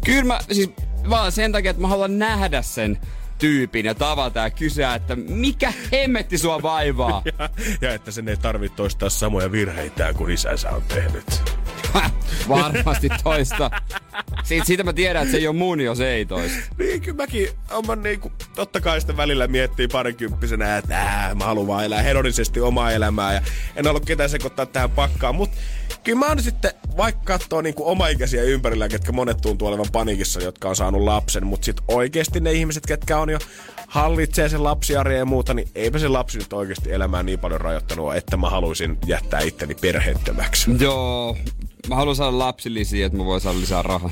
Kyllä 0.05 0.25
mä, 0.25 0.41
siis 0.53 0.71
vaan 1.11 1.33
sen 1.33 1.53
takia, 1.53 1.71
että 1.71 1.83
mä 1.83 1.89
haluan 1.89 2.19
nähdä 2.19 2.63
sen 2.63 2.99
tyypin 3.41 3.87
ja 3.87 3.95
tavata 3.95 4.41
ja 4.41 4.51
kysyä, 4.51 4.95
että 4.95 5.17
mikä 5.17 5.73
hemmetti 5.93 6.39
sua 6.39 6.63
vaivaa. 6.63 7.23
Ja, 7.39 7.49
ja 7.81 7.95
että 7.95 8.11
sen 8.11 8.29
ei 8.29 8.37
tarvitse 8.37 8.77
toistaa 8.77 9.11
samoja 9.11 9.53
virheitä 9.53 10.15
kuin 10.15 10.33
isänsä 10.33 10.71
on 10.71 10.83
tehnyt. 10.83 11.43
Varmasti 12.49 13.09
toista. 13.25 13.71
Siitä, 14.45 14.65
siitä 14.65 14.85
mä 14.85 14.93
tiedän, 14.93 15.23
että 15.23 15.33
se 15.33 15.39
ei 15.39 15.49
ole 15.49 15.57
mun, 15.57 15.81
jos 15.81 16.01
ei 16.01 16.27
toista. 16.27 16.59
Niin, 16.79 17.01
kyllä 17.01 17.17
mäkin 17.17 17.49
oman 17.71 18.03
niinku, 18.03 18.33
totta 18.55 18.81
kai 18.81 19.01
sitä 19.01 19.17
välillä 19.17 19.47
miettii 19.47 19.89
parikymppisenä, 19.89 20.77
että 20.77 20.97
ää, 20.99 21.35
mä 21.35 21.45
haluan 21.45 21.67
vaan 21.67 21.85
elää 21.85 22.03
hedonisesti 22.03 22.61
omaa 22.61 22.93
elämää 22.93 23.35
ja 23.35 23.43
en 23.77 23.87
halua 23.87 24.01
ketään 24.01 24.31
sekoittaa 24.31 24.67
tähän 24.67 24.91
pakkaan, 24.91 25.35
mutta 25.35 25.57
kyllä 26.05 26.19
mä 26.19 26.27
oon 26.27 26.43
sitten, 26.43 26.71
vaikka 26.97 27.23
katsoo 27.25 27.61
niinku 27.61 27.89
omaikäisiä 27.89 28.43
ympärillä, 28.43 28.89
ketkä 28.89 29.13
monet 29.13 29.41
tuntuu 29.41 29.69
olevan 29.69 29.87
panikissa, 29.93 30.43
jotka 30.43 30.69
on 30.69 30.77
saanut 30.77 31.03
lapsen, 31.03 31.47
mutta 31.47 31.65
sitten 31.65 31.85
oikeasti 31.89 32.41
ne 32.41 32.53
ihmiset, 32.53 32.87
ketkä 32.87 33.19
on 33.19 33.31
jo 33.31 33.39
hallitsee 33.87 34.49
sen 34.49 34.65
lapsiarjen 34.65 35.19
ja 35.19 35.25
muuta, 35.25 35.55
niin 35.55 35.69
eipä 35.75 35.99
se 35.99 36.09
lapsi 36.09 36.39
nyt 36.39 36.53
oikeasti 36.53 36.93
elämää 36.93 37.23
niin 37.23 37.39
paljon 37.39 37.61
rajoittanut, 37.61 38.17
että 38.17 38.37
mä 38.37 38.51
haluaisin 38.51 38.99
jättää 39.07 39.41
itteni 39.41 39.75
perheettömäksi. 39.75 40.71
Joo, 40.79 41.37
mä 41.89 41.95
haluan 41.95 42.17
saada 42.17 42.39
lapsillisia, 42.39 43.07
että 43.07 43.19
mä 43.19 43.25
voin 43.25 43.41
saada 43.41 43.61
lisää 43.61 43.83
rahaa. 43.83 44.11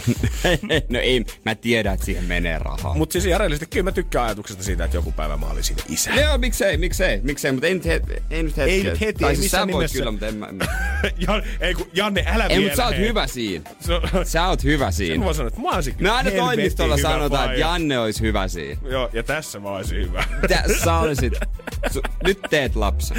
no 0.89 0.99
ei, 0.99 1.25
mä 1.45 1.55
tiedän, 1.55 1.95
että 1.95 2.07
siihen 2.07 2.25
menee 2.25 2.59
rahaa. 2.59 2.95
Mutta 2.95 3.13
siis 3.13 3.25
järjellisesti 3.25 3.67
kyllä 3.67 3.85
mä 3.85 3.93
tykkään 3.93 4.25
ajatuksesta 4.25 4.63
siitä, 4.63 4.85
että 4.85 4.97
joku 4.97 5.13
päivä 5.13 5.37
mä 5.37 5.47
olisin 5.47 5.77
isä. 5.89 6.11
Joo, 6.15 6.39
miksei, 6.39 6.77
miksei, 6.77 7.21
miksei, 7.23 7.53
mutta 7.53 7.67
ei 7.67 7.75
nyt, 7.75 7.85
het, 7.85 8.03
ei 8.31 8.43
nyt 8.43 8.57
hetki. 8.57 8.73
Ei 8.73 8.83
nyt 8.83 9.01
heti, 9.01 9.21
tai 9.21 9.31
ei 9.31 9.37
siis 9.37 9.45
missään 9.45 9.69
sä 9.69 9.73
voit 9.73 9.79
nimessä. 9.83 9.99
kyllä, 9.99 10.11
mutta 10.11 10.27
en 10.27 10.35
mä... 10.37 10.49
mä. 10.53 10.65
Jan, 11.29 11.43
ei 11.61 11.75
kun 11.75 11.87
Janne, 11.93 12.25
älä 12.27 12.45
ei, 12.45 12.49
vielä. 12.49 12.63
mutta 12.63 12.77
sä 12.77 12.87
oot 12.87 12.97
hei. 12.97 13.09
hyvä 13.09 13.27
siinä. 13.27 13.71
Se 13.81 13.95
on- 13.95 14.03
Sä 14.27 14.47
oot 14.49 14.65
hyvä 14.65 14.91
Sen 14.91 14.93
siinä. 15.07 15.25
voi 15.25 15.35
sanoa, 15.35 15.49
että 15.49 15.61
mä 15.61 15.71
olisin 15.71 15.95
Me 16.01 16.11
aina 16.11 16.31
helvetin 16.31 16.47
toimistolla 16.47 16.97
sanotaan, 16.99 17.45
että. 17.45 17.61
Janne 17.61 17.99
olisi 17.99 18.21
hyvä 18.21 18.49
siinä. 18.49 18.81
Joo, 18.91 19.11
ja 19.13 19.23
tässä 19.23 19.61
mä 19.61 19.69
olisin 19.69 19.99
hyvä. 19.99 20.25
Tä, 20.49 20.63
sä 20.85 20.97
olisit. 20.97 21.33
Su, 21.91 22.01
nyt 22.25 22.39
teet 22.51 22.77
lapsen. 22.77 23.17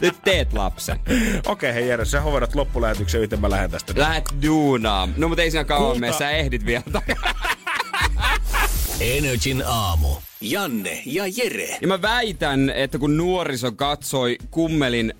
Nyt 0.00 0.14
teet 0.24 0.52
lapsen. 0.52 1.00
Okei, 1.46 1.74
hei 1.74 1.88
Jere, 1.88 2.04
sä 2.04 2.20
hovedat 2.20 2.54
loppulähetyksen, 2.54 3.20
miten 3.20 3.40
mä 3.40 3.50
lähden 3.50 3.70
tästä. 3.74 3.92
Lähet 3.96 4.24
duunaan. 4.42 5.14
No 5.16 5.28
mutta 5.28 5.42
ei 5.42 5.50
siinä 5.50 5.64
kauan 5.64 6.00
mene, 6.00 6.12
sä 6.12 6.30
ehdit 6.30 6.66
vielä. 6.66 6.82
Energin 9.00 9.62
aamu. 9.66 10.08
Janne 10.40 11.02
ja 11.06 11.24
Jere. 11.36 11.78
Ja 11.80 11.88
mä 11.88 12.02
väitän, 12.02 12.70
että 12.70 12.98
kun 12.98 13.16
nuoriso 13.16 13.72
katsoi 13.72 14.38
Kummelin 14.50 15.14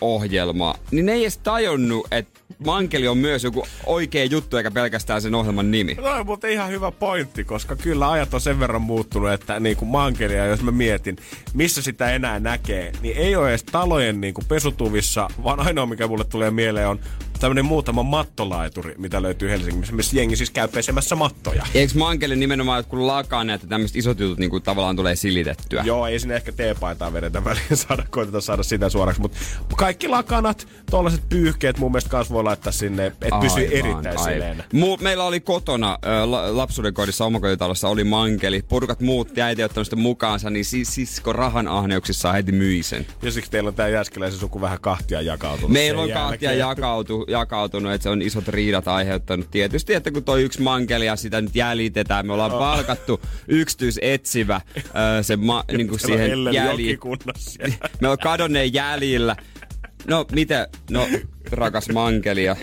Mankeli-ohjelmaa, 0.00 0.74
niin 0.90 1.06
ne 1.06 1.12
ei 1.12 1.22
edes 1.22 1.38
tajunnut, 1.38 2.06
että 2.10 2.40
Mankeli 2.66 3.08
on 3.08 3.18
myös 3.18 3.44
joku 3.44 3.66
oikea 3.86 4.24
juttu, 4.24 4.56
eikä 4.56 4.70
pelkästään 4.70 5.22
sen 5.22 5.34
ohjelman 5.34 5.70
nimi. 5.70 5.94
No 5.94 6.24
muuten 6.24 6.50
ihan 6.50 6.70
hyvä 6.70 6.90
pointti, 6.90 7.44
koska 7.44 7.76
kyllä 7.76 8.10
ajat 8.10 8.34
on 8.34 8.40
sen 8.40 8.60
verran 8.60 8.82
muuttunut, 8.82 9.30
että 9.32 9.60
niin 9.60 9.76
kuin 9.76 9.88
mankelia, 9.88 10.46
jos 10.46 10.62
mä 10.62 10.70
mietin, 10.70 11.16
missä 11.54 11.82
sitä 11.82 12.10
enää 12.10 12.40
näkee, 12.40 12.92
niin 13.02 13.16
ei 13.16 13.36
ole 13.36 13.48
edes 13.48 13.64
talojen 13.64 14.20
niin 14.20 14.34
kuin 14.34 14.46
pesutuvissa, 14.46 15.28
vaan 15.44 15.60
ainoa 15.60 15.86
mikä 15.86 16.06
mulle 16.06 16.24
tulee 16.24 16.50
mieleen 16.50 16.88
on 16.88 17.00
tämmönen 17.40 17.64
muutama 17.64 18.02
mattolaituri, 18.02 18.94
mitä 18.98 19.22
löytyy 19.22 19.50
Helsingissä, 19.50 19.94
missä 19.94 20.16
jengi 20.16 20.36
siis 20.36 20.50
käy 20.50 20.68
pesemässä 20.68 21.16
mattoja. 21.16 21.66
Eikö 21.74 21.92
mankeli 21.98 22.36
nimenomaan 22.36 22.78
jotkut 22.78 22.98
lakan, 23.00 23.50
että 23.50 23.66
tämmöiset 23.66 23.96
isot 23.96 24.20
jutut 24.20 24.38
niin 24.38 24.50
kuin 24.50 24.62
tavallaan 24.62 24.96
tulee 24.96 25.16
silitettyä? 25.16 25.82
Joo, 25.86 26.06
ei 26.06 26.18
sinne 26.20 26.36
ehkä 26.36 26.52
teepaitaa 26.52 27.12
vedetä 27.12 27.44
väliin 27.44 27.76
saada, 27.88 28.04
koiteta 28.10 28.40
saada 28.40 28.62
sitä 28.62 28.88
suoraksi, 28.88 29.20
mutta 29.20 29.38
kaikki 29.76 30.08
lakanat, 30.08 30.68
tollaset 30.90 31.22
pyyhkeet 31.28 31.78
mun 31.78 31.92
mielestä 31.92 32.10
kanssa 32.10 32.34
voi 32.34 32.44
laittaa 32.44 32.72
sinne, 32.72 33.06
että 33.06 33.28
pysyy 33.40 33.68
erittäin 33.72 34.18
sileenä. 34.18 34.64
Mu- 34.74 35.02
meillä 35.02 35.24
oli 35.24 35.40
kotona 35.40 35.98
la- 36.24 36.56
lapsuuden 36.56 36.94
kodissa 36.94 37.24
omakotitalossa 37.24 37.88
oli 37.88 38.04
mankeli. 38.04 38.62
Porukat 38.68 39.00
muut 39.00 39.38
äiti 39.38 39.64
ottanut 39.64 39.86
sitä 39.86 39.96
mukaansa, 39.96 40.50
niin 40.50 40.64
sis- 40.64 40.90
sisko 40.94 41.32
rahan 41.32 41.68
ahneuksissa 41.68 42.32
heti 42.32 42.52
myi 42.52 42.82
sen. 42.82 43.06
Ja 43.22 43.30
siksi 43.30 43.50
teillä 43.50 43.68
on 43.68 43.74
tää 43.74 43.88
Jääskeläisen 43.88 44.40
suku 44.40 44.60
vähän 44.60 44.78
kahtia 44.80 45.20
jakautunut. 45.20 45.70
Meillä 45.70 46.02
on 46.02 46.10
kahtia 46.10 46.52
jälkeen. 46.52 46.58
jakautu, 46.58 47.24
jakautunut, 47.28 47.92
että 47.92 48.02
se 48.02 48.08
on 48.08 48.22
isot 48.22 48.48
riidat 48.48 48.88
aiheuttanut. 48.88 49.50
Tietysti, 49.50 49.94
että 49.94 50.10
kun 50.10 50.24
toi 50.24 50.42
yksi 50.42 50.62
mankeli 50.62 51.06
ja 51.06 51.16
sitä 51.16 51.40
nyt 51.40 51.56
jäljitetään, 51.56 52.26
me 52.26 52.32
ollaan 52.32 52.50
palkattu 52.50 53.20
yksityisetsivä 53.48 54.60
se 55.22 55.36
ma- 55.36 55.64
niin 55.76 55.88
kuin 55.88 56.00
siihen 56.00 56.30
siellä. 56.50 57.78
Me 58.00 58.08
on 58.08 58.18
kadonneen 58.18 58.74
jäljillä. 58.74 59.36
No, 60.06 60.26
miten? 60.32 60.66
No, 60.90 61.08
rakas 61.50 61.88
mankeli. 61.88 62.44
Ja 62.44 62.56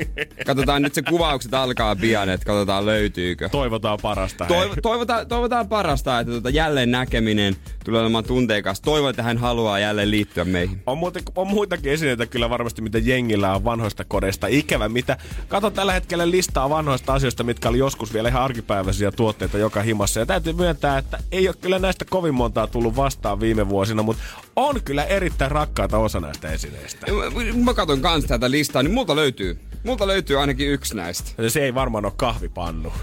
katsotaan 0.45 0.81
nyt 0.81 0.93
se 0.93 1.01
kuvaukset 1.01 1.53
alkaa 1.53 1.95
pian, 1.95 2.29
että 2.29 2.45
katsotaan 2.45 2.85
löytyykö. 2.85 3.49
Toivotaan 3.49 3.99
parasta. 4.01 4.45
Toiv- 4.45 4.81
toivotaan, 4.81 5.27
toivotaan 5.27 5.67
parasta, 5.67 6.19
että 6.19 6.31
tuota 6.31 6.49
jälleen 6.49 6.91
näkeminen 6.91 7.55
tulee 7.85 8.01
olemaan 8.01 8.23
tunteikas. 8.23 8.81
Toivon, 8.81 9.09
että 9.09 9.23
hän 9.23 9.37
haluaa 9.37 9.79
jälleen 9.79 10.11
liittyä 10.11 10.45
meihin. 10.45 10.81
On, 10.85 10.97
muuten, 10.97 11.23
on 11.35 11.47
muitakin 11.47 11.91
esineitä 11.91 12.25
kyllä 12.25 12.49
varmasti, 12.49 12.81
mitä 12.81 12.97
jengillä 12.97 13.55
on 13.55 13.63
vanhoista 13.63 14.03
kodeista. 14.03 14.47
Ikävä 14.47 14.89
mitä. 14.89 15.17
Kato 15.47 15.69
tällä 15.71 15.93
hetkellä 15.93 16.31
listaa 16.31 16.69
vanhoista 16.69 17.13
asioista, 17.13 17.43
mitkä 17.43 17.69
oli 17.69 17.77
joskus 17.77 18.13
vielä 18.13 18.29
ihan 18.29 18.41
arkipäiväisiä 18.43 19.11
tuotteita 19.11 19.57
joka 19.57 19.81
himassa. 19.81 20.19
Ja 20.19 20.25
täytyy 20.25 20.53
myöntää, 20.53 20.97
että 20.97 21.17
ei 21.31 21.47
ole 21.47 21.55
kyllä 21.61 21.79
näistä 21.79 22.05
kovin 22.09 22.33
montaa 22.35 22.67
tullut 22.67 22.95
vastaan 22.95 23.39
viime 23.39 23.69
vuosina, 23.69 24.03
mutta 24.03 24.23
on 24.55 24.81
kyllä 24.85 25.03
erittäin 25.03 25.51
rakkaita 25.51 25.97
osa 25.97 26.19
näistä 26.19 26.51
esineistä. 26.51 27.05
Mä- 27.11 27.63
Mä 27.65 27.73
katson 27.73 28.01
kans 28.01 28.25
tätä 28.25 28.51
listaa, 28.51 28.83
niin 28.83 28.93
multa 28.93 29.15
löytyy. 29.15 29.59
Multa 29.83 30.07
löytyy 30.07 30.39
ainakin 30.39 30.69
yksi 30.71 30.95
näistä. 30.95 31.43
Ja 31.43 31.49
se 31.49 31.63
ei 31.63 31.75
varmaan 31.75 32.05
ole 32.05 32.13
kahvipannu. 32.17 32.93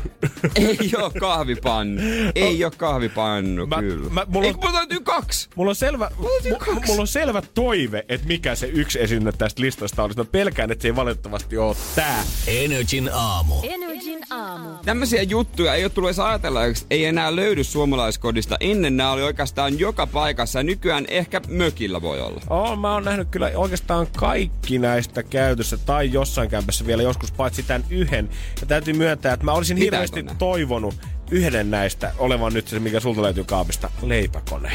Ei 0.54 0.78
oo 1.02 1.10
kahvipannu. 1.20 2.00
Ei 2.34 2.64
oo 2.64 2.70
kahvipannu, 2.76 3.66
Mä- 3.66 3.80
kyllä. 3.80 4.10
mä- 4.10 4.26
mulla 4.28 4.46
Ei, 4.46 4.52
on- 4.52 4.58
kun 4.60 4.71
mulla 4.72 4.80
löytyy 4.80 5.00
kaksi. 5.00 5.48
Mulla 5.56 5.70
on, 5.70 5.76
selvä, 5.76 6.10
löytyy 6.22 6.52
mu- 6.52 6.58
kaksi. 6.58 6.86
mulla 6.86 7.00
on 7.00 7.06
selvä 7.06 7.42
toive, 7.54 8.04
että 8.08 8.26
mikä 8.26 8.54
se 8.54 8.66
yksi 8.66 9.00
esine 9.02 9.32
tästä 9.32 9.62
listasta 9.62 10.02
olisi. 10.02 10.18
Mä 10.18 10.24
pelkään, 10.24 10.72
että 10.72 10.82
se 10.82 10.88
ei 10.88 10.96
valitettavasti 10.96 11.58
ole 11.58 11.76
tää. 11.94 12.24
Energin 12.46 13.10
aamu. 13.12 13.54
Energin 13.62 14.20
aamu. 14.30 14.68
Tämmöisiä 14.84 15.22
juttuja 15.22 15.74
ei 15.74 15.84
ole 15.84 15.90
tullut 15.90 16.08
edes 16.08 16.18
ajatelleeksi, 16.18 16.86
ei 16.90 17.04
enää 17.04 17.36
löydy 17.36 17.64
suomalaiskodista. 17.64 18.56
Ennen 18.60 18.96
nämä 18.96 19.12
oli 19.12 19.22
oikeastaan 19.22 19.78
joka 19.78 20.06
paikassa 20.06 20.58
ja 20.58 20.62
nykyään 20.62 21.04
ehkä 21.08 21.40
mökillä 21.48 22.02
voi 22.02 22.20
olla. 22.20 22.40
Oh, 22.50 22.78
mä 22.78 22.92
oon 22.92 23.04
nähnyt 23.04 23.28
kyllä 23.30 23.50
oikeastaan 23.54 24.06
kaikki 24.16 24.78
näistä 24.78 25.22
käytössä 25.22 25.76
tai 25.76 26.12
jossain 26.12 26.50
kämpässä 26.50 26.86
vielä 26.86 27.02
joskus, 27.02 27.32
paitsi 27.32 27.62
tämän 27.62 27.84
yhden. 27.90 28.28
Ja 28.60 28.66
täytyy 28.66 28.94
myöntää, 28.94 29.32
että 29.32 29.44
mä 29.44 29.52
olisin 29.52 29.78
Pitääkö 29.78 30.06
hirveästi 30.08 30.36
toivonut 30.38 30.94
yhden 31.32 31.70
näistä 31.70 32.12
olevan 32.18 32.52
nyt 32.52 32.68
se, 32.68 32.78
mikä 32.78 33.00
sulta 33.00 33.22
löytyy 33.22 33.44
kaapista, 33.44 33.90
leipäkone. 34.02 34.72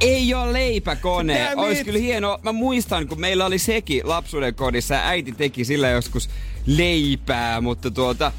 Ei 0.00 0.34
ole 0.34 0.52
leipäkone. 0.52 1.54
Olisi 1.56 1.84
kyllä 1.84 1.98
hienoa. 1.98 2.38
Mä 2.42 2.52
muistan, 2.52 3.08
kun 3.08 3.20
meillä 3.20 3.46
oli 3.46 3.58
sekin 3.58 4.08
lapsuuden 4.08 4.54
kodissa 4.54 4.94
ja 4.94 5.08
äiti 5.08 5.32
teki 5.32 5.64
sillä 5.64 5.88
joskus 5.88 6.30
leipää, 6.66 7.60
mutta 7.60 7.90
tuota... 7.90 8.32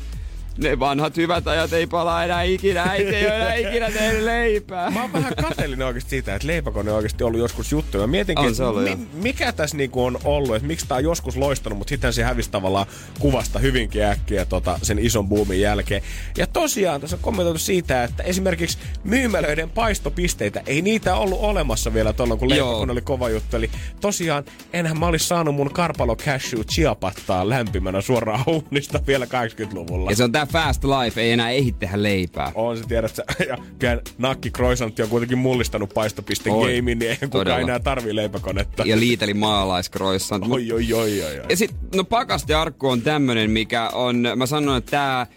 Ne 0.58 0.80
vanhat 0.80 1.18
hyvät 1.18 1.48
ajat 1.48 1.74
ei 1.74 1.88
palaa 1.88 2.24
enää 2.24 2.44
ikinä. 2.44 2.84
Äiti 2.84 3.16
ei 3.16 3.26
ole 3.26 3.36
enää 3.36 3.56
ikinä 3.56 3.92
tehnyt 3.92 4.24
leipää. 4.24 4.92
Mä 4.92 5.02
oon 5.02 5.14
vähän 5.14 5.34
kateellinen 5.42 5.88
oikeasti 5.88 6.10
siitä, 6.10 6.36
että 6.36 6.48
leipäkone 6.48 6.92
on 6.92 6.96
oikeasti 6.98 7.24
ollut 7.24 7.40
joskus 7.40 7.72
juttu. 7.72 7.98
Mä 7.98 8.08
mietinkin, 8.08 8.46
On 8.46 8.56
se 8.56 8.64
ollut, 8.64 8.88
että 8.88 8.98
mi- 8.98 9.08
mikä 9.22 9.52
tässä 9.52 9.78
niinku 9.78 10.06
on 10.06 10.20
ollut, 10.24 10.56
että 10.56 10.68
miksi 10.68 10.88
tää 10.88 10.98
on 10.98 11.04
joskus 11.04 11.38
loistanut, 11.38 11.78
mutta 11.78 11.90
sitten 11.90 12.14
se 12.14 12.24
hävisi 12.24 12.52
tavallaan 12.52 12.86
kuvasta 13.20 13.60
hyvinkin 13.60 14.04
äkkiä 14.04 14.46
tota, 14.46 14.80
sen 14.82 15.00
ison 15.00 15.30
boomin 15.30 15.62
jälkeen. 15.62 16.02
Ja 16.38 16.48
tosiaan 16.48 17.02
tässä 17.02 17.16
on 17.16 17.22
kommentoitu 17.22 17.60
siitä, 17.60 18.04
että 18.04 18.24
esimerkiksi 18.24 18.78
myymälöiden 19.04 19.70
paistopisteitä, 19.70 20.62
ei 20.66 20.82
niitä 20.82 21.16
ollut 21.16 21.40
olemassa 21.42 21.94
vielä 21.94 22.14
tuolloin, 22.14 22.40
kun 22.40 22.50
leipäkone 22.50 22.92
oli 22.92 23.02
kova 23.02 23.30
juttu. 23.30 23.56
Eli 23.58 23.70
tosiaan, 24.02 24.44
enhän 24.74 25.00
mä 25.00 25.06
olisi 25.08 25.28
saanut 25.28 25.56
mun 25.56 25.74
Karpalo 25.74 26.16
Cashew 26.16 26.62
chiapattaa 26.62 27.50
lämpimänä 27.50 28.02
suoraan 28.02 28.44
uunista 28.54 29.00
vielä 29.08 29.26
80-luvulla. 29.26 30.10
Ja 30.10 30.16
se 30.16 30.24
on 30.24 30.32
tää 30.48 30.64
fast 30.66 30.84
life, 30.84 31.22
ei 31.22 31.32
enää 31.32 31.50
ehdi 31.50 31.72
tehdä 31.72 32.04
leipää. 32.04 32.52
On 32.56 32.78
se, 32.78 32.84
tiedät 32.88 33.16
sä. 33.16 33.24
Ja 33.50 33.58
kyllä 33.80 34.02
Nakki 34.18 34.52
Croissantti 34.52 35.02
on 35.04 35.10
kuitenkin 35.10 35.38
mullistanut 35.38 35.94
paistopiste 35.94 36.50
gamein, 36.50 36.86
niin 36.86 37.02
eihän 37.02 37.18
kukaan 37.20 37.32
Todella. 37.32 37.60
enää 37.60 37.80
tarvii 37.80 38.16
leipäkonetta. 38.16 38.84
Ja 38.86 39.00
liiteli 39.00 39.34
maalaiskroissaan. 39.34 40.52
Oi, 40.52 40.72
oi, 40.72 40.94
oi, 40.94 41.24
oi, 41.24 41.24
oi. 41.24 41.42
Ja 41.50 41.58
sit, 41.58 41.76
no 41.96 42.04
pakastearkku 42.04 42.90
on 42.90 43.02
tämmönen, 43.02 43.52
mikä 43.52 43.90
on, 43.90 44.28
mä 44.36 44.46
sanon, 44.46 44.78
että 44.78 44.92
tää 44.92 45.28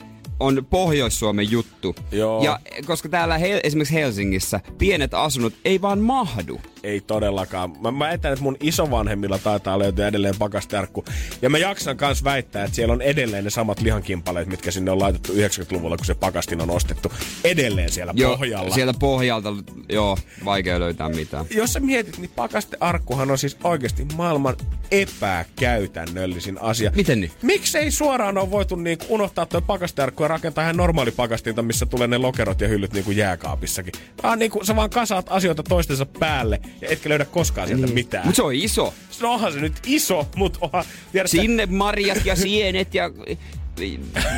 on 0.41 0.67
Pohjois-Suomen 0.71 1.51
juttu. 1.51 1.97
Joo. 2.13 2.45
Ja 2.45 2.61
koska 2.87 3.09
täällä 3.09 3.39
Hel- 3.39 3.61
esimerkiksi 3.63 3.95
Helsingissä 3.95 4.61
pienet 4.79 5.15
asunnot 5.15 5.53
ei 5.65 5.83
vaan 5.83 5.99
mahdu. 5.99 6.61
Ei 6.87 7.01
todellakaan. 7.01 7.77
Mä, 7.81 7.91
mä 7.91 8.11
etän, 8.11 8.33
että 8.33 8.43
mun 8.43 8.57
isovanhemmilla 8.61 9.39
taitaa 9.39 9.79
löytyä 9.79 10.09
edelleen 10.09 10.35
pakastearkku. 10.39 11.05
Ja 11.43 11.51
mä 11.51 11.59
jaksan 11.59 11.97
kans 11.97 12.25
väittää, 12.25 12.65
että 12.65 12.77
siellä 12.77 12.93
on 12.93 13.03
edelleen 13.03 13.45
ne 13.45 13.51
samat 13.51 13.81
lihankimpaleet, 13.81 14.49
mitkä 14.49 14.71
sinne 14.71 14.91
on 14.91 14.99
laitettu 14.99 15.33
90-luvulla, 15.33 15.97
kun 15.97 16.07
se 16.07 16.15
pakastin 16.15 16.61
on 16.61 16.71
ostettu. 16.71 17.13
Edelleen 17.45 17.93
siellä 17.93 18.15
pohjalla. 18.23 18.75
sieltä 18.75 18.99
pohjalta, 18.99 19.53
joo, 19.89 20.19
vaikea 20.45 20.81
löytää 20.81 21.09
mitään. 21.09 21.47
jos 21.51 21.73
sä 21.73 21.81
mietit, 21.81 22.19
niin 22.19 22.31
pakastearkkuhan 22.37 23.31
on 23.31 23.39
siis 23.39 23.57
oikeasti 23.65 24.07
maailman 24.17 24.57
epäkäytännöllisin 24.91 26.61
asia. 26.61 26.93
Miten 26.97 27.21
niin? 27.21 27.31
Miksei 27.43 27.91
suoraan 27.91 28.39
ole 28.39 28.51
voitu 28.51 28.77
niinku 28.77 29.05
unohtaa 29.09 29.47
tuo 29.47 29.61
pakastearkku 29.61 30.23
ja 30.23 30.29
rakentaa 30.29 30.65
ihan 30.65 30.77
normaali 30.77 31.11
pakastinta, 31.11 31.63
missä 31.63 31.87
tulee 31.87 32.07
ne 32.09 32.19
lokerot 32.19 32.61
ja 32.61 32.69
hyllyt 32.69 32.93
niinku 32.93 33.11
jääkaapissakin. 33.11 33.93
Tää 34.23 34.31
on 34.31 34.39
niinku, 34.39 34.65
sä 34.65 34.77
vaan 34.77 34.91
kasaat 34.91 35.27
asioita 35.31 35.63
toistensa 35.63 36.07
päälle 36.07 36.61
ja 36.81 36.89
etkä 36.89 37.09
löydä 37.09 37.25
koskaan 37.25 37.69
sieltä 37.69 37.87
mitään. 37.87 38.27
Mutta 38.27 38.37
se 38.37 38.43
on 38.43 38.55
iso. 38.55 38.95
No 39.21 39.33
onhan 39.33 39.53
se 39.53 39.61
nyt 39.61 39.73
iso, 39.87 40.29
mutta 40.37 40.59
onhan, 40.63 40.85
tiedät, 41.13 41.31
sä, 41.31 41.37
Sinne 41.37 41.67
marjat 41.67 42.25
ja 42.25 42.37
sienet 42.37 42.95
ja... 42.95 43.11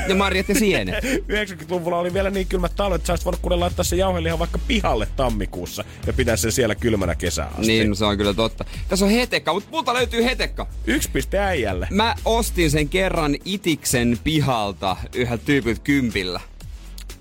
Ja 0.09 0.14
marjat 0.14 0.49
ja 0.49 0.55
sienet. 0.55 1.05
90-luvulla 1.49 1.99
oli 1.99 2.14
vielä 2.14 2.30
niin 2.30 2.47
kylmät 2.47 2.72
talvet, 2.76 2.95
että 2.97 3.07
sä 3.07 3.12
olisit 3.12 3.24
voinut 3.24 3.41
kuule 3.41 3.57
laittaa 3.57 3.84
se 3.84 3.97
jauhelihan 3.97 4.39
vaikka 4.39 4.59
pihalle 4.66 5.09
tammikuussa 5.16 5.84
ja 6.07 6.12
pitää 6.12 6.36
sen 6.36 6.53
siellä 6.53 6.74
kylmänä 6.74 7.14
kesään 7.14 7.49
asti. 7.49 7.66
Niin, 7.66 7.89
no 7.89 7.95
se 7.95 8.05
on 8.05 8.16
kyllä 8.16 8.34
totta. 8.34 8.64
Tässä 8.89 9.05
on 9.05 9.11
hetekka, 9.11 9.53
mutta 9.53 9.70
multa 9.70 9.95
löytyy 9.95 10.24
hetekka. 10.24 10.66
Yksi 10.86 11.11
piste 11.11 11.39
äijälle. 11.39 11.89
Mä 11.91 12.14
ostin 12.24 12.70
sen 12.70 12.89
kerran 12.89 13.36
Itiksen 13.45 14.18
pihalta 14.24 14.97
yhdeltä 15.14 15.45
tyypiltä 15.45 15.80
kympillä. 15.84 16.41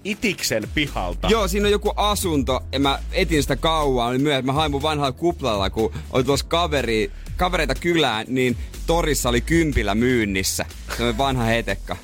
Itiksen 0.04 0.64
pihalta. 0.74 1.28
Joo, 1.28 1.48
siinä 1.48 1.66
on 1.66 1.72
joku 1.72 1.94
asunto 1.96 2.64
ja 2.72 2.80
mä 2.80 3.00
etin 3.12 3.42
sitä 3.42 3.56
kauan. 3.56 4.10
Oli 4.10 4.18
myöhemmin, 4.18 4.46
mä 4.46 4.54
hain 4.54 4.72
mun 4.72 4.82
vanhalla 4.82 5.12
kuplalla, 5.12 5.70
kun 5.70 5.94
oli 6.12 6.24
tuossa 6.24 6.46
kaveri, 6.50 7.12
kavereita 7.38 7.76
kylään, 7.76 8.26
niin 8.30 8.58
torissa 8.88 9.30
oli 9.30 9.42
kympillä 9.42 9.96
myynnissä. 9.96 10.66
Se 10.98 11.04
on 11.04 11.18
vanha 11.18 11.44
hetekka. 11.44 11.98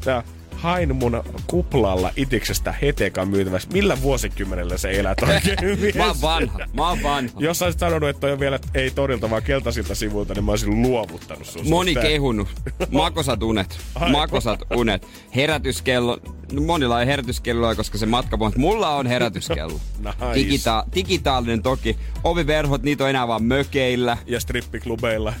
Tää 0.00 0.22
hain 0.62 0.96
mun 0.96 1.22
kuplalla 1.46 2.10
itiksestä 2.16 2.74
hetekan 2.82 3.28
myytävässä. 3.28 3.68
Millä 3.72 4.02
vuosikymmenellä 4.02 4.78
se 4.78 4.90
elät 4.90 5.18
oikein? 5.22 5.58
Mä 5.98 6.06
oon 6.06 6.16
vanha, 6.22 6.58
mä 6.72 6.88
oon 6.88 7.02
vanha. 7.02 7.30
Jos 7.38 7.62
olisit 7.62 7.80
sanonut, 7.80 8.08
että 8.08 8.26
on 8.26 8.40
vielä 8.40 8.58
ei 8.74 8.90
torilta, 8.90 9.30
vaan 9.30 9.42
keltaisilta 9.42 9.94
sivuilta, 9.94 10.34
niin 10.34 10.44
mä 10.44 10.52
olisin 10.52 10.82
luovuttanut 10.82 11.46
sun. 11.46 11.68
Moni 11.68 11.92
suhteen. 11.92 12.12
kehunut. 12.12 12.48
Makosat 12.90 13.42
unet. 13.42 13.78
Makosat 14.10 14.60
unet. 14.76 15.06
Herätyskello. 15.36 16.18
Monilla 16.66 17.00
ei 17.00 17.06
herätyskelloa, 17.06 17.74
koska 17.74 17.98
se 17.98 18.06
matka, 18.06 18.36
mutta 18.36 18.58
mulla 18.60 18.90
on 18.96 19.06
herätyskello. 19.06 19.80
Nice. 20.02 20.34
Digita- 20.34 20.84
digitaalinen 20.94 21.62
toki. 21.62 21.96
Oviverhot, 22.24 22.82
niitä 22.82 23.04
on 23.04 23.10
enää 23.10 23.28
vaan 23.28 23.44
mökeillä. 23.44 24.16
Ja 24.26 24.40
strippiklubeilla. 24.40 25.32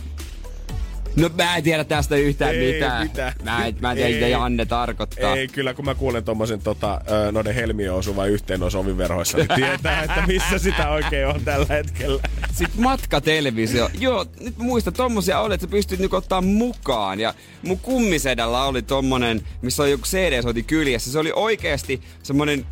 No 1.16 1.30
mä 1.36 1.56
en 1.56 1.62
tiedä 1.62 1.84
tästä 1.84 2.16
yhtään 2.16 2.54
Ei 2.54 2.72
mitään. 2.72 3.02
mitään. 3.02 3.32
Mä 3.44 3.66
en, 3.66 3.76
mä 3.80 3.90
en 3.90 3.96
tiedä, 3.96 4.10
mitä 4.14 4.26
Ei. 4.26 4.32
Janne 4.32 4.66
tarkoittaa. 4.66 5.36
Ei, 5.36 5.48
kyllä 5.48 5.74
kun 5.74 5.84
mä 5.84 5.94
kuulen 5.94 6.24
tommosen 6.24 6.60
tota, 6.60 7.00
noiden 7.32 7.54
helmien 7.54 7.92
osuvan 7.92 8.30
yhteen 8.30 8.60
noissa 8.60 8.78
oviverhoissa, 8.78 9.38
niin 9.38 9.48
tietää, 9.54 10.02
että 10.02 10.24
missä 10.26 10.58
sitä 10.58 10.90
oikein 10.90 11.26
on 11.26 11.40
tällä 11.44 11.66
hetkellä. 11.68 12.22
Sitten 12.52 12.82
matkatelevisio. 12.82 13.90
Joo, 13.98 14.26
nyt 14.40 14.58
mä 14.58 14.64
muistan, 14.64 14.92
tommosia 14.92 15.40
oli, 15.40 15.54
että 15.54 15.66
sä 15.66 15.70
pystyt 15.70 15.98
niinku 15.98 16.16
ottaa 16.16 16.40
mukaan. 16.40 17.20
Ja 17.20 17.34
mun 17.62 17.78
kummisedällä 17.78 18.64
oli 18.64 18.82
tommonen, 18.82 19.42
missä 19.62 19.82
oli 19.82 19.90
joku 19.90 20.04
CD-soiti 20.04 20.62
kyljessä. 20.62 21.12
Se 21.12 21.18
oli 21.18 21.32
oikeasti 21.34 22.02
semmonen 22.22 22.66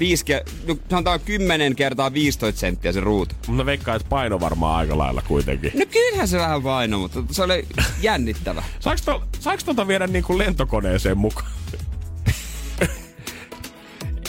viisi, 0.00 0.24
no, 0.66 0.76
sanotaan 0.90 1.20
10 1.20 1.76
kertaa 1.76 2.12
15 2.12 2.60
senttiä 2.60 2.92
se 2.92 3.00
ruutu. 3.00 3.34
Mutta 3.46 3.66
veikkaan, 3.66 3.96
että 3.96 4.08
paino 4.08 4.40
varmaan 4.40 4.76
aika 4.78 4.98
lailla 4.98 5.22
kuitenkin. 5.22 5.72
No 5.74 5.84
kyllähän 5.92 6.28
se 6.28 6.38
vähän 6.38 6.62
paino, 6.62 6.98
mutta 6.98 7.22
se 7.30 7.42
oli 7.42 7.66
jännittävä. 8.02 8.62
Saanko, 8.80 9.02
to, 9.04 9.22
saanko 9.40 9.62
tota 9.66 9.88
viedä 9.88 10.06
niin 10.06 10.24
kuin 10.24 10.38
lentokoneeseen 10.38 11.18
mukaan? 11.18 11.50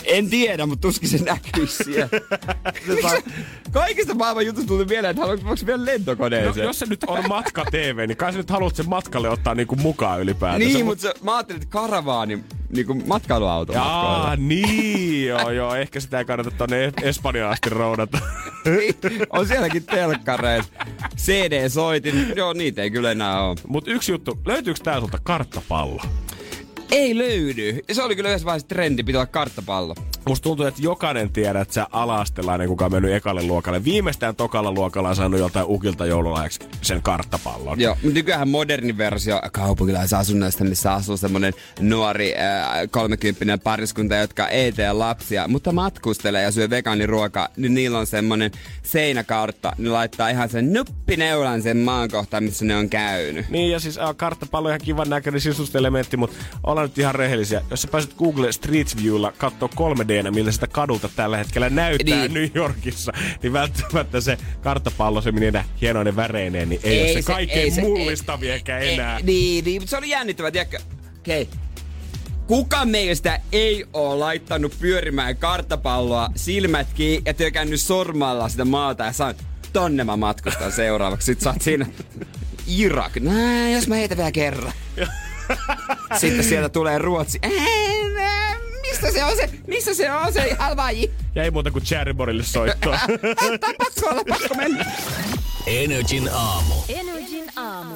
En 0.05 0.29
tiedä, 0.29 0.65
mutta 0.65 0.81
tuskin 0.87 1.09
se 1.09 1.17
näkyy 1.17 1.67
siellä. 1.67 2.07
se 2.87 3.01
saa... 3.01 3.17
Kaikista 3.71 4.13
maailman 4.13 4.45
jutusta 4.45 4.67
tuli 4.67 4.85
mieleen, 4.85 5.11
että 5.11 5.21
haluatko 5.21 5.55
vielä 5.65 5.79
No, 5.79 5.85
lentokoneeseen. 5.85 6.65
jos 6.65 6.79
se 6.79 6.85
nyt 6.85 7.03
on 7.07 7.23
matka 7.27 7.65
TV, 7.71 8.07
niin 8.07 8.17
kai 8.17 8.31
sä 8.31 8.37
nyt 8.37 8.49
haluat 8.49 8.75
sen 8.75 8.89
matkalle 8.89 9.29
ottaa 9.29 9.55
niinku 9.55 9.75
mukaan 9.75 10.21
ylipäätään. 10.21 10.59
Niin, 10.59 10.85
mutta 10.85 11.01
se, 11.01 11.13
mä 11.23 11.35
ajattelin, 11.35 11.61
että 11.61 11.71
karavaani, 11.71 12.43
niinku 12.75 12.93
matkailuauto 12.93 13.73
Jaa, 13.73 14.35
niin, 14.35 15.27
joo, 15.27 15.49
joo. 15.51 15.75
Ehkä 15.75 15.99
sitä 15.99 16.19
ei 16.19 16.25
kannata 16.25 16.51
tonne 16.51 16.93
Espanjaan 17.01 17.51
asti 17.51 17.69
roudata. 17.69 18.19
on 19.29 19.47
sielläkin 19.47 19.83
telkkareet. 19.83 20.73
CD-soitin, 21.17 22.33
joo 22.35 22.53
niitä 22.53 22.81
ei 22.81 22.91
kyllä 22.91 23.11
enää 23.11 23.41
ole. 23.43 23.55
Mut 23.67 23.87
yksi 23.87 24.11
juttu, 24.11 24.39
löytyykö 24.45 24.79
tää 24.83 24.99
sulta 24.99 25.19
karttapallo? 25.23 26.01
Ei 26.91 27.17
löydy. 27.17 27.79
Ja 27.87 27.95
se 27.95 28.03
oli 28.03 28.15
kyllä 28.15 28.29
yhdessä 28.29 28.45
vaiheessa 28.45 28.67
trendi, 28.67 29.03
pitää 29.03 29.19
olla 29.19 29.31
karttapallo. 29.31 29.95
Musta 30.27 30.43
tuntuu, 30.43 30.65
että 30.65 30.81
jokainen 30.81 31.29
tiedät, 31.29 31.61
että 31.61 31.73
sä 31.73 31.87
alastelainen, 31.91 32.67
kuka 32.67 32.85
on 32.85 32.91
mennyt 32.91 33.13
ekalle 33.13 33.43
luokalle. 33.43 33.83
Viimeistään 33.83 34.35
tokalla 34.35 34.71
luokalla 34.71 35.09
on 35.09 35.15
saanut 35.15 35.39
joltain 35.39 35.65
ukilta 35.69 36.05
joululahjaksi 36.05 36.59
sen 36.81 37.01
karttapallon. 37.01 37.79
Joo, 37.79 37.95
mutta 37.95 38.13
nykyään 38.13 38.49
moderni 38.49 38.97
versio 38.97 39.41
kaupunkilaisasunnoista, 39.51 40.63
missä 40.63 40.93
asuu 40.93 41.17
semmonen 41.17 41.53
nuori 41.79 42.33
äh, 42.37 42.69
kolmekymppinen 42.91 43.59
pariskunta, 43.59 44.15
jotka 44.15 44.47
ei 44.47 44.71
tee 44.71 44.93
lapsia, 44.93 45.47
mutta 45.47 45.71
matkustelee 45.71 46.43
ja 46.43 46.51
syö 46.51 46.69
vegaaniruokaa, 46.69 47.47
niin 47.57 47.73
niillä 47.73 47.99
on 47.99 48.07
semmonen 48.07 48.51
seinäkartta, 48.83 49.73
ne 49.77 49.89
laittaa 49.89 50.29
ihan 50.29 50.49
sen 50.49 50.73
nuppineulan 50.73 51.61
sen 51.61 51.77
maankohtaan, 51.77 52.43
missä 52.43 52.65
ne 52.65 52.75
on 52.75 52.89
käynyt. 52.89 53.49
Niin, 53.49 53.71
ja 53.71 53.79
siis 53.79 53.97
äh, 53.97 54.15
karttapallo 54.17 54.67
on 54.67 54.71
ihan 54.71 54.81
kivan 54.85 55.09
näköinen 55.09 55.41
sisustuselementti, 55.41 56.17
mutta 56.17 56.37
ollaan 56.81 56.89
nyt 56.89 56.97
ihan 56.97 57.15
rehellisiä. 57.15 57.61
Jos 57.69 57.81
sä 57.81 57.87
pääset 57.87 58.13
Google 58.13 58.51
Street 58.51 58.95
Viewlla 59.03 59.31
katsoo 59.31 59.69
3 59.75 60.07
d 60.07 60.31
miltä 60.31 60.51
sitä 60.51 60.67
kadulta 60.67 61.09
tällä 61.15 61.37
hetkellä 61.37 61.69
näyttää 61.69 62.17
Niin. 62.17 62.33
New 62.33 62.47
Yorkissa, 62.55 63.11
niin 63.43 63.53
välttämättä 63.53 64.21
se 64.21 64.37
karttapallo, 64.61 65.21
se 65.21 65.31
minä 65.31 65.65
hienoinen 65.81 66.15
väreineen, 66.15 66.69
niin 66.69 66.81
ei, 66.83 66.99
ei 66.99 67.03
ole 67.03 67.21
se 67.21 67.31
kaikkein 67.31 67.73
mullistaviekään 67.81 68.81
enää. 68.81 69.17
Ei, 69.17 69.23
niin, 69.23 69.65
niin, 69.65 69.81
mutta 69.81 69.89
se 69.89 69.97
oli 69.97 70.09
jännittävä, 70.09 70.51
tiedätkö? 70.51 70.79
Okei. 71.19 71.41
Okay. 71.41 71.55
Kuka 72.47 72.85
meistä 72.85 73.39
ei 73.51 73.85
oo 73.93 74.19
laittanut 74.19 74.79
pyörimään 74.79 75.37
karttapalloa 75.37 76.29
silmät 76.35 76.87
kiinni 76.93 77.21
ja 77.25 77.33
tökännyt 77.33 77.81
sormalla 77.81 78.49
sitä 78.49 78.65
maata 78.65 79.05
ja 79.05 79.11
sanonut, 79.11 79.41
tonne 79.73 80.03
mä 80.03 80.17
matkustan 80.17 80.71
seuraavaksi. 80.71 81.25
Sitten 81.25 81.43
sä 81.43 81.49
oot 81.49 81.61
siinä 81.61 81.85
Irak. 82.67 83.15
Nää, 83.19 83.69
jos 83.69 83.87
mä 83.87 83.95
heitän 83.95 84.17
vielä 84.17 84.31
kerran. 84.31 84.73
Sitten 86.17 86.43
sieltä 86.43 86.69
tulee 86.69 86.97
Ruotsi. 86.97 87.39
"Ei, 87.43 88.13
nää, 88.15 88.55
Mistä 88.81 89.11
se 89.11 89.23
on 89.23 89.35
se? 89.35 89.49
Missä 89.67 89.93
se 89.93 90.11
on 90.11 90.33
se 90.33 90.53
halvaji? 90.59 91.11
Ja 91.35 91.43
ei 91.43 91.51
muuta 91.51 91.71
kuin 91.71 91.83
Cherryborille 91.83 92.43
soittoa. 92.43 92.99
Pakko 93.77 94.09
olla, 94.09 94.23
pakko 94.29 94.55
mennä. 94.55 94.85
Energin 95.67 96.29
aamu. 96.33 96.73
Energin 96.89 97.51
aamu. 97.55 97.95